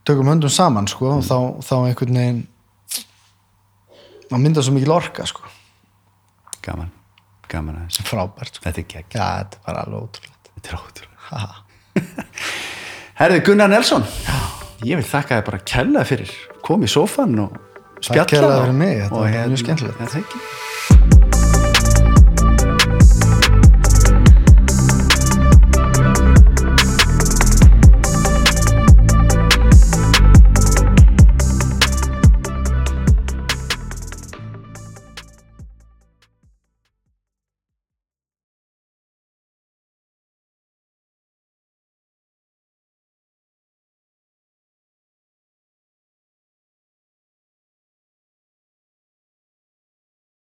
tökum 0.06 0.30
höndum 0.34 0.52
saman 0.54 0.88
sko 0.92 1.14
Mm. 1.16 1.24
þá, 1.24 1.38
þá 1.64 1.74
einhvern 1.88 2.20
veginn 2.20 2.42
þá 4.30 4.36
myndar 4.42 4.64
svo 4.66 4.74
mikil 4.74 4.92
orka 4.96 5.26
sko. 5.30 5.44
Gaman, 6.64 6.90
gaman 7.52 7.76
að 7.82 7.90
þessu 7.90 8.06
frábært 8.08 8.56
sko. 8.58 8.64
þetta 8.68 8.82
er 8.82 8.88
gegn, 8.94 9.10
já, 9.14 9.26
þetta 9.44 9.58
bara 9.66 9.84
alveg 9.84 10.00
ótrúlega 10.08 10.54
þetta 10.54 10.70
er 10.70 10.80
ótrúlega. 10.80 11.50
Herði 13.20 13.42
Gunnar 13.46 13.70
Nelson. 13.70 14.06
Ég 14.84 14.98
vil 15.00 15.06
þakka 15.06 15.38
þér 15.38 15.46
bara 15.48 15.60
kella 15.70 16.02
fyrir. 16.08 16.32
Kom 16.66 16.82
í 16.84 16.90
sófan 16.92 17.38
og 17.44 17.54
spjalla 18.04 18.58
og- 18.68 18.76
mig, 18.76 18.96
þetta 19.02 19.12
og 19.16 19.20
var 19.20 19.28
hérna- 19.28 19.48
mjög 19.54 19.58
skemmtilegt. 19.64 19.98
Það. 19.98 20.26